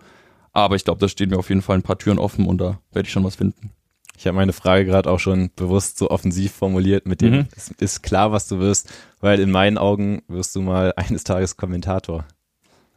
Aber 0.52 0.76
ich 0.76 0.84
glaube, 0.84 1.00
da 1.00 1.08
stehen 1.08 1.30
mir 1.30 1.38
auf 1.38 1.48
jeden 1.48 1.62
Fall 1.62 1.76
ein 1.76 1.82
paar 1.82 1.98
Türen 1.98 2.18
offen 2.18 2.46
und 2.46 2.58
da 2.58 2.80
werde 2.92 3.06
ich 3.06 3.12
schon 3.12 3.24
was 3.24 3.36
finden. 3.36 3.70
Ich 4.18 4.26
habe 4.26 4.36
meine 4.36 4.52
Frage 4.52 4.84
gerade 4.84 5.10
auch 5.10 5.18
schon 5.18 5.50
bewusst 5.56 5.96
so 5.96 6.10
offensiv 6.10 6.52
formuliert, 6.52 7.06
mit 7.06 7.22
dem 7.22 7.32
mhm. 7.32 7.48
es 7.56 7.70
ist 7.78 8.02
klar, 8.02 8.32
was 8.32 8.48
du 8.48 8.58
wirst, 8.58 8.92
weil 9.20 9.40
in 9.40 9.50
meinen 9.50 9.78
Augen 9.78 10.22
wirst 10.28 10.54
du 10.54 10.60
mal 10.60 10.92
eines 10.96 11.24
Tages 11.24 11.56
Kommentator. 11.56 12.26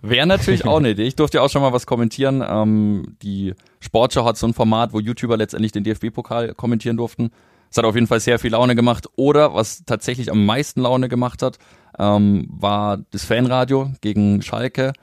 Wäre 0.02 0.28
natürlich 0.28 0.66
auch 0.66 0.80
eine 0.80 0.90
Idee. 0.90 1.04
Ich 1.04 1.16
durfte 1.16 1.38
ja 1.38 1.44
auch 1.44 1.50
schon 1.50 1.62
mal 1.62 1.72
was 1.72 1.86
kommentieren. 1.86 2.44
Ähm, 2.46 3.16
die 3.22 3.54
Sportschau 3.80 4.26
hat 4.26 4.36
so 4.36 4.46
ein 4.46 4.54
Format, 4.54 4.92
wo 4.92 5.00
YouTuber 5.00 5.38
letztendlich 5.38 5.72
den 5.72 5.86
DFB-Pokal 5.86 6.56
kommentieren 6.56 6.98
durften. 6.98 7.32
Es 7.72 7.78
hat 7.78 7.86
auf 7.86 7.96
jeden 7.96 8.08
Fall 8.08 8.20
sehr 8.20 8.38
viel 8.38 8.52
Laune 8.52 8.76
gemacht. 8.76 9.08
Oder 9.16 9.54
was 9.54 9.86
tatsächlich 9.86 10.30
am 10.30 10.46
meisten 10.46 10.82
Laune 10.82 11.08
gemacht 11.08 11.42
hat, 11.42 11.58
ähm, 12.00 12.48
war 12.50 12.98
das 13.12 13.26
Fanradio 13.26 13.92
gegen 14.02 14.42
Schalke. 14.42 14.94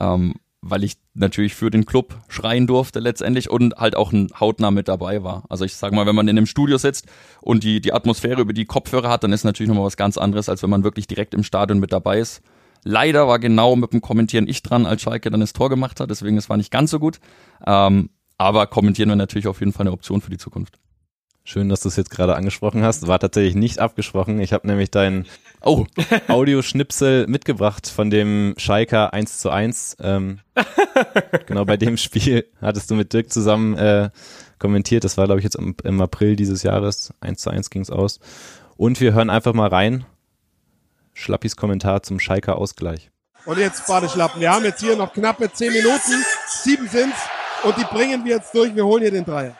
Ähm, 0.00 0.34
weil 0.62 0.84
ich 0.84 0.96
natürlich 1.12 1.54
für 1.54 1.70
den 1.70 1.84
Club 1.84 2.16
schreien 2.28 2.68
durfte 2.68 3.00
letztendlich 3.00 3.50
und 3.50 3.74
halt 3.76 3.96
auch 3.96 4.12
ein 4.12 4.28
Hautnah 4.38 4.70
mit 4.70 4.86
dabei 4.86 5.24
war. 5.24 5.42
Also 5.48 5.64
ich 5.64 5.74
sag 5.74 5.92
mal, 5.92 6.06
wenn 6.06 6.14
man 6.14 6.28
in 6.28 6.38
einem 6.38 6.46
Studio 6.46 6.78
sitzt 6.78 7.06
und 7.40 7.64
die, 7.64 7.80
die 7.80 7.92
Atmosphäre 7.92 8.40
über 8.40 8.52
die 8.52 8.64
Kopfhörer 8.64 9.10
hat, 9.10 9.24
dann 9.24 9.32
ist 9.32 9.44
natürlich 9.44 9.68
nochmal 9.68 9.84
was 9.84 9.96
ganz 9.96 10.16
anderes, 10.16 10.48
als 10.48 10.62
wenn 10.62 10.70
man 10.70 10.84
wirklich 10.84 11.08
direkt 11.08 11.34
im 11.34 11.42
Stadion 11.42 11.80
mit 11.80 11.92
dabei 11.92 12.20
ist. 12.20 12.42
Leider 12.84 13.26
war 13.26 13.40
genau 13.40 13.74
mit 13.74 13.92
dem 13.92 14.00
Kommentieren 14.00 14.48
ich 14.48 14.62
dran, 14.62 14.86
als 14.86 15.02
Schalke 15.02 15.30
dann 15.30 15.40
das 15.40 15.52
Tor 15.52 15.68
gemacht 15.68 15.98
hat, 16.00 16.10
deswegen 16.10 16.38
es 16.38 16.48
war 16.48 16.56
nicht 16.56 16.70
ganz 16.70 16.92
so 16.92 17.00
gut. 17.00 17.18
Ähm, 17.66 18.10
aber 18.38 18.66
kommentieren 18.68 19.08
wir 19.08 19.16
natürlich 19.16 19.48
auf 19.48 19.60
jeden 19.60 19.72
Fall 19.72 19.86
eine 19.86 19.92
Option 19.92 20.20
für 20.20 20.30
die 20.30 20.38
Zukunft. 20.38 20.78
Schön, 21.44 21.68
dass 21.68 21.80
du 21.80 21.88
es 21.88 21.96
jetzt 21.96 22.10
gerade 22.10 22.36
angesprochen 22.36 22.84
hast. 22.84 23.08
War 23.08 23.18
tatsächlich 23.18 23.56
nicht 23.56 23.80
abgesprochen. 23.80 24.40
Ich 24.40 24.52
habe 24.52 24.66
nämlich 24.66 24.92
deinen 24.92 25.26
oh. 25.60 25.86
Audioschnipsel 26.28 27.26
mitgebracht 27.26 27.88
von 27.88 28.10
dem 28.10 28.54
Schalker 28.58 29.12
1 29.12 29.40
zu 29.40 29.50
1. 29.50 29.96
Ähm, 30.00 30.38
genau 31.46 31.64
bei 31.64 31.76
dem 31.76 31.96
Spiel 31.96 32.46
hattest 32.60 32.90
du 32.90 32.94
mit 32.94 33.12
Dirk 33.12 33.32
zusammen 33.32 33.76
äh, 33.76 34.10
kommentiert. 34.60 35.02
Das 35.02 35.18
war, 35.18 35.24
glaube 35.24 35.40
ich, 35.40 35.44
jetzt 35.44 35.56
im, 35.56 35.74
im, 35.82 36.00
April 36.00 36.36
dieses 36.36 36.62
Jahres. 36.62 37.12
1 37.20 37.42
zu 37.42 37.50
1 37.50 37.70
ging 37.70 37.82
es 37.82 37.90
aus. 37.90 38.20
Und 38.76 39.00
wir 39.00 39.12
hören 39.12 39.28
einfach 39.28 39.52
mal 39.52 39.68
rein. 39.68 40.04
Schlappis 41.12 41.56
Kommentar 41.56 42.04
zum 42.04 42.20
Schalker 42.20 42.56
Ausgleich. 42.56 43.10
Und 43.46 43.58
jetzt 43.58 43.88
Badeschlappen. 43.88 44.40
Wir 44.40 44.52
haben 44.52 44.64
jetzt 44.64 44.80
hier 44.80 44.94
noch 44.94 45.12
knappe 45.12 45.52
10 45.52 45.72
Minuten. 45.72 46.24
Sieben 46.46 46.86
sind's. 46.86 47.18
Und 47.64 47.76
die 47.76 47.84
bringen 47.84 48.24
wir 48.24 48.36
jetzt 48.36 48.54
durch. 48.54 48.74
Wir 48.76 48.86
holen 48.86 49.02
hier 49.02 49.10
den 49.10 49.24
Dreier. 49.24 49.56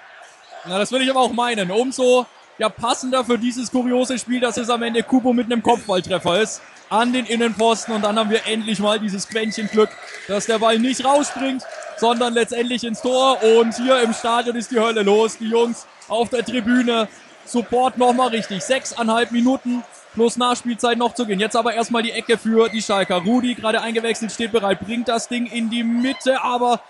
Na, 0.65 0.79
das 0.79 0.93
würde 0.93 1.05
ich 1.05 1.11
aber 1.11 1.21
auch 1.21 1.33
meinen. 1.33 1.71
Umso 1.71 2.27
ja, 2.59 2.69
passender 2.69 3.25
für 3.25 3.39
dieses 3.39 3.71
kuriose 3.71 4.19
Spiel, 4.19 4.41
dass 4.41 4.57
es 4.57 4.71
am 4.71 4.83
Ende 4.83 5.03
Kubo 5.03 5.33
mit 5.33 5.47
einem 5.47 5.63
Kopfballtreffer 5.63 6.41
ist. 6.41 6.63
An 6.91 7.13
den 7.13 7.25
Innenpfosten 7.25 7.95
und 7.95 8.03
dann 8.03 8.19
haben 8.19 8.29
wir 8.29 8.47
endlich 8.47 8.79
mal 8.79 9.01
dieses 9.01 9.27
Quäntchen 9.27 9.67
Glück, 9.69 9.89
dass 10.29 10.45
der 10.45 10.59
Ball 10.59 10.79
nicht 10.79 11.03
rausspringt, 11.05 11.63
sondern 11.97 12.35
letztendlich 12.35 12.85
ins 12.85 13.01
Tor. 13.01 13.43
Und 13.43 13.75
hier 13.77 14.03
im 14.03 14.13
Stadion 14.13 14.57
ist 14.57 14.71
die 14.71 14.79
Hölle 14.79 15.03
los. 15.03 15.39
Die 15.39 15.49
Jungs 15.49 15.87
auf 16.09 16.29
der 16.29 16.45
Tribüne. 16.45 17.09
Support 17.47 17.97
nochmal 17.97 18.29
richtig. 18.29 18.63
Sechseinhalb 18.63 19.33
Minuten 19.33 19.83
plus 20.13 20.37
Nachspielzeit 20.37 20.99
noch 20.99 21.15
zu 21.15 21.27
gehen. 21.27 21.41
Jetzt 21.41 21.57
aber 21.57 21.75
erstmal 21.75 22.03
die 22.03 22.13
Ecke 22.13 22.37
für 22.37 22.69
die 22.69 22.83
Schalker. 22.83 23.17
Rudi 23.17 23.55
gerade 23.55 23.81
eingewechselt, 23.81 24.31
steht 24.31 24.53
bereit, 24.53 24.81
bringt 24.81 25.09
das 25.09 25.29
Ding 25.29 25.47
in 25.47 25.71
die 25.71 25.83
Mitte, 25.83 26.43
aber 26.43 26.81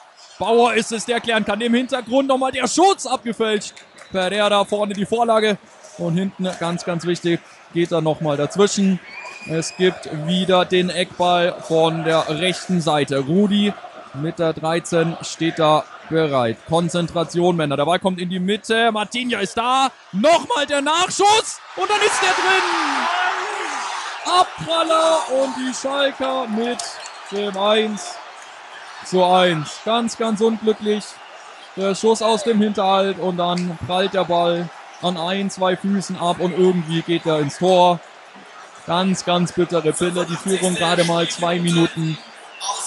Bauer 0.42 0.74
ist 0.74 0.90
es, 0.90 1.04
der 1.04 1.20
klären 1.20 1.44
kann. 1.44 1.60
Im 1.60 1.72
Hintergrund 1.72 2.26
nochmal 2.26 2.50
der 2.50 2.66
Schutz 2.66 3.06
abgefälscht. 3.06 3.74
Pereira 4.10 4.64
vorne 4.64 4.92
die 4.92 5.06
Vorlage. 5.06 5.56
Und 5.98 6.16
hinten, 6.16 6.50
ganz, 6.58 6.84
ganz 6.84 7.06
wichtig, 7.06 7.38
geht 7.72 7.92
er 7.92 8.00
nochmal 8.00 8.36
dazwischen. 8.36 8.98
Es 9.48 9.72
gibt 9.76 10.10
wieder 10.26 10.64
den 10.64 10.90
Eckball 10.90 11.54
von 11.60 12.02
der 12.02 12.28
rechten 12.40 12.80
Seite. 12.80 13.20
Rudi 13.20 13.72
mit 14.14 14.40
der 14.40 14.52
13 14.52 15.16
steht 15.22 15.60
da 15.60 15.84
bereit. 16.10 16.56
Konzentration, 16.66 17.54
Männer. 17.54 17.76
Der 17.76 17.84
Ball 17.84 18.00
kommt 18.00 18.20
in 18.20 18.28
die 18.28 18.40
Mitte. 18.40 18.90
Martinia 18.90 19.38
ist 19.38 19.56
da. 19.56 19.92
Nochmal 20.10 20.66
der 20.66 20.82
Nachschuss. 20.82 21.60
Und 21.76 21.88
dann 21.88 22.00
ist 22.00 22.20
der 22.20 22.30
drin. 22.30 22.66
Abpraller 24.40 25.18
und 25.40 25.54
die 25.56 25.72
Schalker 25.72 26.48
mit 26.48 26.82
dem 27.30 27.56
1 27.56 28.16
zu 29.04 29.24
1. 29.24 29.80
Ganz, 29.84 30.16
ganz 30.16 30.40
unglücklich. 30.40 31.04
Der 31.76 31.94
Schuss 31.94 32.22
aus 32.22 32.44
dem 32.44 32.60
Hinterhalt 32.60 33.18
und 33.18 33.38
dann 33.38 33.78
prallt 33.86 34.14
der 34.14 34.24
Ball 34.24 34.68
an 35.00 35.16
ein, 35.16 35.50
zwei 35.50 35.76
Füßen 35.76 36.16
ab 36.16 36.38
und 36.40 36.56
irgendwie 36.56 37.02
geht 37.02 37.26
er 37.26 37.40
ins 37.40 37.58
Tor. 37.58 38.00
Ganz, 38.86 39.24
ganz 39.24 39.52
bittere 39.52 39.92
Pille. 39.92 40.26
Die 40.26 40.36
Führung 40.36 40.74
gerade 40.74 41.04
mal 41.04 41.28
zwei 41.28 41.58
Minuten. 41.58 42.18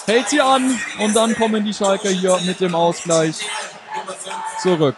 Hält 0.06 0.30
sie 0.30 0.42
an 0.42 0.80
und 1.00 1.16
dann 1.16 1.36
kommen 1.36 1.66
die 1.66 1.74
Schalker 1.74 2.10
hier 2.10 2.38
mit 2.46 2.60
dem 2.60 2.76
Ausgleich 2.76 3.38
zurück. 4.62 4.96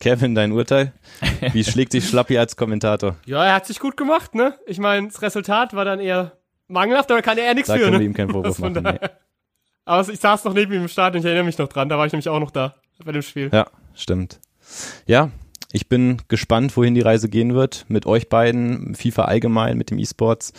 Kevin, 0.00 0.34
dein 0.34 0.52
Urteil? 0.52 0.92
Wie 1.52 1.64
schlägt 1.64 1.92
sich 1.92 2.08
Schlappi 2.08 2.38
als 2.38 2.56
Kommentator? 2.56 3.16
Ja, 3.26 3.44
er 3.44 3.54
hat 3.54 3.66
sich 3.66 3.80
gut 3.80 3.96
gemacht, 3.96 4.34
ne? 4.34 4.54
Ich 4.66 4.78
meine, 4.78 5.08
das 5.08 5.22
Resultat 5.22 5.74
war 5.74 5.84
dann 5.84 5.98
eher 6.00 6.32
mangelhaft, 6.68 7.10
aber 7.10 7.22
kann 7.22 7.38
er 7.38 7.54
nichts 7.54 7.70
für. 7.70 7.78
Da 7.78 7.84
können 7.84 7.98
wir 7.98 8.06
ihm 8.06 8.14
keinen 8.14 8.30
Vorwurf 8.30 8.58
machen. 8.60 8.98
Aber 9.88 10.06
ich 10.06 10.20
saß 10.20 10.44
noch 10.44 10.52
neben 10.52 10.72
ihm 10.74 10.82
im 10.82 10.88
Stadion, 10.88 11.20
ich 11.20 11.24
erinnere 11.24 11.44
mich 11.44 11.56
noch 11.56 11.68
dran, 11.68 11.88
da 11.88 11.96
war 11.96 12.04
ich 12.04 12.12
nämlich 12.12 12.28
auch 12.28 12.40
noch 12.40 12.50
da 12.50 12.74
bei 13.02 13.12
dem 13.12 13.22
Spiel. 13.22 13.48
Ja, 13.52 13.68
stimmt. 13.94 14.38
Ja, 15.06 15.30
ich 15.72 15.88
bin 15.88 16.18
gespannt, 16.28 16.76
wohin 16.76 16.94
die 16.94 17.00
Reise 17.00 17.30
gehen 17.30 17.54
wird 17.54 17.86
mit 17.88 18.04
euch 18.04 18.28
beiden, 18.28 18.94
FIFA 18.94 19.24
allgemein, 19.24 19.78
mit 19.78 19.90
dem 19.90 19.98
E-Sports. 19.98 20.52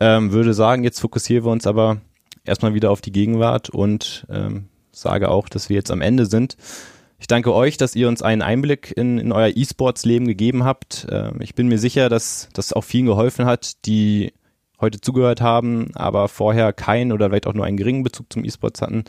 Ähm, 0.00 0.32
würde 0.32 0.52
sagen, 0.52 0.82
jetzt 0.82 0.98
fokussieren 0.98 1.44
wir 1.44 1.52
uns 1.52 1.64
aber 1.64 1.98
erstmal 2.44 2.74
wieder 2.74 2.90
auf 2.90 3.00
die 3.00 3.12
Gegenwart 3.12 3.70
und 3.70 4.26
ähm, 4.28 4.68
sage 4.90 5.30
auch, 5.30 5.48
dass 5.48 5.68
wir 5.68 5.76
jetzt 5.76 5.92
am 5.92 6.00
Ende 6.00 6.26
sind. 6.26 6.56
Ich 7.20 7.28
danke 7.28 7.54
euch, 7.54 7.76
dass 7.76 7.94
ihr 7.94 8.08
uns 8.08 8.20
einen 8.20 8.42
Einblick 8.42 8.92
in, 8.96 9.18
in 9.18 9.30
euer 9.30 9.52
E-Sports-Leben 9.54 10.26
gegeben 10.26 10.64
habt. 10.64 11.06
Ähm, 11.08 11.36
ich 11.38 11.54
bin 11.54 11.68
mir 11.68 11.78
sicher, 11.78 12.08
dass 12.08 12.48
das 12.52 12.72
auch 12.72 12.82
vielen 12.82 13.06
geholfen 13.06 13.46
hat, 13.46 13.86
die 13.86 14.32
heute 14.82 15.00
zugehört 15.00 15.40
haben, 15.40 15.90
aber 15.94 16.28
vorher 16.28 16.72
keinen 16.72 17.12
oder 17.12 17.28
vielleicht 17.30 17.46
auch 17.46 17.54
nur 17.54 17.64
einen 17.64 17.76
geringen 17.76 18.02
Bezug 18.02 18.32
zum 18.32 18.44
E-Sports 18.44 18.82
hatten. 18.82 19.04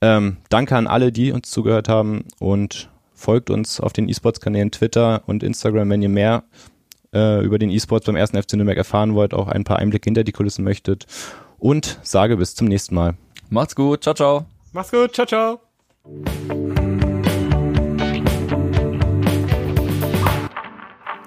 Ähm, 0.00 0.38
danke 0.48 0.76
an 0.76 0.86
alle, 0.86 1.12
die 1.12 1.32
uns 1.32 1.50
zugehört 1.50 1.88
haben 1.88 2.24
und 2.38 2.88
folgt 3.14 3.50
uns 3.50 3.80
auf 3.80 3.92
den 3.92 4.08
E-Sports-Kanälen 4.08 4.70
Twitter 4.70 5.22
und 5.26 5.42
Instagram, 5.42 5.90
wenn 5.90 6.02
ihr 6.02 6.08
mehr 6.08 6.44
äh, 7.14 7.44
über 7.44 7.58
den 7.58 7.70
E-Sports 7.70 8.06
beim 8.06 8.16
ersten 8.16 8.40
FC 8.42 8.54
Nürnberg 8.54 8.78
erfahren 8.78 9.14
wollt, 9.14 9.34
auch 9.34 9.48
ein 9.48 9.64
paar 9.64 9.78
Einblicke 9.78 10.06
hinter 10.06 10.24
die 10.24 10.32
Kulissen 10.32 10.64
möchtet. 10.64 11.06
Und 11.58 12.00
sage 12.02 12.36
bis 12.36 12.54
zum 12.54 12.66
nächsten 12.66 12.94
Mal. 12.94 13.14
Macht's 13.50 13.76
gut, 13.76 14.02
ciao, 14.02 14.14
ciao. 14.14 14.46
Macht's 14.72 14.90
gut, 14.90 15.14
ciao, 15.14 15.26
ciao. 15.26 15.60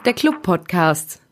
Der 0.05 0.13
Club 0.13 0.43
Podcast. 0.43 1.24